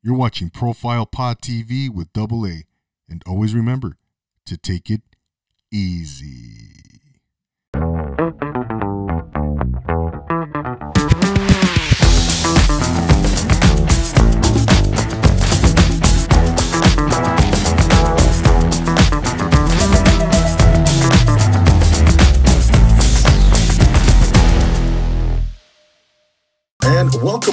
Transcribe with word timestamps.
You're 0.00 0.14
watching 0.14 0.50
Profile 0.50 1.06
Pod 1.06 1.40
TV 1.40 1.90
with 1.90 2.12
Double 2.12 2.46
A, 2.46 2.62
and 3.08 3.22
always 3.26 3.52
remember 3.52 3.96
to 4.46 4.56
take 4.56 4.90
it 4.90 5.02
easy. 5.72 6.97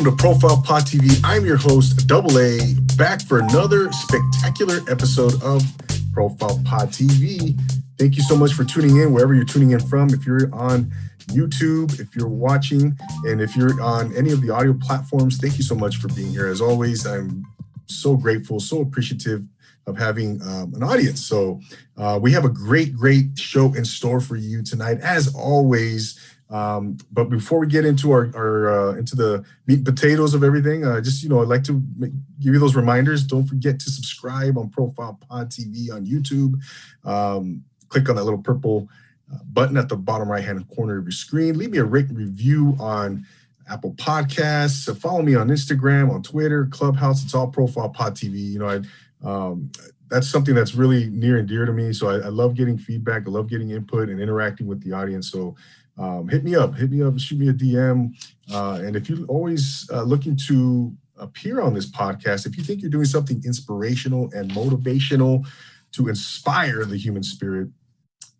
Welcome 0.05 0.17
to 0.17 0.23
Profile 0.23 0.61
Pod 0.61 0.83
TV. 0.83 1.19
I'm 1.23 1.45
your 1.45 1.57
host, 1.57 2.05
Double 2.07 2.37
A, 2.37 2.59
back 2.95 3.21
for 3.23 3.39
another 3.39 3.91
spectacular 3.91 4.81
episode 4.87 5.41
of 5.41 5.63
Profile 6.13 6.61
Pod 6.63 6.89
TV. 6.89 7.59
Thank 7.97 8.15
you 8.15 8.21
so 8.21 8.35
much 8.35 8.53
for 8.53 8.63
tuning 8.63 8.97
in 8.97 9.13
wherever 9.13 9.33
you're 9.33 9.45
tuning 9.45 9.71
in 9.71 9.79
from. 9.79 10.09
If 10.09 10.23
you're 10.25 10.53
on 10.53 10.91
YouTube, 11.29 11.99
if 11.99 12.15
you're 12.15 12.27
watching, 12.27 12.95
and 13.25 13.41
if 13.41 13.55
you're 13.55 13.81
on 13.81 14.15
any 14.15 14.31
of 14.31 14.41
the 14.41 14.51
audio 14.51 14.73
platforms, 14.73 15.37
thank 15.37 15.57
you 15.57 15.63
so 15.63 15.73
much 15.73 15.97
for 15.97 16.07
being 16.09 16.29
here. 16.29 16.47
As 16.47 16.61
always, 16.61 17.07
I'm 17.07 17.43
so 17.87 18.15
grateful, 18.15 18.59
so 18.59 18.81
appreciative 18.81 19.43
of 19.87 19.97
having 19.97 20.39
um, 20.43 20.73
an 20.75 20.83
audience. 20.83 21.25
So 21.25 21.61
uh, 21.97 22.19
we 22.21 22.31
have 22.31 22.45
a 22.45 22.49
great, 22.49 22.95
great 22.95 23.39
show 23.39 23.73
in 23.73 23.85
store 23.85 24.19
for 24.19 24.35
you 24.35 24.61
tonight. 24.61 24.99
As 25.01 25.33
always, 25.33 26.19
um, 26.55 26.97
but 27.11 27.25
before 27.25 27.59
we 27.59 27.67
get 27.67 27.85
into 27.85 28.11
our, 28.11 28.31
our 28.33 28.69
uh, 28.69 28.93
into 28.95 29.13
the 29.13 29.43
meat 29.67 29.79
and 29.79 29.85
potatoes 29.85 30.33
of 30.33 30.41
everything, 30.41 30.85
uh, 30.85 31.01
just 31.01 31.21
you 31.21 31.27
know, 31.27 31.41
I'd 31.41 31.49
like 31.49 31.65
to 31.65 31.83
make, 31.97 32.11
give 32.39 32.53
you 32.53 32.59
those 32.59 32.77
reminders. 32.77 33.25
Don't 33.25 33.45
forget 33.45 33.77
to 33.77 33.89
subscribe 33.89 34.57
on 34.57 34.69
Profile 34.69 35.19
Pod 35.27 35.49
TV 35.49 35.91
on 35.91 36.05
YouTube. 36.05 36.53
Um, 37.03 37.65
click 37.89 38.07
on 38.07 38.15
that 38.15 38.23
little 38.23 38.41
purple 38.41 38.87
uh, 39.33 39.39
button 39.51 39.75
at 39.75 39.89
the 39.89 39.97
bottom 39.97 40.31
right 40.31 40.45
hand 40.45 40.65
corner 40.69 40.97
of 40.97 41.03
your 41.03 41.11
screen. 41.11 41.57
Leave 41.57 41.71
me 41.71 41.79
a 41.79 41.83
rate 41.83 42.07
review 42.09 42.77
on 42.79 43.25
Apple 43.69 43.91
Podcasts. 43.95 44.95
follow 44.97 45.23
me 45.23 45.35
on 45.35 45.49
Instagram, 45.49 46.09
on 46.09 46.23
Twitter, 46.23 46.67
Clubhouse. 46.67 47.21
It's 47.21 47.35
all 47.35 47.47
Profile 47.47 47.89
Pod 47.89 48.15
TV. 48.15 48.53
You 48.53 48.59
know, 48.59 48.69
I 48.69 48.81
um, 49.27 49.71
that's 50.09 50.29
something 50.29 50.55
that's 50.55 50.75
really 50.75 51.07
near 51.07 51.37
and 51.37 51.49
dear 51.49 51.65
to 51.65 51.73
me. 51.73 51.91
So 51.91 52.07
I, 52.07 52.27
I, 52.27 52.29
love 52.29 52.53
getting 52.53 52.77
feedback. 52.77 53.23
I 53.25 53.31
love 53.31 53.49
getting 53.49 53.71
input 53.71 54.09
and 54.09 54.21
interacting 54.21 54.67
with 54.67 54.83
the 54.83 54.93
audience. 54.93 55.31
So 55.31 55.55
um, 55.97 56.27
hit 56.27 56.43
me 56.43 56.55
up, 56.55 56.75
hit 56.75 56.91
me 56.91 57.01
up, 57.01 57.17
shoot 57.19 57.39
me 57.39 57.49
a 57.49 57.53
DM. 57.53 58.13
Uh, 58.51 58.79
and 58.83 58.95
if 58.95 59.09
you're 59.09 59.25
always 59.27 59.89
uh, 59.93 60.03
looking 60.03 60.37
to 60.47 60.93
appear 61.17 61.61
on 61.61 61.73
this 61.73 61.89
podcast, 61.89 62.45
if 62.45 62.57
you 62.57 62.63
think 62.63 62.81
you're 62.81 62.91
doing 62.91 63.05
something 63.05 63.41
inspirational 63.45 64.29
and 64.33 64.51
motivational 64.51 65.45
to 65.93 66.09
inspire 66.09 66.83
the 66.83 66.97
human 66.97 67.23
spirit, 67.23 67.69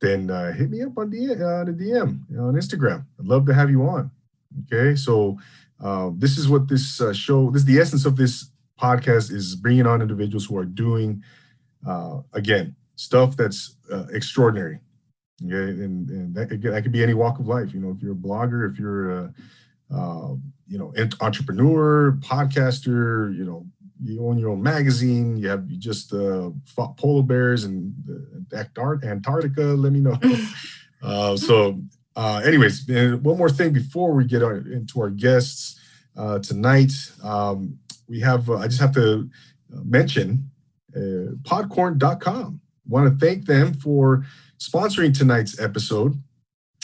then 0.02 0.30
uh, 0.30 0.52
hit 0.52 0.70
me 0.70 0.82
up 0.82 0.98
on 0.98 1.10
the, 1.10 1.32
uh, 1.32 1.64
the 1.64 1.72
DM 1.72 2.20
you 2.30 2.38
know, 2.38 2.48
on 2.48 2.56
Instagram. 2.56 3.06
I'd 3.20 3.26
love 3.26 3.46
to 3.46 3.54
have 3.54 3.70
you 3.70 3.84
on. 3.84 4.12
Okay, 4.66 4.96
so 4.96 5.38
uh, 5.82 6.12
this 6.16 6.38
is 6.38 6.50
what 6.50 6.68
this 6.68 7.00
uh, 7.00 7.14
show, 7.14 7.50
this 7.52 7.62
is 7.62 7.66
the 7.66 7.80
essence 7.80 8.06
of 8.06 8.18
this 8.18 8.50
podcast 8.80 9.32
is 9.32 9.56
bringing 9.56 9.88
on 9.88 10.02
individuals 10.02 10.46
who 10.46 10.58
are 10.58 10.66
doing, 10.66 11.24
again, 12.34 12.76
stuff 12.98 13.38
that's 13.38 13.78
extraordinary 14.12 14.80
Okay, 15.44 15.84
and, 15.84 16.10
and 16.10 16.36
that 16.36 16.48
could 16.48 16.62
that 16.62 16.84
could 16.84 16.94
be 16.94 17.04
any 17.04 17.14
walk 17.14 17.40
of 17.40 17.48
life. 17.48 17.74
You 17.74 17.82
know, 17.82 17.92
if 17.92 18.02
you're 18.02 18.14
a 18.14 18.16
blogger, 18.16 18.72
if 18.72 18.80
you're 18.80 19.12
a 19.12 19.34
uh, 19.94 20.36
you 20.68 20.78
know 20.78 20.94
entrepreneur, 21.20 22.14
podcaster, 22.22 23.36
you 23.36 23.44
know, 23.44 23.66
you 24.02 24.26
own 24.26 24.38
your 24.38 24.50
own 24.52 24.64
magazine, 24.64 25.36
you 25.36 25.50
have 25.50 25.70
you 25.70 25.78
just 25.78 26.14
uh, 26.14 26.52
fought 26.66 26.96
polar 26.98 27.24
bears 27.24 27.66
and 27.66 27.94
uh, 28.54 28.64
Antarctica. 29.04 29.62
Let 29.62 29.92
me 29.92 30.00
know. 30.00 30.18
uh, 31.04 31.36
so, 31.36 31.82
uh, 32.16 32.42
anyways, 32.46 32.88
and 32.90 33.24
one 33.24 33.38
more 33.38 33.50
thing 33.50 33.74
before 33.74 34.14
we 34.14 34.26
get 34.26 34.42
our, 34.42 34.58
into 34.58 35.02
our 35.02 35.10
guests 35.10 35.80
uh, 36.16 36.40
tonight, 36.40 36.94
um, 37.24 37.78
we 38.08 38.22
have 38.22 38.50
uh, 38.50 38.58
I 38.58 38.68
just 38.68 38.80
have 38.80 38.94
to 38.94 39.30
mention 39.70 40.50
uh, 40.96 41.36
podcorn.com. 41.44 42.62
Want 42.88 43.20
to 43.20 43.26
thank 43.26 43.46
them 43.46 43.74
for 43.74 44.26
sponsoring 44.60 45.18
tonight's 45.18 45.60
episode. 45.60 46.22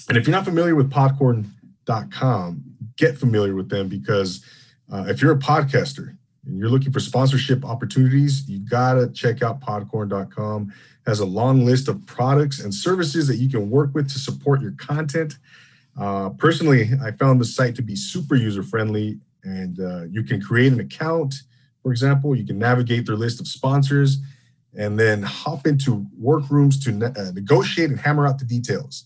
And 0.10 0.18
if 0.18 0.28
you're 0.28 0.36
not 0.36 0.46
familiar 0.46 0.76
with 0.76 0.90
podcorn.com, 0.90 2.64
get 2.98 3.18
familiar 3.18 3.56
with 3.56 3.70
them 3.70 3.88
because 3.88 4.44
uh, 4.92 5.06
if 5.08 5.22
you're 5.22 5.34
a 5.34 5.40
podcaster 5.40 6.18
and 6.46 6.58
you're 6.58 6.70
looking 6.70 6.92
for 6.92 7.00
sponsorship 7.00 7.64
opportunities, 7.64 8.48
you 8.50 8.60
gotta 8.60 9.10
check 9.10 9.42
out 9.42 9.62
podcorn.com. 9.62 10.74
It 11.06 11.10
has 11.10 11.20
a 11.20 11.26
long 11.26 11.66
list 11.66 11.88
of 11.88 12.06
products 12.06 12.60
and 12.60 12.74
services 12.74 13.28
that 13.28 13.38
you 13.38 13.50
can 13.50 13.70
work 13.70 13.94
with 13.94 14.12
to 14.12 14.20
support 14.20 14.62
your 14.62 14.74
content. 14.74 15.36
Uh, 16.00 16.30
personally, 16.30 16.90
I 17.04 17.12
found 17.12 17.40
the 17.40 17.46
site 17.46 17.76
to 17.76 17.82
be 17.82 17.96
super 17.96 18.36
user 18.36 18.64
friendly, 18.64 19.20
and 19.44 19.80
uh, 19.80 20.04
you 20.04 20.24
can 20.24 20.42
create 20.42 20.74
an 20.74 20.80
account. 20.80 21.36
For 21.84 21.92
example, 21.92 22.36
you 22.36 22.46
can 22.46 22.60
navigate 22.60 23.06
their 23.06 23.16
list 23.16 23.40
of 23.40 23.48
sponsors 23.48 24.20
and 24.76 25.00
then 25.00 25.22
hop 25.22 25.68
into 25.68 26.06
workrooms 26.18 26.84
to 26.84 26.92
ne- 26.92 27.06
uh, 27.06 27.32
negotiate 27.34 27.90
and 27.90 28.00
hammer 28.00 28.26
out 28.26 28.40
the 28.40 28.46
details. 28.46 29.06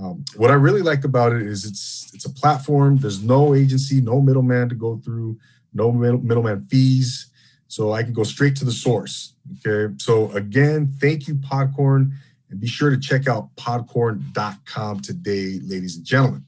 Um, 0.00 0.24
what 0.36 0.50
I 0.50 0.54
really 0.54 0.82
like 0.82 1.04
about 1.04 1.32
it 1.32 1.42
is 1.42 1.64
it's 1.64 2.10
it's 2.14 2.24
a 2.24 2.30
platform. 2.30 2.96
There's 2.96 3.22
no 3.22 3.54
agency, 3.54 4.00
no 4.00 4.20
middleman 4.20 4.68
to 4.68 4.74
go 4.74 4.96
through, 5.04 5.38
no 5.72 5.92
middle, 5.92 6.20
middleman 6.20 6.66
fees, 6.66 7.30
so 7.68 7.92
I 7.92 8.02
can 8.02 8.12
go 8.12 8.24
straight 8.24 8.56
to 8.56 8.64
the 8.64 8.72
source. 8.72 9.34
Okay, 9.64 9.94
so 9.98 10.30
again, 10.32 10.92
thank 11.00 11.28
you, 11.28 11.34
Podcorn, 11.36 12.10
and 12.50 12.60
be 12.60 12.66
sure 12.66 12.90
to 12.90 12.98
check 12.98 13.28
out 13.28 13.54
podcorn.com 13.56 15.00
today, 15.00 15.60
ladies 15.62 15.96
and 15.96 16.04
gentlemen. 16.04 16.44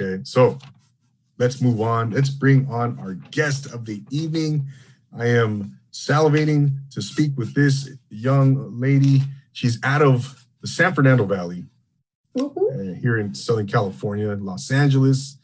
Okay, 0.00 0.22
so 0.24 0.58
let's 1.38 1.60
move 1.60 1.80
on. 1.80 2.10
Let's 2.10 2.30
bring 2.30 2.68
on 2.68 2.98
our 3.00 3.14
guest 3.14 3.72
of 3.72 3.86
the 3.86 4.02
evening. 4.10 4.66
I 5.16 5.26
am 5.26 5.78
salivating 5.94 6.72
to 6.90 7.00
speak 7.00 7.32
with 7.36 7.54
this 7.54 7.88
young 8.10 8.78
lady. 8.78 9.22
She's 9.52 9.78
out 9.84 10.02
of 10.02 10.44
the 10.60 10.66
San 10.66 10.92
Fernando 10.92 11.24
Valley 11.24 11.64
mm-hmm. 12.36 12.90
uh, 12.90 12.94
here 12.94 13.16
in 13.16 13.34
Southern 13.34 13.68
California, 13.68 14.34
Los 14.34 14.70
Angeles. 14.70 15.38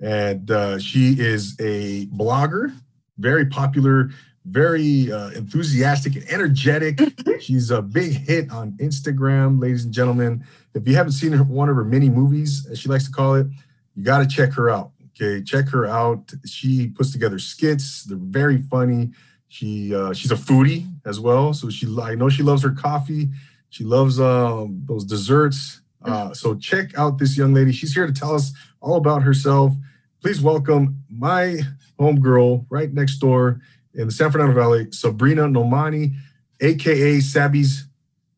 And 0.00 0.50
uh, 0.50 0.78
she 0.78 1.14
is 1.18 1.56
a 1.58 2.06
blogger, 2.06 2.74
very 3.16 3.46
popular, 3.46 4.10
very 4.44 5.10
uh, 5.10 5.30
enthusiastic 5.30 6.16
and 6.16 6.28
energetic. 6.28 6.96
Mm-hmm. 6.96 7.38
She's 7.40 7.70
a 7.70 7.80
big 7.80 8.12
hit 8.12 8.50
on 8.50 8.72
Instagram, 8.72 9.60
ladies 9.60 9.86
and 9.86 9.94
gentlemen. 9.94 10.44
If 10.74 10.86
you 10.86 10.96
haven't 10.96 11.12
seen 11.12 11.32
her, 11.32 11.42
one 11.42 11.70
of 11.70 11.76
her 11.76 11.84
mini 11.84 12.10
movies, 12.10 12.66
as 12.70 12.78
she 12.78 12.90
likes 12.90 13.06
to 13.06 13.10
call 13.10 13.36
it, 13.36 13.46
you 13.94 14.04
got 14.04 14.18
to 14.18 14.26
check 14.26 14.52
her 14.52 14.68
out. 14.68 14.90
Okay, 15.18 15.42
check 15.42 15.68
her 15.68 15.86
out. 15.86 16.32
She 16.44 16.88
puts 16.88 17.12
together 17.12 17.38
skits, 17.38 18.04
they're 18.04 18.18
very 18.20 18.58
funny. 18.58 19.12
She 19.54 19.94
uh, 19.94 20.12
she's 20.12 20.32
a 20.32 20.34
foodie 20.34 20.84
as 21.06 21.20
well, 21.20 21.54
so 21.54 21.70
she 21.70 21.86
I 22.02 22.16
know 22.16 22.28
she 22.28 22.42
loves 22.42 22.64
her 22.64 22.72
coffee. 22.72 23.28
She 23.68 23.84
loves 23.84 24.18
um, 24.18 24.82
those 24.84 25.04
desserts. 25.04 25.80
Uh, 26.04 26.34
so 26.34 26.56
check 26.56 26.98
out 26.98 27.18
this 27.18 27.38
young 27.38 27.54
lady. 27.54 27.70
She's 27.70 27.94
here 27.94 28.04
to 28.04 28.12
tell 28.12 28.34
us 28.34 28.52
all 28.80 28.96
about 28.96 29.22
herself. 29.22 29.72
Please 30.20 30.40
welcome 30.40 31.04
my 31.08 31.60
homegirl 32.00 32.66
right 32.68 32.92
next 32.92 33.18
door 33.18 33.60
in 33.94 34.08
the 34.08 34.12
San 34.12 34.32
Fernando 34.32 34.54
Valley, 34.54 34.88
Sabrina 34.90 35.42
Nomani, 35.42 36.14
aka 36.60 37.20
Sabby's 37.20 37.86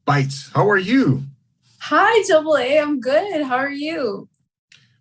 Bites. 0.04 0.50
How 0.52 0.68
are 0.68 0.76
you? 0.76 1.22
Hi, 1.78 2.22
Double 2.28 2.58
A. 2.58 2.78
I'm 2.78 3.00
good. 3.00 3.42
How 3.42 3.56
are 3.56 3.70
you? 3.70 4.28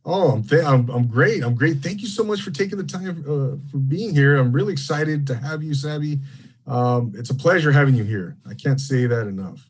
Oh, 0.06 0.32
I'm, 0.32 0.44
th- 0.44 0.64
I'm, 0.64 0.88
I'm 0.90 1.08
great. 1.08 1.44
I'm 1.44 1.56
great. 1.56 1.78
Thank 1.78 2.02
you 2.02 2.08
so 2.08 2.24
much 2.24 2.42
for 2.42 2.52
taking 2.52 2.78
the 2.78 2.84
time 2.84 3.26
uh, 3.28 3.58
for 3.72 3.78
being 3.78 4.14
here. 4.14 4.38
I'm 4.38 4.52
really 4.52 4.72
excited 4.72 5.26
to 5.28 5.36
have 5.36 5.64
you, 5.64 5.74
Sabby. 5.74 6.20
Um, 6.68 7.14
it's 7.16 7.32
a 7.32 7.36
pleasure 7.36 7.72
having 7.72 7.96
you 7.96 8.04
here. 8.04 8.38
I 8.48 8.54
can't 8.54 8.80
say 8.80 9.08
that 9.08 9.28
enough. 9.28 9.68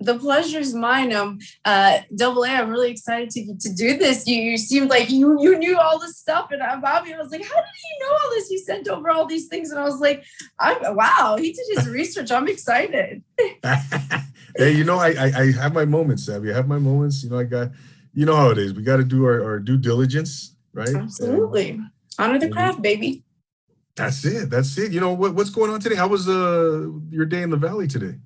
The 0.00 0.18
pleasure 0.18 0.58
is 0.58 0.74
mine. 0.74 1.12
Um, 1.12 1.38
uh, 1.64 1.98
Double 2.14 2.44
A, 2.44 2.48
I'm 2.48 2.68
really 2.70 2.90
excited 2.90 3.30
to, 3.30 3.56
to 3.56 3.74
do 3.74 3.96
this. 3.96 4.26
You, 4.26 4.40
you 4.40 4.58
seemed 4.58 4.90
like 4.90 5.08
you 5.08 5.40
you 5.40 5.56
knew 5.56 5.78
all 5.78 5.98
this 5.98 6.18
stuff 6.18 6.50
and 6.50 6.60
about 6.60 7.04
me. 7.04 7.14
I 7.14 7.18
was 7.18 7.30
like, 7.30 7.44
how 7.44 7.54
did 7.54 7.64
you 7.64 8.06
know 8.06 8.12
all 8.12 8.30
this? 8.30 8.50
You 8.50 8.58
sent 8.58 8.88
over 8.88 9.10
all 9.10 9.24
these 9.24 9.46
things, 9.46 9.70
and 9.70 9.78
I 9.78 9.84
was 9.84 10.00
like, 10.00 10.24
I'm 10.58 10.96
wow. 10.96 11.36
He 11.38 11.52
did 11.52 11.64
his 11.76 11.88
research. 12.00 12.32
I'm 12.32 12.48
excited. 12.48 13.22
hey, 14.56 14.72
you 14.72 14.84
know, 14.84 14.98
I, 14.98 15.10
I 15.10 15.32
I 15.36 15.52
have 15.52 15.72
my 15.72 15.84
moments, 15.84 16.26
Sabby. 16.26 16.50
I 16.50 16.56
have 16.56 16.68
my 16.68 16.78
moments. 16.78 17.22
You 17.22 17.30
know, 17.30 17.38
I 17.38 17.44
got 17.44 17.70
you 18.14 18.26
know 18.26 18.36
how 18.36 18.50
it 18.50 18.58
is. 18.58 18.74
We 18.74 18.82
got 18.82 18.96
to 18.98 19.04
do 19.04 19.24
our, 19.24 19.44
our, 19.44 19.58
due 19.58 19.76
diligence, 19.76 20.54
right? 20.72 20.94
Absolutely. 20.94 21.70
And, 21.70 21.90
Honor 22.18 22.38
the 22.38 22.48
craft, 22.48 22.80
baby. 22.80 23.24
That's 23.96 24.24
it. 24.24 24.50
That's 24.50 24.76
it. 24.78 24.92
You 24.92 25.00
know 25.00 25.12
what, 25.12 25.34
what's 25.34 25.50
going 25.50 25.70
on 25.70 25.80
today? 25.80 25.96
How 25.96 26.08
was 26.08 26.28
uh, 26.28 26.88
your 27.10 27.26
day 27.26 27.42
in 27.42 27.50
the 27.50 27.56
valley 27.56 27.86
today? 27.86 28.16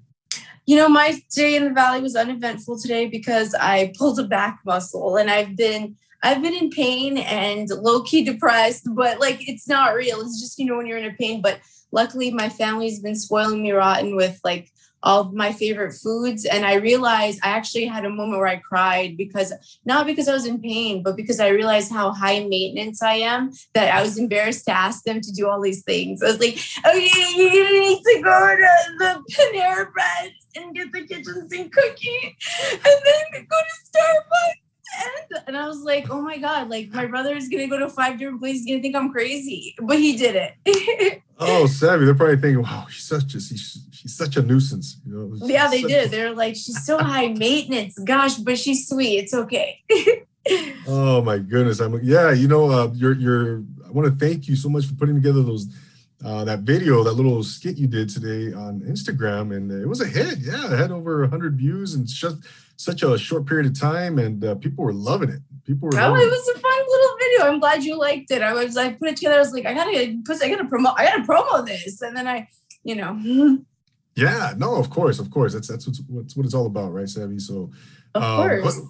You 0.67 0.77
know, 0.77 0.89
my 0.89 1.19
day 1.35 1.57
in 1.57 1.65
the 1.65 1.71
valley 1.71 2.03
was 2.03 2.15
uneventful 2.15 2.79
today 2.79 3.07
because 3.07 3.55
I 3.55 3.93
pulled 3.97 4.19
a 4.19 4.25
back 4.25 4.61
muscle 4.67 5.17
and 5.17 5.31
I've 5.31 5.57
been 5.57 5.97
I've 6.23 6.43
been 6.43 6.55
in 6.55 6.71
pain 6.71 7.19
and 7.19 7.69
low 7.69 8.03
key 8.03 8.25
depressed, 8.25 8.87
but 8.95 9.21
like 9.21 9.49
it's 9.49 9.69
not 9.69 9.95
real. 9.95 10.21
It's 10.21 10.41
just, 10.41 10.59
you 10.59 10.67
know, 10.67 10.77
when 10.77 10.87
you're 10.87 10.99
in 10.99 11.11
a 11.11 11.15
pain. 11.15 11.41
But 11.41 11.61
luckily, 11.93 12.31
my 12.31 12.49
family's 12.49 13.01
been 13.01 13.15
spoiling 13.15 13.63
me 13.63 13.71
rotten 13.71 14.17
with 14.17 14.39
like 14.45 14.71
all 15.03 15.21
of 15.21 15.33
my 15.33 15.53
favorite 15.53 15.93
foods. 15.93 16.45
And 16.45 16.65
I 16.65 16.75
realized 16.75 17.41
I 17.43 17.49
actually 17.49 17.87
had 17.87 18.05
a 18.05 18.11
moment 18.11 18.39
where 18.39 18.49
I 18.49 18.57
cried 18.57 19.17
because 19.17 19.53
not 19.85 20.07
because 20.07 20.29
I 20.29 20.33
was 20.33 20.47
in 20.47 20.61
pain, 20.61 21.03
but 21.03 21.17
because 21.17 21.41
I 21.41 21.49
realized 21.49 21.93
how 21.93 22.13
high 22.13 22.45
maintenance 22.45 23.03
I 23.03 23.15
am 23.15 23.53
that 23.75 23.95
I 23.95 24.03
was 24.03 24.19
embarrassed 24.19 24.65
to 24.67 24.73
ask 24.73 25.05
them 25.05 25.21
to 25.21 25.33
do 25.33 25.49
all 25.49 25.61
these 25.61 25.83
things. 25.83 26.23
I 26.23 26.27
was 26.27 26.41
like, 26.41 26.59
okay, 26.87 27.33
you 27.37 27.81
need 27.81 28.03
to 28.03 28.23
go 28.23 28.57
to 28.57 28.95
the 28.99 29.23
Panera 29.33 29.93
Bread 29.93 30.33
and 30.57 30.75
get 30.75 30.93
the 30.93 31.07
kitchen 31.07 31.49
sink 31.49 31.73
cookie 31.73 32.37
and 32.73 32.81
then 32.83 33.47
go 33.49 33.57
to 33.57 33.99
Starbucks 33.99 34.68
and, 34.97 35.43
and 35.49 35.57
I 35.57 35.67
was 35.69 35.83
like, 35.83 36.11
oh 36.11 36.21
my 36.21 36.39
God, 36.39 36.69
like 36.69 36.91
my 36.93 37.07
brother 37.07 37.35
is 37.35 37.49
gonna 37.49 37.69
go 37.69 37.79
to 37.79 37.89
five 37.89 38.19
different 38.19 38.41
places, 38.41 38.65
he's 38.65 38.73
gonna 38.73 38.83
think 38.83 38.97
I'm 38.97 39.11
crazy. 39.11 39.75
But 39.81 39.99
he 39.99 40.17
did 40.17 40.53
it. 40.65 41.23
oh, 41.39 41.67
Sabby, 41.67 42.05
they're 42.05 42.15
probably 42.15 42.37
thinking, 42.37 42.63
wow, 42.63 42.87
she's 42.91 43.05
such 43.05 43.35
a 43.35 43.41
she's, 43.41 43.87
she's 43.93 44.17
such 44.17 44.37
a 44.37 44.43
nuisance. 44.43 45.01
You 45.07 45.13
know, 45.13 45.47
yeah, 45.47 45.69
they 45.69 45.83
did. 45.83 46.07
A... 46.07 46.09
They're 46.09 46.35
like, 46.35 46.55
she's 46.55 46.85
so 46.85 46.99
high 46.99 47.29
maintenance. 47.39 47.99
Gosh, 47.99 48.37
but 48.37 48.59
she's 48.59 48.89
sweet. 48.89 49.19
It's 49.19 49.35
okay. 49.35 49.83
oh 50.87 51.23
my 51.23 51.39
goodness. 51.39 51.81
I'm 51.81 52.01
yeah, 52.03 52.33
you 52.33 52.49
know, 52.49 52.71
uh 52.71 52.91
you're 52.95 53.15
you're 53.15 53.63
I 53.87 53.91
want 53.91 54.07
to 54.07 54.27
thank 54.27 54.49
you 54.49 54.57
so 54.57 54.69
much 54.69 54.87
for 54.87 54.95
putting 54.95 55.15
together 55.15 55.43
those 55.43 55.67
uh, 56.25 56.45
that 56.45 56.61
video, 56.61 57.05
that 57.05 57.13
little 57.13 57.43
skit 57.43 57.77
you 57.77 57.87
did 57.87 58.09
today 58.09 58.53
on 58.53 58.81
Instagram, 58.81 59.57
and 59.57 59.71
it 59.71 59.87
was 59.87 60.01
a 60.01 60.07
hit. 60.07 60.39
Yeah, 60.39 60.73
it 60.73 60.79
had 60.79 60.91
over 60.91 61.21
100 61.21 61.57
views 61.57 61.95
and 61.95 62.07
just 62.07 62.39
such 62.77 63.03
a 63.03 63.17
short 63.17 63.47
period 63.47 63.67
of 63.67 63.79
time, 63.79 64.19
and 64.19 64.45
uh, 64.45 64.55
people 64.57 64.85
were 64.85 64.93
loving 64.93 65.31
it. 65.31 65.41
People 65.65 65.89
were. 65.89 66.01
Oh, 66.01 66.15
it 66.15 66.31
was 66.31 66.49
a 66.57 66.59
fun 66.59 66.87
little 66.89 67.17
video. 67.19 67.47
I'm 67.47 67.61
glad 67.61 67.85
you 67.85 67.99
liked 67.99 68.31
it. 68.31 68.43
I 68.43 68.53
was, 68.53 68.77
I 68.77 68.93
put 68.93 69.09
it 69.09 69.17
together. 69.17 69.37
I 69.37 69.41
was 69.41 69.53
like, 69.53 69.67
I 69.67 69.75
gotta 69.75 70.17
put, 70.25 70.43
I 70.43 70.49
gotta 70.49 70.65
promote, 70.65 70.95
I 70.97 71.05
gotta 71.05 71.23
promo 71.23 71.65
this, 71.65 72.03
and 72.03 72.17
then 72.17 72.27
I, 72.27 72.49
you 72.83 72.97
know. 72.97 73.59
Yeah, 74.19 74.55
no, 74.57 74.75
of 74.75 74.91
course, 74.91 75.21
of 75.21 75.31
course. 75.31 75.53
That's 75.53 75.69
that's 75.69 75.87
what's, 75.87 76.01
what's 76.09 76.37
what 76.37 76.45
it's 76.45 76.55
all 76.55 76.67
about, 76.67 76.93
right, 76.93 77.09
Sabby? 77.09 77.39
So, 77.39 77.71
of 78.17 78.23
um, 78.25 78.37
course. 78.37 78.81
But, 78.81 78.85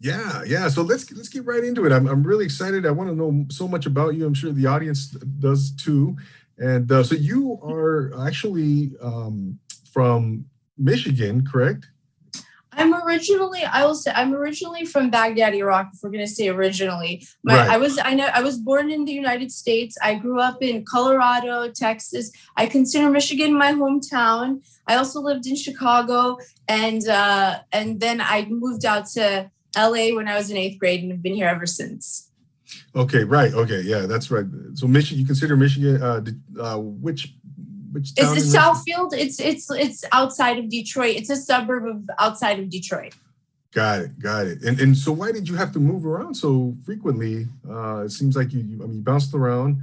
yeah, 0.00 0.42
yeah. 0.44 0.68
So 0.68 0.82
let's 0.82 1.08
let's 1.12 1.28
get 1.28 1.46
right 1.46 1.62
into 1.62 1.86
it. 1.86 1.92
I'm 1.92 2.08
I'm 2.08 2.24
really 2.24 2.44
excited. 2.44 2.84
I 2.84 2.90
want 2.90 3.08
to 3.08 3.14
know 3.14 3.46
so 3.48 3.68
much 3.68 3.86
about 3.86 4.16
you. 4.16 4.26
I'm 4.26 4.34
sure 4.34 4.50
the 4.50 4.66
audience 4.66 5.10
does 5.38 5.70
too. 5.70 6.16
And 6.62 6.90
uh, 6.92 7.02
so 7.02 7.16
you 7.16 7.58
are 7.60 8.12
actually 8.24 8.92
um, 9.02 9.58
from 9.92 10.46
Michigan, 10.78 11.44
correct? 11.44 11.88
I'm 12.74 12.94
originally, 13.04 13.64
I 13.64 13.84
will 13.84 13.96
say, 13.96 14.12
I'm 14.14 14.32
originally 14.32 14.86
from 14.86 15.10
Baghdad, 15.10 15.54
Iraq. 15.54 15.90
If 15.92 15.98
we're 16.02 16.10
gonna 16.10 16.26
say 16.26 16.48
originally, 16.48 17.26
my, 17.42 17.56
right. 17.56 17.70
I 17.70 17.78
was, 17.78 17.98
I 17.98 18.14
know, 18.14 18.28
I 18.32 18.42
was 18.42 18.58
born 18.58 18.90
in 18.90 19.04
the 19.04 19.12
United 19.12 19.50
States. 19.50 19.98
I 20.02 20.14
grew 20.14 20.40
up 20.40 20.62
in 20.62 20.84
Colorado, 20.84 21.68
Texas. 21.70 22.30
I 22.56 22.66
consider 22.66 23.10
Michigan 23.10 23.58
my 23.58 23.72
hometown. 23.72 24.64
I 24.86 24.94
also 24.94 25.20
lived 25.20 25.46
in 25.46 25.56
Chicago, 25.56 26.38
and 26.68 27.06
uh, 27.08 27.58
and 27.72 28.00
then 28.00 28.20
I 28.20 28.46
moved 28.48 28.86
out 28.86 29.06
to 29.16 29.50
LA 29.76 30.14
when 30.14 30.28
I 30.28 30.36
was 30.36 30.50
in 30.50 30.56
eighth 30.56 30.78
grade, 30.78 31.02
and 31.02 31.10
have 31.10 31.22
been 31.22 31.34
here 31.34 31.48
ever 31.48 31.66
since. 31.66 32.30
Okay, 32.94 33.24
right. 33.24 33.52
Okay, 33.52 33.80
yeah, 33.82 34.06
that's 34.06 34.30
right. 34.30 34.46
So 34.74 34.86
Michigan, 34.86 35.20
you 35.20 35.26
consider 35.26 35.56
Michigan, 35.56 36.02
uh, 36.02 36.22
uh, 36.60 36.78
which 36.78 37.34
which 37.92 38.14
town? 38.14 38.36
It's 38.36 38.54
Southfield. 38.54 39.12
It's 39.12 39.40
it's 39.40 39.70
it's 39.70 40.04
outside 40.12 40.58
of 40.58 40.68
Detroit. 40.68 41.16
It's 41.16 41.30
a 41.30 41.36
suburb 41.36 41.86
of 41.86 42.10
outside 42.18 42.58
of 42.58 42.68
Detroit. 42.68 43.14
Got 43.72 44.00
it, 44.00 44.18
got 44.18 44.46
it. 44.46 44.62
And 44.62 44.78
and 44.80 44.96
so 44.96 45.12
why 45.12 45.32
did 45.32 45.48
you 45.48 45.56
have 45.56 45.72
to 45.72 45.78
move 45.78 46.04
around 46.04 46.34
so 46.34 46.74
frequently? 46.84 47.46
Uh, 47.68 48.04
it 48.04 48.10
seems 48.10 48.36
like 48.36 48.52
you, 48.52 48.60
you 48.60 48.82
I 48.82 48.86
mean, 48.86 48.96
you 48.96 49.02
bounced 49.02 49.34
around. 49.34 49.80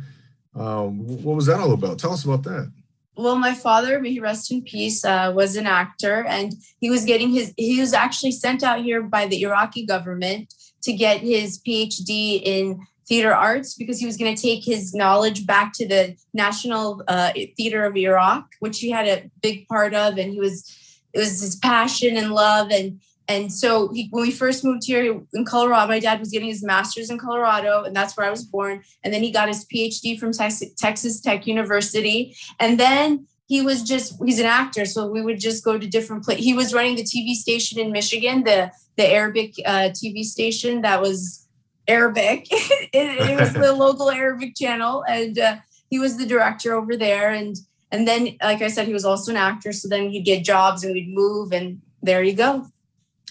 Um, 0.55 1.07
what 1.23 1.35
was 1.35 1.45
that 1.47 1.59
all 1.59 1.73
about? 1.73 1.99
Tell 1.99 2.13
us 2.13 2.25
about 2.25 2.43
that. 2.43 2.71
Well, 3.15 3.35
my 3.35 3.53
father, 3.53 3.99
may 3.99 4.11
he 4.11 4.19
rest 4.19 4.51
in 4.51 4.61
peace, 4.61 5.03
uh, 5.03 5.33
was 5.35 5.55
an 5.55 5.67
actor, 5.67 6.23
and 6.25 6.53
he 6.79 6.89
was 6.89 7.03
getting 7.03 7.31
his. 7.31 7.53
He 7.57 7.79
was 7.79 7.93
actually 7.93 8.31
sent 8.31 8.63
out 8.63 8.81
here 8.81 9.01
by 9.01 9.25
the 9.27 9.41
Iraqi 9.41 9.85
government 9.85 10.53
to 10.83 10.93
get 10.93 11.21
his 11.21 11.59
PhD 11.59 12.41
in 12.43 12.85
theater 13.07 13.33
arts 13.33 13.73
because 13.73 13.99
he 13.99 14.05
was 14.05 14.17
going 14.17 14.35
to 14.35 14.41
take 14.41 14.63
his 14.63 14.93
knowledge 14.93 15.45
back 15.45 15.73
to 15.73 15.87
the 15.87 16.15
National 16.33 17.03
uh, 17.07 17.31
Theater 17.57 17.85
of 17.85 17.97
Iraq, 17.97 18.45
which 18.59 18.79
he 18.79 18.91
had 18.91 19.07
a 19.07 19.29
big 19.41 19.67
part 19.67 19.93
of, 19.93 20.17
and 20.17 20.31
he 20.31 20.39
was 20.39 20.75
it 21.11 21.19
was 21.19 21.41
his 21.41 21.55
passion 21.55 22.17
and 22.17 22.33
love 22.33 22.69
and 22.69 23.01
and 23.29 23.53
so 23.53 23.89
he, 23.93 24.07
when 24.09 24.23
we 24.23 24.31
first 24.31 24.65
moved 24.65 24.83
here 24.83 25.21
in 25.33 25.45
Colorado, 25.45 25.87
my 25.87 25.99
dad 25.99 26.19
was 26.19 26.31
getting 26.31 26.47
his 26.47 26.63
master's 26.63 27.11
in 27.11 27.19
Colorado, 27.19 27.83
and 27.83 27.95
that's 27.95 28.17
where 28.17 28.25
I 28.25 28.31
was 28.31 28.43
born. 28.43 28.81
And 29.03 29.13
then 29.13 29.21
he 29.21 29.31
got 29.31 29.47
his 29.47 29.65
PhD 29.65 30.19
from 30.19 30.33
Texas, 30.33 30.73
Texas 30.73 31.21
Tech 31.21 31.45
University, 31.45 32.35
and 32.59 32.79
then 32.79 33.27
he 33.49 33.61
was 33.61 33.81
just 33.83 34.15
he's 34.23 34.39
an 34.39 34.45
actor 34.45 34.85
so 34.85 35.07
we 35.07 35.21
would 35.21 35.39
just 35.39 35.65
go 35.65 35.77
to 35.77 35.87
different 35.87 36.23
places 36.23 36.45
he 36.45 36.53
was 36.53 36.73
running 36.73 36.95
the 36.95 37.03
tv 37.03 37.33
station 37.33 37.77
in 37.79 37.91
michigan 37.91 38.43
the 38.43 38.71
the 38.95 39.05
arabic 39.05 39.55
uh, 39.65 39.89
tv 39.89 40.23
station 40.23 40.81
that 40.81 41.01
was 41.01 41.47
arabic. 41.87 42.47
It, 42.91 43.29
it, 43.29 43.39
was 43.39 43.53
the 43.53 43.73
local 43.73 44.09
arabic 44.09 44.55
channel 44.55 45.03
and 45.07 45.37
uh, 45.37 45.57
he 45.89 45.99
was 45.99 46.17
the 46.17 46.25
director 46.25 46.73
over 46.73 46.95
there 46.95 47.31
and 47.31 47.55
and 47.91 48.07
then 48.07 48.37
like 48.41 48.61
i 48.61 48.67
said 48.67 48.87
he 48.87 48.93
was 48.93 49.05
also 49.05 49.31
an 49.31 49.37
actor 49.37 49.73
so 49.73 49.87
then 49.87 50.09
he'd 50.09 50.25
get 50.25 50.43
jobs 50.43 50.83
and 50.83 50.93
we'd 50.93 51.13
move 51.13 51.51
and 51.51 51.81
there 52.01 52.23
you 52.23 52.33
go. 52.33 52.65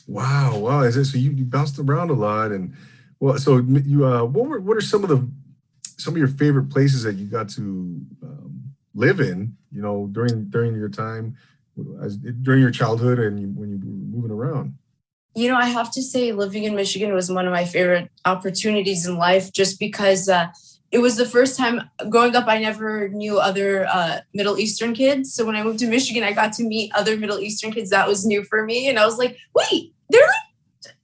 Wow 0.06 0.58
wow 0.58 0.80
is 0.82 0.96
it 0.96 1.06
so 1.06 1.18
you, 1.18 1.30
you 1.32 1.44
bounced 1.44 1.78
around 1.78 2.10
a 2.10 2.14
lot 2.14 2.52
and 2.52 2.74
well 3.20 3.38
so 3.38 3.58
you 3.58 4.06
uh 4.06 4.24
what 4.24 4.46
were 4.46 4.60
what 4.60 4.76
are 4.76 4.80
some 4.80 5.02
of 5.02 5.10
the 5.10 5.28
some 5.98 6.14
of 6.14 6.18
your 6.18 6.28
favorite 6.28 6.70
places 6.70 7.02
that 7.02 7.16
you 7.16 7.26
got 7.26 7.48
to 7.50 7.62
um, 8.22 8.47
live 8.98 9.20
in, 9.20 9.56
you 9.70 9.80
know, 9.80 10.08
during 10.12 10.50
during 10.50 10.74
your 10.74 10.88
time, 10.88 11.36
as 12.02 12.16
during 12.16 12.60
your 12.60 12.70
childhood 12.70 13.18
and 13.18 13.40
you, 13.40 13.48
when 13.48 13.70
you 13.70 13.78
were 13.78 14.16
moving 14.16 14.30
around? 14.30 14.74
You 15.34 15.48
know, 15.48 15.56
I 15.56 15.66
have 15.66 15.92
to 15.92 16.02
say, 16.02 16.32
living 16.32 16.64
in 16.64 16.74
Michigan 16.74 17.14
was 17.14 17.30
one 17.30 17.46
of 17.46 17.52
my 17.52 17.64
favorite 17.64 18.10
opportunities 18.24 19.06
in 19.06 19.16
life, 19.16 19.52
just 19.52 19.78
because 19.78 20.28
uh, 20.28 20.48
it 20.90 20.98
was 20.98 21.16
the 21.16 21.26
first 21.26 21.56
time 21.56 21.88
growing 22.08 22.34
up. 22.34 22.48
I 22.48 22.58
never 22.58 23.08
knew 23.10 23.38
other 23.38 23.86
uh, 23.86 24.20
Middle 24.34 24.58
Eastern 24.58 24.94
kids, 24.94 25.32
so 25.32 25.44
when 25.44 25.54
I 25.54 25.62
moved 25.62 25.78
to 25.80 25.86
Michigan, 25.86 26.24
I 26.24 26.32
got 26.32 26.52
to 26.54 26.64
meet 26.64 26.92
other 26.94 27.16
Middle 27.16 27.38
Eastern 27.38 27.70
kids. 27.70 27.90
That 27.90 28.08
was 28.08 28.26
new 28.26 28.42
for 28.42 28.64
me, 28.64 28.88
and 28.88 28.98
I 28.98 29.06
was 29.06 29.18
like, 29.18 29.36
"Wait, 29.54 29.94
they're 30.10 30.28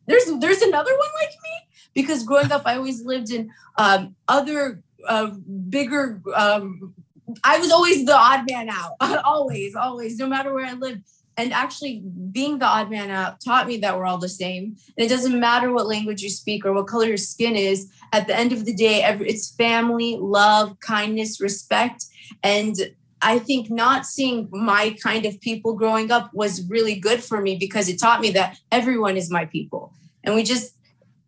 there's 0.07 0.27
there's 0.41 0.63
another 0.63 0.93
one 0.93 1.13
like 1.21 1.35
me." 1.43 1.55
Because 1.95 2.25
growing 2.25 2.51
up, 2.51 2.63
I 2.67 2.75
always 2.77 3.05
lived 3.05 3.31
in 3.31 3.51
um, 3.79 4.17
other 4.27 4.83
uh, 5.07 5.31
bigger 5.69 6.21
um, 6.35 6.95
I 7.43 7.59
was 7.59 7.71
always 7.71 8.05
the 8.05 8.17
odd 8.17 8.49
man 8.51 8.69
out. 8.69 8.93
always, 9.25 9.75
always, 9.75 10.19
no 10.19 10.27
matter 10.27 10.53
where 10.53 10.67
I 10.67 10.75
lived. 10.75 11.03
And 11.37 11.53
actually, 11.53 12.03
being 12.31 12.59
the 12.59 12.67
odd 12.67 12.91
man 12.91 13.11
out 13.11 13.41
taught 13.41 13.67
me 13.67 13.79
that 13.79 13.97
we're 13.97 14.07
all 14.07 14.19
the 14.19 14.29
same. 14.29 14.77
And 14.97 15.05
it 15.05 15.09
doesn't 15.09 15.39
matter 15.39 15.73
what 15.73 15.87
language 15.87 16.23
you 16.23 16.31
speak 16.31 16.65
or 16.65 16.73
what 16.73 16.87
color 16.87 17.07
your 17.07 17.17
skin 17.17 17.57
is. 17.57 17.91
At 18.13 18.29
the 18.29 18.37
end 18.37 18.53
of 18.53 18.65
the 18.65 18.75
day, 18.75 19.03
it's 19.05 19.55
family, 19.57 20.17
love, 20.21 20.79
kindness, 20.81 21.41
respect. 21.41 22.05
And 22.45 22.77
I 23.21 23.39
think 23.39 23.71
not 23.71 24.07
seeing 24.07 24.49
my 24.53 24.97
kind 25.03 25.27
of 25.27 25.41
people 25.41 25.75
growing 25.75 26.13
up 26.13 26.33
was 26.35 26.69
really 26.69 26.95
good 26.95 27.25
for 27.25 27.41
me 27.41 27.57
because 27.57 27.89
it 27.89 27.99
taught 27.99 28.21
me 28.21 28.31
that 28.33 28.59
everyone 28.71 29.17
is 29.17 29.31
my 29.31 29.47
people. 29.47 29.93
And 30.23 30.35
we 30.35 30.45
just, 30.45 30.77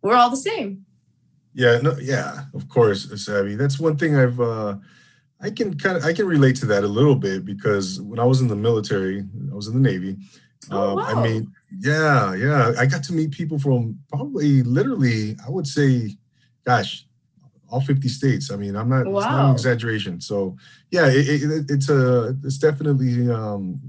we're 0.01 0.15
all 0.15 0.29
the 0.29 0.37
same. 0.37 0.85
Yeah, 1.53 1.79
no, 1.79 1.97
yeah, 1.99 2.45
of 2.53 2.69
course, 2.69 3.09
Sabby. 3.25 3.55
That's 3.55 3.79
one 3.79 3.97
thing 3.97 4.15
I've, 4.15 4.39
uh, 4.39 4.75
I 5.39 5.49
can 5.51 5.77
kind 5.77 5.97
of 5.97 6.03
I 6.03 6.13
can 6.13 6.25
relate 6.25 6.55
to 6.57 6.65
that 6.67 6.83
a 6.83 6.87
little 6.87 7.15
bit 7.15 7.45
because 7.45 8.01
when 8.01 8.19
I 8.19 8.23
was 8.23 8.41
in 8.41 8.47
the 8.47 8.55
military, 8.55 9.23
I 9.51 9.55
was 9.55 9.67
in 9.67 9.73
the 9.81 9.89
Navy. 9.89 10.17
Oh, 10.71 10.95
wow. 10.95 11.03
Um, 11.03 11.17
I 11.17 11.23
mean, 11.23 11.53
yeah, 11.79 12.33
yeah, 12.33 12.73
I 12.77 12.85
got 12.85 13.03
to 13.03 13.13
meet 13.13 13.31
people 13.31 13.59
from 13.59 13.99
probably 14.09 14.63
literally, 14.63 15.37
I 15.45 15.49
would 15.49 15.67
say, 15.67 16.15
gosh, 16.65 17.05
all 17.69 17.81
50 17.81 18.07
states. 18.07 18.51
I 18.51 18.55
mean, 18.55 18.75
I'm 18.75 18.89
not, 18.89 19.05
wow. 19.05 19.19
it's 19.19 19.27
not 19.27 19.45
an 19.45 19.51
exaggeration. 19.51 20.21
So 20.21 20.57
yeah, 20.91 21.07
it, 21.07 21.27
it, 21.27 21.65
it's 21.69 21.89
a, 21.89 22.35
it's 22.43 22.57
definitely 22.57 23.31
um, 23.31 23.79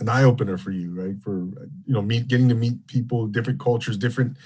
an 0.00 0.08
eye 0.08 0.24
opener 0.24 0.58
for 0.58 0.70
you, 0.70 0.90
right? 0.92 1.20
For, 1.22 1.38
you 1.86 1.94
know, 1.94 2.02
meet, 2.02 2.28
getting 2.28 2.48
to 2.48 2.54
meet 2.54 2.86
people, 2.86 3.26
different 3.26 3.60
cultures, 3.60 3.96
different, 3.96 4.36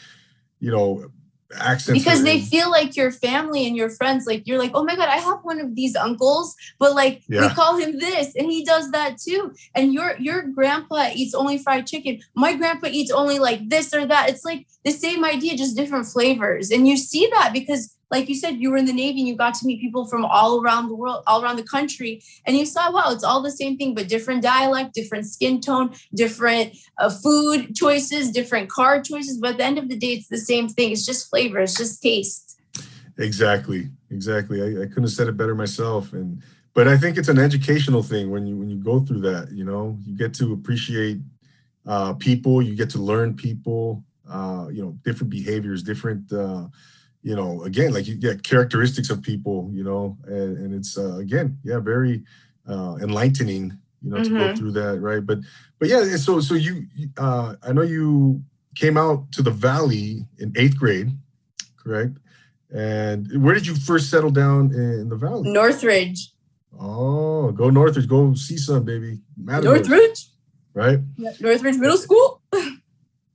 you 0.61 0.71
know, 0.71 1.11
accents 1.61 1.99
because 1.99 2.23
they 2.23 2.41
feel 2.41 2.71
like 2.71 2.97
your 2.97 3.11
family 3.11 3.67
and 3.67 3.77
your 3.77 3.89
friends 3.89 4.27
like 4.27 4.47
you're 4.47 4.59
like 4.59 4.73
oh 4.75 4.85
my 4.85 4.97
god 4.97 5.09
i 5.09 5.17
have 5.17 5.39
one 5.43 5.61
of 5.61 5.75
these 5.75 5.95
uncles 5.95 6.57
but 6.79 6.95
like 6.95 7.23
yeah. 7.29 7.43
we 7.43 7.55
call 7.55 7.77
him 7.77 7.99
this 7.99 8.35
and 8.37 8.51
he 8.51 8.65
does 8.65 8.91
that 8.91 9.19
too. 9.19 9.55
And 9.75 9.93
your 9.93 10.17
your 10.19 10.43
grandpa 10.43 11.11
eats 11.15 11.35
only 11.35 11.59
fried 11.59 11.87
chicken. 11.87 12.21
My 12.35 12.55
grandpa 12.55 12.89
eats 12.91 13.11
only 13.11 13.39
like 13.39 13.69
this 13.69 13.95
or 13.95 14.07
that. 14.07 14.31
It's 14.31 14.45
like 14.45 14.67
the 14.85 14.93
same 14.93 15.25
idea 15.25 15.57
just 15.57 15.77
different 15.77 16.07
flavors. 16.07 16.71
And 16.71 16.87
you 16.87 16.97
see 16.97 17.29
that 17.33 17.53
because 17.53 17.96
like 18.11 18.29
you 18.29 18.35
said, 18.35 18.57
you 18.57 18.71
were 18.71 18.77
in 18.77 18.85
the 18.85 18.93
Navy 18.93 19.21
and 19.21 19.29
you 19.29 19.37
got 19.37 19.55
to 19.55 19.67
meet 19.67 19.81
people 19.81 20.07
from 20.07 20.25
all 20.25 20.63
around 20.63 20.89
the 20.89 20.95
world, 20.95 21.25
all 21.27 21.43
around 21.43 21.57
the 21.57 21.65
country. 21.65 22.23
And 22.47 22.57
you 22.57 22.65
saw, 22.65 22.93
wow, 22.93 23.11
it's 23.11 23.25
all 23.25 23.43
the 23.43 23.51
same 23.51 23.77
thing, 23.77 23.95
but 23.95 24.09
different 24.09 24.43
dialect, 24.43 24.95
different 24.95 25.27
skin 25.27 25.61
tone, 25.61 25.93
different 26.15 26.77
uh, 26.99 27.11
food 27.11 27.75
choices, 27.75 28.31
different 28.31 28.71
car 28.71 29.03
choices. 29.03 29.39
But 29.39 29.53
at 29.53 29.57
the 29.59 29.65
end 29.65 29.79
of 29.79 29.89
the 29.89 29.97
day, 29.97 30.13
it's 30.13 30.29
the 30.29 30.39
same 30.39 30.69
thing. 30.69 30.93
It's 30.93 31.05
just 31.05 31.29
flavor, 31.29 31.59
it's 31.59 31.77
just 31.77 32.01
taste. 32.01 32.61
exactly, 33.19 33.91
exactly. 34.11 34.63
I, 34.63 34.83
I 34.83 34.87
couldn't 34.87 35.05
have 35.05 35.13
said 35.13 35.29
it 35.29 35.37
better 35.37 35.55
myself. 35.55 36.13
And 36.13 36.43
but 36.75 36.87
I 36.87 36.97
think 36.97 37.17
it's 37.17 37.29
an 37.29 37.39
educational 37.39 38.03
thing 38.03 38.31
when 38.31 38.47
you 38.47 38.57
when 38.57 38.71
you 38.71 38.77
go 38.77 39.01
through 39.01 39.21
that. 39.23 39.51
You 39.51 39.65
know, 39.65 39.99
you 40.05 40.17
get 40.17 40.33
to 40.35 40.53
appreciate 40.53 41.19
uh, 41.87 42.13
people, 42.15 42.63
you 42.63 42.77
get 42.77 42.91
to 42.91 42.99
learn 42.99 43.35
people. 43.35 44.05
Uh, 44.29 44.67
you 44.73 44.83
know, 44.83 44.91
different 45.05 45.31
behaviors, 45.31 45.83
different. 45.83 46.33
Uh, 46.33 46.67
you 47.27 47.35
know, 47.35 47.65
again, 47.65 47.93
like 47.93 48.07
you 48.07 48.15
get 48.15 48.45
characteristics 48.45 49.11
of 49.11 49.21
people. 49.21 49.69
You 49.73 49.83
know, 49.83 50.17
and, 50.27 50.59
and 50.59 50.73
it's 50.73 50.97
uh, 50.97 51.17
again, 51.17 51.59
yeah, 51.65 51.81
very 51.81 52.23
uh, 52.69 52.99
enlightening. 53.03 53.77
You 54.01 54.11
know, 54.11 54.19
to 54.19 54.23
mm-hmm. 54.23 54.39
go 54.39 54.55
through 54.55 54.73
that, 54.73 55.01
right? 55.01 55.27
But 55.27 55.39
but 55.81 55.89
yeah, 55.89 56.17
so 56.19 56.39
so 56.39 56.55
you, 56.55 56.87
uh, 57.19 57.57
I 57.67 57.73
know 57.73 57.83
you 57.83 58.45
came 58.77 58.97
out 58.97 59.33
to 59.33 59.43
the 59.43 59.51
Valley 59.51 60.25
in 60.39 60.53
eighth 60.55 60.79
grade, 60.79 61.11
correct? 61.77 62.17
And 62.73 63.43
where 63.43 63.55
did 63.55 63.67
you 63.67 63.75
first 63.75 64.09
settle 64.09 64.31
down 64.31 64.73
in 64.73 65.09
the 65.09 65.17
Valley? 65.17 65.51
Northridge. 65.51 66.33
Oh, 66.79 67.51
go 67.51 67.71
Northridge. 67.71 68.07
Go 68.07 68.35
CSUN, 68.35 68.85
baby. 68.85 69.19
Northridge. 69.37 70.29
Right? 70.75 71.01
Northridge 71.19 71.77
Middle 71.77 71.97
School. 71.97 72.36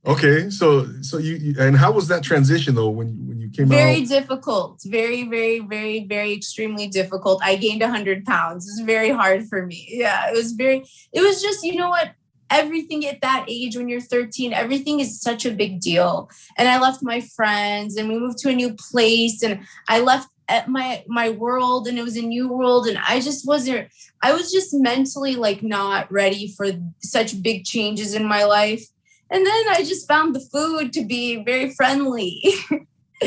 Okay. 0.05 0.49
So 0.49 0.87
so 1.01 1.17
you, 1.17 1.35
you, 1.35 1.55
and 1.59 1.75
how 1.75 1.91
was 1.91 2.07
that 2.07 2.23
transition 2.23 2.75
though 2.75 2.89
when 2.89 3.09
you 3.09 3.23
when 3.27 3.39
you 3.39 3.49
came 3.49 3.67
very 3.67 3.81
out? 3.81 3.85
Very 3.85 4.05
difficult. 4.05 4.81
Very, 4.85 5.23
very, 5.27 5.59
very, 5.59 6.05
very 6.05 6.33
extremely 6.33 6.87
difficult. 6.87 7.41
I 7.43 7.55
gained 7.55 7.83
hundred 7.83 8.25
pounds. 8.25 8.67
It 8.67 8.71
was 8.71 8.85
very 8.85 9.09
hard 9.09 9.47
for 9.47 9.65
me. 9.65 9.87
Yeah. 9.89 10.29
It 10.29 10.35
was 10.35 10.53
very 10.53 10.83
it 11.13 11.21
was 11.21 11.41
just, 11.41 11.63
you 11.63 11.75
know 11.75 11.89
what? 11.89 12.11
everything 12.51 13.07
at 13.07 13.21
that 13.21 13.45
age 13.47 13.77
when 13.77 13.87
you're 13.87 14.01
13 14.01 14.53
everything 14.53 14.99
is 14.99 15.21
such 15.21 15.45
a 15.45 15.51
big 15.51 15.79
deal 15.79 16.29
and 16.57 16.67
i 16.67 16.77
left 16.77 17.01
my 17.01 17.21
friends 17.21 17.95
and 17.95 18.09
we 18.09 18.19
moved 18.19 18.37
to 18.37 18.49
a 18.49 18.53
new 18.53 18.75
place 18.91 19.41
and 19.41 19.61
i 19.87 19.99
left 19.99 20.27
at 20.49 20.67
my 20.67 21.03
my 21.07 21.29
world 21.29 21.87
and 21.87 21.97
it 21.97 22.03
was 22.03 22.17
a 22.17 22.21
new 22.21 22.49
world 22.49 22.87
and 22.87 22.97
i 23.07 23.21
just 23.21 23.47
wasn't 23.47 23.87
i 24.21 24.33
was 24.33 24.51
just 24.51 24.73
mentally 24.73 25.35
like 25.35 25.63
not 25.63 26.11
ready 26.11 26.53
for 26.57 26.67
such 26.99 27.41
big 27.41 27.63
changes 27.63 28.13
in 28.13 28.25
my 28.25 28.43
life 28.43 28.83
and 29.31 29.45
then 29.45 29.69
i 29.69 29.83
just 29.83 30.07
found 30.07 30.35
the 30.35 30.39
food 30.39 30.93
to 30.93 31.03
be 31.05 31.43
very 31.43 31.71
friendly 31.71 32.41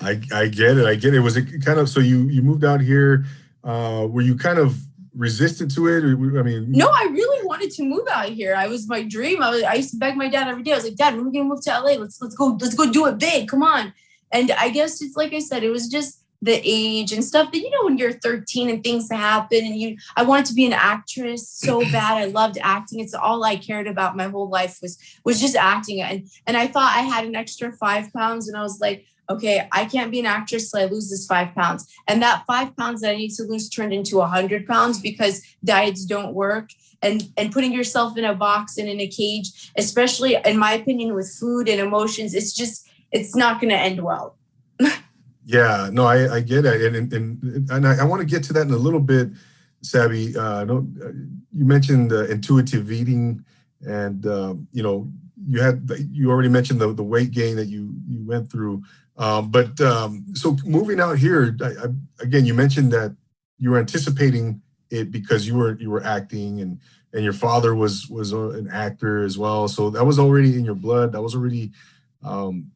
i 0.00 0.20
i 0.32 0.46
get 0.46 0.78
it 0.78 0.86
i 0.86 0.94
get 0.94 1.14
it 1.14 1.20
was 1.20 1.36
it 1.36 1.64
kind 1.64 1.78
of 1.78 1.88
so 1.88 2.00
you 2.00 2.28
you 2.28 2.42
moved 2.42 2.64
out 2.64 2.80
here 2.80 3.24
uh 3.64 4.06
were 4.08 4.22
you 4.22 4.36
kind 4.36 4.58
of 4.58 4.76
resistant 5.18 5.74
to 5.74 5.88
it? 5.88 6.04
Or, 6.04 6.38
I 6.38 6.42
mean, 6.42 6.70
no, 6.70 6.88
I 6.88 7.08
really 7.10 7.44
wanted 7.44 7.70
to 7.72 7.82
move 7.82 8.06
out 8.10 8.28
here. 8.28 8.54
I 8.54 8.68
was 8.68 8.88
my 8.88 9.02
dream. 9.02 9.42
I 9.42 9.50
was. 9.50 9.62
I 9.62 9.74
used 9.74 9.90
to 9.90 9.96
beg 9.96 10.16
my 10.16 10.28
dad 10.28 10.48
every 10.48 10.62
day. 10.62 10.72
I 10.72 10.76
was 10.76 10.84
like, 10.84 10.94
Dad, 10.94 11.14
when 11.14 11.26
are 11.26 11.28
we 11.28 11.36
gonna 11.36 11.48
move 11.48 11.60
to 11.62 11.70
LA? 11.70 11.92
Let's 11.92 12.22
let's 12.22 12.34
go. 12.34 12.56
Let's 12.60 12.74
go 12.74 12.90
do 12.90 13.06
it 13.06 13.18
big. 13.18 13.48
Come 13.48 13.62
on. 13.62 13.92
And 14.30 14.52
I 14.52 14.70
guess 14.70 15.02
it's 15.02 15.16
like 15.16 15.34
I 15.34 15.40
said, 15.40 15.64
it 15.64 15.70
was 15.70 15.88
just 15.88 16.17
the 16.40 16.60
age 16.64 17.12
and 17.12 17.24
stuff 17.24 17.50
that 17.50 17.58
you 17.58 17.70
know 17.70 17.84
when 17.84 17.98
you're 17.98 18.12
13 18.12 18.70
and 18.70 18.84
things 18.84 19.10
happen 19.10 19.58
and 19.58 19.76
you 19.76 19.96
I 20.16 20.22
wanted 20.22 20.46
to 20.46 20.54
be 20.54 20.66
an 20.66 20.72
actress 20.72 21.48
so 21.48 21.80
bad. 21.92 22.18
I 22.18 22.26
loved 22.26 22.58
acting. 22.62 23.00
It's 23.00 23.14
all 23.14 23.42
I 23.44 23.56
cared 23.56 23.88
about 23.88 24.16
my 24.16 24.28
whole 24.28 24.48
life 24.48 24.78
was 24.80 24.98
was 25.24 25.40
just 25.40 25.56
acting. 25.56 26.00
And 26.00 26.28
and 26.46 26.56
I 26.56 26.66
thought 26.68 26.96
I 26.96 27.00
had 27.00 27.24
an 27.24 27.34
extra 27.34 27.72
five 27.72 28.12
pounds 28.12 28.48
and 28.48 28.56
I 28.56 28.62
was 28.62 28.78
like, 28.80 29.06
okay, 29.30 29.68
I 29.72 29.84
can't 29.84 30.10
be 30.10 30.20
an 30.20 30.26
actress 30.26 30.70
so 30.70 30.78
I 30.78 30.84
lose 30.84 31.10
this 31.10 31.26
five 31.26 31.54
pounds. 31.54 31.86
And 32.06 32.22
that 32.22 32.44
five 32.46 32.76
pounds 32.76 33.00
that 33.00 33.10
I 33.10 33.16
need 33.16 33.34
to 33.34 33.42
lose 33.42 33.68
turned 33.68 33.92
into 33.92 34.20
a 34.20 34.26
hundred 34.26 34.66
pounds 34.66 35.00
because 35.00 35.42
diets 35.64 36.04
don't 36.04 36.34
work. 36.34 36.70
And 37.02 37.28
and 37.36 37.52
putting 37.52 37.72
yourself 37.72 38.16
in 38.16 38.24
a 38.24 38.34
box 38.34 38.78
and 38.78 38.88
in 38.88 39.00
a 39.00 39.08
cage, 39.08 39.72
especially 39.76 40.36
in 40.44 40.56
my 40.56 40.72
opinion, 40.72 41.14
with 41.14 41.32
food 41.38 41.68
and 41.68 41.80
emotions, 41.80 42.34
it's 42.34 42.52
just 42.52 42.88
it's 43.10 43.34
not 43.34 43.60
gonna 43.60 43.74
end 43.74 44.02
well. 44.02 44.36
yeah, 45.48 45.88
no, 45.92 46.04
I, 46.04 46.36
I 46.36 46.40
get 46.40 46.64
it. 46.64 46.94
And 46.94 47.12
and, 47.12 47.70
and 47.70 47.86
I, 47.86 48.02
I 48.02 48.04
want 48.04 48.20
to 48.20 48.26
get 48.26 48.42
to 48.44 48.52
that 48.54 48.66
in 48.66 48.72
a 48.72 48.76
little 48.76 49.00
bit, 49.00 49.30
Sabby. 49.82 50.36
Uh, 50.36 50.64
uh, 50.64 50.82
you 51.52 51.64
mentioned 51.64 52.12
uh, 52.12 52.26
intuitive 52.26 52.92
eating 52.92 53.44
and 53.86 54.26
um, 54.26 54.68
you 54.72 54.82
know 54.82 55.08
you 55.46 55.62
had 55.62 55.88
you 56.10 56.30
already 56.30 56.48
mentioned 56.48 56.80
the, 56.80 56.92
the 56.92 57.02
weight 57.02 57.30
gain 57.30 57.56
that 57.56 57.66
you 57.66 57.94
you 58.08 58.24
went 58.26 58.50
through 58.50 58.82
um, 59.18 59.50
but 59.50 59.80
um, 59.80 60.26
so 60.34 60.56
moving 60.64 61.00
out 61.00 61.18
here, 61.18 61.56
I, 61.60 61.66
I, 61.66 61.86
again, 62.20 62.46
you 62.46 62.54
mentioned 62.54 62.92
that 62.92 63.16
you 63.58 63.70
were 63.70 63.78
anticipating 63.78 64.62
it 64.90 65.10
because 65.10 65.46
you 65.46 65.56
were 65.56 65.76
you 65.78 65.90
were 65.90 66.04
acting 66.04 66.60
and 66.60 66.80
and 67.12 67.24
your 67.24 67.32
father 67.32 67.74
was 67.74 68.08
was 68.08 68.32
an 68.32 68.68
actor 68.72 69.24
as 69.24 69.36
well. 69.36 69.66
So 69.66 69.90
that 69.90 70.04
was 70.04 70.20
already 70.20 70.54
in 70.54 70.64
your 70.64 70.76
blood. 70.76 71.12
That 71.12 71.22
was 71.22 71.34
already 71.34 71.72
um, 72.22 72.70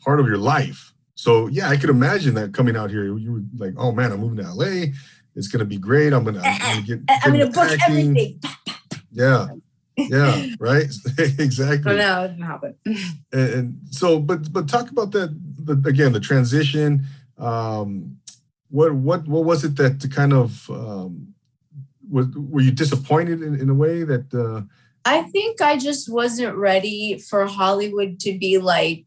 part 0.00 0.18
of 0.18 0.26
your 0.26 0.38
life. 0.38 0.92
So 1.14 1.46
yeah, 1.48 1.68
I 1.68 1.76
could 1.76 1.90
imagine 1.90 2.34
that 2.34 2.52
coming 2.52 2.76
out 2.76 2.90
here, 2.90 3.04
you 3.16 3.32
were 3.32 3.42
like, 3.56 3.74
oh 3.76 3.92
man, 3.92 4.12
I'm 4.12 4.20
moving 4.20 4.44
to 4.44 4.52
LA. 4.52 4.92
It's 5.36 5.48
gonna 5.48 5.64
be 5.64 5.78
great. 5.78 6.12
I'm 6.12 6.24
gonna, 6.24 6.40
I'm 6.44 6.74
gonna 6.74 6.86
get. 6.86 7.00
I'm 7.08 7.32
gonna 7.32 7.50
book 7.50 7.70
acting. 7.70 8.10
everything. 8.10 8.40
Yeah, 9.16 9.46
yeah, 9.96 10.46
right. 10.58 10.86
exactly. 11.18 11.94
No, 11.94 12.24
it 12.24 12.28
didn't 12.28 12.42
happen. 12.42 12.74
And, 12.84 13.14
and, 13.32 13.80
so, 13.90 14.18
but 14.18 14.52
but 14.52 14.68
talk 14.68 14.90
about 14.90 15.12
that 15.12 15.30
the, 15.56 15.88
again 15.88 16.12
the 16.12 16.18
transition. 16.18 17.06
Um, 17.38 18.18
what 18.70 18.92
what 18.92 19.28
what 19.28 19.44
was 19.44 19.64
it 19.64 19.76
that 19.76 20.04
kind 20.12 20.32
of 20.32 20.68
um, 20.68 21.34
was 22.10 22.26
were 22.36 22.60
you 22.60 22.72
disappointed 22.72 23.42
in, 23.42 23.54
in 23.60 23.70
a 23.70 23.74
way 23.74 24.02
that? 24.02 24.34
Uh, 24.34 24.62
I 25.04 25.22
think 25.22 25.60
I 25.60 25.76
just 25.76 26.10
wasn't 26.10 26.56
ready 26.56 27.18
for 27.18 27.46
Hollywood 27.46 28.18
to 28.20 28.36
be 28.38 28.58
like 28.58 29.04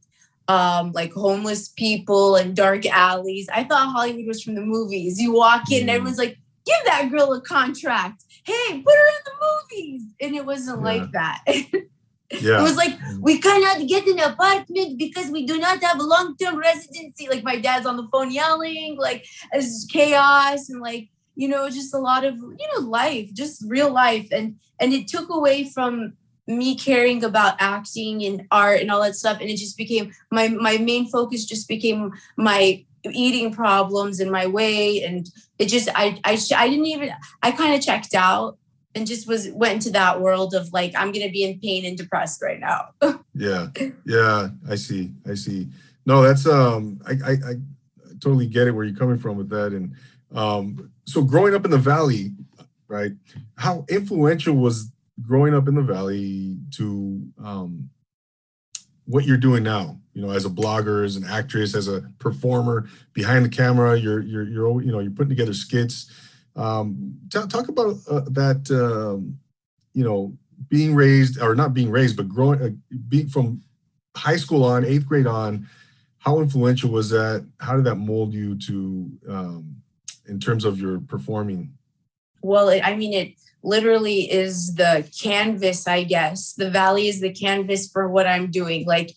um, 0.47 0.91
like 0.93 1.13
homeless 1.13 1.69
people 1.69 2.35
and 2.35 2.55
dark 2.55 2.85
alleys. 2.85 3.49
I 3.53 3.63
thought 3.63 3.91
Hollywood 3.91 4.27
was 4.27 4.41
from 4.41 4.55
the 4.55 4.61
movies. 4.61 5.19
You 5.19 5.33
walk 5.33 5.71
in 5.71 5.81
and 5.81 5.89
mm. 5.89 5.93
everyone's 5.93 6.17
like, 6.17 6.37
give 6.65 6.85
that 6.85 7.09
girl 7.11 7.33
a 7.33 7.41
contract. 7.41 8.23
Hey, 8.43 8.81
put 8.81 8.95
her 8.95 9.07
in 9.07 9.23
the 9.25 9.31
movies. 9.41 10.01
And 10.21 10.35
it 10.35 10.45
wasn't 10.45 10.79
yeah. 10.79 10.83
like 10.83 11.11
that. 11.11 11.43
Yeah. 12.29 12.59
It 12.59 12.63
was 12.63 12.75
like, 12.75 12.93
we 13.21 13.39
cannot 13.39 13.87
get 13.87 14.05
an 14.05 14.19
apartment 14.19 14.97
because 14.97 15.31
we 15.31 15.45
do 15.45 15.57
not 15.57 15.81
have 15.81 15.99
a 15.99 16.03
long 16.03 16.35
term 16.35 16.57
residency. 16.57 17.29
Like, 17.29 17.43
my 17.43 17.57
dad's 17.57 17.85
on 17.85 17.95
the 17.95 18.07
phone 18.11 18.31
yelling, 18.31 18.97
like, 18.99 19.25
it's 19.53 19.85
chaos 19.85 20.67
and, 20.67 20.81
like, 20.81 21.07
you 21.35 21.47
know, 21.47 21.69
just 21.69 21.93
a 21.93 21.99
lot 21.99 22.25
of, 22.25 22.35
you 22.35 22.67
know, 22.73 22.81
life, 22.81 23.33
just 23.33 23.63
real 23.65 23.93
life. 23.93 24.27
And, 24.33 24.57
and 24.79 24.91
it 24.91 25.07
took 25.07 25.29
away 25.29 25.69
from 25.69 26.17
me 26.47 26.75
caring 26.75 27.23
about 27.23 27.55
acting 27.59 28.23
and 28.23 28.47
art 28.51 28.81
and 28.81 28.89
all 28.89 29.01
that 29.03 29.15
stuff. 29.15 29.39
And 29.39 29.49
it 29.49 29.57
just 29.57 29.77
became 29.77 30.13
my, 30.31 30.47
my 30.47 30.77
main 30.77 31.09
focus 31.09 31.45
just 31.45 31.67
became 31.67 32.13
my 32.37 32.83
eating 33.11 33.53
problems 33.53 34.19
and 34.19 34.31
my 34.31 34.47
weight. 34.47 35.03
And 35.03 35.29
it 35.59 35.67
just, 35.67 35.89
I, 35.95 36.19
I, 36.23 36.39
I 36.55 36.69
didn't 36.69 36.85
even, 36.85 37.11
I 37.43 37.51
kind 37.51 37.75
of 37.75 37.81
checked 37.81 38.15
out 38.15 38.57
and 38.97 39.05
just 39.05 39.27
was 39.27 39.49
went 39.51 39.75
into 39.75 39.91
that 39.91 40.19
world 40.19 40.53
of 40.55 40.73
like 40.73 40.91
i'm 40.97 41.11
gonna 41.11 41.29
be 41.29 41.43
in 41.43 41.59
pain 41.59 41.85
and 41.85 41.97
depressed 41.97 42.41
right 42.41 42.59
now 42.59 42.89
yeah 43.35 43.67
yeah 44.05 44.49
i 44.69 44.75
see 44.75 45.11
i 45.29 45.35
see 45.35 45.67
no 46.05 46.21
that's 46.23 46.47
um 46.47 46.99
I, 47.05 47.11
I, 47.11 47.31
I 47.31 47.53
totally 48.19 48.47
get 48.47 48.67
it 48.67 48.71
where 48.71 48.85
you're 48.85 48.97
coming 48.97 49.19
from 49.19 49.37
with 49.37 49.49
that 49.49 49.73
and 49.73 49.93
um 50.33 50.91
so 51.05 51.21
growing 51.23 51.53
up 51.53 51.63
in 51.63 51.71
the 51.71 51.77
valley 51.77 52.31
right 52.87 53.11
how 53.55 53.85
influential 53.87 54.55
was 54.55 54.91
growing 55.21 55.53
up 55.53 55.67
in 55.67 55.75
the 55.75 55.81
valley 55.81 56.57
to 56.71 57.21
um 57.43 57.89
what 59.05 59.25
you're 59.25 59.37
doing 59.37 59.63
now 59.63 59.97
you 60.13 60.21
know 60.21 60.31
as 60.31 60.45
a 60.45 60.49
blogger 60.49 61.03
as 61.05 61.15
an 61.15 61.25
actress 61.25 61.75
as 61.75 61.87
a 61.87 62.01
performer 62.19 62.87
behind 63.13 63.43
the 63.43 63.49
camera 63.49 63.97
you're 63.97 64.21
you're 64.21 64.43
you're 64.43 64.81
you 64.81 64.91
know 64.91 64.99
you're 64.99 65.11
putting 65.11 65.29
together 65.29 65.53
skits 65.53 66.11
um, 66.57 67.17
talk, 67.29 67.49
talk 67.49 67.67
about 67.69 67.97
uh, 68.09 68.21
that, 68.31 68.69
um, 68.71 69.37
you 69.93 70.03
know, 70.03 70.35
being 70.69 70.95
raised 70.95 71.39
or 71.39 71.55
not 71.55 71.73
being 71.73 71.91
raised, 71.91 72.17
but 72.17 72.27
growing, 72.27 72.61
uh, 72.61 72.69
being 73.07 73.29
from 73.29 73.61
high 74.15 74.37
school 74.37 74.63
on, 74.63 74.83
eighth 74.83 75.05
grade 75.05 75.27
on, 75.27 75.67
how 76.17 76.39
influential 76.39 76.89
was 76.89 77.11
that? 77.11 77.47
How 77.59 77.75
did 77.75 77.85
that 77.85 77.95
mold 77.95 78.33
you 78.33 78.57
to, 78.57 79.11
um, 79.29 79.75
in 80.27 80.39
terms 80.39 80.65
of 80.65 80.81
your 80.81 80.99
performing? 80.99 81.71
Well, 82.41 82.69
I 82.69 82.95
mean, 82.95 83.13
it 83.13 83.33
literally 83.63 84.31
is 84.31 84.75
the 84.75 85.09
canvas, 85.21 85.87
I 85.87 86.03
guess. 86.03 86.53
The 86.53 86.69
valley 86.69 87.07
is 87.07 87.19
the 87.21 87.33
canvas 87.33 87.89
for 87.89 88.09
what 88.09 88.27
I'm 88.27 88.51
doing. 88.51 88.85
Like 88.85 89.13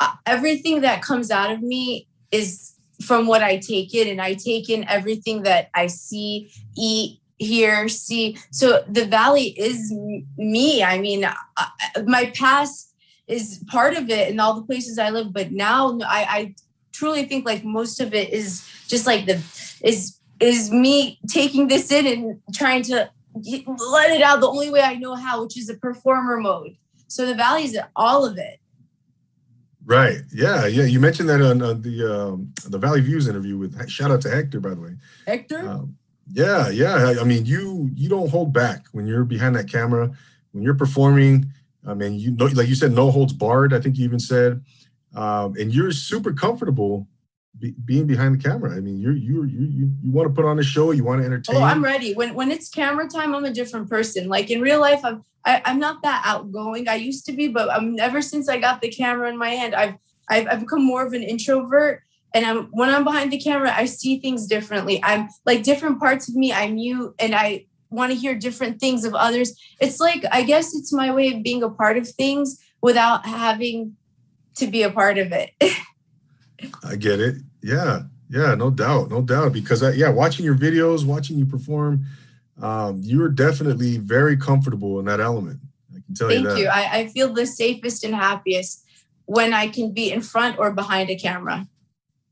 uh, 0.00 0.12
everything 0.26 0.82
that 0.82 1.02
comes 1.02 1.30
out 1.30 1.50
of 1.50 1.62
me 1.62 2.08
is 2.30 2.72
from 3.02 3.26
what 3.26 3.42
I 3.42 3.58
take 3.58 3.94
in, 3.94 4.08
and 4.08 4.20
I 4.20 4.34
take 4.34 4.70
in 4.70 4.88
everything 4.88 5.42
that 5.42 5.68
I 5.74 5.86
see, 5.86 6.50
eat, 6.76 7.20
hear, 7.38 7.88
see. 7.88 8.38
So 8.50 8.82
the 8.88 9.04
valley 9.04 9.48
is 9.58 9.92
me. 10.36 10.82
I 10.82 10.98
mean, 10.98 11.26
my 12.04 12.26
past 12.34 12.94
is 13.28 13.62
part 13.68 13.94
of 13.96 14.08
it 14.08 14.30
and 14.30 14.40
all 14.40 14.54
the 14.54 14.62
places 14.62 14.98
I 14.98 15.10
live, 15.10 15.32
but 15.32 15.52
now 15.52 15.98
I, 16.06 16.26
I 16.28 16.54
truly 16.92 17.24
think 17.24 17.44
like 17.44 17.64
most 17.64 18.00
of 18.00 18.14
it 18.14 18.32
is 18.32 18.66
just 18.88 19.06
like 19.06 19.26
the 19.26 19.42
is 19.82 20.18
is 20.40 20.70
me 20.70 21.18
taking 21.28 21.68
this 21.68 21.90
in 21.90 22.06
and 22.06 22.40
trying 22.54 22.82
to 22.82 23.10
let 23.44 24.10
it 24.10 24.22
out 24.22 24.40
the 24.40 24.48
only 24.48 24.70
way 24.70 24.80
I 24.80 24.94
know 24.94 25.14
how, 25.14 25.42
which 25.42 25.58
is 25.58 25.68
a 25.68 25.74
performer 25.74 26.38
mode. 26.38 26.76
So 27.08 27.26
the 27.26 27.34
valley 27.34 27.64
is 27.64 27.78
all 27.94 28.24
of 28.24 28.38
it. 28.38 28.58
Right. 29.84 30.18
Yeah. 30.34 30.66
Yeah. 30.66 30.84
You 30.84 30.98
mentioned 30.98 31.28
that 31.28 31.40
on, 31.40 31.62
on 31.62 31.80
the 31.82 32.12
um, 32.12 32.52
the 32.68 32.78
Valley 32.78 33.00
Views 33.00 33.28
interview 33.28 33.56
with 33.56 33.88
shout 33.88 34.10
out 34.10 34.20
to 34.22 34.30
Hector, 34.30 34.58
by 34.58 34.70
the 34.70 34.80
way. 34.80 34.96
Hector. 35.26 35.60
Um, 35.60 35.96
yeah. 36.32 36.68
Yeah. 36.70 37.14
I 37.20 37.24
mean, 37.24 37.46
you 37.46 37.88
you 37.94 38.08
don't 38.08 38.28
hold 38.28 38.52
back 38.52 38.86
when 38.90 39.06
you're 39.06 39.24
behind 39.24 39.54
that 39.54 39.70
camera, 39.70 40.10
when 40.50 40.64
you're 40.64 40.74
performing. 40.74 41.46
I 41.86 41.94
mean, 41.94 42.18
you 42.18 42.32
know, 42.32 42.46
like 42.46 42.66
you 42.66 42.74
said, 42.74 42.92
no 42.92 43.12
holds 43.12 43.32
barred. 43.32 43.72
I 43.72 43.80
think 43.80 43.96
you 43.96 44.04
even 44.04 44.18
said, 44.18 44.60
um, 45.14 45.54
and 45.56 45.72
you're 45.72 45.92
super 45.92 46.32
comfortable 46.32 47.06
be, 47.58 47.74
being 47.84 48.06
behind 48.06 48.38
the 48.38 48.48
camera. 48.48 48.76
I 48.76 48.80
mean, 48.80 49.00
you're 49.00 49.16
you 49.16 49.44
you 49.44 49.66
you 49.66 49.90
you 50.02 50.12
want 50.12 50.28
to 50.28 50.34
put 50.34 50.44
on 50.44 50.58
a 50.58 50.62
show, 50.62 50.90
you 50.90 51.04
want 51.04 51.20
to 51.20 51.26
entertain. 51.26 51.56
Oh, 51.56 51.62
I'm 51.62 51.82
ready. 51.82 52.14
When 52.14 52.34
when 52.34 52.50
it's 52.50 52.68
camera 52.68 53.08
time, 53.08 53.34
I'm 53.34 53.44
a 53.44 53.52
different 53.52 53.88
person. 53.88 54.28
Like 54.28 54.50
in 54.50 54.60
real 54.60 54.80
life, 54.80 55.00
I'm 55.04 55.24
I, 55.44 55.56
am 55.56 55.62
i 55.64 55.70
am 55.70 55.78
not 55.78 56.02
that 56.02 56.22
outgoing. 56.24 56.88
I 56.88 56.96
used 56.96 57.24
to 57.26 57.32
be, 57.32 57.48
but 57.48 57.70
I'm 57.70 57.98
ever 57.98 58.20
since 58.20 58.48
I 58.48 58.58
got 58.58 58.80
the 58.80 58.88
camera 58.88 59.28
in 59.28 59.38
my 59.38 59.50
hand, 59.50 59.74
I've 59.74 59.94
I've, 60.28 60.46
I've 60.48 60.60
become 60.60 60.84
more 60.84 61.06
of 61.06 61.12
an 61.12 61.22
introvert. 61.22 62.02
And 62.34 62.44
I'm 62.44 62.64
when 62.72 62.90
I'm 62.90 63.04
behind 63.04 63.32
the 63.32 63.38
camera, 63.38 63.72
I 63.74 63.86
see 63.86 64.18
things 64.18 64.46
differently. 64.46 65.00
I'm 65.02 65.28
like 65.46 65.62
different 65.62 66.00
parts 66.00 66.28
of 66.28 66.34
me. 66.34 66.52
I 66.52 66.68
mute 66.70 67.14
and 67.18 67.34
I 67.34 67.66
want 67.90 68.12
to 68.12 68.18
hear 68.18 68.34
different 68.34 68.80
things 68.80 69.04
of 69.04 69.14
others. 69.14 69.58
It's 69.80 70.00
like 70.00 70.24
I 70.30 70.42
guess 70.42 70.74
it's 70.74 70.92
my 70.92 71.12
way 71.14 71.32
of 71.32 71.42
being 71.42 71.62
a 71.62 71.70
part 71.70 71.96
of 71.96 72.08
things 72.08 72.58
without 72.82 73.24
having 73.24 73.96
to 74.56 74.66
be 74.66 74.82
a 74.82 74.90
part 74.90 75.18
of 75.18 75.32
it. 75.32 75.50
I 76.84 76.96
get 76.96 77.20
it. 77.20 77.36
Yeah, 77.62 78.02
yeah, 78.28 78.54
no 78.54 78.70
doubt, 78.70 79.10
no 79.10 79.22
doubt. 79.22 79.52
Because 79.52 79.82
I, 79.82 79.92
yeah, 79.92 80.08
watching 80.08 80.44
your 80.44 80.54
videos, 80.54 81.04
watching 81.04 81.38
you 81.38 81.46
perform, 81.46 82.04
um, 82.60 83.00
you're 83.02 83.28
definitely 83.28 83.98
very 83.98 84.36
comfortable 84.36 84.98
in 84.98 85.04
that 85.06 85.20
element. 85.20 85.60
I 85.90 86.00
can 86.04 86.14
tell 86.14 86.28
Thank 86.28 86.42
you 86.42 86.48
that. 86.48 86.58
you. 86.58 86.68
I, 86.68 86.98
I 86.98 87.06
feel 87.08 87.32
the 87.32 87.46
safest 87.46 88.04
and 88.04 88.14
happiest 88.14 88.84
when 89.26 89.52
I 89.52 89.68
can 89.68 89.92
be 89.92 90.10
in 90.10 90.20
front 90.20 90.58
or 90.58 90.72
behind 90.72 91.10
a 91.10 91.16
camera. 91.16 91.66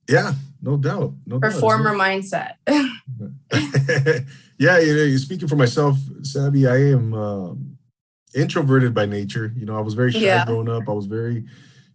Yeah, 0.09 0.35
no 0.63 0.77
doubt. 0.77 1.15
No 1.27 1.41
Performer 1.41 1.97
doubt. 1.97 2.01
mindset. 2.01 2.53
yeah, 4.59 4.79
you 4.79 4.95
know, 4.95 5.17
speaking 5.17 5.49
for 5.49 5.57
myself, 5.57 5.97
Sabby, 6.23 6.67
I 6.67 6.77
am 6.77 7.15
um, 7.15 7.79
introverted 8.35 8.95
by 8.95 9.07
nature. 9.07 9.53
You 9.57 9.67
know, 9.67 9.77
I 9.77 9.81
was 9.81 9.95
very 9.95 10.13
shy 10.13 10.21
yeah. 10.21 10.45
growing 10.45 10.69
up. 10.69 10.89
I 10.89 10.93
was 10.93 11.07
very 11.07 11.45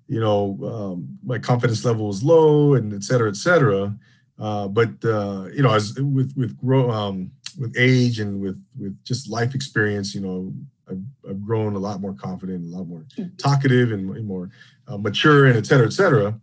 you 0.10 0.20
know, 0.20 0.58
um, 0.74 1.20
my 1.24 1.38
confidence 1.38 1.86
level 1.86 2.08
was 2.08 2.24
low 2.24 2.74
and 2.74 2.94
et 2.94 3.04
cetera, 3.04 3.30
et 3.30 3.36
cetera. 3.36 3.96
Uh, 4.40 4.68
but, 4.68 4.90
uh, 5.06 5.46
you 5.56 5.62
know, 5.62 5.74
as 5.74 5.94
with, 6.18 6.34
with 6.36 6.58
grow, 6.58 6.90
um, 6.90 7.30
with 7.60 7.76
age 7.78 8.20
and 8.20 8.42
with, 8.42 8.60
with 8.80 8.98
just 9.04 9.30
life 9.30 9.54
experience, 9.54 10.16
you 10.16 10.22
know, 10.22 10.52
I've, 10.90 11.04
I've 11.30 11.42
grown 11.46 11.76
a 11.76 11.80
lot 11.88 12.02
more 12.02 12.16
confident, 12.16 12.74
a 12.74 12.78
lot 12.78 12.88
more 12.88 13.06
hmm. 13.16 13.26
talkative 13.38 13.92
and 13.92 14.26
more 14.26 14.50
uh, 14.88 14.98
mature 14.98 15.46
and 15.46 15.56
et 15.56 15.68
cetera, 15.68 15.86
et 15.86 15.94
cetera. 15.94 16.40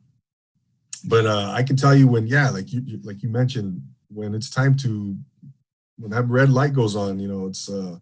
But 1.05 1.27
uh, 1.27 1.51
I 1.51 1.63
can 1.65 1.77
tell 1.77 1.95
you 1.95 2.07
when, 2.07 2.27
yeah, 2.29 2.51
like 2.51 2.73
you, 2.73 2.83
like 3.03 3.23
you 3.25 3.31
mentioned, 3.31 3.83
when 4.09 4.35
it's 4.35 4.51
time 4.51 4.77
to, 4.77 5.17
when 5.99 6.11
that 6.13 6.29
red 6.29 6.51
light 6.51 6.73
goes 6.73 6.95
on, 6.95 7.19
you 7.19 7.29
know, 7.29 7.47
it's, 7.47 7.69
uh, 7.69 7.99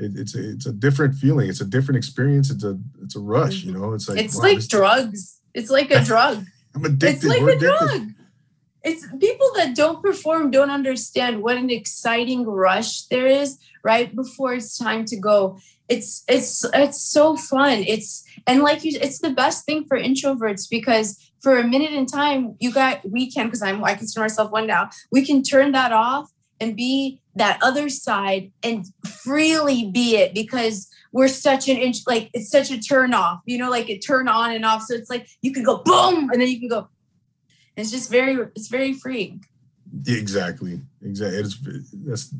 it, 0.00 0.12
it's 0.16 0.34
a, 0.34 0.50
it's 0.50 0.66
a 0.66 0.72
different 0.72 1.14
feeling. 1.14 1.48
It's 1.48 1.60
a 1.60 1.66
different 1.66 1.98
experience. 1.98 2.50
It's 2.50 2.64
a 2.64 2.78
it's 3.02 3.16
a 3.16 3.20
rush. 3.20 3.62
You 3.62 3.72
mm-hmm. 3.72 3.82
know, 3.82 3.92
it's 3.92 4.08
like 4.08 4.18
it's 4.18 4.36
wow, 4.36 4.42
like 4.42 4.68
drugs. 4.68 5.40
It's 5.54 5.70
like 5.70 5.90
a 5.90 6.02
drug. 6.04 6.44
I'm 6.74 6.84
addicted. 6.84 7.16
It's 7.16 7.24
like 7.24 7.40
We're 7.42 7.50
a 7.50 7.56
addicted. 7.56 7.86
drug. 7.86 8.08
It's 8.82 9.06
people 9.18 9.50
that 9.56 9.76
don't 9.76 10.02
perform 10.02 10.50
don't 10.50 10.70
understand 10.70 11.42
what 11.42 11.56
an 11.58 11.68
exciting 11.68 12.46
rush 12.46 13.02
there 13.02 13.26
is 13.26 13.58
right 13.84 14.14
before 14.14 14.54
it's 14.54 14.78
time 14.78 15.04
to 15.06 15.16
go. 15.16 15.58
It's 15.88 16.24
it's 16.28 16.64
it's 16.72 17.02
so 17.02 17.36
fun. 17.36 17.84
It's 17.86 18.24
and 18.46 18.62
like 18.62 18.84
you, 18.84 18.98
it's 19.00 19.18
the 19.18 19.30
best 19.30 19.66
thing 19.66 19.84
for 19.86 19.98
introverts 19.98 20.68
because 20.70 21.18
for 21.42 21.58
a 21.58 21.66
minute 21.66 21.92
in 21.92 22.06
time 22.06 22.56
you 22.58 22.72
got 22.72 23.00
we 23.08 23.30
can 23.30 23.46
because 23.46 23.62
I'm 23.62 23.84
I 23.84 23.94
consider 23.94 24.22
myself 24.22 24.50
one 24.50 24.66
now. 24.66 24.90
We 25.12 25.26
can 25.26 25.42
turn 25.42 25.72
that 25.72 25.92
off 25.92 26.30
and 26.60 26.76
be 26.76 27.20
that 27.34 27.58
other 27.62 27.88
side 27.88 28.52
and 28.62 28.86
freely 29.06 29.90
be 29.90 30.16
it 30.16 30.34
because 30.34 30.88
we're 31.12 31.28
such 31.28 31.68
an 31.68 31.76
inch 31.76 31.98
like 32.06 32.30
it's 32.34 32.50
such 32.50 32.70
a 32.70 32.78
turn 32.78 33.14
off 33.14 33.40
you 33.46 33.58
know 33.58 33.70
like 33.70 33.88
it 33.88 33.98
turn 34.00 34.28
on 34.28 34.52
and 34.52 34.64
off. 34.64 34.82
So 34.82 34.94
it's 34.94 35.10
like 35.10 35.28
you 35.42 35.52
can 35.52 35.62
go 35.62 35.82
boom 35.84 36.30
and 36.30 36.40
then 36.40 36.48
you 36.48 36.58
can 36.58 36.68
go 36.68 36.88
it's 37.76 37.90
just 37.90 38.10
very 38.10 38.36
it's 38.54 38.68
very 38.68 38.92
free 38.92 39.40
exactly 40.06 40.80
exactly 41.02 41.38
it's 41.38 41.58
that's 42.04 42.32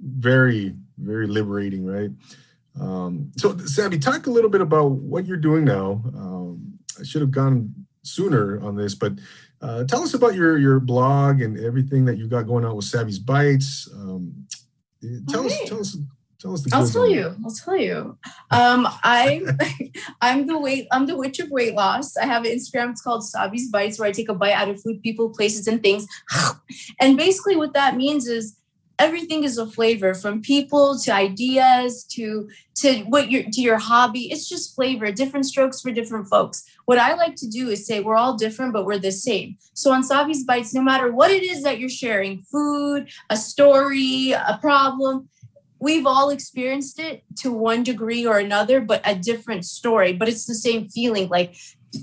very 0.00 0.74
very 0.98 1.26
liberating 1.26 1.84
right? 1.84 2.10
Um 2.80 3.32
so 3.36 3.56
Sabby, 3.58 3.98
talk 3.98 4.26
a 4.26 4.30
little 4.30 4.50
bit 4.50 4.60
about 4.60 4.90
what 4.90 5.26
you're 5.26 5.36
doing 5.36 5.64
now. 5.64 6.02
Um 6.14 6.78
i 6.98 7.02
should 7.02 7.20
have 7.20 7.30
gone 7.30 7.74
sooner 8.02 8.62
on 8.64 8.76
this 8.76 8.94
but 8.94 9.12
uh, 9.62 9.84
tell 9.84 10.02
us 10.02 10.14
about 10.14 10.34
your 10.34 10.58
your 10.58 10.80
blog 10.80 11.40
and 11.40 11.58
everything 11.58 12.04
that 12.04 12.18
you've 12.18 12.30
got 12.30 12.46
going 12.46 12.64
on 12.64 12.76
with 12.76 12.84
Sabby's 12.84 13.18
Bites. 13.18 13.88
Um, 13.94 14.46
tell 15.28 15.46
us, 15.46 15.58
tell 15.66 15.80
us, 15.80 15.96
tell 16.38 16.52
us. 16.52 16.66
I'll 16.72 16.88
tell 16.88 17.08
you. 17.08 17.34
I'll 17.44 17.50
tell 17.50 17.76
you. 17.76 18.18
Um, 18.50 18.86
I 19.02 19.42
I'm 20.20 20.46
the 20.46 20.58
weight. 20.58 20.88
I'm 20.92 21.06
the 21.06 21.16
witch 21.16 21.38
of 21.38 21.50
weight 21.50 21.74
loss. 21.74 22.16
I 22.16 22.26
have 22.26 22.44
an 22.44 22.52
Instagram. 22.52 22.90
It's 22.90 23.02
called 23.02 23.22
Sabby's 23.22 23.70
Bites, 23.70 23.98
where 23.98 24.08
I 24.08 24.12
take 24.12 24.28
a 24.28 24.34
bite 24.34 24.52
out 24.52 24.68
of 24.68 24.80
food, 24.82 25.02
people, 25.02 25.30
places, 25.30 25.66
and 25.66 25.82
things. 25.82 26.06
and 27.00 27.16
basically, 27.16 27.56
what 27.56 27.72
that 27.72 27.96
means 27.96 28.28
is 28.28 28.56
everything 28.98 29.44
is 29.44 29.58
a 29.58 29.66
flavor 29.66 30.14
from 30.14 30.40
people 30.40 30.98
to 30.98 31.12
ideas 31.12 32.04
to 32.04 32.48
to 32.74 33.00
what 33.04 33.30
your 33.30 33.42
to 33.44 33.60
your 33.60 33.78
hobby 33.78 34.30
it's 34.32 34.48
just 34.48 34.74
flavor 34.74 35.10
different 35.12 35.46
strokes 35.46 35.80
for 35.80 35.90
different 35.90 36.28
folks. 36.28 36.64
What 36.86 36.98
i 36.98 37.14
like 37.14 37.36
to 37.36 37.48
do 37.48 37.68
is 37.68 37.86
say 37.86 38.00
we're 38.00 38.16
all 38.16 38.36
different 38.36 38.72
but 38.72 38.86
we're 38.86 38.98
the 38.98 39.12
same. 39.12 39.56
So 39.74 39.92
on 39.92 40.02
sabby's 40.02 40.44
bites 40.44 40.74
no 40.74 40.82
matter 40.82 41.12
what 41.12 41.30
it 41.30 41.42
is 41.42 41.62
that 41.62 41.78
you're 41.78 41.88
sharing 41.88 42.42
food 42.42 43.08
a 43.30 43.36
story 43.36 44.32
a 44.32 44.58
problem 44.60 45.28
we've 45.78 46.06
all 46.06 46.30
experienced 46.30 46.98
it 46.98 47.22
to 47.36 47.52
one 47.52 47.82
degree 47.82 48.26
or 48.26 48.38
another 48.38 48.80
but 48.80 49.02
a 49.04 49.14
different 49.14 49.64
story 49.64 50.12
but 50.12 50.28
it's 50.28 50.46
the 50.46 50.54
same 50.54 50.88
feeling 50.88 51.28
like 51.28 51.54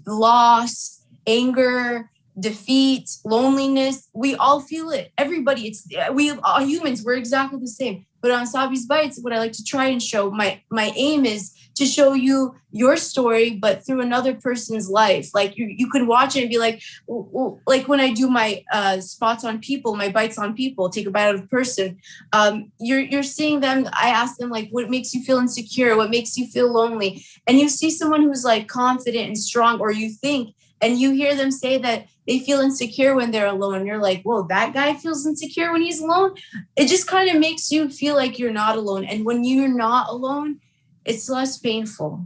loss 0.06 1.03
anger 1.25 2.10
defeat, 2.39 3.10
loneliness. 3.26 4.10
We 4.13 4.36
all 4.36 4.60
feel 4.60 4.89
it. 4.89 5.12
Everybody, 5.17 5.67
it's 5.67 5.88
we 6.12 6.32
all 6.32 6.65
humans, 6.65 7.04
we're 7.04 7.15
exactly 7.15 7.60
the 7.60 7.67
same. 7.67 8.06
But 8.22 8.32
on 8.32 8.48
Sabby's 8.48 8.86
Bites, 8.86 9.19
what 9.22 9.34
I 9.34 9.39
like 9.39 9.52
to 9.54 9.63
try 9.63 9.88
and 9.88 10.02
show, 10.02 10.32
my 10.32 10.62
my 10.69 10.93
aim 10.96 11.26
is 11.26 11.54
to 11.76 11.86
show 11.86 12.13
you 12.13 12.56
your 12.72 12.98
story, 12.98 13.52
but 13.52 13.86
through 13.86 14.02
another 14.02 14.34
person's 14.34 14.89
life. 14.89 15.32
Like 15.34 15.58
you, 15.58 15.65
you 15.65 15.89
can 15.89 16.08
watch 16.08 16.36
it 16.36 16.41
and 16.41 16.50
be 16.50 16.58
like, 16.58 16.82
like 17.67 17.88
when 17.88 18.00
I 18.00 18.13
do 18.13 18.30
my 18.30 18.63
uh, 18.72 19.00
spots 19.02 19.43
on 19.43 19.60
people, 19.60 19.96
my 19.96 20.10
bites 20.10 20.38
on 20.38 20.56
people, 20.56 20.89
take 20.89 21.08
a 21.08 21.12
bite 21.12 21.28
out 21.28 21.36
of 21.36 21.50
person. 21.50 21.98
Um, 22.32 22.72
you're 22.80 23.00
you're 23.00 23.24
seeing 23.24 23.60
them. 23.60 23.88
I 23.91 24.10
ask 24.10 24.38
them 24.38 24.50
like, 24.50 24.69
what 24.72 24.89
makes 24.89 25.13
you 25.13 25.24
feel 25.24 25.38
insecure? 25.38 25.98
What 25.98 26.10
makes 26.10 26.38
you 26.38 26.48
feel 26.48 26.72
lonely? 26.72 27.26
And 27.48 27.60
you 27.60 27.69
see 27.69 27.89
someone 27.89 28.24
who's 28.24 28.46
like 28.46 28.67
confident 28.67 29.28
and 29.28 29.38
strong, 29.38 29.80
or 29.80 29.91
you 29.91 30.10
think, 30.10 30.56
and 30.82 31.00
you 31.00 31.12
hear 31.12 31.36
them 31.36 31.52
say 31.52 31.78
that 31.80 32.08
they 32.28 32.40
feel 32.40 32.60
insecure 32.60 33.16
when 33.16 33.32
they're 33.32 33.48
alone. 33.48 33.86
You're 33.86 34.02
like, 34.02 34.24
whoa, 34.24 34.44
that 34.48 34.74
guy 34.74 34.94
feels 34.94 35.26
insecure 35.26 35.72
when 35.72 35.82
he's 35.82 36.02
alone. 36.02 36.36
It 36.76 36.88
just 36.88 37.08
kind 37.08 37.30
of 37.30 37.40
makes 37.40 37.72
you 37.72 37.90
feel 37.90 38.16
like 38.16 38.40
you're 38.40 38.52
not 38.52 38.78
alone. 38.78 39.06
And 39.06 39.26
when 39.26 39.44
you're 39.44 39.68
not 39.68 40.10
alone, 40.10 40.60
it's 41.06 41.28
less 41.30 41.58
painful, 41.58 42.26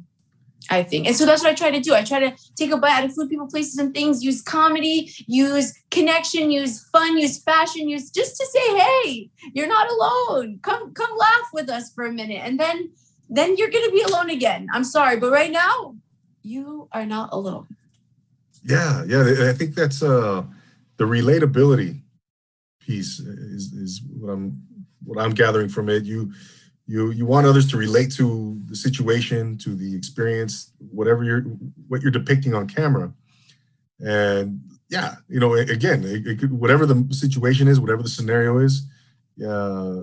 I 0.69 0.83
think. 0.83 1.07
And 1.07 1.15
so 1.15 1.25
that's 1.25 1.43
what 1.43 1.51
I 1.51 1.55
try 1.55 1.71
to 1.71 1.79
do. 1.79 1.95
I 1.95 2.03
try 2.03 2.19
to 2.19 2.35
take 2.55 2.71
a 2.71 2.77
bite 2.77 2.91
out 2.91 3.05
of 3.05 3.13
food, 3.13 3.29
people, 3.29 3.47
places, 3.47 3.77
and 3.77 3.93
things, 3.93 4.23
use 4.23 4.41
comedy, 4.41 5.11
use 5.25 5.73
connection, 5.89 6.51
use 6.51 6.87
fun, 6.89 7.17
use 7.17 7.41
fashion, 7.41 7.89
use 7.89 8.11
just 8.11 8.37
to 8.37 8.45
say, 8.45 8.77
hey, 8.77 9.29
you're 9.53 9.67
not 9.67 9.89
alone. 9.89 10.59
Come, 10.61 10.93
come 10.93 11.17
laugh 11.17 11.49
with 11.53 11.69
us 11.69 11.91
for 11.91 12.05
a 12.05 12.13
minute. 12.13 12.41
And 12.43 12.59
then 12.59 12.91
then 13.29 13.57
you're 13.57 13.69
gonna 13.69 13.91
be 13.91 14.01
alone 14.01 14.29
again. 14.29 14.67
I'm 14.71 14.83
sorry, 14.83 15.17
but 15.17 15.31
right 15.31 15.51
now, 15.51 15.95
you 16.43 16.87
are 16.91 17.05
not 17.05 17.29
alone. 17.33 17.67
Yeah, 18.67 19.03
yeah. 19.05 19.49
I 19.49 19.53
think 19.53 19.75
that's 19.75 20.03
uh, 20.03 20.43
the 20.97 21.05
relatability 21.05 22.01
piece 22.81 23.19
is 23.19 23.71
is 23.73 24.01
what 24.19 24.31
I'm 24.31 24.61
what 25.03 25.17
I'm 25.19 25.31
gathering 25.31 25.69
from 25.69 25.87
it. 25.89 26.03
You 26.03 26.33
you 26.85 27.11
you 27.11 27.25
want 27.25 27.47
others 27.47 27.65
to 27.71 27.77
relate 27.77 28.11
to 28.13 28.59
the 28.65 28.75
situation, 28.75 29.57
to 29.59 29.73
the 29.73 29.95
experience, 29.95 30.71
whatever 30.91 31.23
you're 31.23 31.41
what 31.87 32.01
you're 32.01 32.11
depicting 32.11 32.53
on 32.53 32.67
camera, 32.67 33.13
and 33.99 34.59
yeah, 34.89 35.15
you 35.29 35.39
know, 35.39 35.53
again, 35.53 36.03
it, 36.03 36.27
it 36.27 36.39
could, 36.39 36.51
whatever 36.51 36.85
the 36.85 37.07
situation 37.13 37.67
is, 37.67 37.79
whatever 37.79 38.03
the 38.03 38.09
scenario 38.09 38.57
is, 38.57 38.83
uh, 39.45 40.01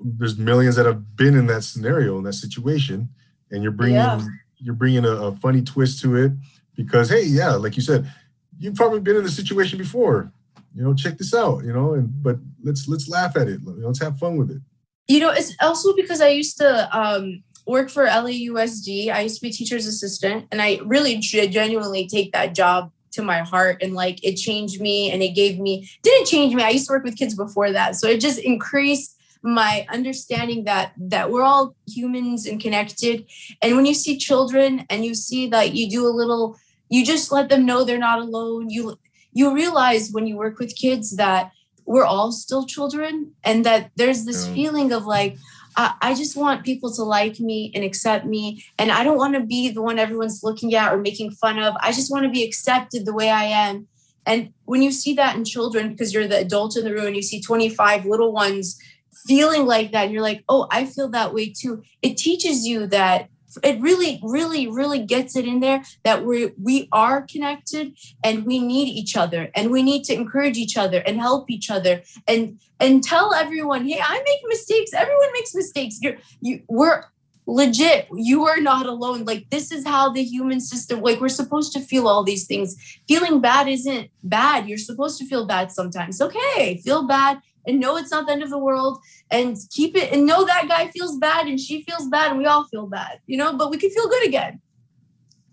there's 0.00 0.36
millions 0.36 0.76
that 0.76 0.86
have 0.86 1.16
been 1.16 1.34
in 1.34 1.46
that 1.46 1.64
scenario 1.64 2.18
in 2.18 2.24
that 2.24 2.34
situation, 2.34 3.10
and 3.50 3.62
you're 3.62 3.72
bringing 3.72 3.96
yeah. 3.96 4.20
you're 4.56 4.74
bringing 4.74 5.04
a, 5.04 5.12
a 5.12 5.36
funny 5.36 5.60
twist 5.60 6.00
to 6.00 6.16
it 6.16 6.32
because 6.78 7.10
hey, 7.10 7.24
yeah, 7.24 7.54
like 7.56 7.76
you 7.76 7.82
said, 7.82 8.10
you've 8.58 8.76
probably 8.76 9.00
been 9.00 9.16
in 9.16 9.24
a 9.24 9.28
situation 9.28 9.76
before. 9.76 10.32
You 10.74 10.84
know, 10.84 10.94
check 10.94 11.18
this 11.18 11.34
out. 11.34 11.64
You 11.64 11.72
know, 11.72 11.94
and 11.94 12.10
but 12.22 12.36
let's 12.62 12.88
let's 12.88 13.08
laugh 13.08 13.36
at 13.36 13.48
it. 13.48 13.60
Let's 13.64 14.00
have 14.00 14.18
fun 14.18 14.36
with 14.38 14.50
it. 14.52 14.62
You 15.08 15.20
know, 15.20 15.30
it's 15.30 15.54
also 15.60 15.94
because 15.94 16.20
I 16.20 16.28
used 16.28 16.56
to 16.58 16.96
um, 16.96 17.42
work 17.66 17.90
for 17.90 18.06
LAUSD. 18.06 19.12
I 19.12 19.22
used 19.22 19.36
to 19.36 19.42
be 19.42 19.50
teacher's 19.50 19.86
assistant, 19.86 20.46
and 20.52 20.62
I 20.62 20.78
really 20.84 21.18
genuinely 21.18 22.06
take 22.06 22.32
that 22.32 22.54
job 22.54 22.92
to 23.10 23.22
my 23.22 23.38
heart 23.40 23.82
and 23.82 23.94
like 23.94 24.22
it 24.22 24.36
changed 24.36 24.80
me 24.80 25.10
and 25.10 25.22
it 25.22 25.30
gave 25.30 25.58
me 25.58 25.88
didn't 26.02 26.26
change 26.26 26.54
me 26.54 26.62
i 26.62 26.68
used 26.68 26.86
to 26.86 26.92
work 26.92 27.02
with 27.02 27.16
kids 27.16 27.34
before 27.34 27.72
that 27.72 27.96
so 27.96 28.06
it 28.06 28.20
just 28.20 28.38
increased 28.38 29.16
my 29.42 29.86
understanding 29.88 30.64
that 30.64 30.92
that 30.98 31.30
we're 31.30 31.42
all 31.42 31.74
humans 31.86 32.46
and 32.46 32.60
connected 32.60 33.24
and 33.62 33.76
when 33.76 33.86
you 33.86 33.94
see 33.94 34.18
children 34.18 34.84
and 34.90 35.06
you 35.06 35.14
see 35.14 35.48
that 35.48 35.74
you 35.74 35.88
do 35.88 36.06
a 36.06 36.10
little 36.10 36.58
you 36.88 37.04
just 37.04 37.30
let 37.32 37.48
them 37.48 37.66
know 37.66 37.84
they're 37.84 37.98
not 37.98 38.18
alone 38.18 38.70
you 38.70 38.98
you 39.32 39.54
realize 39.54 40.10
when 40.10 40.26
you 40.26 40.36
work 40.36 40.58
with 40.58 40.76
kids 40.76 41.16
that 41.16 41.50
we're 41.84 42.04
all 42.04 42.32
still 42.32 42.66
children 42.66 43.32
and 43.44 43.64
that 43.64 43.90
there's 43.96 44.24
this 44.24 44.46
yeah. 44.46 44.54
feeling 44.54 44.92
of 44.92 45.06
like 45.06 45.36
I, 45.78 45.94
I 46.02 46.14
just 46.14 46.36
want 46.36 46.64
people 46.64 46.92
to 46.94 47.02
like 47.02 47.38
me 47.38 47.70
and 47.74 47.84
accept 47.84 48.26
me. 48.26 48.64
And 48.78 48.90
I 48.90 49.04
don't 49.04 49.16
want 49.16 49.34
to 49.34 49.40
be 49.40 49.70
the 49.70 49.80
one 49.80 49.98
everyone's 49.98 50.42
looking 50.42 50.74
at 50.74 50.92
or 50.92 50.98
making 50.98 51.30
fun 51.30 51.58
of. 51.60 51.74
I 51.80 51.92
just 51.92 52.10
want 52.10 52.24
to 52.24 52.30
be 52.30 52.42
accepted 52.42 53.06
the 53.06 53.14
way 53.14 53.30
I 53.30 53.44
am. 53.44 53.86
And 54.26 54.52
when 54.64 54.82
you 54.82 54.90
see 54.90 55.14
that 55.14 55.36
in 55.36 55.44
children, 55.44 55.90
because 55.90 56.12
you're 56.12 56.26
the 56.26 56.40
adult 56.40 56.76
in 56.76 56.84
the 56.84 56.92
room 56.92 57.06
and 57.06 57.16
you 57.16 57.22
see 57.22 57.40
25 57.40 58.04
little 58.04 58.32
ones 58.32 58.78
feeling 59.26 59.66
like 59.66 59.92
that, 59.92 60.06
and 60.06 60.12
you're 60.12 60.22
like, 60.22 60.44
oh, 60.48 60.66
I 60.70 60.84
feel 60.84 61.08
that 61.10 61.32
way 61.32 61.50
too. 61.50 61.82
It 62.02 62.16
teaches 62.16 62.66
you 62.66 62.88
that 62.88 63.30
it 63.62 63.80
really 63.80 64.20
really 64.22 64.68
really 64.68 64.98
gets 65.00 65.36
it 65.36 65.46
in 65.46 65.60
there 65.60 65.82
that 66.04 66.24
we 66.24 66.52
we 66.62 66.88
are 66.92 67.22
connected 67.22 67.96
and 68.22 68.44
we 68.44 68.58
need 68.58 68.88
each 68.88 69.16
other 69.16 69.50
and 69.54 69.70
we 69.70 69.82
need 69.82 70.04
to 70.04 70.14
encourage 70.14 70.58
each 70.58 70.76
other 70.76 70.98
and 71.06 71.20
help 71.20 71.50
each 71.50 71.70
other 71.70 72.02
and 72.26 72.60
and 72.80 73.02
tell 73.02 73.32
everyone 73.34 73.86
hey 73.86 74.00
i 74.00 74.22
make 74.24 74.40
mistakes. 74.48 74.92
Everyone 74.94 75.32
makes 75.32 75.54
mistakes. 75.54 75.98
You're 76.00 76.16
you 76.40 76.62
we're 76.68 77.04
legit. 77.46 78.08
You 78.14 78.46
are 78.46 78.60
not 78.60 78.86
alone. 78.86 79.24
Like 79.24 79.48
this 79.50 79.72
is 79.72 79.86
how 79.86 80.12
the 80.12 80.22
human 80.22 80.60
system 80.60 81.00
like 81.00 81.20
we're 81.20 81.28
supposed 81.28 81.72
to 81.74 81.80
feel 81.80 82.08
all 82.08 82.24
these 82.24 82.46
things. 82.46 82.76
Feeling 83.06 83.40
bad 83.40 83.68
isn't 83.68 84.10
bad. 84.22 84.68
You're 84.68 84.78
supposed 84.78 85.18
to 85.18 85.26
feel 85.26 85.46
bad 85.46 85.72
sometimes. 85.72 86.20
Okay 86.20 86.80
feel 86.84 87.06
bad 87.06 87.40
and 87.68 87.78
know 87.78 87.96
it's 87.96 88.10
not 88.10 88.26
the 88.26 88.32
end 88.32 88.42
of 88.42 88.50
the 88.50 88.58
world 88.58 88.98
and 89.30 89.56
keep 89.70 89.94
it 89.94 90.12
and 90.12 90.26
know 90.26 90.44
that 90.46 90.66
guy 90.66 90.88
feels 90.88 91.16
bad 91.18 91.46
and 91.46 91.60
she 91.60 91.82
feels 91.82 92.08
bad 92.08 92.30
and 92.30 92.38
we 92.38 92.46
all 92.46 92.64
feel 92.64 92.86
bad, 92.86 93.20
you 93.26 93.36
know, 93.36 93.56
but 93.56 93.70
we 93.70 93.76
can 93.76 93.90
feel 93.90 94.08
good 94.08 94.26
again. 94.26 94.60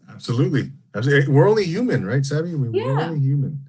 Absolutely. 0.10 0.72
We're 1.28 1.50
only 1.50 1.66
human, 1.66 2.06
right, 2.06 2.26
Sabby? 2.26 2.56
We're 2.56 2.72
yeah. 2.72 3.08
only 3.08 3.20
human. 3.20 3.60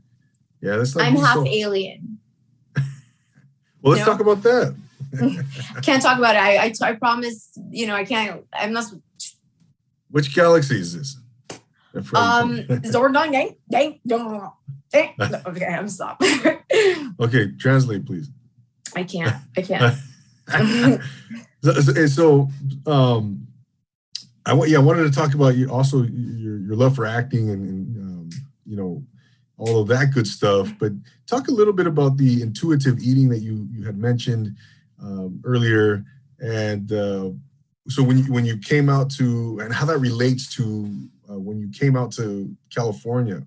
Yeah, 0.61 0.77
that's 0.77 0.95
like 0.95 1.07
I'm 1.07 1.17
half 1.17 1.35
so... 1.35 1.47
alien. 1.47 2.19
well, 2.77 3.95
let's 3.95 4.07
no. 4.07 4.13
talk 4.13 4.21
about 4.21 4.43
that. 4.45 4.77
can't 5.83 6.03
talk 6.03 6.19
about 6.19 6.37
it. 6.37 6.39
I, 6.39 6.67
I, 6.67 6.73
I 6.83 6.93
promise, 6.95 7.59
you 7.71 7.87
know, 7.87 7.97
I 7.97 8.05
can't, 8.05 8.45
I'm 8.53 8.73
not. 8.73 8.85
Which 10.11 10.35
galaxy 10.35 10.79
is 10.79 10.97
this? 10.97 11.17
Um, 12.15 12.59
Zordon 12.85 13.33
gang, 13.33 13.57
gang, 13.71 14.01
gang. 14.07 14.51
Okay, 14.95 15.15
I'm 15.69 15.89
stop. 15.89 16.23
okay, 17.21 17.53
translate, 17.59 18.07
please. 18.07 18.31
I 18.97 19.03
can't. 19.03 19.37
I 19.57 19.61
can't. 19.61 21.03
so, 21.63 22.07
so 22.07 22.49
um, 22.87 23.47
I 24.47 24.55
yeah, 24.65 24.79
I 24.79 24.81
wanted 24.81 25.05
to 25.05 25.11
talk 25.11 25.35
about 25.35 25.55
you 25.55 25.71
also 25.71 26.03
your 26.05 26.59
your 26.59 26.77
love 26.77 26.97
for 26.97 27.05
acting 27.05 27.51
and, 27.51 27.69
and 27.69 27.97
um, 27.99 28.31
you 28.65 28.77
know 28.77 29.05
all 29.59 29.83
of 29.83 29.89
that 29.89 30.13
good 30.15 30.27
stuff. 30.27 30.73
But 30.79 30.93
talk 31.27 31.49
a 31.49 31.53
little 31.53 31.75
bit 31.75 31.87
about 31.87 32.17
the 32.17 32.41
intuitive 32.41 32.99
eating 33.01 33.29
that 33.29 33.41
you 33.41 33.69
you 33.71 33.85
had 33.85 33.99
mentioned 33.99 34.57
um, 35.03 35.43
earlier, 35.45 36.03
and 36.41 36.91
uh, 36.91 37.31
so 37.89 38.03
when 38.03 38.19
you 38.19 38.33
when 38.33 38.47
you 38.47 38.57
came 38.57 38.89
out 38.89 39.11
to 39.13 39.59
and 39.61 39.75
how 39.75 39.85
that 39.85 39.99
relates 39.99 40.55
to 40.57 41.09
uh, 41.31 41.39
when 41.39 41.59
you 41.61 41.69
came 41.71 41.97
out 41.97 42.13
to 42.13 42.57
California. 42.75 43.47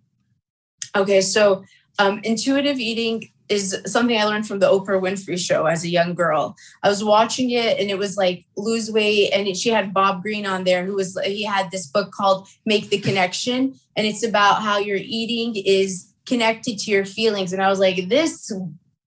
Okay, 0.95 1.21
so 1.21 1.63
um, 1.97 2.19
intuitive 2.23 2.77
eating 2.77 3.31
is 3.49 3.77
something 3.85 4.17
I 4.17 4.25
learned 4.25 4.47
from 4.47 4.59
the 4.59 4.67
Oprah 4.67 5.01
Winfrey 5.01 5.38
show 5.38 5.65
as 5.65 5.83
a 5.83 5.89
young 5.89 6.13
girl. 6.13 6.55
I 6.83 6.89
was 6.89 7.03
watching 7.03 7.49
it 7.49 7.79
and 7.79 7.89
it 7.89 7.97
was 7.97 8.15
like 8.15 8.45
lose 8.55 8.91
weight 8.91 9.31
and 9.31 9.55
she 9.57 9.69
had 9.69 9.93
Bob 9.93 10.21
Greene 10.21 10.45
on 10.45 10.63
there 10.63 10.85
who 10.85 10.95
was 10.95 11.19
he 11.23 11.43
had 11.43 11.71
this 11.71 11.88
book 11.88 12.12
called 12.12 12.47
Make 12.65 12.89
the 12.89 12.99
Connection 12.99 13.75
and 13.95 14.07
it's 14.07 14.23
about 14.23 14.62
how 14.62 14.77
your 14.77 14.97
eating 14.97 15.55
is 15.55 16.13
connected 16.25 16.77
to 16.79 16.91
your 16.91 17.05
feelings 17.05 17.51
and 17.53 17.62
I 17.62 17.69
was 17.69 17.79
like 17.79 18.07
this 18.07 18.51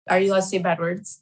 are 0.09 0.19
you 0.19 0.31
allowed 0.31 0.41
to 0.41 0.47
say 0.47 0.59
bad 0.59 0.81
words? 0.81 1.21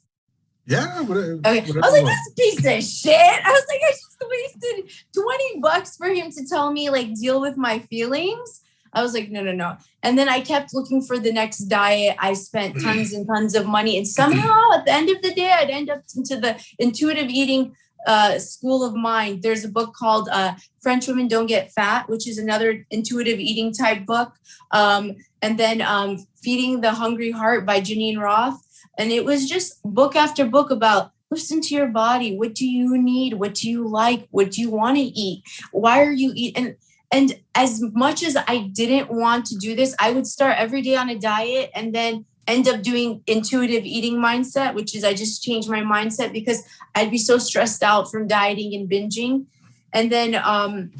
Yeah. 0.65 1.01
Whatever, 1.01 1.39
uh, 1.43 1.49
okay. 1.49 1.71
I 1.71 1.79
was 1.79 1.91
like, 1.91 2.05
this 2.05 2.33
piece 2.37 2.59
of 2.59 2.83
shit. 2.83 3.45
I 3.45 3.51
was 3.51 3.65
like, 3.67 3.81
I 3.83 3.91
just 3.91 4.11
wasted 4.29 4.91
20 5.13 5.59
bucks 5.59 5.97
for 5.97 6.07
him 6.07 6.31
to 6.31 6.45
tell 6.47 6.71
me 6.71 6.89
like 6.89 7.13
deal 7.15 7.41
with 7.41 7.57
my 7.57 7.79
feelings. 7.79 8.61
I 8.93 9.01
was 9.01 9.13
like, 9.13 9.29
no, 9.29 9.41
no, 9.41 9.53
no. 9.53 9.77
And 10.03 10.17
then 10.17 10.27
I 10.27 10.41
kept 10.41 10.73
looking 10.73 11.01
for 11.01 11.17
the 11.17 11.31
next 11.31 11.59
diet. 11.59 12.15
I 12.19 12.33
spent 12.33 12.75
mm. 12.75 12.83
tons 12.83 13.13
and 13.13 13.25
tons 13.25 13.55
of 13.55 13.65
money. 13.65 13.97
And 13.97 14.07
somehow 14.07 14.73
at 14.73 14.85
the 14.85 14.91
end 14.91 15.09
of 15.09 15.21
the 15.21 15.33
day, 15.33 15.51
I'd 15.51 15.69
end 15.69 15.89
up 15.89 16.01
into 16.15 16.37
the 16.37 16.61
intuitive 16.79 17.29
eating 17.29 17.75
uh, 18.07 18.39
school 18.39 18.83
of 18.83 18.93
mind. 18.95 19.43
There's 19.43 19.63
a 19.63 19.69
book 19.69 19.93
called 19.93 20.27
uh, 20.31 20.55
French 20.81 21.07
Women 21.07 21.27
Don't 21.27 21.45
Get 21.45 21.71
Fat, 21.71 22.09
which 22.09 22.27
is 22.27 22.37
another 22.37 22.85
intuitive 22.89 23.39
eating 23.39 23.73
type 23.73 24.05
book. 24.05 24.33
Um, 24.71 25.15
and 25.41 25.57
then 25.57 25.81
um, 25.81 26.25
Feeding 26.43 26.81
the 26.81 26.91
Hungry 26.91 27.31
Heart 27.31 27.65
by 27.65 27.79
Geneen 27.79 28.19
Roth. 28.19 28.59
And 28.97 29.11
it 29.11 29.23
was 29.23 29.47
just 29.47 29.81
book 29.83 30.15
after 30.15 30.45
book 30.45 30.69
about 30.69 31.11
listen 31.29 31.61
to 31.61 31.75
your 31.75 31.87
body. 31.87 32.35
What 32.35 32.53
do 32.53 32.67
you 32.67 32.97
need? 32.97 33.35
What 33.35 33.55
do 33.55 33.69
you 33.69 33.87
like? 33.87 34.27
What 34.31 34.51
do 34.51 34.61
you 34.61 34.69
want 34.69 34.97
to 34.97 35.03
eat? 35.03 35.43
Why 35.71 36.03
are 36.03 36.11
you 36.11 36.33
eating? 36.35 36.75
And 37.11 37.39
as 37.55 37.81
much 37.81 38.23
as 38.23 38.37
I 38.47 38.69
didn't 38.73 39.11
want 39.11 39.45
to 39.47 39.57
do 39.57 39.75
this, 39.75 39.93
I 39.99 40.11
would 40.11 40.25
start 40.25 40.57
every 40.57 40.81
day 40.81 40.95
on 40.95 41.09
a 41.09 41.19
diet 41.19 41.71
and 41.75 41.93
then 41.93 42.25
end 42.47 42.67
up 42.67 42.81
doing 42.81 43.21
intuitive 43.27 43.85
eating 43.85 44.15
mindset, 44.15 44.73
which 44.73 44.95
is 44.95 45.03
I 45.03 45.13
just 45.13 45.43
changed 45.43 45.69
my 45.69 45.81
mindset 45.81 46.31
because 46.31 46.63
I'd 46.95 47.11
be 47.11 47.17
so 47.17 47.37
stressed 47.37 47.83
out 47.83 48.09
from 48.09 48.27
dieting 48.27 48.73
and 48.73 48.89
binging. 48.89 49.45
And 49.93 50.11
then 50.11 50.35
um, 50.35 50.91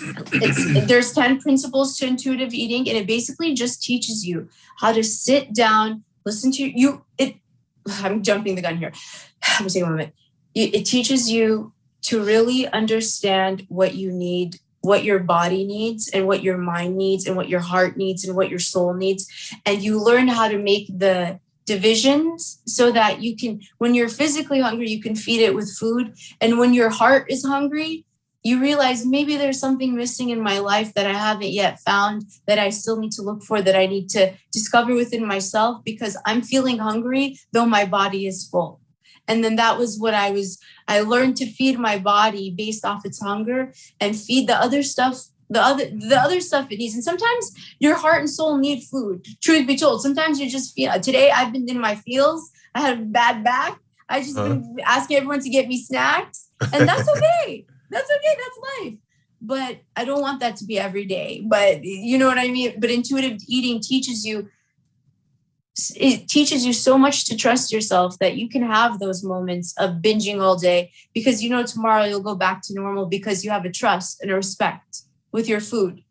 there's 0.86 1.12
10 1.12 1.40
principles 1.40 1.96
to 1.98 2.06
intuitive 2.06 2.52
eating, 2.52 2.88
and 2.88 2.98
it 2.98 3.06
basically 3.06 3.54
just 3.54 3.82
teaches 3.82 4.26
you 4.26 4.48
how 4.78 4.92
to 4.92 5.02
sit 5.04 5.54
down, 5.54 6.04
listen 6.24 6.50
to 6.52 6.64
you. 6.64 7.04
It 7.16 7.36
I'm 8.02 8.22
jumping 8.22 8.54
the 8.54 8.62
gun 8.62 8.76
here. 8.76 8.92
I'm 9.42 9.66
taking 9.68 9.84
a 9.84 9.90
moment. 9.90 10.14
It, 10.54 10.74
it 10.74 10.84
teaches 10.84 11.30
you 11.30 11.72
to 12.02 12.24
really 12.24 12.66
understand 12.68 13.66
what 13.68 13.94
you 13.94 14.12
need 14.12 14.58
what 14.80 15.04
your 15.04 15.18
body 15.18 15.64
needs 15.64 16.08
and 16.08 16.26
what 16.26 16.42
your 16.42 16.58
mind 16.58 16.96
needs 16.96 17.26
and 17.26 17.36
what 17.36 17.48
your 17.48 17.60
heart 17.60 17.96
needs 17.96 18.24
and 18.24 18.36
what 18.36 18.50
your 18.50 18.58
soul 18.58 18.94
needs. 18.94 19.28
And 19.66 19.82
you 19.82 20.02
learn 20.02 20.28
how 20.28 20.48
to 20.48 20.58
make 20.58 20.86
the 20.86 21.40
divisions 21.66 22.62
so 22.66 22.90
that 22.90 23.20
you 23.20 23.36
can 23.36 23.60
when 23.76 23.94
you're 23.94 24.08
physically 24.08 24.58
hungry 24.58 24.88
you 24.88 25.02
can 25.02 25.14
feed 25.14 25.42
it 25.42 25.54
with 25.54 25.70
food. 25.76 26.14
And 26.40 26.58
when 26.58 26.72
your 26.72 26.88
heart 26.88 27.30
is 27.30 27.44
hungry 27.44 28.06
you 28.42 28.60
realize 28.60 29.04
maybe 29.04 29.36
there's 29.36 29.60
something 29.60 29.94
missing 29.94 30.30
in 30.30 30.40
my 30.40 30.58
life 30.58 30.94
that 30.94 31.06
I 31.06 31.12
haven't 31.12 31.50
yet 31.50 31.80
found 31.80 32.24
that 32.46 32.58
I 32.58 32.70
still 32.70 32.98
need 32.98 33.12
to 33.12 33.22
look 33.22 33.42
for 33.42 33.60
that 33.60 33.76
I 33.76 33.86
need 33.86 34.08
to 34.10 34.32
discover 34.52 34.94
within 34.94 35.26
myself 35.26 35.84
because 35.84 36.16
I'm 36.24 36.40
feeling 36.40 36.78
hungry 36.78 37.38
though 37.52 37.66
my 37.66 37.84
body 37.84 38.26
is 38.26 38.48
full 38.48 38.80
and 39.28 39.44
then 39.44 39.56
that 39.56 39.78
was 39.78 39.98
what 39.98 40.14
i 40.14 40.30
was 40.30 40.58
i 40.88 41.00
learned 41.00 41.36
to 41.36 41.46
feed 41.46 41.78
my 41.78 41.98
body 41.98 42.50
based 42.50 42.84
off 42.84 43.04
its 43.04 43.20
hunger 43.20 43.72
and 44.00 44.16
feed 44.16 44.48
the 44.48 44.56
other 44.56 44.82
stuff 44.82 45.28
the 45.50 45.60
other 45.60 45.86
the 45.86 46.16
other 46.16 46.40
stuff 46.40 46.70
it 46.70 46.78
needs. 46.78 46.94
And 46.94 47.04
sometimes 47.04 47.52
your 47.78 47.96
heart 47.96 48.20
and 48.20 48.30
soul 48.30 48.58
need 48.58 48.82
food 48.84 49.26
truth 49.40 49.66
be 49.66 49.76
told. 49.76 50.02
Sometimes 50.02 50.40
you 50.40 50.50
just 50.50 50.74
feel 50.74 50.98
today 51.00 51.30
i've 51.30 51.52
been 51.52 51.68
in 51.68 51.80
my 51.80 51.94
feels 51.94 52.50
i 52.74 52.80
had 52.80 52.98
a 52.98 53.02
bad 53.02 53.44
back. 53.44 53.78
I 54.08 54.20
just 54.20 54.38
uh-huh. 54.38 54.54
been 54.54 54.76
asking 54.84 55.18
everyone 55.18 55.40
to 55.40 55.50
get 55.50 55.68
me 55.68 55.82
snacks 55.82 56.50
and 56.72 56.88
that's 56.88 57.08
okay. 57.16 57.66
That's 57.90 58.10
okay. 58.10 58.36
That's 58.36 58.80
life. 58.80 58.94
But 59.40 59.80
i 59.96 60.04
don't 60.04 60.20
want 60.20 60.40
that 60.40 60.56
to 60.56 60.64
be 60.64 60.78
every 60.78 61.04
day. 61.04 61.42
But 61.46 61.84
you 61.84 62.18
know 62.18 62.26
what 62.26 62.38
i 62.38 62.48
mean? 62.48 62.78
But 62.78 62.90
intuitive 62.90 63.38
eating 63.48 63.80
teaches 63.80 64.24
you 64.24 64.48
it 65.96 66.28
teaches 66.28 66.66
you 66.66 66.72
so 66.72 66.98
much 66.98 67.24
to 67.26 67.36
trust 67.36 67.72
yourself 67.72 68.18
that 68.18 68.36
you 68.36 68.48
can 68.48 68.62
have 68.62 68.98
those 68.98 69.22
moments 69.22 69.74
of 69.78 70.02
binging 70.02 70.40
all 70.40 70.56
day 70.56 70.90
because 71.14 71.42
you 71.42 71.50
know 71.50 71.62
tomorrow 71.62 72.04
you'll 72.04 72.20
go 72.20 72.34
back 72.34 72.62
to 72.62 72.74
normal 72.74 73.06
because 73.06 73.44
you 73.44 73.50
have 73.50 73.64
a 73.64 73.70
trust 73.70 74.20
and 74.20 74.30
a 74.30 74.34
respect 74.34 75.02
with 75.32 75.48
your 75.48 75.60
food. 75.60 76.02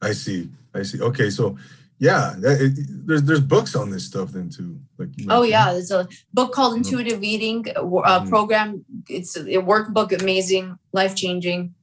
I 0.00 0.12
see. 0.12 0.50
I 0.74 0.82
see. 0.82 1.00
Okay, 1.00 1.30
so 1.30 1.56
yeah, 1.98 2.34
that, 2.38 2.60
it, 2.60 3.06
there's 3.06 3.22
there's 3.24 3.40
books 3.40 3.74
on 3.74 3.90
this 3.90 4.04
stuff 4.06 4.30
then 4.30 4.48
too. 4.48 4.78
Like 4.96 5.08
oh 5.28 5.42
yeah, 5.42 5.72
there's 5.72 5.90
a 5.90 6.06
book 6.32 6.52
called 6.52 6.74
mm-hmm. 6.74 6.84
Intuitive 6.84 7.22
Eating 7.24 7.66
uh, 7.74 7.82
mm-hmm. 7.82 8.28
program. 8.28 8.84
It's 9.08 9.36
a 9.36 9.42
workbook, 9.42 10.18
amazing, 10.20 10.78
life 10.92 11.16
changing. 11.16 11.74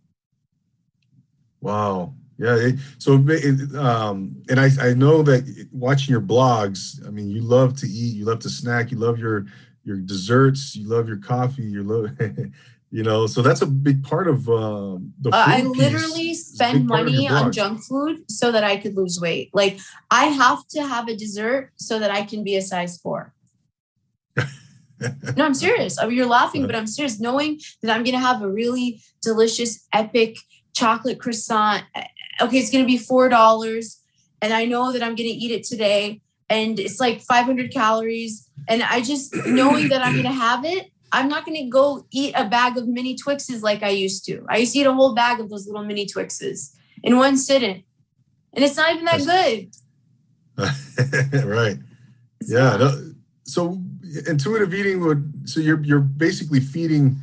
Wow, 1.60 2.14
yeah. 2.38 2.70
so, 2.98 3.14
um, 3.80 4.36
and 4.50 4.60
I, 4.60 4.70
I 4.82 4.94
know 4.94 5.22
that 5.24 5.68
watching 5.72 6.12
your 6.12 6.22
blogs, 6.22 7.06
I 7.08 7.10
mean, 7.10 7.30
you 7.30 7.42
love 7.42 7.78
to 7.78 7.88
eat, 7.88 8.16
you 8.16 8.26
love 8.26 8.40
to 8.40 8.50
snack, 8.50 8.92
you 8.92 8.98
love 8.98 9.20
your 9.20 9.46
your 9.84 9.98
desserts, 9.98 10.76
you 10.76 10.88
love 10.90 11.08
your 11.08 11.18
coffee, 11.18 11.64
you 11.64 11.84
love 11.84 12.10
you 12.92 13.04
know, 13.04 13.28
so 13.28 13.42
that's 13.42 13.62
a 13.62 13.66
big 13.66 14.04
part 14.04 14.28
of 14.28 14.50
uh, 14.50 14.98
the. 15.22 15.30
Uh, 15.32 15.44
I 15.48 15.62
literally 15.62 16.30
piece 16.30 16.48
is 16.48 16.54
a 16.54 16.56
spend 16.56 16.80
big 16.80 16.88
part 16.88 17.08
of 17.08 17.14
your 17.14 17.32
money 17.32 17.46
on 17.46 17.52
junk 17.52 17.84
food 17.84 18.24
so 18.30 18.52
that 18.52 18.64
I 18.64 18.78
could 18.78 18.96
lose 18.96 19.20
weight. 19.20 19.50
Like 19.54 19.80
I 20.12 20.26
have 20.26 20.68
to 20.70 20.86
have 20.86 21.08
a 21.08 21.16
dessert 21.16 21.72
so 21.76 22.00
that 22.00 22.12
I 22.12 22.24
can 22.24 22.44
be 22.44 22.56
a 22.56 22.62
size 22.62 22.98
four. 22.98 23.34
No, 25.36 25.44
I'm 25.44 25.54
serious. 25.54 26.00
I 26.00 26.08
mean, 26.08 26.16
you're 26.16 26.26
laughing, 26.26 26.66
but 26.66 26.74
I'm 26.74 26.88
serious. 26.88 27.20
Knowing 27.20 27.60
that 27.84 27.94
I'm 27.94 28.06
gonna 28.06 28.18
have 28.18 28.42
a 28.42 28.48
really 28.50 29.02
delicious, 29.22 29.86
epic 29.92 30.38
chocolate 30.74 31.20
croissant. 31.20 31.84
Okay, 32.42 32.58
it's 32.58 32.72
gonna 32.72 32.86
be 32.86 32.98
four 32.98 33.30
dollars, 33.30 34.02
and 34.42 34.54
I 34.54 34.66
know 34.66 34.92
that 34.92 35.02
I'm 35.02 35.16
gonna 35.16 35.30
eat 35.30 35.52
it 35.52 35.64
today, 35.64 36.22
and 36.50 36.80
it's 36.80 37.00
like 37.00 37.22
500 37.22 37.72
calories. 37.72 38.50
And 38.68 38.84
I 38.84 39.02
just 39.02 39.36
knowing 39.46 39.90
that 39.90 40.06
I'm 40.06 40.16
gonna 40.16 40.32
have 40.32 40.66
it, 40.66 40.92
I'm 41.12 41.30
not 41.30 41.46
gonna 41.46 41.68
go 41.68 42.06
eat 42.12 42.34
a 42.36 42.46
bag 42.46 42.78
of 42.78 42.88
mini 42.88 43.16
Twixes 43.16 43.62
like 43.62 43.84
I 43.84 43.90
used 43.90 44.26
to. 44.26 44.46
I 44.50 44.58
used 44.58 44.74
to 44.74 44.80
eat 44.80 44.88
a 44.88 44.94
whole 44.94 45.16
bag 45.16 45.40
of 45.40 45.50
those 45.50 45.68
little 45.68 45.84
mini 45.84 46.06
Twixes 46.06 46.76
in 47.04 47.18
one 47.18 47.38
sitting, 47.38 47.84
and 48.54 48.64
it's 48.66 48.78
not 48.78 48.94
even 48.94 49.06
that 49.06 49.22
good. 49.24 49.70
right. 51.46 51.78
Yeah. 52.42 52.78
no- 52.78 53.12
so 53.48 53.80
intuitive 54.28 54.74
eating 54.74 55.00
would 55.02 55.48
so 55.48 55.60
you're 55.60 55.82
you're 55.84 56.00
basically 56.00 56.60
feeding 56.60 57.16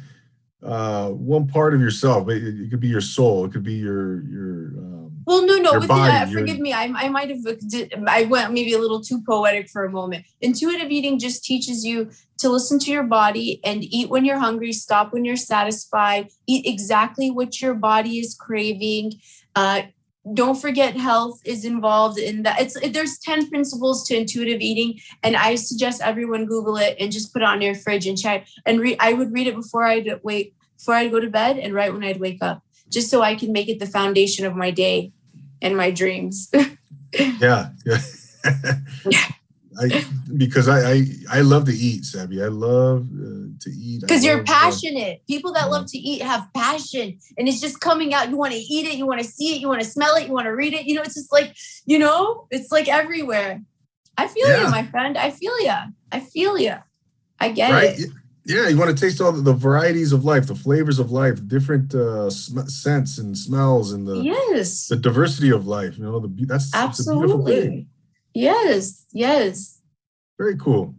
uh 0.62 1.08
one 1.08 1.46
part 1.46 1.74
of 1.74 1.80
yourself. 1.80 2.28
It, 2.28 2.42
it 2.44 2.70
could 2.70 2.80
be 2.80 2.88
your 2.88 3.00
soul. 3.00 3.44
It 3.44 3.52
could 3.52 3.64
be 3.64 3.74
your 3.74 4.22
your. 4.22 4.54
Um, 4.78 4.91
Well, 5.32 5.46
no, 5.46 5.56
no. 5.56 5.78
With 5.78 5.88
body, 5.88 6.12
uh, 6.12 6.26
forgive 6.26 6.58
me. 6.58 6.74
I, 6.74 6.92
I 6.94 7.08
might 7.08 7.30
have. 7.30 7.38
I 8.06 8.24
went 8.24 8.52
maybe 8.52 8.74
a 8.74 8.78
little 8.78 9.00
too 9.00 9.22
poetic 9.26 9.70
for 9.70 9.86
a 9.86 9.90
moment. 9.90 10.26
Intuitive 10.42 10.90
eating 10.90 11.18
just 11.18 11.42
teaches 11.42 11.86
you 11.86 12.10
to 12.36 12.50
listen 12.50 12.78
to 12.80 12.90
your 12.90 13.04
body 13.04 13.58
and 13.64 13.82
eat 13.82 14.10
when 14.10 14.26
you're 14.26 14.38
hungry, 14.38 14.74
stop 14.74 15.14
when 15.14 15.24
you're 15.24 15.36
satisfied, 15.36 16.28
eat 16.46 16.66
exactly 16.66 17.30
what 17.30 17.62
your 17.62 17.72
body 17.72 18.18
is 18.18 18.34
craving. 18.34 19.12
Uh, 19.56 19.82
don't 20.34 20.60
forget, 20.60 20.96
health 20.96 21.40
is 21.46 21.64
involved 21.64 22.18
in 22.18 22.42
that. 22.42 22.60
It's 22.60 22.78
there's 22.90 23.18
ten 23.18 23.48
principles 23.48 24.06
to 24.08 24.16
intuitive 24.18 24.60
eating, 24.60 25.00
and 25.22 25.34
I 25.34 25.54
suggest 25.54 26.02
everyone 26.02 26.44
Google 26.44 26.76
it 26.76 26.94
and 27.00 27.10
just 27.10 27.32
put 27.32 27.40
it 27.40 27.48
on 27.48 27.62
your 27.62 27.74
fridge 27.74 28.06
and 28.06 28.18
check 28.18 28.46
and 28.66 28.80
read. 28.80 28.98
I 29.00 29.14
would 29.14 29.32
read 29.32 29.46
it 29.46 29.56
before 29.56 29.86
I'd 29.86 30.20
wait 30.22 30.54
before 30.76 30.94
I'd 30.94 31.10
go 31.10 31.20
to 31.20 31.30
bed 31.30 31.56
and 31.56 31.72
right 31.72 31.90
when 31.90 32.04
I'd 32.04 32.20
wake 32.20 32.42
up 32.42 32.62
just 32.90 33.08
so 33.08 33.22
I 33.22 33.34
can 33.34 33.50
make 33.52 33.68
it 33.70 33.78
the 33.80 33.86
foundation 33.86 34.44
of 34.44 34.54
my 34.54 34.70
day 34.70 35.12
and 35.62 35.76
my 35.76 35.90
dreams. 35.90 36.52
yeah. 37.40 37.70
Yeah. 37.86 37.98
I 39.80 40.04
because 40.36 40.68
I, 40.68 40.90
I 40.92 41.06
I 41.30 41.40
love 41.40 41.64
to 41.64 41.72
eat, 41.72 42.04
Sabby. 42.04 42.42
I 42.42 42.48
love 42.48 43.08
uh, 43.14 43.48
to 43.60 43.70
eat. 43.70 44.02
Because 44.02 44.22
you're 44.22 44.36
love, 44.36 44.48
uh, 44.48 44.52
passionate. 44.52 45.22
People 45.26 45.54
that 45.54 45.70
love 45.70 45.86
to 45.86 45.98
eat 45.98 46.20
have 46.20 46.46
passion 46.54 47.18
and 47.38 47.48
it's 47.48 47.60
just 47.60 47.80
coming 47.80 48.12
out. 48.12 48.28
You 48.28 48.36
want 48.36 48.52
to 48.52 48.58
eat 48.58 48.86
it, 48.86 48.98
you 48.98 49.06
want 49.06 49.20
to 49.20 49.26
see 49.26 49.54
it, 49.56 49.60
you 49.62 49.68
want 49.68 49.80
to 49.80 49.86
smell 49.86 50.14
it, 50.16 50.26
you 50.26 50.32
want 50.32 50.44
to 50.44 50.54
read 50.54 50.74
it. 50.74 50.84
You 50.84 50.96
know, 50.96 51.02
it's 51.02 51.14
just 51.14 51.32
like, 51.32 51.56
you 51.86 51.98
know, 51.98 52.46
it's 52.50 52.70
like 52.70 52.86
everywhere. 52.88 53.62
I 54.18 54.28
feel 54.28 54.46
Yeah. 54.48 54.64
you, 54.64 54.70
my 54.70 54.84
friend. 54.84 55.16
I 55.16 55.30
feel 55.30 55.58
you. 55.60 55.74
I 56.12 56.20
feel 56.20 56.58
you. 56.58 56.74
I 57.40 57.50
get 57.50 57.70
right? 57.70 57.98
it. 57.98 58.10
Yeah, 58.44 58.68
you 58.68 58.76
want 58.76 58.96
to 58.96 59.00
taste 59.00 59.20
all 59.20 59.30
the, 59.32 59.40
the 59.40 59.52
varieties 59.52 60.12
of 60.12 60.24
life, 60.24 60.46
the 60.48 60.54
flavors 60.56 60.98
of 60.98 61.12
life, 61.12 61.38
different 61.46 61.94
uh, 61.94 62.28
sm- 62.28 62.66
scents 62.66 63.18
and 63.18 63.36
smells, 63.38 63.92
and 63.92 64.06
the 64.06 64.16
Yes. 64.22 64.88
the 64.88 64.96
diversity 64.96 65.50
of 65.50 65.66
life. 65.66 65.96
You 65.96 66.04
know, 66.04 66.18
the 66.20 66.28
that's 66.46 66.66
it's 66.74 67.06
a 67.06 67.12
beautiful 67.12 67.44
thing. 67.46 67.56
Absolutely. 67.56 67.86
Yes. 68.34 69.04
Yes. 69.12 69.80
Very 70.38 70.56
cool. 70.56 70.94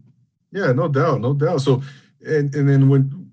Yeah, 0.51 0.71
no 0.71 0.87
doubt, 0.87 1.19
no 1.21 1.33
doubt. 1.33 1.61
So, 1.61 1.81
and 2.25 2.53
and 2.55 2.69
then 2.69 2.87
when 2.87 3.29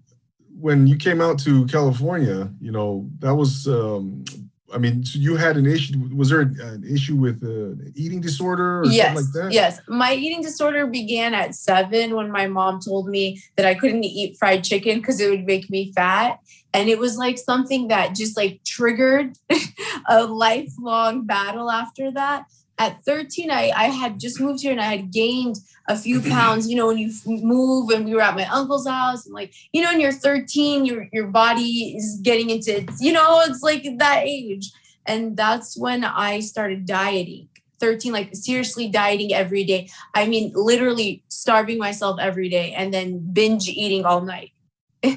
when 0.59 0.87
you 0.87 0.97
came 0.97 1.21
out 1.21 1.39
to 1.41 1.67
California, 1.67 2.51
you 2.61 2.73
know 2.73 3.09
that 3.21 3.35
was. 3.35 3.67
um 3.69 4.25
I 4.73 4.79
mean, 4.79 5.05
so 5.05 5.19
you 5.19 5.37
had 5.37 5.57
an 5.57 5.67
issue. 5.67 5.95
Was 6.15 6.31
there 6.31 6.41
an 6.41 6.85
issue 6.89 7.17
with 7.17 7.43
uh, 7.43 7.73
an 7.85 7.93
eating 7.97 8.21
disorder 8.21 8.81
or 8.81 8.87
yes, 8.87 9.07
something 9.07 9.25
like 9.25 9.33
that? 9.33 9.53
yes. 9.53 9.81
My 9.89 10.15
eating 10.15 10.43
disorder 10.43 10.87
began 10.87 11.35
at 11.35 11.55
seven 11.55 12.15
when 12.15 12.31
my 12.31 12.47
mom 12.47 12.81
told 12.81 13.09
me 13.09 13.43
that 13.57 13.67
I 13.67 13.75
couldn't 13.75 14.05
eat 14.05 14.37
fried 14.39 14.65
chicken 14.65 14.99
because 14.99 15.21
it 15.21 15.31
would 15.31 15.45
make 15.45 15.71
me 15.71 15.93
fat. 15.93 16.39
And 16.73 16.89
it 16.89 16.99
was 16.99 17.17
like 17.17 17.39
something 17.39 17.89
that 17.89 18.15
just 18.15 18.37
like 18.37 18.61
triggered 18.65 19.37
a 20.09 20.25
lifelong 20.25 21.27
battle 21.27 21.71
after 21.71 22.13
that. 22.13 22.45
At 22.81 23.05
13, 23.05 23.51
I, 23.51 23.71
I 23.77 23.85
had 23.85 24.19
just 24.19 24.41
moved 24.41 24.63
here 24.63 24.73
and 24.73 24.81
I 24.81 24.97
had 24.97 25.13
gained 25.13 25.57
a 25.87 25.97
few 25.97 26.21
pounds. 26.35 26.69
You 26.69 26.77
know, 26.77 26.87
when 26.89 26.99
you 26.99 27.13
move 27.27 27.91
and 27.91 28.07
we 28.07 28.15
were 28.15 28.23
at 28.23 28.35
my 28.35 28.47
uncle's 28.47 28.89
house 28.89 29.27
and 29.27 29.35
like, 29.35 29.53
you 29.73 29.83
know, 29.83 29.91
when 29.91 30.01
you're 30.01 30.13
13, 30.13 30.87
your 30.87 31.07
your 31.13 31.27
body 31.29 31.95
is 31.97 32.19
getting 32.23 32.49
into, 32.49 32.87
you 32.99 33.13
know, 33.13 33.43
it's 33.47 33.63
like 33.63 33.85
that 33.99 34.23
age. 34.25 34.73
And 35.07 35.37
that's 35.37 35.77
when 35.77 36.05
I 36.05 36.41
started 36.41 36.87
dieting. 36.87 37.47
13 37.81 38.13
like 38.13 38.29
seriously 38.37 38.91
dieting 38.91 39.33
every 39.33 39.65
day 39.65 39.89
i 40.15 40.27
mean 40.27 40.53
literally 40.55 41.25
starving 41.31 41.79
myself 41.79 42.21
every 42.21 42.51
day 42.51 42.75
and 42.75 42.93
then 42.93 43.19
binge 43.33 43.71
eating 43.71 44.05
all 44.05 44.21
night 44.21 44.53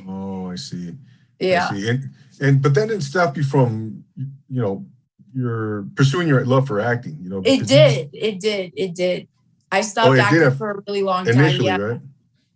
Oh, 0.07 0.49
I 0.49 0.55
see. 0.55 0.89
I 0.89 0.93
yeah 1.39 1.69
see. 1.69 1.89
And 1.89 2.09
and 2.39 2.61
but 2.61 2.73
that 2.75 2.87
didn't 2.87 3.03
stop 3.03 3.35
you 3.35 3.43
from 3.43 4.05
you 4.15 4.61
know 4.61 4.85
your 5.35 5.85
pursuing 5.95 6.27
your 6.27 6.45
love 6.45 6.67
for 6.67 6.79
acting. 6.79 7.17
You 7.21 7.29
know, 7.29 7.41
it 7.45 7.67
did. 7.67 8.09
it 8.13 8.39
did. 8.39 8.73
It 8.75 8.95
did. 8.95 9.27
I 9.71 9.81
stopped 9.81 10.09
Oh, 10.09 10.19
acting 10.19 10.41
have- 10.41 10.57
for 10.57 10.71
a 10.71 10.83
really 10.87 11.01
long 11.03 11.25
time 11.25 11.39
initially, 11.39 11.65
yeah. 11.65 11.77
right? 11.77 12.01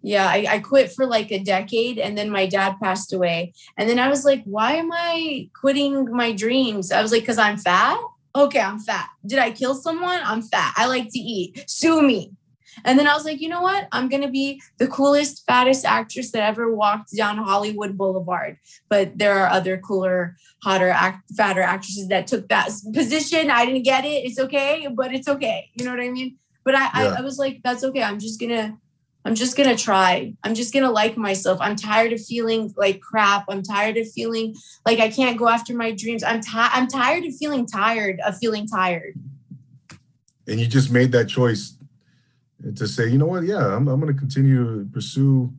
yeah 0.03 0.27
I, 0.27 0.45
I 0.47 0.59
quit 0.59 0.91
for 0.91 1.07
like 1.07 1.31
a 1.31 1.39
decade 1.39 1.97
and 1.97 2.15
then 2.15 2.29
my 2.29 2.45
dad 2.45 2.75
passed 2.81 3.11
away. 3.13 3.53
And 3.77 3.89
then 3.89 3.97
i 3.99 4.07
was 4.07 4.23
like 4.23 4.43
why 4.45 4.73
am 4.73 4.91
i 4.93 5.49
quitting 5.59 6.11
my 6.11 6.31
dreams? 6.31 6.91
I 6.91 7.01
was 7.01 7.11
like 7.11 7.23
because 7.23 7.39
i'm 7.39 7.57
fat? 7.57 7.97
Okay 8.35 8.59
i'm 8.61 8.79
fat. 8.79 9.09
Did 9.25 9.39
i 9.39 9.49
kill 9.51 9.73
someone? 9.73 10.19
I'm 10.23 10.43
fat. 10.43 10.73
I 10.77 10.85
like 10.85 11.09
to 11.11 11.19
eat. 11.19 11.63
Sue 11.67 12.01
me 12.03 12.31
and 12.85 12.97
then 12.97 13.07
i 13.07 13.13
was 13.13 13.25
like 13.25 13.39
you 13.41 13.49
know 13.49 13.61
what 13.61 13.87
i'm 13.91 14.09
gonna 14.09 14.29
be 14.29 14.61
the 14.77 14.87
coolest 14.87 15.45
fattest 15.45 15.85
actress 15.85 16.31
that 16.31 16.43
ever 16.43 16.73
walked 16.73 17.15
down 17.15 17.37
hollywood 17.37 17.97
boulevard 17.97 18.57
but 18.89 19.17
there 19.17 19.37
are 19.39 19.47
other 19.47 19.77
cooler 19.77 20.35
hotter 20.63 20.89
act, 20.89 21.29
fatter 21.35 21.61
actresses 21.61 22.07
that 22.07 22.27
took 22.27 22.47
that 22.49 22.69
position 22.93 23.49
i 23.49 23.65
didn't 23.65 23.83
get 23.83 24.05
it 24.05 24.25
it's 24.25 24.39
okay 24.39 24.87
but 24.93 25.13
it's 25.13 25.27
okay 25.27 25.69
you 25.75 25.85
know 25.85 25.91
what 25.91 25.99
i 25.99 26.09
mean 26.09 26.37
but 26.63 26.75
i 26.75 26.89
I, 26.93 27.03
Yeah. 27.05 27.15
I 27.17 27.21
was 27.21 27.37
like 27.37 27.61
that's 27.63 27.83
okay 27.83 28.03
i'm 28.03 28.19
just 28.19 28.39
gonna 28.39 28.77
I'm 29.27 29.35
just 29.35 29.57
gonna 29.57 29.75
try. 29.75 30.33
I'm 30.45 30.55
just 30.55 30.73
gonna 30.73 30.89
like 30.89 31.17
myself. 31.17 31.59
I'm 31.59 31.75
tired 31.75 32.13
of 32.13 32.23
feeling 32.23 32.73
like 32.77 33.01
crap. 33.01 33.43
I'm 33.49 33.61
tired 33.61 33.97
of 33.97 34.09
feeling 34.09 34.55
like 34.85 34.99
I 34.99 35.09
can't 35.09 35.37
go 35.37 35.49
after 35.49 35.75
my 35.75 35.91
dreams. 35.91 36.23
I'm 36.23 36.39
tired. 36.39 36.71
I'm 36.73 36.87
tired 36.87 37.25
of 37.25 37.35
feeling 37.35 37.65
tired 37.65 38.21
of 38.25 38.37
feeling 38.37 38.67
tired. 38.67 39.15
And 40.47 40.61
you 40.61 40.65
just 40.65 40.89
made 40.91 41.11
that 41.11 41.27
choice 41.27 41.76
to 42.75 42.87
say, 42.87 43.07
you 43.07 43.17
know 43.17 43.27
what? 43.27 43.43
Yeah, 43.43 43.75
I'm 43.75 43.87
I'm 43.87 43.99
going 43.99 44.13
to 44.13 44.19
continue 44.19 44.83
to 44.83 44.89
pursue 44.91 45.53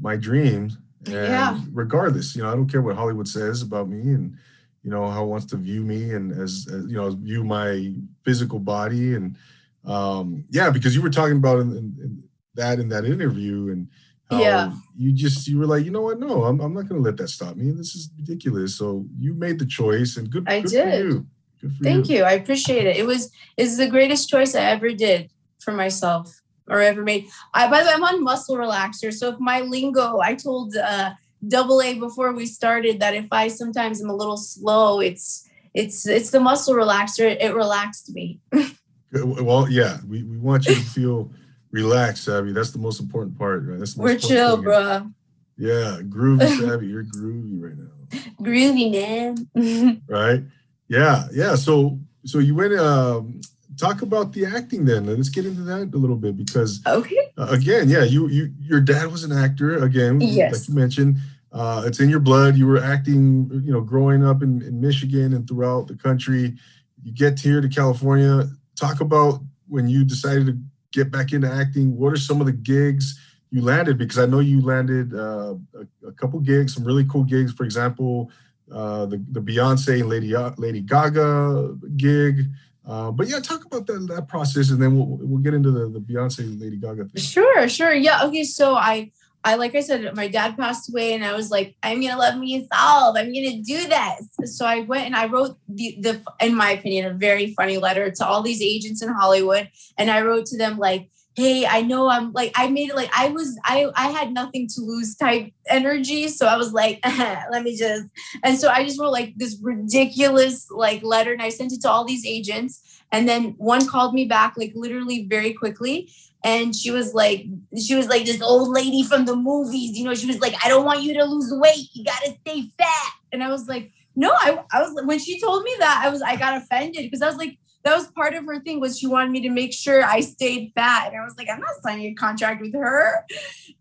my 0.00 0.16
dreams. 0.16 0.76
And 1.06 1.14
Yeah. 1.14 1.58
regardless, 1.72 2.36
you 2.36 2.42
know, 2.42 2.50
I 2.50 2.54
don't 2.54 2.70
care 2.70 2.82
what 2.82 2.96
Hollywood 2.96 3.28
says 3.28 3.62
about 3.62 3.88
me 3.88 4.00
and 4.14 4.36
you 4.84 4.90
know 4.90 5.08
how 5.10 5.24
it 5.24 5.26
wants 5.26 5.46
to 5.46 5.56
view 5.56 5.82
me 5.82 6.14
and 6.14 6.32
as, 6.32 6.66
as 6.72 6.86
you 6.86 6.96
know 6.96 7.10
view 7.10 7.44
my 7.44 7.92
physical 8.24 8.58
body 8.58 9.14
and 9.14 9.36
um 9.84 10.44
yeah 10.50 10.70
because 10.70 10.94
you 10.94 11.02
were 11.02 11.10
talking 11.10 11.36
about 11.36 11.58
in, 11.58 11.70
in, 11.72 11.76
in 12.00 12.22
that 12.54 12.78
in 12.78 12.88
that 12.88 13.04
interview 13.04 13.70
and 13.72 13.88
how 14.30 14.38
Yeah. 14.40 14.72
you 14.96 15.12
just 15.12 15.48
you 15.48 15.58
were 15.58 15.66
like 15.66 15.84
you 15.84 15.90
know 15.90 16.02
what 16.02 16.20
no 16.20 16.44
I'm, 16.44 16.60
I'm 16.60 16.72
not 16.74 16.88
going 16.88 17.02
to 17.02 17.04
let 17.04 17.16
that 17.18 17.28
stop 17.28 17.56
me 17.56 17.70
this 17.72 17.94
is 17.94 18.10
ridiculous 18.16 18.76
so 18.76 19.04
you 19.18 19.34
made 19.34 19.58
the 19.58 19.66
choice 19.66 20.16
and 20.16 20.30
good, 20.30 20.48
I 20.48 20.60
good 20.60 20.70
did. 20.70 20.92
for 20.92 20.98
you 20.98 21.26
good 21.60 21.72
for 21.76 21.84
Thank 21.84 22.08
you. 22.08 22.22
I 22.22 22.32
appreciate 22.32 22.86
it. 22.86 22.96
It 22.96 23.06
was 23.06 23.30
is 23.56 23.76
the 23.76 23.88
greatest 23.88 24.28
choice 24.28 24.54
I 24.54 24.62
ever 24.62 24.92
did 24.92 25.30
for 25.60 25.72
myself 25.72 26.40
or 26.68 26.80
ever 26.80 27.02
made. 27.02 27.28
I 27.54 27.68
by 27.70 27.80
the 27.80 27.86
way, 27.86 27.92
I'm 27.94 28.04
on 28.04 28.22
muscle 28.22 28.56
relaxer. 28.56 29.12
So 29.12 29.28
if 29.28 29.40
my 29.40 29.60
lingo, 29.60 30.20
I 30.20 30.34
told 30.34 30.76
uh 30.76 31.12
double 31.46 31.80
A 31.82 31.94
before 31.94 32.32
we 32.32 32.46
started 32.46 33.00
that 33.00 33.14
if 33.14 33.26
I 33.30 33.48
sometimes 33.48 34.02
am 34.02 34.10
a 34.10 34.14
little 34.16 34.36
slow, 34.36 35.00
it's 35.00 35.48
it's 35.74 36.06
it's 36.06 36.30
the 36.30 36.40
muscle 36.40 36.74
relaxer. 36.74 37.20
It, 37.30 37.40
it 37.40 37.54
relaxed 37.54 38.10
me. 38.14 38.40
Well, 39.10 39.70
yeah, 39.70 39.98
we, 40.06 40.22
we 40.22 40.36
want 40.36 40.66
you 40.66 40.74
to 40.74 40.80
feel 40.82 41.32
relaxed, 41.70 42.24
Sabby. 42.24 42.52
That's 42.52 42.72
the 42.72 42.78
most 42.78 43.00
important 43.00 43.38
part, 43.38 43.64
right? 43.64 43.78
That's 43.78 43.94
the 43.94 44.02
most 44.02 44.12
We're 44.12 44.28
chill, 44.28 44.56
thing. 44.56 44.64
bro. 44.64 45.10
Yeah, 45.56 46.00
groovy, 46.02 46.46
Sabby. 46.68 46.88
You're 46.88 47.04
groovy 47.04 47.58
right 47.58 47.76
now, 47.78 48.20
Groovy 48.42 48.92
man. 48.92 50.02
right? 50.08 50.42
Yeah, 50.88 51.26
yeah. 51.32 51.54
So, 51.54 51.98
so 52.24 52.38
you 52.38 52.54
went. 52.54 52.74
Um, 52.74 53.40
talk 53.78 54.02
about 54.02 54.32
the 54.32 54.44
acting 54.44 54.84
then. 54.84 55.06
Let's 55.06 55.28
get 55.28 55.46
into 55.46 55.62
that 55.62 55.94
a 55.94 55.96
little 55.96 56.16
bit 56.16 56.36
because 56.36 56.80
okay. 56.86 57.30
uh, 57.38 57.46
again, 57.50 57.88
yeah, 57.88 58.04
you 58.04 58.28
you 58.28 58.52
your 58.60 58.80
dad 58.80 59.10
was 59.10 59.24
an 59.24 59.32
actor. 59.32 59.82
Again, 59.82 60.20
Yes. 60.20 60.52
like 60.52 60.68
you 60.68 60.74
mentioned, 60.74 61.16
uh, 61.52 61.84
it's 61.86 62.00
in 62.00 62.08
your 62.08 62.20
blood. 62.20 62.56
You 62.56 62.66
were 62.66 62.82
acting, 62.82 63.48
you 63.64 63.72
know, 63.72 63.80
growing 63.80 64.24
up 64.24 64.42
in, 64.42 64.62
in 64.62 64.80
Michigan 64.80 65.32
and 65.32 65.46
throughout 65.48 65.86
the 65.86 65.94
country. 65.94 66.54
You 67.02 67.12
get 67.12 67.38
here 67.38 67.60
to 67.60 67.68
California. 67.68 68.48
Talk 68.76 69.00
about 69.00 69.40
when 69.68 69.88
you 69.88 70.04
decided 70.04 70.46
to 70.46 70.58
get 70.92 71.10
back 71.10 71.32
into 71.32 71.50
acting. 71.50 71.96
What 71.96 72.12
are 72.12 72.16
some 72.16 72.40
of 72.40 72.46
the 72.46 72.52
gigs 72.52 73.18
you 73.50 73.62
landed 73.62 73.96
because 73.96 74.18
I 74.18 74.26
know 74.26 74.40
you 74.40 74.60
landed 74.60 75.14
uh, 75.14 75.54
a, 75.74 76.08
a, 76.08 76.12
couple 76.12 76.38
gigs, 76.40 76.74
some 76.74 76.84
really 76.84 77.04
cool 77.04 77.24
gigs. 77.24 77.52
For 77.52 77.64
example, 77.64 78.30
uh, 78.70 79.06
the 79.06 79.24
the 79.32 79.40
Beyonce 79.40 80.00
and 80.00 80.08
Lady 80.08 80.34
uh, 80.34 80.50
Lady 80.58 80.80
Gaga 80.80 81.76
gig. 81.96 82.46
Uh, 82.88 83.10
but 83.10 83.28
yeah, 83.28 83.38
talk 83.38 83.66
about 83.66 83.86
that 83.86 84.06
that 84.08 84.28
process, 84.28 84.70
and 84.70 84.80
then 84.80 84.96
we'll 84.96 85.18
we'll 85.20 85.42
get 85.42 85.52
into 85.52 85.70
the 85.70 85.88
the 85.90 86.00
Beyonce 86.00 86.58
Lady 86.58 86.76
Gaga 86.76 87.04
thing. 87.04 87.22
Sure, 87.22 87.68
sure, 87.68 87.92
yeah. 87.92 88.24
Okay, 88.24 88.44
so 88.44 88.76
I 88.76 89.12
I 89.44 89.56
like 89.56 89.74
I 89.74 89.80
said, 89.80 90.16
my 90.16 90.26
dad 90.26 90.56
passed 90.56 90.88
away, 90.88 91.12
and 91.12 91.22
I 91.22 91.34
was 91.34 91.50
like, 91.50 91.76
I'm 91.82 92.00
gonna 92.00 92.18
let 92.18 92.38
me 92.38 92.66
solve. 92.72 93.16
I'm 93.16 93.32
gonna 93.32 93.62
do 93.62 93.86
this. 93.86 94.56
So 94.56 94.64
I 94.64 94.80
went 94.80 95.04
and 95.04 95.14
I 95.14 95.26
wrote 95.26 95.58
the 95.68 95.98
the 96.00 96.22
in 96.40 96.54
my 96.56 96.70
opinion 96.70 97.06
a 97.06 97.14
very 97.14 97.52
funny 97.54 97.76
letter 97.76 98.10
to 98.10 98.26
all 98.26 98.42
these 98.42 98.62
agents 98.62 99.02
in 99.02 99.10
Hollywood, 99.10 99.68
and 99.98 100.10
I 100.10 100.22
wrote 100.22 100.46
to 100.46 100.56
them 100.56 100.78
like 100.78 101.10
hey 101.38 101.64
i 101.66 101.80
know 101.80 102.08
i'm 102.08 102.32
like 102.32 102.50
i 102.56 102.66
made 102.68 102.90
it 102.90 102.96
like 102.96 103.10
i 103.16 103.28
was 103.28 103.56
i 103.64 103.86
i 103.94 104.08
had 104.08 104.32
nothing 104.32 104.66
to 104.66 104.80
lose 104.80 105.14
type 105.14 105.52
energy 105.68 106.26
so 106.26 106.46
i 106.46 106.56
was 106.56 106.72
like 106.72 106.98
uh-huh, 107.04 107.40
let 107.52 107.62
me 107.62 107.76
just 107.76 108.06
and 108.42 108.58
so 108.58 108.68
i 108.68 108.82
just 108.84 108.98
wrote 109.00 109.12
like 109.12 109.32
this 109.36 109.56
ridiculous 109.62 110.68
like 110.70 111.00
letter 111.04 111.32
and 111.32 111.40
i 111.40 111.48
sent 111.48 111.72
it 111.72 111.80
to 111.80 111.88
all 111.88 112.04
these 112.04 112.26
agents 112.26 113.02
and 113.12 113.28
then 113.28 113.54
one 113.56 113.86
called 113.86 114.14
me 114.14 114.24
back 114.24 114.54
like 114.56 114.72
literally 114.74 115.26
very 115.28 115.52
quickly 115.52 116.10
and 116.42 116.74
she 116.74 116.90
was 116.90 117.14
like 117.14 117.46
she 117.80 117.94
was 117.94 118.08
like 118.08 118.24
this 118.24 118.42
old 118.42 118.70
lady 118.70 119.04
from 119.04 119.24
the 119.24 119.36
movies 119.36 119.96
you 119.96 120.04
know 120.04 120.14
she 120.14 120.26
was 120.26 120.40
like 120.40 120.54
i 120.64 120.68
don't 120.68 120.84
want 120.84 121.02
you 121.02 121.14
to 121.14 121.24
lose 121.24 121.52
weight 121.52 121.86
you 121.92 122.04
gotta 122.04 122.36
stay 122.40 122.68
fat 122.76 123.12
and 123.30 123.44
i 123.44 123.48
was 123.48 123.68
like 123.68 123.92
no 124.16 124.32
i, 124.40 124.58
I 124.72 124.82
was 124.82 125.00
when 125.04 125.20
she 125.20 125.40
told 125.40 125.62
me 125.62 125.72
that 125.78 126.02
i 126.04 126.08
was 126.08 126.20
i 126.20 126.34
got 126.34 126.60
offended 126.60 127.04
because 127.04 127.22
i 127.22 127.26
was 127.26 127.36
like 127.36 127.58
that 127.88 127.96
was 127.96 128.08
part 128.08 128.34
of 128.34 128.44
her 128.44 128.60
thing 128.60 128.80
was 128.80 128.98
she 128.98 129.06
wanted 129.06 129.30
me 129.30 129.40
to 129.40 129.48
make 129.48 129.72
sure 129.72 130.04
I 130.04 130.20
stayed 130.20 130.72
fat. 130.74 131.08
And 131.08 131.20
I 131.20 131.24
was 131.24 131.38
like, 131.38 131.48
I'm 131.50 131.60
not 131.60 131.70
signing 131.82 132.12
a 132.12 132.14
contract 132.14 132.60
with 132.60 132.74
her. 132.74 133.24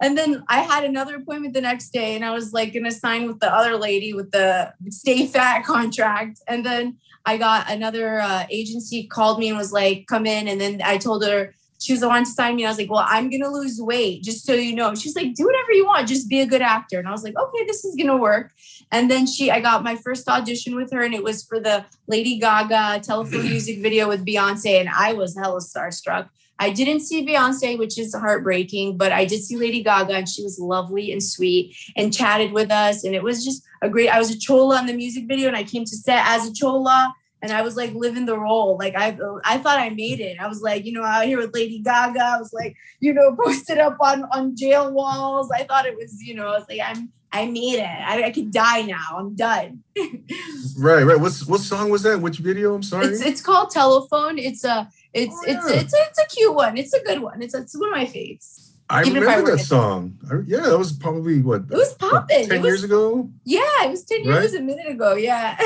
And 0.01 0.17
then 0.17 0.45
I 0.47 0.59
had 0.59 0.85
another 0.85 1.17
appointment 1.17 1.53
the 1.53 1.61
next 1.61 1.89
day 1.89 2.15
and 2.15 2.23
I 2.23 2.31
was 2.31 2.53
like 2.53 2.73
gonna 2.73 2.91
sign 2.91 3.27
with 3.27 3.41
the 3.41 3.53
other 3.53 3.75
lady 3.75 4.13
with 4.13 4.31
the 4.31 4.71
stay 4.89 5.27
fat 5.27 5.65
contract. 5.65 6.39
And 6.47 6.65
then 6.65 6.97
I 7.25 7.35
got 7.35 7.69
another 7.69 8.21
uh, 8.21 8.45
agency 8.49 9.07
called 9.07 9.39
me 9.39 9.49
and 9.49 9.57
was 9.57 9.73
like, 9.73 10.05
come 10.07 10.25
in. 10.25 10.47
And 10.47 10.61
then 10.61 10.81
I 10.81 10.97
told 10.97 11.25
her 11.25 11.53
she 11.79 11.93
was 11.93 12.01
the 12.01 12.07
one 12.07 12.23
to 12.23 12.29
sign 12.29 12.55
me. 12.55 12.65
I 12.65 12.69
was 12.69 12.77
like, 12.77 12.89
well, 12.89 13.05
I'm 13.07 13.29
gonna 13.29 13.49
lose 13.49 13.79
weight, 13.79 14.23
just 14.23 14.45
so 14.45 14.53
you 14.53 14.75
know. 14.75 14.95
She's 14.95 15.15
like, 15.15 15.35
do 15.35 15.45
whatever 15.45 15.71
you 15.71 15.85
want, 15.85 16.07
just 16.07 16.29
be 16.29 16.41
a 16.41 16.45
good 16.45 16.61
actor. 16.61 16.99
And 16.99 17.07
I 17.07 17.11
was 17.11 17.23
like, 17.23 17.37
okay, 17.37 17.65
this 17.65 17.85
is 17.85 17.95
gonna 17.95 18.17
work. 18.17 18.51
And 18.91 19.11
then 19.11 19.27
she, 19.27 19.51
I 19.51 19.59
got 19.59 19.83
my 19.83 19.95
first 19.95 20.27
audition 20.27 20.75
with 20.75 20.91
her, 20.91 21.01
and 21.01 21.13
it 21.13 21.23
was 21.23 21.43
for 21.43 21.59
the 21.59 21.85
Lady 22.07 22.39
Gaga 22.39 23.01
telephone 23.03 23.43
music 23.49 23.79
video 23.79 24.07
with 24.07 24.25
Beyonce, 24.25 24.79
and 24.79 24.89
I 24.89 25.13
was 25.13 25.37
hella 25.37 25.59
starstruck. 25.59 26.29
I 26.59 26.71
didn't 26.71 27.01
see 27.01 27.25
Beyonce, 27.25 27.77
which 27.77 27.99
is 27.99 28.15
heartbreaking, 28.15 28.97
but 28.97 29.11
I 29.11 29.25
did 29.25 29.43
see 29.43 29.57
Lady 29.57 29.83
Gaga, 29.83 30.13
and 30.13 30.27
she 30.27 30.43
was 30.43 30.57
lovely 30.59 31.11
and 31.11 31.21
sweet 31.21 31.75
and 31.95 32.13
chatted 32.13 32.51
with 32.51 32.71
us. 32.71 33.03
And 33.03 33.13
it 33.13 33.21
was 33.21 33.45
just 33.45 33.63
a 33.81 33.89
great. 33.89 34.09
I 34.09 34.17
was 34.17 34.31
a 34.31 34.39
chola 34.39 34.77
on 34.77 34.87
the 34.87 34.93
music 34.93 35.25
video, 35.27 35.47
and 35.47 35.57
I 35.57 35.63
came 35.63 35.85
to 35.85 35.95
set 35.95 36.25
as 36.25 36.47
a 36.47 36.53
chola 36.53 37.13
and 37.47 37.55
I 37.57 37.61
was 37.61 37.77
like 37.77 37.93
living 37.93 38.25
the 38.25 38.37
role. 38.37 38.77
Like 38.77 38.93
I, 38.95 39.17
I 39.45 39.57
thought 39.57 39.79
I 39.79 39.89
made 39.89 40.19
it. 40.19 40.37
I 40.39 40.47
was 40.47 40.61
like, 40.61 40.85
you 40.85 40.91
know, 40.91 41.03
out 41.03 41.25
here 41.25 41.37
with 41.37 41.53
Lady 41.53 41.79
Gaga. 41.79 42.21
I 42.21 42.37
was 42.37 42.51
like, 42.51 42.75
you 42.99 43.13
know, 43.13 43.35
posted 43.43 43.77
up 43.77 43.95
on 44.01 44.25
on 44.33 44.55
jail 44.55 44.91
walls. 44.91 45.49
I 45.51 45.63
thought 45.63 45.85
it 45.85 45.95
was, 45.95 46.21
you 46.21 46.35
know, 46.35 46.47
I 46.47 46.57
was 46.57 46.65
like, 46.69 46.81
I'm, 46.83 47.09
I 47.31 47.45
made 47.45 47.79
it. 47.79 47.85
I, 47.85 48.23
I 48.23 48.31
could 48.31 48.51
die 48.51 48.81
now. 48.81 49.17
I'm 49.17 49.35
done. 49.35 49.83
right, 50.77 51.03
right. 51.03 51.19
What's 51.19 51.45
what 51.47 51.61
song 51.61 51.89
was 51.89 52.03
that? 52.03 52.19
Which 52.19 52.39
video? 52.39 52.75
I'm 52.75 52.83
sorry. 52.83 53.07
It's 53.07 53.21
it's 53.21 53.41
called 53.41 53.69
Telephone. 53.69 54.37
It's 54.37 54.65
a 54.65 54.89
it's 55.13 55.33
oh, 55.33 55.43
yeah. 55.47 55.57
it's, 55.57 55.71
it's 55.71 55.93
it's 55.95 56.19
a 56.19 56.27
cute 56.27 56.53
one. 56.53 56.75
It's 56.75 56.93
a 56.93 57.03
good 57.03 57.21
one. 57.21 57.41
It's 57.41 57.53
it's 57.53 57.77
one 57.77 57.89
of 57.89 57.97
my 57.97 58.05
faves. 58.05 58.66
I 58.89 59.01
Even 59.01 59.21
remember 59.21 59.51
that 59.51 59.63
song. 59.63 60.17
I, 60.31 60.35
yeah, 60.45 60.61
that 60.61 60.77
was 60.77 60.93
probably 60.93 61.41
what 61.41 61.63
it 61.63 61.71
was 61.71 61.93
popping. 61.95 62.47
Ten 62.47 62.63
years 62.63 62.85
ago. 62.85 63.29
Yeah, 63.43 63.83
it 63.83 63.89
was 63.89 64.05
ten 64.05 64.23
years 64.23 64.53
right? 64.53 64.61
a 64.61 64.63
minute 64.63 64.87
ago. 64.87 65.15
Yeah. 65.27 65.57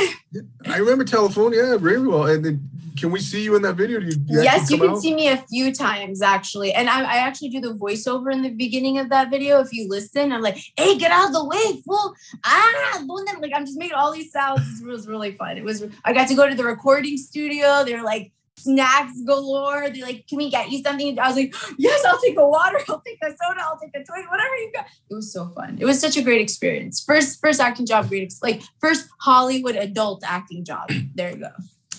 I 0.65 0.77
remember 0.77 1.03
telephone. 1.03 1.53
Yeah, 1.53 1.77
very 1.77 1.99
well. 1.99 2.25
And 2.25 2.43
then, 2.43 2.69
can 2.97 3.11
we 3.11 3.19
see 3.19 3.43
you 3.43 3.55
in 3.55 3.61
that 3.61 3.75
video? 3.75 3.99
You 3.99 4.11
yes, 4.27 4.71
you 4.71 4.77
can 4.79 4.91
out? 4.91 5.01
see 5.01 5.13
me 5.13 5.27
a 5.27 5.37
few 5.37 5.71
times 5.73 6.21
actually, 6.21 6.73
and 6.73 6.89
I, 6.89 7.01
I, 7.01 7.17
actually 7.17 7.49
do 7.49 7.59
the 7.59 7.73
voiceover 7.73 8.31
in 8.33 8.41
the 8.41 8.49
beginning 8.49 8.97
of 8.97 9.09
that 9.09 9.29
video. 9.29 9.59
If 9.59 9.71
you 9.71 9.87
listen, 9.87 10.31
I'm 10.31 10.41
like, 10.41 10.57
"Hey, 10.77 10.97
get 10.97 11.11
out 11.11 11.27
of 11.27 11.33
the 11.33 11.45
way, 11.45 11.81
fool!" 11.85 12.15
Ah, 12.43 13.03
like 13.39 13.51
I'm 13.53 13.65
just 13.65 13.77
making 13.77 13.95
all 13.95 14.11
these 14.11 14.31
sounds. 14.31 14.81
It 14.81 14.87
was 14.87 15.07
really 15.07 15.33
fun. 15.33 15.57
It 15.57 15.63
was. 15.63 15.83
I 16.05 16.13
got 16.13 16.27
to 16.29 16.35
go 16.35 16.49
to 16.49 16.55
the 16.55 16.63
recording 16.63 17.17
studio. 17.17 17.83
They're 17.83 18.03
like 18.03 18.31
snacks 18.63 19.21
galore. 19.25 19.89
They're 19.89 20.03
like, 20.03 20.27
can 20.27 20.37
we 20.37 20.49
get 20.49 20.71
you 20.71 20.81
something? 20.83 21.17
I 21.19 21.27
was 21.27 21.35
like, 21.35 21.53
yes, 21.77 22.03
I'll 22.05 22.19
take 22.19 22.37
a 22.37 22.47
water, 22.47 22.79
I'll 22.89 23.01
take 23.01 23.19
a 23.23 23.29
soda, 23.29 23.61
I'll 23.61 23.79
take 23.79 23.95
a 23.95 24.03
toy, 24.03 24.21
whatever 24.29 24.55
you 24.55 24.71
got. 24.73 24.85
It 25.09 25.15
was 25.15 25.31
so 25.31 25.47
fun. 25.49 25.77
It 25.79 25.85
was 25.85 25.99
such 25.99 26.17
a 26.17 26.21
great 26.21 26.41
experience. 26.41 27.03
First, 27.03 27.39
first 27.39 27.59
acting 27.59 27.85
job, 27.85 28.09
great, 28.09 28.33
like 28.41 28.61
first 28.79 29.09
Hollywood 29.19 29.75
adult 29.75 30.23
acting 30.25 30.63
job. 30.63 30.89
There 31.13 31.31
you 31.31 31.37
go. 31.37 31.49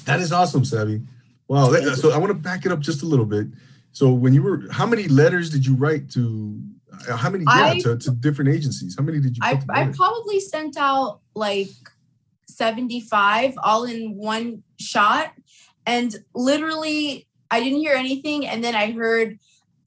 That 0.07 0.20
is 0.20 0.33
awesome, 0.33 0.64
Sabby. 0.64 1.03
Wow. 1.48 1.70
so 1.94 2.12
I 2.12 2.16
want 2.16 2.31
to 2.31 2.35
back 2.35 2.64
it 2.64 2.72
up 2.72 2.81
just 2.81 3.03
a 3.03 3.07
little 3.07 3.27
bit. 3.27 3.46
So 3.92 4.11
when 4.11 4.33
you 4.33 4.42
were, 4.42 4.62
how 4.70 4.87
many 4.87 5.07
letters 5.07 5.51
did 5.51 5.66
you 5.66 5.75
write 5.75 6.11
to? 6.12 6.59
Uh, 7.09 7.16
how 7.16 7.29
many? 7.29 7.44
Yeah, 7.44 7.72
I, 7.72 7.79
to, 7.81 7.98
to, 7.98 8.11
different 8.12 8.55
agencies. 8.55 8.96
How 8.98 9.05
many 9.05 9.20
did 9.20 9.37
you? 9.37 9.40
I, 9.42 9.61
I 9.68 9.88
probably 9.88 10.40
sent 10.40 10.79
out 10.79 11.20
like 11.35 11.68
75 12.48 13.55
all 13.62 13.85
in 13.85 14.16
one 14.16 14.62
shot 14.79 15.33
and 15.87 16.14
literally, 16.35 17.27
I 17.51 17.61
didn't 17.61 17.79
hear 17.79 17.95
anything. 17.95 18.47
And 18.47 18.62
then 18.62 18.75
I 18.75 18.92
heard 18.92 19.38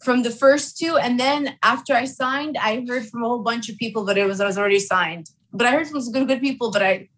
from 0.03 0.23
the 0.23 0.31
first 0.31 0.77
two. 0.77 0.97
And 0.97 1.19
then 1.19 1.57
after 1.63 1.93
I 1.93 2.05
signed, 2.05 2.57
I 2.57 2.85
heard 2.87 3.07
from 3.07 3.23
a 3.23 3.27
whole 3.27 3.43
bunch 3.43 3.69
of 3.69 3.77
people, 3.77 4.05
but 4.05 4.17
it 4.17 4.25
was 4.25 4.39
I 4.39 4.45
was 4.45 4.57
already 4.57 4.79
signed. 4.79 5.29
But 5.51 5.67
I 5.67 5.71
heard 5.71 5.87
from 5.87 6.01
some 6.01 6.13
good 6.13 6.27
good 6.27 6.41
people, 6.41 6.71
but 6.71 6.83
I, 6.83 7.09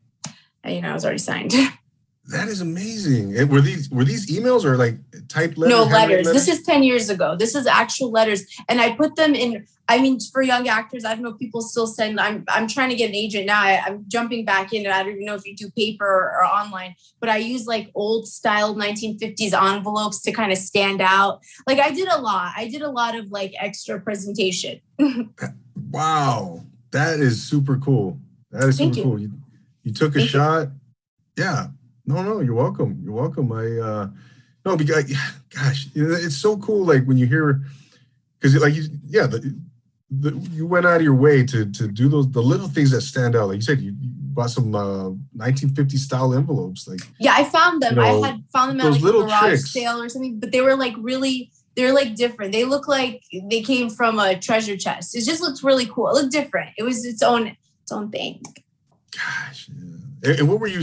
I 0.64 0.72
you 0.72 0.82
know, 0.82 0.92
I 0.92 0.94
was 0.94 1.06
already 1.06 1.20
signed. 1.20 1.54
That 2.28 2.50
is 2.50 2.60
amazing. 2.60 3.48
were 3.48 3.62
these 3.62 3.90
were 3.90 4.04
these 4.04 4.30
emails 4.30 4.66
or 4.66 4.76
like 4.76 4.98
typed 5.30 5.58
letters? 5.58 5.78
No 5.78 5.84
letters. 5.84 6.26
letters. 6.26 6.34
This 6.34 6.60
is 6.60 6.66
10 6.66 6.84
years 6.84 7.10
ago. 7.10 7.38
This 7.38 7.56
is 7.56 7.66
actual 7.66 8.12
letters. 8.12 8.44
And 8.68 8.82
I 8.82 8.96
put 8.96 9.16
them 9.16 9.34
in, 9.34 9.66
I 9.88 10.02
mean, 10.02 10.20
for 10.20 10.42
young 10.42 10.68
actors, 10.68 11.06
I 11.06 11.14
don't 11.14 11.24
know 11.24 11.30
if 11.30 11.40
people 11.40 11.62
still 11.62 11.88
send, 11.88 12.20
I'm 12.20 12.44
I'm 12.50 12.68
trying 12.68 12.90
to 12.90 12.98
get 12.98 13.08
an 13.08 13.16
agent 13.16 13.46
now. 13.46 13.62
I, 13.62 13.82
am 13.88 14.04
jumping 14.10 14.44
back 14.44 14.74
in 14.74 14.86
and 14.86 14.94
I 14.94 15.04
don't 15.04 15.14
even 15.14 15.24
know 15.24 15.36
if 15.36 15.48
you 15.48 15.56
do 15.56 15.72
paper 15.72 16.06
or, 16.06 16.42
or 16.42 16.44
online, 16.44 16.96
but 17.22 17.30
I 17.30 17.38
use 17.38 17.66
like 17.66 17.92
old 17.96 18.28
style 18.28 18.76
1950s 18.76 19.54
envelopes 19.54 20.22
to 20.24 20.34
kind 20.34 20.52
of 20.52 20.58
stand 20.58 21.02
out. 21.02 21.40
Like 21.66 21.80
I 21.80 21.92
did 21.92 22.10
a 22.10 22.20
lot. 22.20 22.52
I 22.58 22.68
did 22.68 22.82
a 22.82 22.92
lot 22.92 23.16
of 23.16 23.32
like 23.32 23.54
extra 23.58 24.02
presentation. 24.02 24.82
wow. 25.92 26.66
That 26.92 27.22
is 27.22 27.42
super 27.42 27.78
cool. 27.78 28.20
That 28.52 28.68
is 28.68 28.78
Thank 28.78 28.96
super 28.96 29.08
you. 29.08 29.12
cool. 29.12 29.22
You, 29.22 29.32
you 29.84 29.94
took 29.94 30.16
a 30.18 30.20
Thank 30.20 30.30
shot. 30.30 30.62
You. 30.64 30.72
Yeah 31.38 31.68
no, 32.08 32.24
no, 32.24 32.40
you're 32.40 32.56
welcome. 32.56 33.00
You're 33.04 33.14
welcome. 33.14 33.52
I 33.52 33.66
uh 33.78 34.10
no, 34.66 34.76
because 34.76 35.14
gosh, 35.54 35.88
it's 35.94 36.38
so 36.38 36.58
cool. 36.58 36.86
Like 36.86 37.06
when 37.06 37.18
you 37.18 37.26
hear, 37.26 37.62
because 38.40 38.56
like 38.56 38.74
you, 38.74 38.86
yeah, 39.06 39.28
the, 39.28 39.56
the, 40.10 40.32
you 40.52 40.66
went 40.66 40.86
out 40.86 40.98
of 40.98 41.02
your 41.02 41.16
way 41.16 41.46
to 41.46 41.70
to 41.72 41.88
do 41.88 42.08
those 42.08 42.32
the 42.32 42.42
little 42.42 42.70
things 42.70 42.92
that 42.92 43.02
stand 43.02 43.36
out. 43.36 43.50
Like 43.50 43.56
you 43.56 43.62
said, 43.62 43.82
you, 43.82 43.92
you 44.00 44.10
bought 44.12 44.50
some 44.50 44.74
uh 44.74 45.10
1950 45.36 45.98
style 45.98 46.34
envelopes. 46.34 46.88
Like 46.88 47.02
yeah, 47.20 47.34
I 47.36 47.44
found 47.44 47.82
them. 47.82 47.96
You 47.96 48.02
know, 48.02 48.24
I 48.24 48.28
had 48.28 48.44
found 48.52 48.72
them 48.72 48.88
at 48.88 49.02
like 49.02 49.02
a 49.02 49.12
garage 49.12 49.42
tricks. 49.42 49.72
sale 49.72 50.02
or 50.02 50.10
something, 50.10 50.40
but 50.40 50.52
they 50.52 50.62
were 50.62 50.76
like 50.76 50.96
really. 50.98 51.52
They're 51.76 51.94
like 51.94 52.16
different. 52.16 52.54
They 52.54 52.64
look 52.64 52.88
like 52.88 53.22
they 53.52 53.62
came 53.62 53.92
from 53.92 54.18
a 54.18 54.36
treasure 54.36 54.76
chest. 54.76 55.16
It 55.16 55.24
just 55.26 55.42
looks 55.42 55.64
really 55.64 55.86
cool. 55.86 56.10
It 56.10 56.14
looked 56.14 56.32
different. 56.32 56.72
It 56.76 56.82
was 56.82 57.06
its 57.06 57.22
own 57.22 57.56
its 57.84 57.92
own 57.92 58.10
thing. 58.10 58.42
Gosh, 59.16 59.70
yeah. 59.70 60.32
and, 60.32 60.40
and 60.40 60.50
what 60.50 60.60
were 60.60 60.66
you 60.66 60.82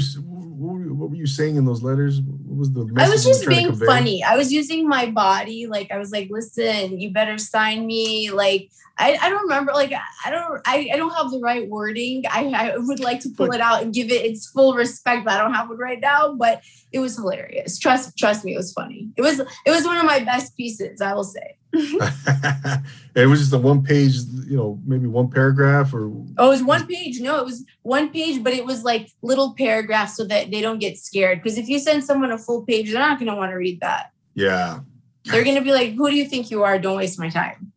what 0.64 0.74
were, 0.74 0.94
what 0.94 1.11
were 1.11 1.16
you 1.16 1.27
saying 1.27 1.57
in 1.57 1.64
those 1.64 1.83
letters? 1.83 2.20
What 2.20 2.59
was 2.59 2.72
the 2.72 2.90
I 2.96 3.09
was 3.09 3.24
just 3.24 3.46
being 3.46 3.74
funny. 3.74 4.22
I 4.24 4.37
was 4.37 4.53
using 4.53 4.88
my 4.88 5.07
body. 5.07 5.66
Like 5.66 5.90
I 5.90 5.98
was 5.98 6.11
like, 6.11 6.29
listen, 6.31 6.98
you 6.98 7.11
better 7.11 7.38
sign 7.38 7.87
me. 7.87 8.31
Like 8.31 8.70
I, 8.96 9.16
I 9.20 9.29
don't 9.29 9.42
remember. 9.42 9.72
Like 9.72 9.92
I 10.24 10.31
don't 10.31 10.61
I, 10.66 10.88
I 10.92 10.96
don't 10.96 11.14
have 11.14 11.31
the 11.31 11.40
right 11.40 11.68
wording. 11.68 12.24
I, 12.31 12.50
I 12.50 12.77
would 12.79 13.00
like 13.00 13.20
to 13.20 13.29
pull 13.31 13.48
but, 13.48 13.57
it 13.57 13.61
out 13.61 13.83
and 13.83 13.92
give 13.92 14.11
it 14.11 14.24
its 14.24 14.48
full 14.48 14.74
respect, 14.74 15.24
but 15.24 15.35
I 15.35 15.38
don't 15.38 15.55
have 15.55 15.70
it 15.70 15.74
right 15.74 16.00
now. 16.00 16.35
But 16.35 16.62
it 16.92 17.00
was 17.00 17.16
hilarious. 17.16 17.79
Trust 17.79 18.16
trust 18.16 18.44
me, 18.44 18.55
it 18.55 18.57
was 18.57 18.72
funny. 18.72 19.11
It 19.16 19.22
was 19.22 19.40
it 19.40 19.70
was 19.70 19.85
one 19.85 19.98
of 19.98 20.07
my 20.07 20.20
best 20.20 20.56
pieces, 20.56 21.00
I 21.00 21.12
will 21.15 21.25
say. 21.25 21.56
Mm-hmm. 21.75 22.85
it 23.16 23.27
was 23.27 23.40
just 23.40 23.52
a 23.52 23.58
one 23.58 23.83
page, 23.83 24.16
you 24.46 24.56
know, 24.56 24.81
maybe 24.87 25.06
one 25.06 25.29
paragraph 25.29 25.92
or 25.92 26.06
oh, 26.38 26.46
it 26.46 26.48
was 26.48 26.62
one 26.62 26.87
page. 26.87 27.20
No, 27.20 27.38
it 27.38 27.44
was 27.44 27.64
one 27.83 28.10
page, 28.10 28.42
but 28.42 28.52
it 28.52 28.64
was 28.64 28.85
like 28.85 29.10
little 29.22 29.54
paragraphs 29.54 30.16
so 30.16 30.25
that 30.25 30.50
they 30.50 30.60
don't 30.60 30.79
get 30.79 30.98
scared. 30.98 31.42
Because 31.42 31.58
if 31.58 31.68
you 31.68 31.79
send 31.79 32.04
someone 32.04 32.31
a 32.31 32.38
full 32.38 32.62
page, 32.62 32.90
they're 32.90 33.00
not 33.00 33.18
gonna 33.18 33.37
want 33.37 33.50
to 33.50 33.56
read 33.56 33.81
that. 33.81 34.12
Yeah. 34.35 34.81
They're 35.25 35.44
gonna 35.44 35.62
be 35.62 35.72
like, 35.72 35.94
Who 35.94 36.10
do 36.10 36.16
you 36.16 36.27
think 36.27 36.50
you 36.50 36.62
are? 36.62 36.79
Don't 36.79 36.96
waste 36.96 37.18
my 37.18 37.29
time. 37.29 37.72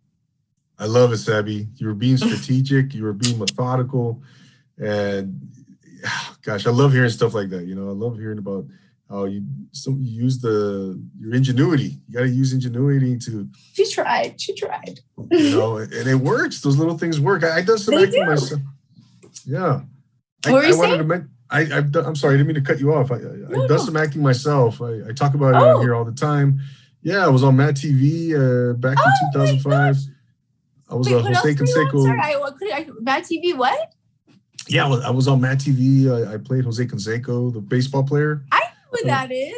I 0.80 0.86
love 0.86 1.12
it, 1.12 1.18
Sabby. 1.18 1.68
You 1.78 1.88
were 1.88 1.96
being 1.96 2.18
strategic, 2.18 2.94
you 2.94 3.04
were 3.04 3.14
being 3.14 3.40
methodical, 3.40 4.22
and 4.78 5.50
gosh, 6.44 6.68
I 6.68 6.72
love 6.72 6.94
hearing 6.94 7.10
stuff 7.10 7.34
like 7.34 7.50
that. 7.50 7.66
You 7.66 7.76
know, 7.76 7.90
I 7.90 7.94
love 7.94 8.18
hearing 8.18 8.38
about 8.38 8.66
how 9.10 9.24
you 9.26 9.44
you 9.86 9.98
use 10.02 10.40
the 10.40 11.02
your 11.20 11.34
ingenuity. 11.34 11.98
You 12.08 12.14
got 12.14 12.22
to 12.22 12.30
use 12.30 12.52
ingenuity 12.54 13.18
to 13.20 13.48
She 13.74 13.90
tried. 13.92 14.40
She 14.40 14.54
tried. 14.54 15.00
you 15.32 15.52
know, 15.56 15.78
and 15.78 15.94
it 15.94 16.16
works. 16.16 16.62
Those 16.62 16.78
little 16.78 16.98
things 16.98 17.20
work. 17.20 17.44
I, 17.44 17.58
I 17.58 17.62
done 17.62 17.78
some 17.78 17.94
acting 17.96 18.24
do. 18.24 18.26
myself. 18.26 18.62
Yeah. 19.46 19.82
I, 20.46 20.52
were 20.52 20.64
you 20.64 20.74
I 20.76 20.78
wanted 20.78 20.98
to 20.98 21.04
men- 21.06 21.30
I, 21.50 21.62
I've 21.62 21.92
done, 21.94 22.06
I'm 22.06 22.16
sorry, 22.16 22.34
I 22.34 22.38
didn't 22.38 22.48
mean 22.48 22.56
to 22.56 22.62
cut 22.62 22.80
you 22.82 22.94
off. 22.94 23.10
I, 23.10 23.16
I, 23.16 23.20
No, 23.20 23.46
I've 23.64 23.70
done 23.70 23.78
no. 23.78 23.86
some 23.86 23.96
acting 23.96 24.22
myself. 24.22 24.82
I, 24.82 25.08
I 25.08 25.14
talk 25.14 25.34
about 25.34 25.56
it 25.56 25.62
Oh. 25.66 25.78
on 25.78 25.82
here 25.82 25.96
all 25.96 26.04
the 26.04 26.12
time. 26.12 26.60
Yeah, 27.02 27.24
I 27.24 27.30
was 27.30 27.42
on 27.44 27.56
MADtv 27.56 28.34
uh, 28.34 28.74
back 28.74 28.98
Oh 29.00 29.12
in 29.40 29.48
2005. 29.64 29.96
I 30.90 30.96
was 30.96 31.08
Wait, 31.08 31.14
a 31.14 31.18
what 31.18 31.26
Jose 31.28 31.42
were 31.42 31.50
you 31.50 31.56
on? 31.56 31.88
Canseco. 31.88 32.04
Sorry, 32.04 32.20
I, 32.22 32.36
what 32.38 32.58
could 32.58 32.72
I, 32.74 32.84
MADtv, 33.02 33.58
what? 33.58 33.94
Yeah, 34.68 34.86
I 34.86 34.90
was, 34.90 35.02
I 35.06 35.10
was 35.12 35.28
on 35.30 35.40
MADtv. 35.40 36.28
I, 36.28 36.34
I 36.34 36.38
played 36.38 36.66
Jose 36.66 36.86
Canseco, 36.86 37.54
the 37.54 37.62
baseball 37.62 38.04
player. 38.04 38.44
What 38.90 39.02
Oh. 39.04 39.08
that 39.08 39.32
is? 39.32 39.54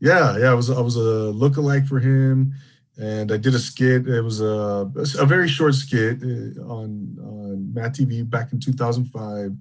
Yeah, 0.00 0.36
yeah, 0.38 0.50
I 0.50 0.54
was 0.54 0.70
I 0.70 0.80
was 0.80 0.96
a 0.96 1.32
lookalike 1.32 1.86
for 1.86 1.98
him, 2.00 2.52
and 2.98 3.32
I 3.32 3.36
did 3.36 3.54
a 3.54 3.58
skit. 3.58 4.06
It 4.08 4.20
was 4.22 4.40
a 4.40 4.90
a 5.18 5.26
very 5.26 5.48
short 5.48 5.74
skit 5.74 6.22
uh, 6.22 6.60
on 6.62 7.16
on 7.22 7.70
MADtv 7.74 8.28
back 8.28 8.52
in 8.52 8.60
2005, 8.60 9.56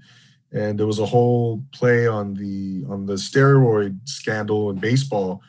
and 0.52 0.78
there 0.80 0.88
was 0.88 1.00
a 1.00 1.06
whole 1.06 1.64
play 1.72 2.08
on 2.08 2.34
the 2.34 2.84
on 2.90 3.06
the 3.06 3.14
steroid 3.14 3.98
scandal 4.06 4.70
in 4.72 4.78
baseball 4.78 5.42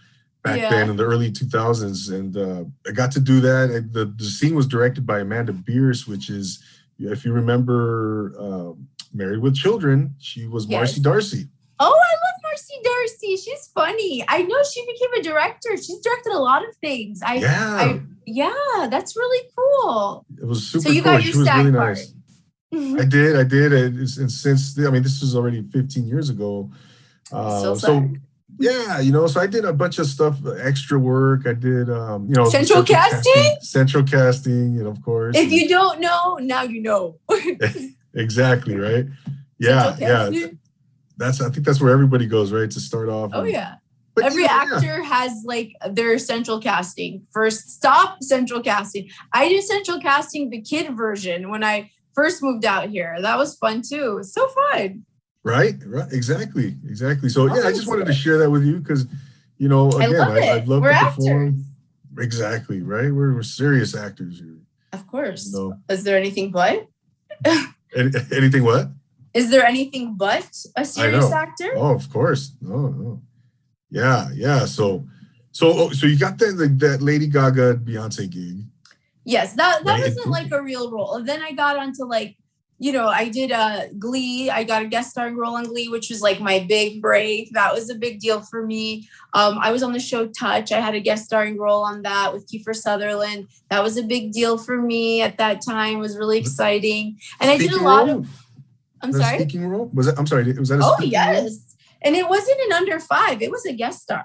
back 0.45 0.59
Yeah. 0.61 0.71
then 0.71 0.91
in 0.91 0.97
the 0.97 1.05
early 1.05 1.33
2000s, 1.33 2.11
and 2.13 2.37
uh, 2.37 2.65
I 2.87 2.93
got 2.93 3.11
to 3.13 3.21
do 3.21 3.41
that. 3.41 3.71
And 3.71 3.93
the 3.93 4.05
the 4.05 4.25
scene 4.27 4.55
was 4.55 4.67
directed 4.67 5.05
by 5.07 5.21
Amanda 5.21 5.53
Bearse, 5.53 6.07
which 6.07 6.29
is 6.31 6.63
if 6.99 7.25
you 7.25 7.33
remember. 7.33 8.35
Uh, 8.39 8.73
Married 9.17 9.39
with 9.39 9.55
Children, 9.55 10.13
she 10.19 10.45
was 10.49 10.65
Yes. 10.67 10.73
Marcy 10.79 11.01
D'Arcy. 11.01 11.47
Oh, 11.79 11.85
I 11.87 12.15
love 12.25 12.39
Marcy 12.43 12.75
D'Arcy. 12.83 13.04
She's 13.37 13.71
funny. 13.75 14.25
I 14.29 14.43
know 14.43 14.63
she 14.63 14.85
became 14.87 15.13
a 15.21 15.23
director. 15.23 15.77
She's 15.77 16.01
directed 16.01 16.33
a 16.33 16.39
lot 16.39 16.67
of 16.69 16.75
things. 16.77 17.21
I, 17.23 17.35
Yeah, 17.37 17.77
I 17.81 18.01
yeah, 18.27 18.89
that's 18.91 19.17
really 19.17 19.49
cool. 19.57 20.25
it 20.41 20.47
was 20.47 20.67
super 20.67 20.85
so 20.85 20.91
you 20.91 21.03
cool. 21.03 21.13
got 21.13 21.25
your 21.25 21.37
was 21.39 21.47
SAG 21.47 21.67
really 21.67 21.73
nice. 21.73 22.15
I 23.01 23.05
did, 23.05 23.37
I 23.37 23.45
did, 23.45 23.73
and, 23.73 23.99
and 23.99 24.33
since 24.33 24.79
I 24.79 24.91
mean, 24.91 25.03
this 25.03 25.21
was 25.21 25.37
already 25.37 25.63
15 25.63 26.07
years 26.07 26.31
ago. 26.31 26.71
Uh, 27.33 27.59
Still 27.59 27.77
so 27.77 28.11
yeah, 28.59 29.01
you 29.01 29.13
know, 29.13 29.27
so 29.27 29.41
I 29.41 29.47
did 29.47 29.65
a 29.65 29.73
bunch 29.73 29.99
of 29.99 30.07
stuff, 30.07 30.39
extra 30.61 30.99
work. 30.99 31.47
I 31.47 31.55
did, 31.55 31.91
um, 31.91 32.27
you 32.29 32.35
know, 32.35 32.49
Central 32.49 32.85
casting? 32.85 33.57
central 33.61 34.05
casting, 34.05 34.79
and 34.79 34.87
of 34.87 35.03
course, 35.03 35.37
If 35.37 35.51
you 35.51 35.69
don't 35.69 36.01
know, 36.01 36.37
now 36.37 36.63
you 36.63 36.81
know. 36.81 37.19
exactly 38.15 38.77
right. 38.77 39.07
Yeah, 39.59 39.97
yeah, 39.99 40.07
casting? 40.07 40.59
That's 41.17 41.41
I 41.41 41.49
think 41.51 41.67
that's 41.67 41.81
where 41.81 41.93
everybody 41.93 42.27
goes, 42.27 42.53
right, 42.53 42.71
to 42.71 42.81
start 42.81 43.09
off. 43.09 43.31
Oh 43.35 43.41
and- 43.41 43.51
yeah. 43.51 43.75
Every 44.23 44.43
you 44.43 44.49
know, 44.49 44.55
yeah. 44.55 44.75
actor 44.77 45.03
has 45.03 45.43
like 45.45 45.73
their 45.91 46.19
central 46.21 46.61
casting. 46.61 47.27
First 47.33 47.71
stop 47.71 48.23
central 48.23 48.61
casting. 48.63 49.09
I 49.33 49.49
did 49.49 49.65
central 49.65 49.99
casting 50.01 50.51
the 50.51 50.61
kid 50.61 50.97
version 50.97 51.51
when 51.51 51.65
I 51.65 51.91
first 52.15 52.41
moved 52.41 52.65
out 52.65 52.89
here. 52.91 53.17
That 53.21 53.37
was 53.37 53.57
fun 53.57 53.83
too. 53.83 54.19
It's 54.21 54.33
so 54.33 54.47
fun. 54.71 55.05
Right, 55.43 55.75
right, 55.85 56.11
exactly, 56.13 56.77
exactly. 56.89 57.29
So 57.29 57.47
yeah, 57.53 57.67
I 57.67 57.73
just 57.73 57.89
wanted 57.89 58.07
to 58.07 58.13
share 58.15 58.39
that 58.39 58.51
with 58.51 58.65
you 58.65 58.79
because, 58.79 59.07
you 59.59 59.69
know, 59.69 59.91
I 59.91 60.05
again, 60.05 60.19
love 60.19 60.29
I. 60.31 60.51
I'd 60.53 60.69
love 60.69 60.83
We're 60.83 60.91
to 60.91 60.95
actors. 60.95 61.25
perform. 61.25 61.65
Exactly, 62.19 62.83
right. 62.83 63.13
We're, 63.13 63.35
we're 63.35 63.43
serious 63.43 63.97
actors 63.97 64.39
here. 64.39 64.59
Of 64.93 65.09
course. 65.09 65.53
No, 65.53 65.75
Is 65.91 66.05
there 66.05 66.17
anything 66.17 66.53
but? 66.53 66.87
Any, 67.97 68.11
anything 68.33 68.63
what? 68.63 68.89
Is 69.35 69.51
there 69.51 69.67
anything 69.67 70.15
but 70.17 70.49
a 70.77 70.85
serious 70.85 71.31
actor? 71.33 71.73
Oh, 71.77 71.95
of 71.95 72.09
course. 72.09 72.57
No, 72.61 72.89
no. 72.89 73.23
Yeah, 73.91 74.29
yeah. 74.33 74.65
So, 74.65 75.05
so, 75.51 75.73
oh, 75.75 75.91
so 75.91 76.07
you 76.07 76.19
got 76.19 76.39
that 76.39 76.57
like, 76.57 76.79
that 76.79 77.03
Lady 77.03 77.27
Gaga 77.27 77.77
Beyonce 77.77 78.31
gig. 78.31 78.65
Yes, 79.25 79.55
that 79.55 79.85
that 79.85 80.01
Right. 80.01 80.05
wasn't 80.05 80.29
like 80.29 80.53
a 80.53 80.63
real 80.63 80.91
role. 80.91 81.15
And 81.17 81.27
then 81.29 81.43
I 81.43 81.53
got 81.53 81.77
onto 81.77 82.05
like, 82.05 82.37
you 82.79 82.93
know, 82.93 83.07
I 83.09 83.29
did 83.29 83.51
a 83.53 83.89
Glee. 83.99 84.51
I 84.51 84.65
got 84.65 84.83
a 84.83 84.87
guest 84.87 85.11
starring 85.11 85.37
role 85.37 85.57
on 85.57 85.65
Glee, 85.65 85.89
which 85.89 86.11
was 86.11 86.21
like 86.21 86.41
my 86.41 86.67
big 86.69 87.01
break. 87.01 87.51
That 87.53 87.73
was 87.73 87.89
a 87.89 87.95
big 87.95 88.19
deal 88.21 88.41
for 88.41 88.67
me. 88.67 89.09
Um, 89.33 89.59
I 89.61 89.71
was 89.71 89.83
on 89.83 89.93
the 89.93 90.01
show 90.01 90.27
Touch. 90.27 90.73
I 90.73 90.81
had 90.81 90.95
a 90.95 91.01
guest 91.01 91.25
starring 91.25 91.57
role 91.57 91.85
on 91.85 92.03
that 92.03 92.33
with 92.33 92.47
Kiefer 92.51 92.75
Sutherland. 92.75 93.47
That 93.71 93.83
was 93.83 93.97
a 93.97 94.03
big 94.03 94.33
deal 94.33 94.59
for 94.59 94.83
me 94.83 95.23
at 95.23 95.39
that 95.39 95.63
time. 95.65 95.97
It 95.97 96.01
was 96.01 96.19
really 96.19 96.39
exciting. 96.39 97.19
And 97.41 97.51
I 97.51 97.57
did 97.57 97.73
a 97.73 97.83
lot 97.83 98.09
of. 98.09 98.29
I'm 99.05 99.13
Was 99.13 99.21
sorry. 99.21 99.39
Speaking 99.39 99.67
role? 99.67 99.91
Was 99.95 100.07
that? 100.07 100.19
I'm 100.19 100.27
sorry. 100.27 100.45
Was 100.53 100.69
that 100.71 100.81
a 100.81 100.85
Oh 100.85 100.97
speaking 100.99 101.19
role? 101.21 101.35
yes, 101.35 101.77
and 102.03 102.17
it 102.17 102.29
wasn't 102.29 102.59
an 102.67 102.73
under 102.73 102.99
five. 103.01 103.41
It 103.43 103.51
was 103.51 103.65
a 103.67 103.73
guest 103.73 104.03
star. 104.03 104.25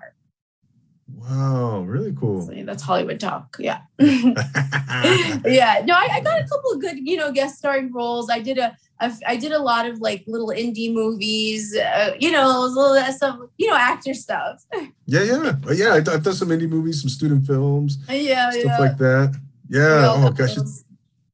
Wow, 1.14 1.82
really 1.82 2.14
cool. 2.14 2.42
So 2.46 2.54
that's 2.66 2.84
Hollywood 2.84 3.20
talk. 3.20 3.56
Yeah. 3.60 3.82
yeah 4.00 5.82
no 5.86 5.94
I, 5.94 6.08
I 6.14 6.22
got 6.24 6.42
a 6.42 6.48
couple 6.48 6.72
of 6.72 6.82
good 6.82 6.98
you 7.00 7.18
know 7.18 7.32
guest 7.32 7.58
starring 7.58 7.92
roles 7.92 8.30
i 8.30 8.40
did 8.40 8.58
a 8.58 8.76
a- 9.02 9.14
I 9.28 9.36
did 9.38 9.52
a 9.54 9.60
lot 9.60 9.86
of 9.88 10.00
like 10.02 10.24
little 10.28 10.50
indie 10.50 10.94
movies 10.94 11.76
uh, 11.76 12.16
you 12.20 12.32
know 12.32 12.66
little 12.66 12.94
that 12.94 13.14
stuff 13.16 13.40
you 13.58 13.68
know 13.70 13.76
actor 13.76 14.14
stuff 14.14 14.62
yeah, 15.06 15.24
yeah, 15.24 15.54
Uh, 15.68 15.72
yeah. 15.72 15.90
I- 15.94 15.98
I've 16.14 16.24
done 16.24 16.34
some 16.34 16.50
indie 16.50 16.68
movies, 16.70 17.02
some 17.02 17.10
student 17.10 17.46
films, 17.48 17.98
yeah 18.10 18.50
stuff 18.52 18.64
yeah 18.66 18.78
like 18.80 18.98
that. 18.98 19.36
Yeah. 19.70 20.12
Oh 20.14 20.18
have 20.22 20.36
gosh, 20.36 20.58
it's. 20.58 20.84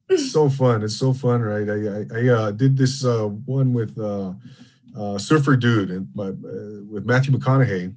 It's 0.09 0.31
so 0.31 0.49
fun. 0.49 0.83
It's 0.83 0.97
so 0.97 1.13
fun, 1.13 1.41
right? 1.41 1.69
I 1.69 1.73
I, 1.73 2.19
I 2.19 2.33
uh, 2.33 2.51
did 2.51 2.77
this 2.77 3.03
uh, 3.03 3.27
one 3.27 3.73
with 3.73 3.97
uh, 3.99 4.33
uh, 4.97 5.17
Surfer 5.17 5.55
Dude 5.55 5.91
and 5.91 6.07
my, 6.13 6.27
uh, 6.27 6.83
with 6.89 7.05
Matthew 7.05 7.33
McConaughey. 7.33 7.95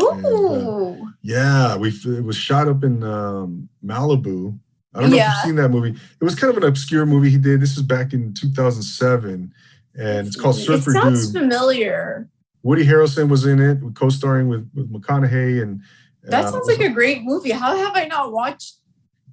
Ooh. 0.00 1.08
Yeah, 1.22 1.76
we 1.76 1.90
it 1.90 2.24
was 2.24 2.36
shot 2.36 2.68
up 2.68 2.82
in 2.84 3.02
um, 3.02 3.68
Malibu. 3.84 4.58
I 4.94 5.00
don't 5.00 5.10
know 5.10 5.16
if 5.16 5.22
you've 5.22 5.44
seen 5.44 5.56
that 5.56 5.70
movie. 5.70 5.90
It 6.20 6.24
was 6.24 6.34
kind 6.34 6.50
of 6.50 6.62
an 6.62 6.68
obscure 6.68 7.04
movie 7.04 7.30
he 7.30 7.38
did. 7.38 7.60
This 7.60 7.74
was 7.74 7.84
back 7.84 8.12
in 8.12 8.32
2007, 8.34 9.52
and 9.98 10.26
it's 10.26 10.36
called 10.36 10.56
it 10.56 10.60
Surfer 10.60 10.92
sounds 10.92 11.26
Dude. 11.26 11.32
Sounds 11.32 11.32
familiar 11.32 12.28
Woody 12.62 12.86
Harrelson 12.86 13.28
was 13.28 13.44
in 13.44 13.60
it, 13.60 13.78
co-starring 13.94 14.48
with 14.48 14.68
with 14.74 14.92
McConaughey, 14.92 15.62
and 15.62 15.82
that 16.24 16.48
sounds 16.48 16.66
like 16.66 16.80
a 16.80 16.88
great 16.88 17.22
movie 17.22 17.50
how 17.50 17.76
have 17.76 17.94
i 17.94 18.04
not 18.06 18.32
watched 18.32 18.76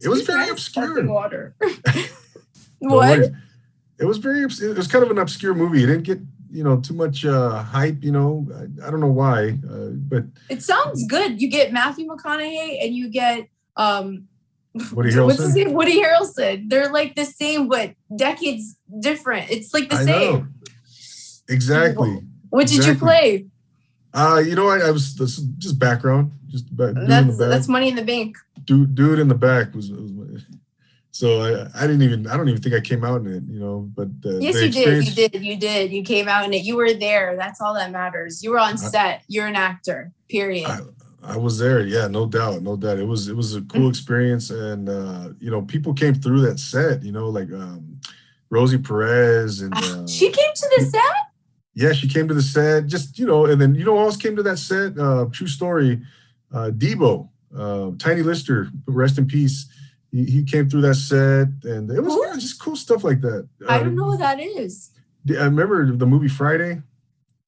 It 0.05 0.09
was 0.09 0.21
very 0.21 0.49
obscure. 0.49 1.05
water 1.07 1.55
what 2.79 3.19
worries. 3.19 3.29
It 3.99 4.05
was 4.05 4.17
very. 4.17 4.41
It 4.41 4.77
was 4.77 4.87
kind 4.87 5.03
of 5.03 5.11
an 5.11 5.19
obscure 5.19 5.53
movie. 5.53 5.83
It 5.83 5.87
didn't 5.87 6.03
get 6.03 6.19
you 6.51 6.63
know 6.63 6.79
too 6.79 6.95
much 6.95 7.23
uh, 7.25 7.61
hype. 7.61 8.03
You 8.03 8.11
know, 8.11 8.47
I, 8.55 8.87
I 8.87 8.91
don't 8.91 8.99
know 8.99 9.11
why, 9.11 9.59
uh, 9.69 9.89
but 10.11 10.23
it 10.49 10.63
sounds 10.63 11.05
good 11.05 11.39
you 11.41 11.47
get 11.49 11.71
matthew 11.71 12.07
mcconaughey 12.07 12.83
and 12.83 12.95
you 12.95 13.09
get 13.09 13.47
um 13.77 14.27
Woody 14.93 15.15
What's 15.15 15.37
his 15.37 15.51
Harrelson. 15.51 15.55
name? 15.55 15.73
Woody 15.73 16.01
Harrelson. 16.01 16.69
They're 16.69 16.91
like 16.91 17.13
the 17.15 17.25
same, 17.25 17.67
but 17.67 17.93
decades 18.15 18.75
different. 18.99 19.51
It's 19.51 19.73
like 19.73 19.89
the 19.89 19.97
I 19.97 20.05
same. 20.05 20.33
know. 20.33 20.47
Exactly. 21.49 22.21
What 22.49 22.67
did 22.67 22.85
you 22.85 22.95
play? 22.95 23.47
Uh, 24.13 24.41
you 24.45 24.55
know, 24.55 24.67
I, 24.67 24.79
I 24.87 24.91
was 24.91 25.15
this 25.15 25.37
just 25.57 25.77
background, 25.77 26.31
just 26.47 26.69
ba- 26.75 26.93
dude 26.93 27.03
the 27.03 27.07
That's 27.07 27.37
back. 27.37 27.49
that's 27.49 27.67
money 27.67 27.89
in 27.89 27.95
the 27.95 28.03
bank. 28.03 28.35
Dude, 28.65 28.95
dude 28.95 29.19
in 29.19 29.27
the 29.27 29.35
back 29.35 29.73
was. 29.73 29.91
was 29.91 30.45
so 31.13 31.41
I, 31.41 31.83
I 31.83 31.87
didn't 31.87 32.03
even. 32.03 32.25
I 32.27 32.37
don't 32.37 32.47
even 32.47 32.61
think 32.61 32.73
I 32.73 32.79
came 32.79 33.03
out 33.03 33.21
in 33.21 33.27
it. 33.27 33.43
You 33.47 33.59
know, 33.59 33.89
but 33.93 34.07
uh, 34.25 34.37
Yes, 34.37 34.61
you 34.61 34.69
did. 34.69 35.05
You 35.05 35.11
did. 35.13 35.43
You 35.43 35.57
did. 35.57 35.91
You 35.91 36.03
came 36.03 36.29
out 36.29 36.45
in 36.45 36.53
it. 36.53 36.63
You 36.63 36.77
were 36.77 36.93
there. 36.93 37.35
That's 37.35 37.59
all 37.59 37.73
that 37.73 37.91
matters. 37.91 38.41
You 38.41 38.51
were 38.51 38.59
on 38.59 38.73
I- 38.73 38.75
set. 38.77 39.23
You're 39.27 39.47
an 39.47 39.55
actor. 39.55 40.13
Period. 40.29 40.69
I, 40.69 40.79
I 41.23 41.37
was 41.37 41.59
there. 41.59 41.81
Yeah, 41.81 42.07
no 42.07 42.25
doubt, 42.25 42.63
no 42.63 42.75
doubt. 42.75 42.97
It 42.97 43.05
was 43.05 43.27
it 43.27 43.35
was 43.35 43.55
a 43.55 43.61
cool 43.63 43.89
experience, 43.89 44.49
and 44.49 44.89
uh, 44.89 45.29
you 45.39 45.51
know, 45.51 45.61
people 45.61 45.93
came 45.93 46.15
through 46.15 46.41
that 46.41 46.59
set. 46.59 47.03
You 47.03 47.11
know, 47.11 47.29
like 47.29 47.51
um, 47.51 47.99
Rosie 48.49 48.77
Perez 48.77 49.61
and 49.61 49.73
uh, 49.75 50.07
she 50.07 50.29
came 50.29 50.53
to 50.53 50.69
the 50.77 50.85
set. 50.85 51.01
yeah, 51.73 51.93
she 51.93 52.07
came 52.07 52.27
to 52.27 52.33
the 52.33 52.41
set. 52.41 52.87
Just 52.87 53.19
you 53.19 53.25
know, 53.25 53.45
and 53.45 53.59
then 53.59 53.75
you 53.75 53.85
know, 53.85 53.97
who 53.97 54.03
else 54.03 54.17
came 54.17 54.35
to 54.35 54.43
that 54.43 54.57
set? 54.57 54.97
Uh, 54.97 55.25
true 55.31 55.47
story. 55.47 56.01
Uh, 56.53 56.69
Debo, 56.69 57.29
uh, 57.57 57.91
Tiny 57.99 58.21
Lister, 58.21 58.69
rest 58.87 59.17
in 59.17 59.25
peace. 59.27 59.65
He, 60.11 60.25
he 60.25 60.43
came 60.43 60.69
through 60.69 60.81
that 60.81 60.95
set, 60.95 61.47
and 61.63 61.89
it 61.89 62.01
was 62.01 62.17
yeah, 62.21 62.33
just 62.35 62.61
cool 62.61 62.75
stuff 62.75 63.03
like 63.03 63.21
that. 63.21 63.47
I 63.67 63.77
Uh, 63.79 63.83
don't 63.83 63.95
know 63.95 64.11
who 64.11 64.17
that 64.17 64.39
is. 64.39 64.91
I 65.29 65.43
remember 65.45 65.91
the 65.95 66.05
movie 66.07 66.27
Friday. 66.27 66.81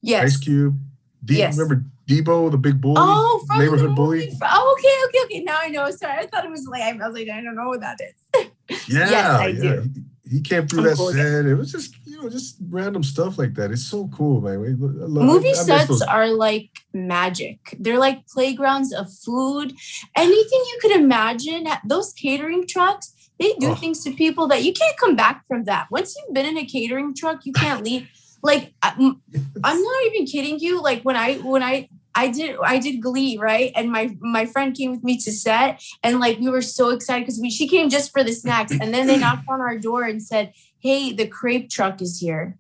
Yes. 0.02 0.24
Ice 0.24 0.38
Cube. 0.38 0.78
D- 1.26 1.38
Yes. 1.38 1.58
Remember 1.58 1.84
Debo, 2.08 2.52
the 2.52 2.58
big 2.58 2.82
bully, 2.82 2.98
Oh, 3.00 3.46
neighborhood 3.58 3.96
bully. 3.96 4.20
movie. 4.26 4.38
Oh, 4.42 4.76
okay, 4.78 4.96
okay, 5.08 5.26
okay. 5.38 5.44
Now 5.44 5.60
I 5.62 5.70
know. 5.70 5.90
Sorry, 5.92 6.20
I 6.20 6.26
thought 6.28 6.44
it 6.46 6.52
was 6.52 6.68
like 6.68 6.82
I 6.84 6.92
was 6.94 7.14
like 7.14 7.30
I 7.30 7.42
don't 7.42 7.56
know 7.56 7.70
what 7.70 7.80
that 7.82 8.00
is. 8.02 8.50
Yeah, 8.88 9.10
Yes, 9.10 9.26
I 9.40 9.48
yeah. 9.48 9.62
do. 9.62 9.90
He, 10.34 10.42
came 10.42 10.68
through 10.68 10.84
that 10.84 10.98
set. 10.98 11.46
It 11.46 11.56
was 11.56 11.72
just 11.72 11.96
you 12.06 12.22
know 12.22 12.30
just 12.30 12.58
random 12.70 13.04
stuff 13.04 13.38
like 13.38 13.54
that. 13.56 13.72
It's 13.72 13.86
so 13.86 14.10
cool, 14.18 14.42
man. 14.42 14.58
Love- 14.80 15.26
Movie 15.26 15.50
I- 15.50 15.52
I 15.52 15.64
sets 15.70 15.88
those- 15.90 16.02
are 16.02 16.28
like 16.46 16.70
magic. 16.94 17.60
They're 17.80 18.00
like 18.08 18.26
playgrounds 18.28 18.94
of 18.94 19.06
food. 19.26 19.74
Anything 20.16 20.62
you 20.72 20.78
could 20.82 20.92
imagine. 21.04 21.68
Those 21.86 22.14
catering 22.14 22.66
trucks, 22.68 23.14
they 23.40 23.54
do 23.60 23.70
Oh. 23.72 23.76
things 23.76 24.04
to 24.04 24.12
people 24.12 24.48
that 24.48 24.64
you 24.64 24.74
can't 24.74 24.98
come 24.98 25.16
back 25.16 25.46
from 25.48 25.66
that. 25.66 25.88
Once 25.92 26.16
you've 26.18 26.34
been 26.34 26.46
in 26.46 26.58
a 26.58 26.66
catering 26.66 27.14
truck, 27.16 27.46
you 27.46 27.54
can't 27.54 27.84
leave. 27.84 28.08
Like 28.42 28.74
I'm, 28.82 29.22
I'm 29.64 29.82
not 29.90 30.04
even 30.08 30.26
kidding 30.26 30.60
you. 30.60 30.82
Like 30.82 31.04
when 31.04 31.16
I 31.16 31.36
when 31.38 31.64
I 31.64 31.90
I 32.16 32.30
did 32.30 32.58
I 32.64 32.80
did 32.80 33.02
Glee, 33.02 33.38
right? 33.38 33.72
And 33.76 33.92
my 33.92 34.16
my 34.20 34.46
friend 34.46 34.76
came 34.76 34.92
with 34.92 35.04
me 35.04 35.18
to 35.18 35.32
set, 35.32 35.82
and 36.04 36.20
like 36.20 36.40
we 36.40 36.50
were 36.50 36.62
so 36.62 36.90
excited 36.90 37.26
because 37.26 37.40
we 37.40 37.50
she 37.50 37.68
came 37.68 37.90
just 37.90 38.12
for 38.12 38.24
the 38.24 38.34
snacks, 38.34 38.72
and 38.72 38.94
then 38.94 39.08
they 39.08 39.18
knocked 39.24 39.48
on 39.50 39.62
our 39.62 39.78
door 39.78 40.04
and 40.04 40.22
said, 40.22 40.54
"Hey, 40.80 41.14
the 41.14 41.28
crepe 41.28 41.70
truck 41.70 42.02
is 42.02 42.20
here." 42.20 42.58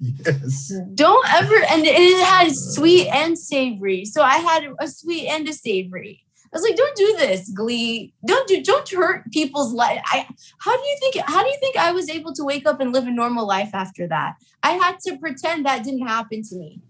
yes. 0.00 0.72
Don't 0.94 1.26
ever, 1.34 1.56
and 1.70 1.84
it 1.84 2.24
had 2.26 2.54
sweet 2.54 3.08
and 3.08 3.38
savory. 3.38 4.04
So 4.04 4.22
I 4.22 4.38
had 4.38 4.68
a 4.80 4.88
sweet 4.88 5.28
and 5.28 5.48
a 5.48 5.52
savory. 5.52 6.22
I 6.52 6.58
was 6.58 6.62
like, 6.62 6.76
don't 6.76 6.96
do 6.96 7.16
this, 7.18 7.50
Glee. 7.50 8.14
Don't 8.24 8.46
do, 8.48 8.62
don't 8.62 8.88
hurt 8.88 9.30
people's 9.32 9.72
life. 9.72 10.00
I, 10.06 10.26
how 10.58 10.76
do 10.76 10.82
you 10.88 10.96
think, 11.00 11.26
how 11.26 11.42
do 11.42 11.48
you 11.48 11.56
think 11.60 11.76
I 11.76 11.92
was 11.92 12.08
able 12.08 12.32
to 12.34 12.44
wake 12.44 12.66
up 12.66 12.80
and 12.80 12.92
live 12.92 13.06
a 13.06 13.10
normal 13.10 13.46
life 13.46 13.70
after 13.74 14.06
that? 14.08 14.36
I 14.62 14.72
had 14.72 15.00
to 15.00 15.18
pretend 15.18 15.66
that 15.66 15.84
didn't 15.84 16.06
happen 16.06 16.42
to 16.44 16.56
me. 16.56 16.80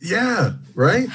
Yeah, 0.00 0.52
right. 0.74 1.08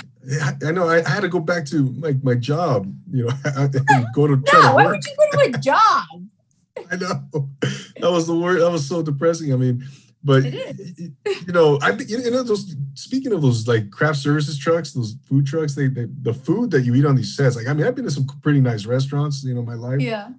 I 0.66 0.72
know. 0.72 0.88
I, 0.88 1.04
I 1.06 1.10
had 1.10 1.22
to 1.22 1.30
go 1.30 1.40
back 1.40 1.66
to 1.68 1.88
like 2.00 2.24
my 2.24 2.36
job, 2.36 2.94
you 3.12 3.26
know, 3.26 3.32
and 3.46 4.06
go 4.14 4.28
to 4.28 4.38
try 4.38 4.62
no, 4.62 4.76
why 4.76 4.86
work. 4.86 4.94
would 4.96 5.06
you 5.06 5.16
go 5.18 5.44
to 5.44 5.58
a 5.58 5.60
job? 5.60 6.06
I 6.92 6.96
know 6.96 7.50
that 8.02 8.12
was 8.12 8.28
the 8.28 8.36
word. 8.36 8.62
That 8.62 8.72
was 8.72 8.88
so 8.88 9.02
depressing. 9.02 9.54
I 9.54 9.58
mean, 9.58 9.84
but 10.24 10.44
you 10.46 11.14
know, 11.54 11.78
I 11.82 11.92
you 11.92 12.32
know 12.32 12.44
those. 12.44 12.76
Speaking 12.96 13.34
of 13.34 13.42
those 13.42 13.68
like 13.68 13.92
craft 13.92 14.20
services 14.20 14.58
trucks, 14.58 14.94
those 14.94 15.16
food 15.28 15.46
trucks, 15.46 15.76
they, 15.76 15.88
they 15.88 16.08
the 16.22 16.34
food 16.34 16.72
that 16.72 16.82
you 16.82 16.96
eat 16.96 17.06
on 17.06 17.16
these 17.16 17.36
sets. 17.36 17.56
Like, 17.56 17.68
I 17.68 17.74
mean, 17.74 17.86
I've 17.86 17.96
been 17.96 18.06
to 18.06 18.12
some 18.12 18.26
pretty 18.42 18.62
nice 18.62 18.86
restaurants, 18.86 19.44
you 19.44 19.54
know, 19.54 19.62
my 19.64 19.74
life, 19.76 20.00
Yeah. 20.02 20.30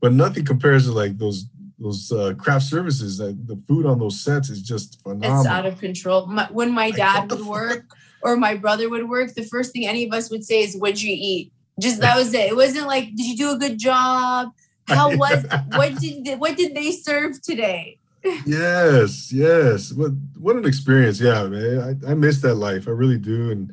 but 0.00 0.12
nothing 0.12 0.44
compares 0.44 0.86
to 0.86 0.92
like 0.92 1.18
those 1.18 1.46
those 1.82 2.10
uh, 2.12 2.34
craft 2.34 2.64
services. 2.66 3.18
That 3.18 3.46
the 3.46 3.56
food 3.68 3.84
on 3.86 3.98
those 3.98 4.20
sets 4.20 4.48
is 4.50 4.62
just 4.62 5.02
phenomenal. 5.02 5.40
It's 5.40 5.48
out 5.48 5.66
of 5.66 5.78
control. 5.78 6.26
My, 6.26 6.46
when 6.50 6.72
my 6.72 6.90
dad 6.90 7.30
would 7.30 7.44
work 7.46 7.84
or 8.22 8.36
my 8.36 8.54
brother 8.54 8.88
would 8.88 9.08
work, 9.08 9.34
the 9.34 9.42
first 9.44 9.72
thing 9.72 9.86
any 9.86 10.06
of 10.06 10.12
us 10.12 10.30
would 10.30 10.44
say 10.44 10.62
is, 10.62 10.76
"What'd 10.76 11.02
you 11.02 11.14
eat?" 11.18 11.52
Just 11.80 12.00
that 12.00 12.16
was 12.16 12.32
it. 12.34 12.50
It 12.50 12.56
wasn't 12.56 12.86
like, 12.86 13.06
"Did 13.16 13.26
you 13.26 13.36
do 13.36 13.50
a 13.52 13.58
good 13.58 13.78
job?" 13.78 14.52
How 14.88 15.14
was? 15.16 15.44
What 15.76 15.98
did 16.00 16.38
what 16.40 16.56
did 16.56 16.74
they 16.74 16.92
serve 16.92 17.40
today? 17.42 17.98
yes, 18.46 19.32
yes. 19.32 19.92
What 19.92 20.12
what 20.38 20.56
an 20.56 20.64
experience. 20.66 21.20
Yeah, 21.20 21.44
man. 21.48 22.00
I, 22.06 22.10
I 22.12 22.14
miss 22.14 22.40
that 22.42 22.54
life. 22.54 22.86
I 22.86 22.92
really 22.92 23.18
do. 23.18 23.50
And 23.50 23.72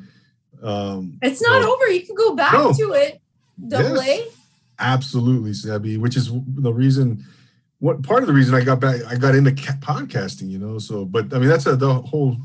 um 0.62 1.18
It's 1.22 1.40
not 1.42 1.62
No. 1.62 1.72
over. 1.74 1.88
You 1.88 2.04
can 2.06 2.14
go 2.16 2.34
back 2.34 2.52
No. 2.52 2.72
to 2.72 2.92
it. 2.92 3.20
Double 3.68 4.02
Yes. 4.02 4.26
A. 4.26 4.30
absolutely, 4.78 5.52
Sabby, 5.52 5.96
which 5.98 6.16
is 6.16 6.30
the 6.32 6.72
reason 6.72 7.24
what 7.80 8.02
part 8.02 8.22
of 8.22 8.26
the 8.28 8.32
reason 8.32 8.54
I 8.54 8.62
got 8.62 8.78
back 8.80 9.00
I 9.06 9.16
got 9.16 9.34
into 9.34 9.50
ca- 9.52 9.78
podcasting, 9.80 10.48
you 10.48 10.58
know. 10.58 10.78
So 10.78 11.04
but 11.04 11.34
I 11.34 11.38
mean 11.38 11.48
that's 11.48 11.66
a 11.66 11.76
the 11.76 11.92
whole 11.94 12.36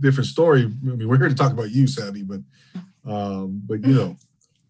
different 0.00 0.26
story. 0.28 0.62
I 0.62 0.66
mean, 0.84 1.08
we're 1.08 1.18
here 1.18 1.28
to 1.28 1.34
talk 1.34 1.52
about 1.52 1.70
you, 1.70 1.86
Sabby, 1.86 2.22
but 2.22 2.40
um 3.04 3.60
but 3.66 3.84
you 3.84 3.94
know 3.94 4.16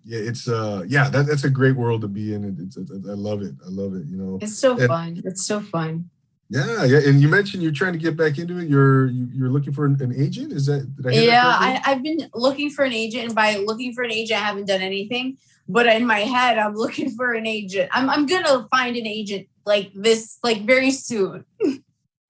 yeah, 0.05 0.19
it's 0.19 0.49
uh 0.49 0.83
yeah, 0.89 1.09
that, 1.11 1.27
that's 1.27 1.45
a 1.45 1.51
great 1.51 1.77
world 1.77 2.01
to 2.01 2.09
be 2.09 2.35
in. 2.35 2.57
It's, 2.61 2.77
it's, 2.77 2.91
I 2.91 3.13
love 3.13 3.43
it. 3.43 3.55
I 3.65 3.69
love 3.69 3.95
it, 3.95 4.07
you 4.07 4.17
know. 4.17 4.39
It's 4.41 4.59
so 4.59 4.77
And- 4.79 4.89
fun. 4.89 5.23
It's 5.25 5.47
so 5.47 5.61
fun. 5.61 6.09
Yeah, 6.49 6.85
yeah. 6.85 6.99
And 7.07 7.23
you 7.23 7.29
mentioned 7.29 7.63
you're 7.63 7.73
trying 7.73 7.95
to 7.95 7.99
get 7.99 8.15
back 8.15 8.37
into 8.39 8.59
it. 8.59 8.69
You're 8.69 9.07
you- 9.07 9.29
you're 9.33 9.49
looking 9.49 9.73
for 9.73 9.87
an, 9.87 10.13
agent. 10.17 10.53
Is 10.53 10.67
that 10.67 10.83
I 11.07 11.11
Yeah, 11.13 11.43
that? 11.45 11.83
I, 11.87 11.93
I've 11.93 12.03
been 12.03 12.29
looking 12.35 12.69
for 12.69 12.85
an 12.85 12.93
agent, 12.93 13.25
and 13.27 13.35
by 13.35 13.57
looking 13.57 13.95
for 13.95 14.03
an 14.03 14.13
agent, 14.13 14.39
I 14.41 14.45
haven't 14.45 14.67
done 14.67 14.83
anything. 14.83 15.39
But 15.69 15.87
in 15.87 16.05
my 16.05 16.19
head, 16.21 16.59
I'm 16.59 16.75
looking 16.85 17.11
for 17.11 17.33
an 17.33 17.47
agent. 17.47 17.89
I'm 17.93 18.11
I'm 18.11 18.27
gonna 18.27 18.67
find 18.71 18.97
an 18.97 19.07
agent 19.07 19.47
like 19.65 19.93
this, 19.95 20.39
like 20.43 20.65
very 20.67 20.91
soon. 20.91 21.45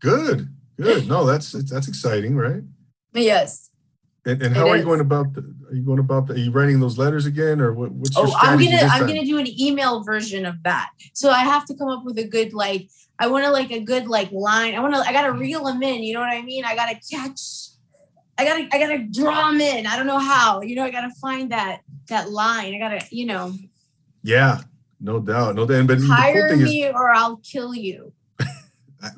Good, 0.01 0.49
good. 0.77 1.09
No, 1.09 1.25
that's 1.25 1.53
that's 1.53 1.89
exciting, 1.89 2.37
right? 2.37 2.63
Yes. 3.13 3.71
And, 4.25 4.41
and 4.41 4.55
It 4.55 4.59
how 4.59 4.69
are 4.69 4.77
you 4.77 4.83
is. 4.83 4.85
going 4.85 5.01
about? 5.01 5.33
The, 5.35 5.41
are 5.69 5.75
you 5.75 5.83
going 5.83 5.99
about? 5.99 6.27
The, 6.29 6.35
are 6.35 6.39
you 6.39 6.53
writing 6.53 6.79
those 6.79 6.97
letters 6.97 7.27
again, 7.27 7.61
or 7.61 7.73
what, 7.73 7.91
what's 7.93 8.17
your 8.17 8.27
Oh, 8.29 8.35
I'm 8.41 8.59
gonna 8.59 8.77
I'm 8.83 9.07
gonna 9.07 9.25
do 9.25 9.39
an 9.39 9.49
email 9.61 10.03
version 10.05 10.47
of 10.47 10.63
that. 10.63 10.91
So 11.13 11.31
I 11.31 11.41
have 11.41 11.65
to 11.67 11.75
come 11.75 11.89
up 11.89 12.05
with 12.05 12.19
a 12.19 12.27
good 12.27 12.53
like 12.53 12.89
I 13.19 13.27
want 13.27 13.45
to 13.45 13.51
like 13.51 13.71
a 13.71 13.81
good 13.81 14.07
like 14.07 14.31
line. 14.33 14.75
I 14.75 14.81
want 14.81 14.95
to 14.95 15.01
I 15.01 15.13
gotta 15.13 15.33
reel 15.33 15.65
them 15.65 15.83
in. 15.83 16.03
You 16.03 16.15
know 16.15 16.21
what 16.21 16.31
I 16.31 16.43
mean? 16.43 16.65
I 16.65 16.75
gotta 16.77 16.99
catch. 17.11 17.69
I 18.39 18.45
gotta 18.45 18.69
I 18.73 18.79
gotta 18.79 18.99
draw 18.99 19.51
them 19.51 19.61
in. 19.61 19.87
I 19.87 19.97
don't 19.97 20.07
know 20.07 20.19
how. 20.19 20.61
You 20.63 20.77
know 20.77 20.85
I 20.85 20.91
gotta 20.91 21.11
find 21.21 21.51
that 21.53 21.81
that 22.09 22.31
line. 22.31 22.75
I 22.75 22.79
gotta 22.79 23.05
you 23.11 23.27
know 23.27 23.55
Yeah, 24.23 24.61
no 25.03 25.19
doubt, 25.19 25.57
no 25.57 25.67
doubt. 25.67 25.87
But 25.87 25.99
the 25.99 26.07
cool 26.07 26.15
hire 26.15 26.49
thing 26.49 26.61
is 26.61 26.71
me 26.71 26.89
or 26.89 27.11
I'll 27.11 27.37
kill 27.39 27.75
you. 27.75 28.13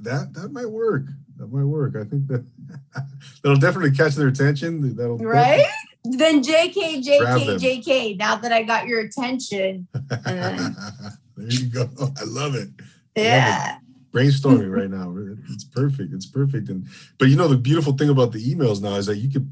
that 0.01 0.33
that 0.33 0.51
might 0.51 0.71
work. 0.71 1.05
That 1.37 1.53
might 1.53 1.65
work. 1.65 1.95
I 1.97 2.05
think 2.05 2.27
that 2.29 2.45
that'll 3.43 3.59
definitely 3.59 3.91
catch 3.91 4.15
their 4.15 4.29
attention. 4.29 4.97
That'll 4.97 5.19
Right? 5.19 5.67
Then 6.05 6.43
JK 6.43 7.05
JK. 7.05 7.59
JK. 7.59 8.19
Now 8.19 8.37
that 8.37 8.53
I 8.53 8.63
got 8.63 8.87
your 8.87 9.01
attention, 9.01 9.89
there 10.25 10.71
you 11.37 11.67
go. 11.67 11.89
I 11.99 12.25
love 12.25 12.55
it. 12.55 12.69
yeah. 13.17 13.79
brainstorming 14.13 14.71
right 14.71 14.91
now. 14.91 15.15
It's 15.53 15.65
perfect. 15.65 16.13
It's 16.15 16.27
perfect. 16.27 16.69
And 16.69 16.87
but 17.19 17.29
you 17.29 17.37
know 17.37 17.49
the 17.49 17.57
beautiful 17.57 17.93
thing 17.95 18.09
about 18.09 18.33
the 18.33 18.55
emails 18.55 18.81
now 18.81 18.95
is 18.97 19.07
that 19.07 19.17
you 19.17 19.31
could, 19.31 19.51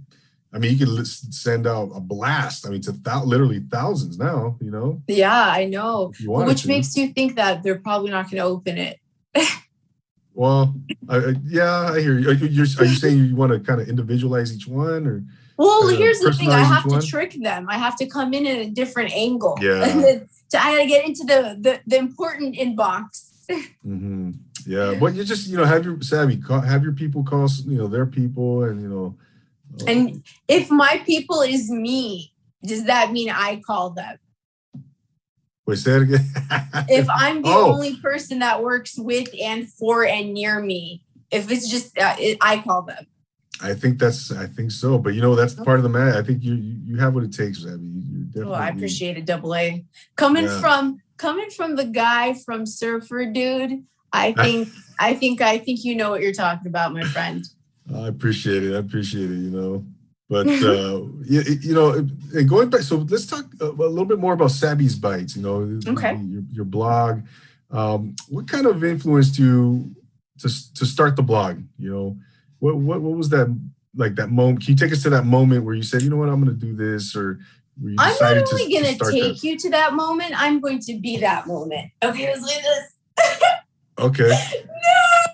I 0.54 0.58
mean, 0.58 0.72
you 0.72 0.78
could 0.78 0.88
lis- 0.88 1.26
send 1.30 1.66
out 1.66 1.90
a 1.94 2.00
blast. 2.00 2.66
I 2.66 2.70
mean, 2.70 2.82
to 2.82 2.92
thou- 2.92 3.24
literally 3.24 3.60
thousands 3.70 4.18
now. 4.18 4.56
You 4.60 4.70
know, 4.70 5.02
Yeah, 5.08 5.32
I 5.50 5.64
know. 5.64 6.10
if 6.12 6.20
you 6.20 6.30
wanted 6.30 6.48
Which 6.48 6.62
to. 6.62 6.68
makes 6.68 6.94
you 6.96 7.08
think 7.08 7.36
that 7.36 7.62
they're 7.62 7.78
probably 7.78 8.10
not 8.10 8.24
going 8.30 8.36
to 8.36 8.44
open 8.48 8.76
it. 8.78 8.98
well, 10.34 10.74
I, 11.08 11.34
yeah, 11.44 11.92
I 11.92 12.00
hear 12.00 12.18
you. 12.18 12.28
Are 12.30 12.32
you, 12.34 12.46
you're, 12.48 12.66
are 12.78 12.84
you 12.84 12.94
saying 12.94 13.24
you 13.24 13.36
want 13.36 13.52
to 13.52 13.60
kind 13.60 13.80
of 13.80 13.88
individualize 13.88 14.54
each 14.54 14.66
one, 14.66 15.06
or 15.06 15.24
Well, 15.58 15.84
Uh, 15.84 15.96
here's 15.96 16.20
the 16.20 16.32
thing. 16.32 16.50
I 16.50 16.60
have 16.62 16.84
to 16.84 16.88
one? 16.90 17.02
trick 17.02 17.32
them. 17.40 17.66
I 17.68 17.76
have 17.78 17.96
to 17.96 18.06
come 18.06 18.32
in 18.34 18.46
at 18.46 18.58
a 18.58 18.70
different 18.70 19.12
angle. 19.12 19.58
Yeah. 19.60 20.20
To, 20.52 20.62
I 20.62 20.74
gotta 20.76 20.86
get 20.86 21.06
into 21.06 21.24
the, 21.24 21.56
the, 21.58 21.80
the 21.86 21.96
important 21.96 22.56
inbox. 22.56 23.30
Mhm. 23.86 24.34
yeah, 24.66 24.94
but 25.00 25.14
you 25.14 25.24
just 25.24 25.48
you 25.48 25.56
know 25.56 25.64
have 25.64 25.82
your 25.82 25.98
savvy 26.02 26.36
call, 26.36 26.60
have 26.60 26.82
your 26.82 26.92
people 26.92 27.22
call 27.24 27.48
you 27.66 27.78
know 27.78 27.86
their 27.88 28.04
people, 28.04 28.64
and 28.64 28.80
you 28.82 28.86
know, 28.88 29.14
And 29.86 30.22
if 30.48 30.70
my 30.70 31.02
people 31.06 31.40
is 31.42 31.70
me, 31.70 32.32
does 32.64 32.84
that 32.84 33.12
mean 33.12 33.30
I 33.30 33.60
call 33.66 33.90
them? 33.90 34.18
wait, 35.66 35.78
say 35.78 35.92
it 35.96 36.02
again. 36.02 36.26
If 36.88 37.08
I'm 37.08 37.42
the 37.42 37.48
Oh. 37.48 37.72
only 37.72 37.96
person 37.96 38.40
that 38.40 38.62
works 38.62 38.98
with 38.98 39.28
and 39.40 39.68
for 39.72 40.04
and 40.04 40.34
near 40.34 40.60
me, 40.60 41.04
if 41.30 41.50
it's 41.50 41.68
just 41.70 41.96
uh, 41.98 42.16
it, 42.18 42.38
I 42.40 42.58
call 42.58 42.82
them. 42.82 43.06
I 43.62 43.74
think 43.74 43.98
that's 43.98 44.32
I 44.32 44.46
think 44.46 44.72
so, 44.72 44.98
but 44.98 45.14
you 45.14 45.20
know 45.22 45.36
that's 45.36 45.54
part 45.54 45.78
of 45.78 45.84
the 45.84 45.88
man. 45.88 46.16
I 46.16 46.22
think 46.22 46.42
you 46.42 46.54
you, 46.54 46.76
you 46.84 46.96
have 46.98 47.14
what 47.14 47.22
it 47.24 47.32
takes, 47.32 47.62
Sabby. 47.62 47.86
You, 47.86 48.02
you're 48.10 48.24
definitely. 48.26 48.50
Well, 48.50 48.60
I 48.60 48.68
appreciate 48.70 49.16
it, 49.16 49.24
double 49.24 49.54
A. 49.54 49.84
Coming 50.16 50.44
Yeah. 50.44 50.60
from 50.60 50.98
coming 51.16 51.50
from 51.50 51.76
the 51.76 51.84
guy 51.84 52.34
from 52.34 52.66
Surfer 52.66 53.26
Dude, 53.26 53.84
I 54.12 54.32
think 54.42 54.68
I 54.98 55.14
think 55.14 55.40
I 55.40 55.58
think 55.58 55.84
you 55.84 55.94
know 55.94 56.10
what 56.10 56.22
you're 56.22 56.32
talking 56.32 56.66
about, 56.66 56.92
my 56.92 57.04
friend. 57.04 57.44
I 57.94 58.08
appreciate 58.08 58.62
it. 58.62 58.74
I 58.74 58.78
appreciate 58.78 59.30
it. 59.30 59.38
You 59.38 59.50
know, 59.50 59.84
but 60.28 60.46
uh, 60.46 61.02
you, 61.24 61.42
you 61.60 61.74
know, 61.74 61.92
and 61.92 62.48
going 62.48 62.70
back. 62.70 62.82
So 62.82 62.96
let's 62.96 63.26
talk 63.26 63.46
a, 63.60 63.66
a 63.66 63.68
little 63.70 64.04
bit 64.04 64.18
more 64.18 64.34
about 64.34 64.50
Sabby's 64.50 64.96
bites. 64.96 65.36
You 65.36 65.42
know, 65.42 65.80
Okay. 65.86 66.16
Your, 66.16 66.42
your 66.52 66.64
blog. 66.64 67.22
Um, 67.70 68.14
what 68.28 68.48
kind 68.48 68.66
of 68.66 68.84
influenced 68.84 69.38
you 69.38 69.94
to 70.40 70.48
to 70.74 70.86
start 70.86 71.16
the 71.16 71.22
blog? 71.22 71.62
You 71.78 71.90
know, 71.92 72.16
what 72.58 72.76
what 72.76 73.00
what 73.00 73.16
was 73.16 73.28
that 73.30 73.54
like 73.96 74.14
that 74.16 74.30
moment? 74.30 74.64
Can 74.64 74.72
you 74.72 74.76
take 74.76 74.92
us 74.92 75.02
to 75.02 75.10
that 75.10 75.24
moment 75.24 75.64
where 75.64 75.74
you 75.74 75.82
said, 75.82 76.02
you 76.02 76.10
know 76.10 76.16
what, 76.16 76.28
I'm 76.28 76.42
going 76.42 76.58
to 76.58 76.66
do 76.66 76.74
this, 76.74 77.16
or 77.16 77.38
I'm 77.98 78.14
not 78.20 78.22
only 78.22 78.66
to, 78.66 78.72
gonna 78.72 78.98
to 78.98 79.10
take 79.10 79.34
that? 79.34 79.42
you 79.42 79.58
to 79.58 79.70
that 79.70 79.94
moment, 79.94 80.32
I'm 80.36 80.60
going 80.60 80.78
to 80.80 80.98
be 80.98 81.16
that 81.18 81.46
moment. 81.46 81.90
Okay, 82.02 82.26
let's 82.26 82.40
do 82.40 82.60
this. 82.62 82.94
Okay. 83.98 84.28
no. 84.28 85.32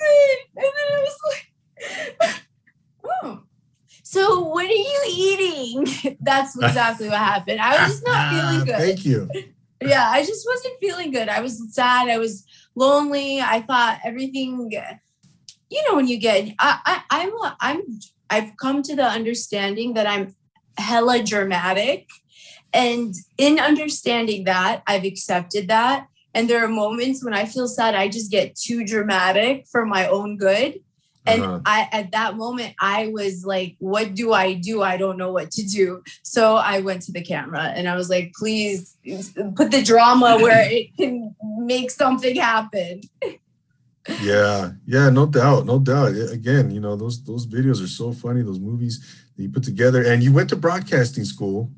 And 0.00 0.43
then 0.56 0.64
I 0.64 1.00
was 1.00 1.18
like, 1.30 2.40
oh. 3.22 3.42
So 4.02 4.40
what 4.40 4.66
are 4.66 4.68
you 4.68 5.02
eating? 5.08 6.16
That's 6.20 6.56
exactly 6.56 7.08
what 7.08 7.18
happened. 7.18 7.60
I 7.60 7.82
was 7.82 7.92
just 7.92 8.06
not 8.06 8.32
feeling 8.34 8.64
good. 8.64 8.76
Thank 8.76 9.04
you. 9.04 9.28
yeah, 9.80 10.08
I 10.08 10.24
just 10.24 10.46
wasn't 10.46 10.78
feeling 10.80 11.10
good. 11.10 11.28
I 11.28 11.40
was 11.40 11.74
sad. 11.74 12.08
I 12.08 12.18
was 12.18 12.44
lonely. 12.74 13.40
I 13.40 13.62
thought 13.62 14.00
everything. 14.04 14.70
You 15.70 15.84
know, 15.88 15.96
when 15.96 16.06
you 16.06 16.18
get, 16.18 16.54
I, 16.58 16.78
I, 16.86 17.02
I'm, 17.10 17.32
I'm, 17.60 17.82
I've 18.30 18.56
come 18.56 18.82
to 18.82 18.94
the 18.94 19.04
understanding 19.04 19.94
that 19.94 20.06
I'm 20.06 20.34
hella 20.76 21.22
dramatic, 21.22 22.08
and 22.72 23.14
in 23.38 23.58
understanding 23.58 24.44
that, 24.44 24.82
I've 24.86 25.04
accepted 25.04 25.68
that. 25.68 26.08
And 26.34 26.48
there 26.50 26.64
are 26.64 26.68
moments 26.68 27.24
when 27.24 27.32
I 27.34 27.44
feel 27.44 27.68
sad, 27.68 27.94
I 27.94 28.08
just 28.08 28.30
get 28.30 28.56
too 28.56 28.84
dramatic 28.84 29.66
for 29.70 29.86
my 29.86 30.08
own 30.08 30.36
good. 30.36 30.80
And 31.26 31.42
Uh-huh. 31.42 31.60
I, 31.64 31.88
at 31.92 32.10
that 32.12 32.36
moment, 32.36 32.74
I 32.80 33.08
was 33.08 33.46
like, 33.46 33.76
what 33.78 34.14
do 34.14 34.32
I 34.34 34.52
do? 34.54 34.82
I 34.82 34.96
don't 34.98 35.16
know 35.16 35.32
what 35.32 35.50
to 35.52 35.62
do. 35.62 36.02
So 36.22 36.56
I 36.56 36.80
went 36.80 37.00
to 37.02 37.12
the 37.12 37.22
camera 37.22 37.72
and 37.74 37.88
I 37.88 37.96
was 37.96 38.10
like, 38.10 38.32
please 38.34 38.96
put 39.56 39.70
the 39.70 39.82
drama 39.82 40.36
where 40.44 40.68
it 40.70 40.94
can 40.98 41.34
make 41.60 41.90
something 41.90 42.36
happen. 42.36 43.00
yeah, 44.20 44.72
yeah, 44.86 45.08
no 45.08 45.24
doubt, 45.26 45.64
no 45.64 45.78
doubt. 45.78 46.12
Again, 46.30 46.70
you 46.70 46.80
know 46.80 46.94
those 46.94 47.22
those 47.24 47.46
videos 47.46 47.82
are 47.82 47.88
so 47.88 48.12
funny. 48.12 48.42
Those 48.42 48.60
movies 48.60 49.00
that 49.36 49.42
you 49.42 49.48
put 49.48 49.62
together, 49.62 50.04
and 50.04 50.22
you 50.22 50.30
went 50.32 50.50
to 50.50 50.56
broadcasting 50.56 51.24
school. 51.24 51.70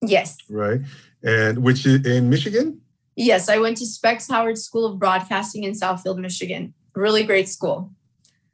Yes. 0.00 0.38
Right, 0.48 0.80
and 1.22 1.58
which 1.62 1.84
is 1.84 2.06
in 2.06 2.30
Michigan. 2.30 2.80
Yes, 3.16 3.48
I 3.48 3.58
went 3.58 3.78
to 3.78 3.86
Specs 3.86 4.28
Howard 4.28 4.58
School 4.58 4.84
of 4.84 4.98
Broadcasting 4.98 5.64
in 5.64 5.72
Southfield, 5.72 6.18
Michigan. 6.18 6.74
Really 6.94 7.24
great 7.24 7.48
school. 7.48 7.90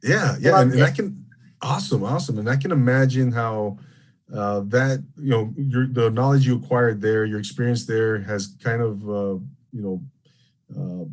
Yeah, 0.01 0.35
yeah, 0.39 0.61
and, 0.61 0.71
and 0.73 0.83
I 0.83 0.91
can 0.91 1.25
awesome, 1.61 2.03
awesome, 2.03 2.39
and 2.39 2.49
I 2.49 2.55
can 2.55 2.71
imagine 2.71 3.31
how 3.31 3.77
uh, 4.33 4.61
that 4.67 5.03
you 5.17 5.29
know 5.29 5.53
your 5.57 5.87
the 5.87 6.09
knowledge 6.09 6.45
you 6.45 6.57
acquired 6.57 7.01
there, 7.01 7.25
your 7.25 7.39
experience 7.39 7.85
there 7.85 8.19
has 8.19 8.55
kind 8.63 8.81
of 8.81 9.09
uh, 9.09 9.39
you 9.71 9.81
know 9.81 10.01
uh, 10.77 11.05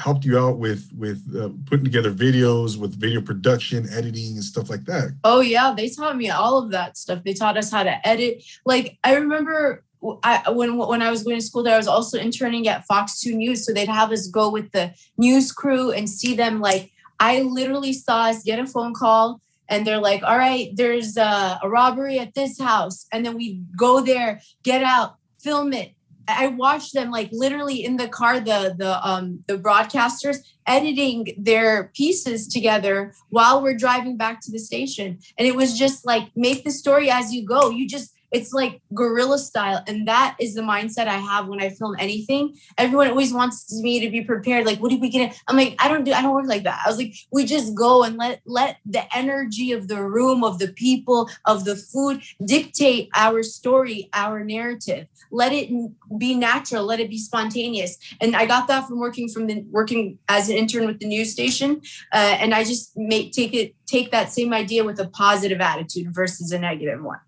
helped 0.00 0.24
you 0.24 0.38
out 0.38 0.58
with 0.58 0.90
with 0.96 1.22
uh, 1.36 1.50
putting 1.66 1.84
together 1.84 2.12
videos, 2.12 2.76
with 2.76 2.94
video 2.94 3.20
production, 3.20 3.88
editing, 3.92 4.34
and 4.34 4.44
stuff 4.44 4.70
like 4.70 4.84
that. 4.84 5.16
Oh 5.24 5.40
yeah, 5.40 5.74
they 5.76 5.88
taught 5.88 6.16
me 6.16 6.30
all 6.30 6.58
of 6.58 6.70
that 6.70 6.96
stuff. 6.96 7.22
They 7.24 7.34
taught 7.34 7.56
us 7.56 7.70
how 7.70 7.82
to 7.82 8.06
edit. 8.06 8.44
Like 8.64 8.98
I 9.04 9.16
remember 9.16 9.84
I, 10.22 10.50
when 10.50 10.76
when 10.76 11.02
I 11.02 11.10
was 11.10 11.22
going 11.22 11.38
to 11.38 11.44
school 11.44 11.62
there, 11.62 11.74
I 11.74 11.78
was 11.78 11.86
also 11.86 12.18
interning 12.18 12.66
at 12.68 12.84
Fox 12.86 13.20
2 13.20 13.36
News. 13.36 13.64
So 13.64 13.72
they'd 13.72 13.88
have 13.88 14.10
us 14.10 14.26
go 14.26 14.50
with 14.50 14.72
the 14.72 14.92
news 15.16 15.52
crew 15.52 15.92
and 15.92 16.08
see 16.08 16.34
them. 16.34 16.60
Like 16.60 16.90
I 17.20 17.42
literally 17.42 17.92
saw 17.92 18.24
us 18.24 18.42
get 18.42 18.58
a 18.58 18.66
phone 18.66 18.94
call 18.94 19.40
and 19.68 19.86
they're 19.86 20.00
like, 20.00 20.22
"All 20.22 20.36
right, 20.36 20.70
there's 20.74 21.16
a, 21.16 21.58
a 21.62 21.68
robbery 21.68 22.18
at 22.18 22.34
this 22.34 22.60
house," 22.60 23.06
and 23.12 23.24
then 23.24 23.36
we 23.36 23.62
go 23.76 24.00
there, 24.00 24.40
get 24.62 24.82
out, 24.82 25.16
film 25.40 25.72
it. 25.72 25.94
I 26.28 26.48
watched 26.48 26.94
them 26.94 27.10
like 27.10 27.30
literally 27.32 27.84
in 27.84 27.96
the 27.96 28.08
car, 28.08 28.40
the 28.40 28.74
the 28.76 29.08
um 29.08 29.44
the 29.46 29.56
broadcasters 29.56 30.38
editing 30.66 31.34
their 31.36 31.90
pieces 31.94 32.46
together 32.46 33.14
while 33.30 33.62
we're 33.62 33.76
driving 33.76 34.16
back 34.16 34.40
to 34.42 34.50
the 34.52 34.58
station, 34.58 35.18
and 35.38 35.46
it 35.46 35.54
was 35.54 35.78
just 35.78 36.04
like 36.04 36.30
make 36.36 36.64
the 36.64 36.70
story 36.70 37.10
as 37.10 37.32
you 37.32 37.44
go. 37.46 37.70
You 37.70 37.88
just 37.88 38.14
it's 38.32 38.52
like 38.52 38.80
guerrilla 38.94 39.38
style. 39.38 39.82
And 39.86 40.08
that 40.08 40.36
is 40.40 40.54
the 40.54 40.62
mindset 40.62 41.06
I 41.06 41.18
have 41.18 41.48
when 41.48 41.60
I 41.60 41.68
film 41.68 41.94
anything. 41.98 42.56
Everyone 42.78 43.08
always 43.08 43.32
wants 43.32 43.72
me 43.82 44.00
to 44.00 44.10
be 44.10 44.22
prepared. 44.22 44.66
Like, 44.66 44.78
what 44.78 44.90
did 44.90 45.00
we 45.00 45.10
get? 45.10 45.38
I'm 45.48 45.56
like, 45.56 45.76
I 45.78 45.88
don't 45.88 46.04
do, 46.04 46.12
I 46.12 46.22
don't 46.22 46.34
work 46.34 46.46
like 46.46 46.64
that. 46.64 46.80
I 46.84 46.88
was 46.88 46.96
like, 46.96 47.14
we 47.30 47.44
just 47.44 47.74
go 47.74 48.02
and 48.02 48.16
let 48.16 48.40
let 48.46 48.78
the 48.86 49.04
energy 49.14 49.72
of 49.72 49.88
the 49.88 50.02
room, 50.02 50.42
of 50.42 50.58
the 50.58 50.68
people, 50.68 51.28
of 51.44 51.64
the 51.64 51.76
food 51.76 52.22
dictate 52.44 53.10
our 53.14 53.42
story, 53.42 54.08
our 54.14 54.42
narrative. 54.42 55.06
Let 55.30 55.52
it 55.52 55.70
be 56.18 56.34
natural, 56.34 56.84
let 56.84 57.00
it 57.00 57.10
be 57.10 57.18
spontaneous. 57.18 57.98
And 58.20 58.34
I 58.34 58.46
got 58.46 58.66
that 58.68 58.88
from 58.88 58.98
working 58.98 59.28
from 59.28 59.46
the 59.46 59.64
working 59.70 60.18
as 60.28 60.48
an 60.48 60.56
intern 60.56 60.86
with 60.86 61.00
the 61.00 61.06
news 61.06 61.32
station. 61.32 61.82
Uh, 62.12 62.36
and 62.40 62.54
I 62.54 62.64
just 62.64 62.96
make 62.96 63.32
take 63.32 63.52
it 63.52 63.74
take 63.86 64.10
that 64.10 64.32
same 64.32 64.54
idea 64.54 64.84
with 64.84 64.98
a 64.98 65.08
positive 65.08 65.60
attitude 65.60 66.14
versus 66.14 66.50
a 66.52 66.58
negative 66.58 67.02
one 67.02 67.18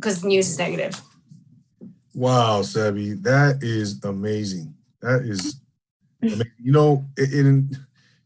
because 0.00 0.24
news 0.24 0.48
is 0.48 0.58
negative. 0.58 1.00
Wow, 2.14 2.62
Sabby, 2.62 3.12
that 3.14 3.58
is 3.62 4.02
amazing. 4.04 4.74
That 5.00 5.22
is, 5.22 5.60
amazing. 6.22 6.46
you 6.58 6.72
know, 6.72 7.04
it, 7.16 7.32
it, 7.32 7.76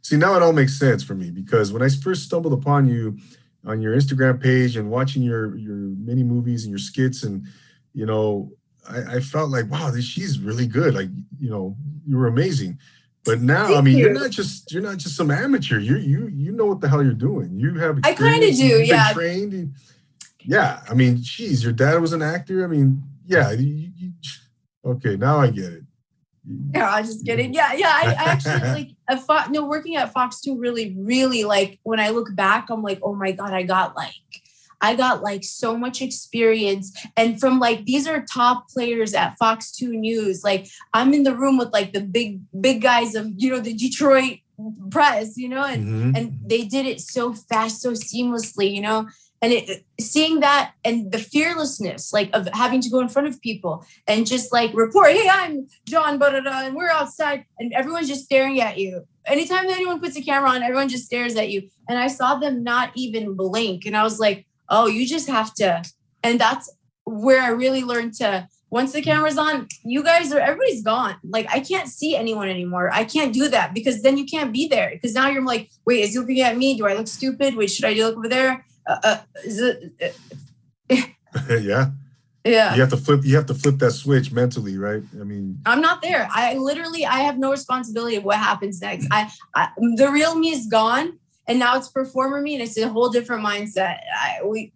see 0.02 0.16
now 0.16 0.36
it 0.36 0.42
all 0.42 0.52
makes 0.52 0.78
sense 0.78 1.02
for 1.02 1.14
me 1.14 1.30
because 1.30 1.72
when 1.72 1.82
I 1.82 1.88
first 1.88 2.22
stumbled 2.24 2.52
upon 2.52 2.88
you 2.88 3.18
on 3.66 3.80
your 3.82 3.96
Instagram 3.96 4.40
page 4.40 4.76
and 4.76 4.90
watching 4.90 5.22
your 5.22 5.56
your 5.56 5.76
mini 5.76 6.22
movies 6.22 6.64
and 6.64 6.70
your 6.70 6.78
skits 6.78 7.24
and 7.24 7.46
you 7.92 8.06
know, 8.06 8.52
I, 8.88 9.16
I 9.16 9.20
felt 9.20 9.50
like 9.50 9.70
wow, 9.70 9.90
this 9.90 10.04
she's 10.04 10.38
really 10.38 10.66
good. 10.66 10.94
Like 10.94 11.08
you 11.38 11.50
know, 11.50 11.76
you 12.06 12.16
were 12.16 12.28
amazing. 12.28 12.78
But 13.24 13.40
now, 13.40 13.68
Thank 13.68 13.78
I 13.78 13.80
mean, 13.80 13.98
you. 13.98 14.10
are 14.10 14.12
not 14.12 14.30
just 14.30 14.70
you're 14.70 14.82
not 14.82 14.98
just 14.98 15.16
some 15.16 15.30
amateur. 15.30 15.78
You 15.78 15.96
you 15.96 16.28
you 16.28 16.52
know 16.52 16.66
what 16.66 16.80
the 16.80 16.88
hell 16.88 17.02
you're 17.02 17.14
doing. 17.14 17.58
You 17.58 17.74
have 17.74 17.98
I 18.04 18.12
kind 18.14 18.44
of 18.44 18.54
do, 18.54 18.82
yeah. 18.82 19.12
Trained 19.12 19.74
yeah, 20.44 20.80
I 20.88 20.94
mean, 20.94 21.18
geez, 21.20 21.64
your 21.64 21.72
dad 21.72 22.00
was 22.00 22.12
an 22.12 22.22
actor. 22.22 22.64
I 22.64 22.66
mean, 22.66 23.02
yeah. 23.26 23.52
You, 23.52 23.90
you, 23.96 24.12
okay, 24.84 25.16
now 25.16 25.40
I 25.40 25.50
get 25.50 25.72
it. 25.72 25.82
Yeah, 26.74 26.90
I 26.90 27.02
just 27.02 27.24
kidding. 27.24 27.54
Yeah, 27.54 27.72
yeah. 27.72 27.88
I, 27.88 28.08
I 28.08 28.24
actually 28.24 28.54
like 28.60 28.90
a 29.08 29.18
Fox, 29.18 29.48
no 29.48 29.64
working 29.64 29.96
at 29.96 30.12
Fox 30.12 30.40
2 30.42 30.58
really, 30.58 30.94
really 30.98 31.44
like 31.44 31.78
when 31.84 32.00
I 32.00 32.10
look 32.10 32.34
back, 32.34 32.68
I'm 32.68 32.82
like, 32.82 33.00
oh 33.02 33.14
my 33.14 33.32
God, 33.32 33.54
I 33.54 33.62
got 33.62 33.96
like 33.96 34.12
I 34.80 34.94
got 34.94 35.22
like 35.22 35.44
so 35.44 35.78
much 35.78 36.02
experience. 36.02 36.94
And 37.16 37.40
from 37.40 37.58
like 37.58 37.86
these 37.86 38.06
are 38.06 38.26
top 38.30 38.68
players 38.68 39.14
at 39.14 39.38
Fox 39.38 39.72
2 39.72 39.88
News. 39.88 40.44
Like 40.44 40.66
I'm 40.92 41.14
in 41.14 41.22
the 41.22 41.34
room 41.34 41.56
with 41.56 41.72
like 41.72 41.94
the 41.94 42.02
big, 42.02 42.40
big 42.60 42.82
guys 42.82 43.14
of, 43.14 43.32
you 43.36 43.50
know, 43.50 43.60
the 43.60 43.72
Detroit 43.72 44.40
press, 44.90 45.38
you 45.38 45.48
know, 45.48 45.64
and 45.64 45.86
mm-hmm. 45.86 46.16
and 46.16 46.38
they 46.44 46.64
did 46.64 46.84
it 46.84 47.00
so 47.00 47.32
fast, 47.32 47.80
so 47.80 47.92
seamlessly, 47.92 48.70
you 48.70 48.82
know 48.82 49.08
and 49.44 49.52
it, 49.52 49.84
seeing 50.00 50.40
that 50.40 50.72
and 50.86 51.12
the 51.12 51.18
fearlessness 51.18 52.14
like 52.14 52.30
of 52.32 52.48
having 52.54 52.80
to 52.80 52.88
go 52.88 53.00
in 53.00 53.10
front 53.10 53.28
of 53.28 53.38
people 53.42 53.84
and 54.06 54.26
just 54.26 54.52
like 54.54 54.70
report 54.72 55.10
hey 55.10 55.28
i'm 55.30 55.66
john 55.86 56.18
blah, 56.18 56.28
and 56.28 56.74
we're 56.74 56.90
outside 56.90 57.44
and 57.58 57.72
everyone's 57.74 58.08
just 58.08 58.24
staring 58.24 58.60
at 58.60 58.78
you. 58.78 59.04
Anytime 59.26 59.66
that 59.66 59.76
anyone 59.76 60.00
puts 60.00 60.16
a 60.16 60.22
camera 60.22 60.50
on 60.50 60.62
everyone 60.62 60.88
just 60.88 61.04
stares 61.04 61.36
at 61.36 61.50
you. 61.50 61.68
And 61.88 61.98
i 61.98 62.06
saw 62.06 62.36
them 62.36 62.64
not 62.64 62.92
even 62.94 63.34
blink 63.34 63.84
and 63.84 63.94
i 63.94 64.02
was 64.02 64.18
like 64.18 64.46
oh 64.70 64.86
you 64.86 65.06
just 65.06 65.28
have 65.28 65.52
to 65.54 65.84
and 66.22 66.40
that's 66.40 66.74
where 67.04 67.42
i 67.42 67.48
really 67.48 67.84
learned 67.84 68.14
to 68.14 68.48
once 68.70 68.92
the 68.92 69.02
camera's 69.02 69.36
on 69.36 69.68
you 69.84 70.02
guys 70.02 70.32
are 70.32 70.40
everybody's 70.40 70.82
gone. 70.82 71.16
Like 71.22 71.48
i 71.52 71.60
can't 71.60 71.88
see 71.88 72.16
anyone 72.16 72.48
anymore. 72.48 72.90
I 72.92 73.04
can't 73.04 73.34
do 73.34 73.48
that 73.48 73.74
because 73.74 74.00
then 74.00 74.16
you 74.16 74.24
can't 74.24 74.54
be 74.54 74.68
there 74.68 74.90
because 74.94 75.12
now 75.12 75.28
you're 75.28 75.44
like 75.44 75.68
wait 75.84 76.02
is 76.02 76.14
he 76.14 76.18
looking 76.18 76.40
at 76.40 76.56
me? 76.56 76.78
Do 76.78 76.86
i 76.86 76.94
look 76.94 77.08
stupid? 77.08 77.56
Wait 77.56 77.70
should 77.70 77.84
i 77.84 77.92
look 77.92 78.16
over 78.16 78.28
there 78.28 78.64
uh, 78.86 78.96
uh 79.02 79.18
it, 79.44 80.16
yeah. 81.62 81.90
Yeah. 82.44 82.74
You 82.74 82.80
have 82.82 82.90
to 82.90 82.96
flip 82.98 83.24
you 83.24 83.36
have 83.36 83.46
to 83.46 83.54
flip 83.54 83.78
that 83.78 83.92
switch 83.92 84.30
mentally, 84.30 84.76
right? 84.76 85.02
I 85.18 85.24
mean 85.24 85.58
I'm 85.64 85.80
not 85.80 86.02
there. 86.02 86.28
I 86.30 86.54
literally 86.54 87.06
I 87.06 87.20
have 87.20 87.38
no 87.38 87.50
responsibility 87.50 88.16
of 88.16 88.24
what 88.24 88.36
happens 88.36 88.80
next. 88.82 89.08
I, 89.10 89.30
I 89.54 89.68
the 89.96 90.10
real 90.12 90.34
me 90.34 90.50
is 90.50 90.66
gone 90.66 91.18
and 91.48 91.58
now 91.58 91.76
it's 91.76 91.88
performer 91.88 92.40
me 92.40 92.54
and 92.54 92.62
it's 92.62 92.76
a 92.76 92.88
whole 92.88 93.08
different 93.08 93.44
mindset. 93.44 93.98
I 94.20 94.40
we 94.44 94.72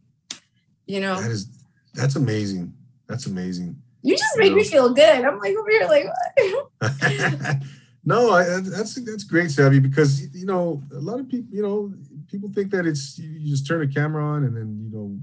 you 0.86 1.00
know 1.00 1.20
That 1.20 1.30
is 1.30 1.48
that's 1.94 2.16
amazing. 2.16 2.72
That's 3.06 3.26
amazing. 3.26 3.76
You 4.02 4.16
just 4.16 4.38
make 4.38 4.46
you 4.46 4.50
know? 4.52 4.56
me 4.56 4.64
feel 4.64 4.94
good. 4.94 5.24
I'm 5.24 5.38
like 5.38 5.54
over 5.54 5.70
here 5.70 5.88
like 5.88 7.62
No, 8.08 8.30
I, 8.30 8.44
that's 8.60 8.94
that's 8.94 9.24
great, 9.24 9.50
Sabby, 9.50 9.80
because 9.80 10.34
you 10.34 10.46
know 10.46 10.82
a 10.94 10.98
lot 10.98 11.20
of 11.20 11.28
people, 11.28 11.54
you 11.54 11.60
know, 11.60 11.92
people 12.28 12.50
think 12.52 12.70
that 12.70 12.86
it's 12.86 13.18
you 13.18 13.50
just 13.50 13.66
turn 13.66 13.82
a 13.82 13.88
camera 13.88 14.24
on 14.24 14.44
and 14.44 14.56
then 14.56 14.78
you 14.82 14.90
know 14.90 15.18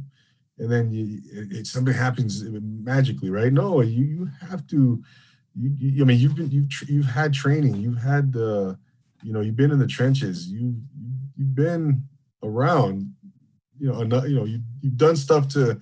and 0.58 0.72
then 0.72 0.91
you, 0.91 1.22
it, 1.51 1.68
something 1.68 1.93
happens 1.93 2.43
magically 2.43 3.30
right? 3.30 3.53
No 3.53 3.82
you 3.82 4.03
you 4.03 4.30
have 4.49 4.66
to 4.68 5.03
you, 5.58 5.72
you 5.78 6.03
i 6.03 6.06
mean 6.06 6.20
you've 6.20 6.36
been 6.36 6.51
you've 6.51 6.70
you've 6.89 7.06
had 7.06 7.34
training 7.34 7.76
you've 7.76 8.01
had 8.01 8.34
the 8.34 8.78
you 9.24 9.32
know 9.32 9.41
you've 9.41 9.56
been 9.56 9.72
in 9.72 9.80
the 9.80 9.88
trenches 9.88 10.47
you 10.47 10.76
you've 11.38 11.56
been 11.56 12.03
around 12.43 13.14
you 13.80 13.91
know 13.91 14.01
enough, 14.01 14.28
you 14.28 14.36
know 14.36 14.45
you, 14.45 14.62
you've 14.82 14.97
done 14.97 15.16
stuff 15.16 15.47
to 15.47 15.80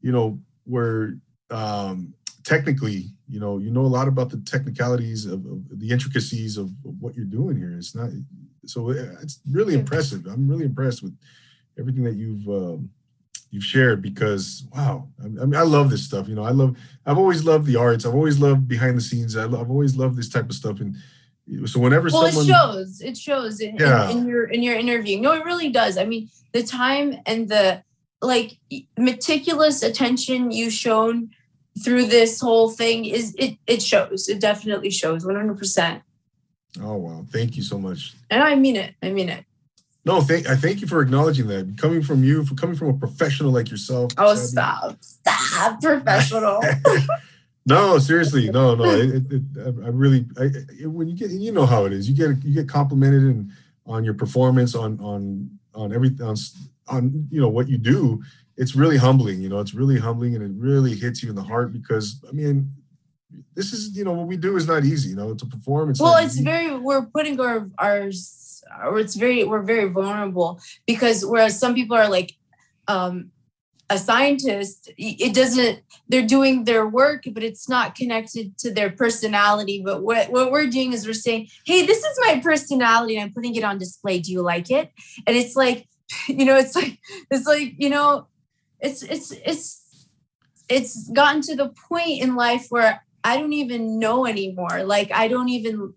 you 0.00 0.12
know 0.12 0.38
where 0.64 1.14
um 1.50 2.14
technically 2.44 3.10
you 3.28 3.38
know 3.38 3.58
you 3.58 3.70
know 3.70 3.82
a 3.82 3.94
lot 3.98 4.08
about 4.08 4.30
the 4.30 4.38
technicalities 4.38 5.26
of, 5.26 5.44
of 5.46 5.78
the 5.78 5.90
intricacies 5.90 6.56
of, 6.56 6.66
of, 6.84 6.94
what 7.00 7.14
you're 7.14 7.24
doing 7.24 7.56
here. 7.56 7.74
It's 7.76 7.94
not 7.94 8.10
so 8.66 8.90
it's 8.90 9.40
really 9.50 9.74
impressive. 9.74 10.26
I'm 10.26 10.48
really 10.48 10.64
impressed 10.64 11.02
with 11.02 11.16
everything 11.78 12.04
that 12.04 12.16
you've 12.16 12.48
um, 12.48 12.90
you've 13.50 13.64
shared 13.64 14.02
because 14.02 14.64
wow, 14.74 15.08
I, 15.22 15.28
mean, 15.28 15.54
I 15.54 15.62
love 15.62 15.90
this 15.90 16.04
stuff. 16.04 16.28
You 16.28 16.34
know, 16.34 16.44
I 16.44 16.50
love. 16.50 16.76
I've 17.06 17.18
always 17.18 17.44
loved 17.44 17.66
the 17.66 17.76
arts. 17.76 18.06
I've 18.06 18.14
always 18.14 18.38
loved 18.38 18.68
behind 18.68 18.96
the 18.96 19.02
scenes. 19.02 19.36
I 19.36 19.42
have 19.42 19.70
always 19.70 19.96
loved 19.96 20.16
this 20.16 20.28
type 20.28 20.48
of 20.48 20.54
stuff. 20.54 20.80
And 20.80 20.96
so 21.68 21.80
whenever 21.80 22.08
well, 22.12 22.30
someone, 22.30 22.44
it 22.44 22.48
shows. 22.48 23.00
It 23.00 23.16
shows 23.16 23.60
in, 23.60 23.76
yeah. 23.76 24.10
in, 24.10 24.18
in 24.18 24.28
your 24.28 24.44
in 24.44 24.62
your 24.62 24.76
interview. 24.76 25.20
No, 25.20 25.32
it 25.32 25.44
really 25.44 25.70
does. 25.70 25.98
I 25.98 26.04
mean, 26.04 26.28
the 26.52 26.62
time 26.62 27.16
and 27.26 27.48
the 27.48 27.82
like 28.22 28.58
meticulous 28.98 29.82
attention 29.82 30.50
you've 30.50 30.72
shown 30.72 31.30
through 31.82 32.04
this 32.06 32.40
whole 32.40 32.70
thing 32.70 33.04
is 33.06 33.34
it 33.38 33.56
it 33.66 33.82
shows. 33.82 34.28
It 34.28 34.40
definitely 34.40 34.90
shows 34.90 35.24
100. 35.24 36.02
Oh 36.80 36.96
wow! 36.96 37.24
Thank 37.30 37.56
you 37.56 37.62
so 37.62 37.78
much. 37.78 38.14
And 38.30 38.42
I 38.42 38.54
mean 38.54 38.76
it. 38.76 38.94
I 39.02 39.10
mean 39.10 39.28
it. 39.28 39.44
No, 40.04 40.20
thank 40.22 40.48
I 40.48 40.56
thank 40.56 40.80
you 40.80 40.86
for 40.86 41.02
acknowledging 41.02 41.46
that. 41.48 41.76
Coming 41.76 42.02
from 42.02 42.24
you, 42.24 42.44
for 42.44 42.54
coming 42.54 42.76
from 42.76 42.88
a 42.88 42.94
professional 42.94 43.52
like 43.52 43.70
yourself. 43.70 44.12
Oh, 44.16 44.34
Sabby. 44.34 44.46
stop! 44.46 44.96
Stop, 45.00 45.82
professional. 45.82 46.62
no, 47.66 47.98
seriously, 47.98 48.50
no, 48.50 48.74
no. 48.74 48.84
It, 48.84 49.30
it, 49.30 49.42
I 49.56 49.88
really, 49.88 50.26
I, 50.38 50.50
it, 50.80 50.86
when 50.86 51.08
you 51.08 51.16
get, 51.16 51.30
you 51.30 51.52
know 51.52 51.66
how 51.66 51.84
it 51.84 51.92
is. 51.92 52.08
You 52.08 52.16
get, 52.16 52.42
you 52.44 52.54
get 52.54 52.68
complimented 52.68 53.22
and 53.22 53.50
on 53.86 54.04
your 54.04 54.14
performance, 54.14 54.74
on, 54.74 54.98
on, 55.00 55.50
on 55.74 55.92
everything, 55.92 56.26
on, 56.26 56.36
on, 56.88 57.28
you 57.30 57.40
know 57.40 57.48
what 57.48 57.68
you 57.68 57.76
do. 57.76 58.22
It's 58.56 58.74
really 58.74 58.96
humbling. 58.96 59.40
You 59.40 59.48
know, 59.50 59.60
it's 59.60 59.74
really 59.74 59.98
humbling, 59.98 60.34
and 60.34 60.44
it 60.44 60.52
really 60.62 60.94
hits 60.94 61.22
you 61.22 61.28
in 61.28 61.34
the 61.34 61.42
heart 61.42 61.72
because 61.72 62.24
I 62.28 62.32
mean, 62.32 62.70
this 63.54 63.72
is 63.72 63.96
you 63.96 64.04
know 64.04 64.12
what 64.12 64.26
we 64.26 64.36
do 64.36 64.56
is 64.56 64.66
not 64.66 64.84
easy 64.84 65.10
you 65.10 65.16
know 65.16 65.34
to 65.34 65.46
perform. 65.46 65.90
It's 65.90 66.00
well 66.00 66.16
it's 66.16 66.34
easy. 66.34 66.44
very 66.44 66.76
we're 66.76 67.06
putting 67.06 67.40
our 67.40 67.68
our 67.78 68.10
or 68.84 68.98
it's 68.98 69.14
very 69.14 69.44
we're 69.44 69.62
very 69.62 69.88
vulnerable 69.88 70.60
because 70.86 71.24
whereas 71.24 71.58
some 71.58 71.74
people 71.74 71.96
are 71.96 72.08
like 72.08 72.32
um 72.88 73.30
a 73.88 73.98
scientist 73.98 74.92
it 74.96 75.34
doesn't 75.34 75.80
they're 76.08 76.26
doing 76.26 76.62
their 76.62 76.86
work 76.86 77.24
but 77.32 77.42
it's 77.42 77.68
not 77.68 77.96
connected 77.96 78.56
to 78.58 78.72
their 78.72 78.90
personality. 78.90 79.82
But 79.84 80.02
what, 80.02 80.30
what 80.30 80.52
we're 80.52 80.68
doing 80.68 80.92
is 80.92 81.06
we're 81.06 81.14
saying 81.14 81.48
hey 81.64 81.84
this 81.84 81.98
is 82.04 82.18
my 82.26 82.40
personality 82.40 83.16
and 83.16 83.24
i'm 83.24 83.34
putting 83.34 83.54
it 83.56 83.64
on 83.64 83.78
display. 83.78 84.20
Do 84.20 84.30
you 84.30 84.42
like 84.42 84.70
it? 84.70 84.90
And 85.26 85.36
it's 85.36 85.56
like 85.56 85.88
you 86.28 86.44
know 86.44 86.56
it's 86.56 86.76
like 86.76 86.98
it's 87.30 87.46
like 87.46 87.74
you 87.78 87.90
know 87.90 88.28
it's 88.80 89.02
it's 89.02 89.32
it's 89.44 90.06
it's 90.68 91.10
gotten 91.10 91.42
to 91.42 91.56
the 91.56 91.68
point 91.88 92.22
in 92.22 92.36
life 92.36 92.66
where 92.70 93.02
i 93.24 93.36
don't 93.36 93.52
even 93.52 93.98
know 93.98 94.26
anymore. 94.26 94.84
Like 94.84 95.10
i 95.12 95.28
don't 95.28 95.48
even 95.48 95.94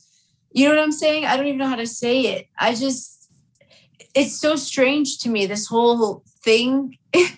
you 0.52 0.68
know 0.68 0.76
what 0.76 0.84
i'm 0.84 0.92
saying? 0.92 1.26
I 1.26 1.36
don't 1.36 1.48
even 1.48 1.58
know 1.60 1.68
how 1.68 1.76
to 1.76 1.88
say 1.88 2.22
it. 2.22 2.48
I 2.58 2.76
just 2.76 3.14
it's 4.14 4.40
so 4.40 4.56
strange 4.56 5.18
to 5.20 5.30
me 5.30 5.46
this 5.46 5.68
whole 5.68 6.24
thing 6.44 6.98
this 7.14 7.32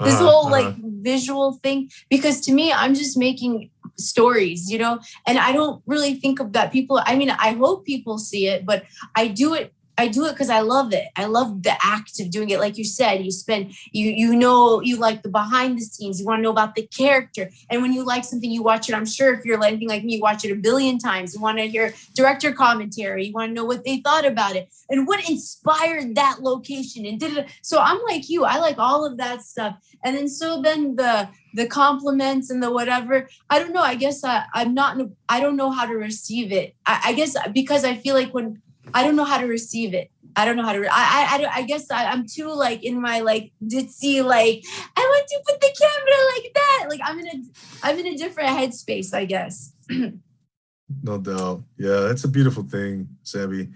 uh-huh, 0.00 0.24
whole 0.24 0.50
like 0.50 0.66
uh-huh. 0.66 0.88
visual 1.00 1.52
thing 1.62 1.90
because 2.10 2.40
to 2.40 2.52
me 2.52 2.72
i'm 2.72 2.94
just 2.94 3.16
making 3.16 3.70
stories 3.96 4.70
you 4.70 4.78
know? 4.78 5.00
And 5.26 5.38
i 5.38 5.52
don't 5.52 5.82
really 5.86 6.14
think 6.14 6.40
of 6.40 6.52
that 6.52 6.72
people 6.72 7.00
i 7.04 7.16
mean 7.16 7.30
i 7.30 7.52
hope 7.52 7.84
people 7.84 8.18
see 8.18 8.46
it 8.46 8.66
but 8.66 8.84
i 9.14 9.28
do 9.28 9.54
it 9.54 9.72
I 9.98 10.06
do 10.06 10.24
it 10.26 10.32
because 10.32 10.48
I 10.48 10.60
love 10.60 10.92
it. 10.94 11.08
I 11.16 11.24
love 11.24 11.64
the 11.64 11.76
act 11.82 12.20
of 12.20 12.30
doing 12.30 12.50
it. 12.50 12.60
Like 12.60 12.78
you 12.78 12.84
said, 12.84 13.24
you 13.24 13.32
spend 13.32 13.74
you 13.92 14.10
you 14.10 14.36
know 14.36 14.80
you 14.80 14.96
like 14.96 15.22
the 15.22 15.28
behind 15.28 15.76
the 15.76 15.82
scenes. 15.82 16.20
You 16.20 16.26
want 16.26 16.38
to 16.38 16.42
know 16.42 16.50
about 16.50 16.76
the 16.76 16.86
character. 16.86 17.50
And 17.68 17.82
when 17.82 17.92
you 17.92 18.04
like 18.04 18.24
something, 18.24 18.50
you 18.50 18.62
watch 18.62 18.88
it. 18.88 18.94
I'm 18.94 19.04
sure 19.04 19.34
if 19.34 19.44
you're 19.44 19.62
anything 19.62 19.88
like 19.88 20.04
me, 20.04 20.16
you 20.16 20.22
watch 20.22 20.44
it 20.44 20.52
a 20.52 20.54
billion 20.54 20.98
times. 20.98 21.34
You 21.34 21.40
want 21.40 21.58
to 21.58 21.68
hear 21.68 21.92
director 22.14 22.52
commentary. 22.52 23.26
You 23.26 23.32
want 23.32 23.50
to 23.50 23.54
know 23.54 23.64
what 23.64 23.84
they 23.84 23.98
thought 23.98 24.24
about 24.24 24.54
it 24.54 24.72
and 24.88 25.06
what 25.06 25.28
inspired 25.28 26.14
that 26.14 26.42
location. 26.42 27.04
And 27.04 27.18
did 27.18 27.36
it. 27.36 27.50
So 27.62 27.80
I'm 27.80 28.00
like 28.08 28.28
you. 28.28 28.44
I 28.44 28.58
like 28.58 28.78
all 28.78 29.04
of 29.04 29.16
that 29.16 29.42
stuff. 29.42 29.76
And 30.04 30.16
then 30.16 30.28
so 30.28 30.62
then 30.62 30.94
the 30.94 31.28
the 31.54 31.66
compliments 31.66 32.50
and 32.50 32.62
the 32.62 32.70
whatever. 32.70 33.28
I 33.50 33.58
don't 33.58 33.72
know. 33.72 33.82
I 33.82 33.96
guess 33.96 34.22
I, 34.22 34.44
I'm 34.54 34.74
not. 34.74 34.96
I 35.28 35.40
don't 35.40 35.56
know 35.56 35.70
how 35.72 35.86
to 35.86 35.94
receive 35.94 36.52
it. 36.52 36.76
I, 36.86 37.00
I 37.06 37.12
guess 37.14 37.36
because 37.52 37.84
I 37.84 37.96
feel 37.96 38.14
like 38.14 38.32
when 38.32 38.62
I 38.94 39.02
don't 39.02 39.16
know 39.16 39.24
how 39.24 39.38
to 39.38 39.46
receive 39.46 39.94
it. 39.94 40.10
I 40.36 40.44
don't 40.44 40.56
know 40.56 40.62
how 40.62 40.72
to. 40.72 40.80
Re- 40.80 40.88
I, 40.90 41.38
I 41.42 41.58
I 41.60 41.62
guess 41.62 41.90
I, 41.90 42.12
am 42.12 42.26
too 42.26 42.52
like 42.54 42.84
in 42.84 43.00
my 43.00 43.20
like 43.20 43.52
ditzy 43.64 44.22
like 44.22 44.64
I 44.96 45.00
want 45.00 45.28
to 45.28 45.42
put 45.46 45.60
the 45.60 45.74
camera 45.78 46.18
like 46.34 46.52
that. 46.54 46.86
Like 46.88 47.00
I'm 47.04 47.18
in 47.18 47.26
a 47.26 47.42
I'm 47.82 47.98
in 47.98 48.06
a 48.06 48.16
different 48.16 48.50
headspace. 48.50 49.14
I 49.14 49.24
guess. 49.24 49.72
no 51.02 51.18
doubt. 51.18 51.62
Yeah, 51.76 52.00
that's 52.00 52.24
a 52.24 52.28
beautiful 52.28 52.62
thing, 52.62 53.08
Sabby. 53.22 53.68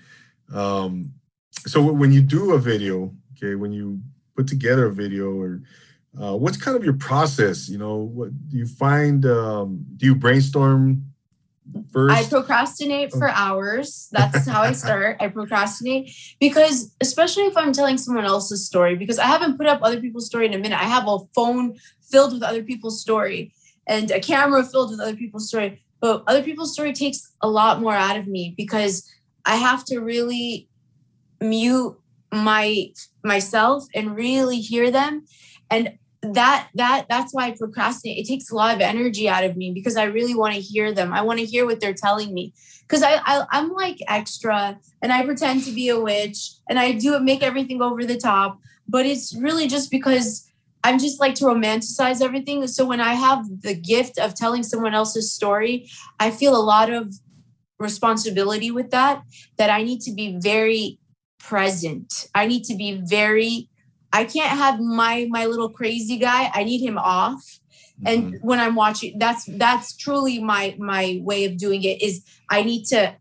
Um, 0.55 1.13
so 1.67 1.83
when 1.83 2.13
you 2.13 2.21
do 2.21 2.53
a 2.53 2.59
video, 2.59 3.15
okay, 3.37 3.55
when 3.55 3.73
you 3.73 4.01
put 4.37 4.47
together 4.47 4.87
a 4.87 4.93
video 4.93 5.33
or 5.33 5.63
uh, 6.21 6.37
what's 6.37 6.57
kind 6.57 6.77
of 6.77 6.85
your 6.85 6.95
process? 6.95 7.69
You 7.69 7.79
know, 7.79 7.97
what 7.97 8.31
do 8.49 8.57
you 8.57 8.67
find? 8.67 9.25
Um, 9.27 9.85
do 9.97 10.07
you 10.07 10.15
brainstorm 10.15 11.12
First. 11.93 12.15
I 12.15 12.29
procrastinate 12.29 13.13
for 13.13 13.29
oh. 13.29 13.35
hours. 13.35 14.09
That's 14.13 14.47
how 14.49 14.63
I 14.63 14.73
start. 14.85 15.17
I 15.21 15.29
procrastinate 15.29 16.11
because, 16.41 16.95
especially 17.01 17.45
if 17.45 17.57
I'm 17.57 17.73
telling 17.73 17.99
someone 17.99 18.25
else's 18.25 18.67
story, 18.67 18.97
because 18.97 19.19
I 19.19 19.27
haven't 19.27 19.57
put 19.57 19.67
up 19.67 19.81
other 19.83 20.01
people's 20.01 20.27
story 20.27 20.47
in 20.47 20.55
a 20.55 20.59
minute. 20.59 20.81
I 20.81 20.85
have 20.85 21.07
a 21.07 21.19
phone 21.35 21.77
filled 22.11 22.33
with 22.33 22.43
other 22.43 22.63
people's 22.63 23.01
story 23.01 23.53
and 23.87 24.11
a 24.11 24.21
camera 24.21 24.65
filled 24.65 24.91
with 24.91 25.01
other 25.01 25.17
people's 25.17 25.49
story. 25.49 25.83
But 26.01 26.25
other 26.27 26.43
people's 26.43 26.73
story 26.73 26.93
takes 26.93 27.33
a 27.41 27.49
lot 27.49 27.81
more 27.81 27.95
out 27.95 28.17
of 28.17 28.27
me 28.27 28.55
because 28.57 29.09
I 29.45 29.57
have 29.57 29.85
to 29.87 30.01
really 30.01 30.69
mute 31.41 31.97
my 32.33 32.93
myself 33.23 33.85
and 33.95 34.17
really 34.17 34.61
hear 34.61 34.91
them. 34.91 35.27
And 35.71 35.99
that 36.23 36.69
that 36.75 37.07
that's 37.09 37.35
why 37.35 37.47
I 37.47 37.51
procrastinate. 37.59 38.19
It 38.19 38.29
takes 38.29 38.51
a 38.51 38.55
lot 38.55 38.75
of 38.75 38.81
energy 38.81 39.29
out 39.29 39.45
of 39.45 39.57
me 39.57 39.73
because 39.73 39.97
I 39.97 40.05
really 40.05 40.35
want 40.35 40.55
to 40.55 40.61
hear 40.61 40.93
them. 40.93 41.13
I 41.13 41.23
want 41.23 41.41
to 41.41 41.45
hear 41.45 41.67
what 41.67 41.81
they're 41.81 41.95
telling 41.95 42.33
me 42.33 42.55
because 42.83 43.03
I, 43.03 43.21
I 43.25 43.45
I'm 43.51 43.71
like 43.71 43.99
extra 44.09 44.79
and 45.03 45.13
I 45.13 45.25
pretend 45.25 45.65
to 45.65 45.73
be 45.73 45.89
a 45.89 46.01
witch 46.01 46.53
and 46.69 46.79
I 46.79 46.93
do 46.93 47.19
make 47.19 47.43
everything 47.43 47.83
over 47.83 48.05
the 48.05 48.17
top. 48.17 48.61
But 48.89 49.05
it's 49.05 49.35
really 49.35 49.67
just 49.67 49.91
because 49.91 50.49
I'm 50.85 50.99
just 50.99 51.21
like 51.21 51.35
to 51.37 51.45
romanticize 51.45 52.23
everything. 52.23 52.67
So 52.69 52.87
when 52.87 53.01
I 53.01 53.15
have 53.15 53.45
the 53.63 53.75
gift 53.75 54.19
of 54.19 54.35
telling 54.35 54.63
someone 54.63 54.95
else's 54.95 55.33
story, 55.33 55.89
I 56.21 56.31
feel 56.31 56.57
a 56.57 56.63
lot 56.63 56.91
of 56.91 57.13
responsibility 57.81 58.71
with 58.71 58.91
that. 58.91 59.23
That 59.59 59.71
I 59.71 59.83
need 59.83 60.01
to 60.03 60.13
be 60.13 60.37
very 60.39 61.01
present. 61.41 62.29
I 62.33 62.47
need 62.47 62.63
to 62.65 62.77
be 62.77 63.03
very 63.05 63.69
I 64.13 64.25
can't 64.25 64.57
have 64.57 64.81
my 64.81 65.27
my 65.31 65.47
little 65.47 65.69
crazy 65.69 66.19
guy. 66.19 66.51
I 66.53 66.65
need 66.65 66.81
him 66.81 66.99
off. 66.99 67.43
Mm-hmm. 68.05 68.07
And 68.07 68.39
when 68.43 68.61
I'm 68.61 68.75
watching, 68.75 69.19
that's 69.19 69.45
that's 69.45 69.97
truly 69.97 70.43
my 70.43 70.77
my 70.79 71.21
way 71.23 71.45
of 71.45 71.57
doing 71.57 71.83
it 71.85 72.03
is 72.03 72.25
I 72.51 72.63
need 72.63 72.85
to 72.87 73.15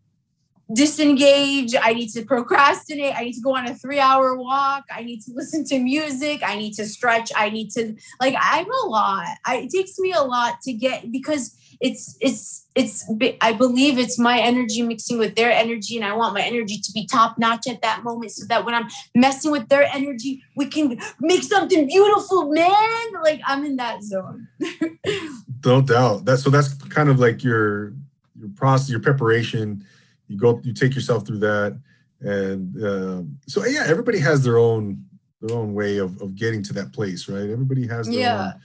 disengage. 0.74 1.76
I 1.80 1.94
need 1.94 2.10
to 2.10 2.24
procrastinate. 2.24 3.16
I 3.16 3.26
need 3.26 3.34
to 3.34 3.42
go 3.42 3.56
on 3.56 3.68
a 3.68 3.76
three 3.76 4.00
hour 4.00 4.36
walk. 4.36 4.86
I 4.92 5.04
need 5.04 5.22
to 5.22 5.32
listen 5.34 5.66
to 5.66 5.80
music. 5.80 6.42
I 6.44 6.58
need 6.58 6.74
to 6.74 6.86
stretch. 6.86 7.32
I 7.36 7.50
need 7.50 7.72
to 7.72 7.96
like 8.20 8.36
I'm 8.40 8.68
a 8.72 8.88
lot. 8.88 9.28
I, 9.46 9.58
it 9.58 9.70
takes 9.70 10.00
me 10.00 10.12
a 10.14 10.22
lot 10.22 10.62
to 10.64 10.74
get 10.74 11.12
because 11.12 11.56
it's 11.82 12.16
it's 12.22 12.68
it's 12.76 13.12
i 13.42 13.52
believe 13.52 13.98
it's 13.98 14.18
my 14.18 14.40
energy 14.40 14.82
mixing 14.82 15.18
with 15.18 15.36
their 15.36 15.52
energy 15.52 15.98
and 15.98 16.06
i 16.06 16.16
want 16.16 16.34
my 16.34 16.42
energy 16.42 16.78
to 16.78 16.92
be 16.94 17.06
top 17.06 17.38
notch 17.38 17.68
at 17.68 17.82
that 17.82 18.04
moment 18.04 18.32
so 18.32 18.46
that 18.46 18.64
when 18.64 18.74
i'm 18.74 18.88
messing 19.16 19.52
with 19.52 19.68
their 19.68 19.84
energy 19.84 20.42
we 20.56 20.66
can 20.68 20.98
make 21.20 21.44
something 21.44 21.88
beautiful 21.88 22.50
man! 22.52 23.22
Like 23.24 23.42
i'm 23.46 23.66
in 23.66 23.76
that 23.78 24.04
zone. 24.04 24.48
No 25.66 25.82
doubt. 25.82 26.26
That 26.26 26.40
so 26.40 26.50
that's 26.50 26.74
kind 26.74 27.10
of 27.10 27.20
like 27.20 27.44
your 27.44 27.94
your 28.40 28.50
process 28.56 28.90
your 28.90 29.00
preparation. 29.00 29.86
You 30.28 30.38
go 30.38 30.60
you 30.64 30.74
take 30.74 30.96
yourself 30.96 31.26
through 31.26 31.40
that 31.40 31.78
and 32.22 32.84
uh, 32.84 33.22
so 33.48 33.66
yeah 33.66 33.84
everybody 33.88 34.20
has 34.20 34.44
their 34.44 34.58
own 34.58 35.04
their 35.42 35.58
own 35.58 35.74
way 35.74 35.98
of, 35.98 36.22
of 36.22 36.36
getting 36.36 36.64
to 36.64 36.74
that 36.74 36.94
place 36.94 37.28
right? 37.28 37.50
Everybody 37.50 37.88
has 37.88 38.08
their 38.08 38.20
yeah. 38.20 38.44
own 38.46 38.62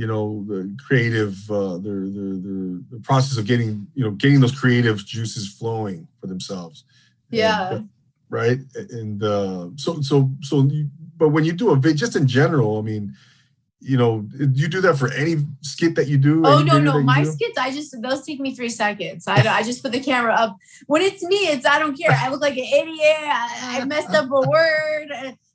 you 0.00 0.06
know 0.06 0.42
the 0.48 0.74
creative 0.86 1.34
uh, 1.50 1.76
their, 1.76 2.00
their, 2.16 2.32
their 2.46 2.80
the 2.90 3.00
process 3.02 3.36
of 3.36 3.44
getting 3.44 3.86
you 3.94 4.02
know 4.02 4.12
getting 4.12 4.40
those 4.40 4.58
creative 4.58 5.04
juices 5.04 5.46
flowing 5.46 6.08
for 6.18 6.26
themselves. 6.26 6.84
Yeah. 7.28 7.74
and, 7.74 7.88
right? 8.30 8.60
And 8.74 9.22
uh, 9.22 9.68
so 9.76 10.00
so 10.00 10.30
so 10.40 10.64
you, 10.64 10.88
but 11.18 11.28
when 11.28 11.44
you 11.44 11.52
do 11.52 11.68
a 11.68 11.76
vid 11.76 11.98
just 11.98 12.16
in 12.16 12.26
general 12.26 12.78
i 12.78 12.80
mean 12.80 13.14
you 13.78 13.98
know 13.98 14.26
you 14.54 14.68
do 14.68 14.80
that 14.80 14.96
for 14.96 15.12
any 15.12 15.36
skit 15.60 15.94
that 15.96 16.06
you 16.06 16.16
do? 16.16 16.42
Oh 16.46 16.62
no 16.62 16.78
no 16.78 17.02
my 17.02 17.24
do? 17.24 17.30
skits 17.30 17.58
i 17.58 17.70
just 17.70 17.94
those 18.00 18.24
take 18.24 18.40
me 18.40 18.54
three 18.54 18.70
seconds. 18.70 19.28
I 19.28 19.36
i 19.58 19.62
just 19.62 19.82
put 19.82 19.92
the 19.92 20.00
camera 20.00 20.34
up. 20.34 20.56
When 20.86 21.02
it's 21.02 21.22
me 21.22 21.40
it's 21.52 21.66
i 21.66 21.78
don't 21.78 21.96
care. 22.00 22.12
I 22.24 22.30
look 22.30 22.40
like 22.40 22.56
an 22.56 22.70
idiot. 22.80 23.22
I, 23.22 23.80
I 23.80 23.84
messed 23.84 24.14
up 24.20 24.30
a 24.30 24.40
word 24.56 25.08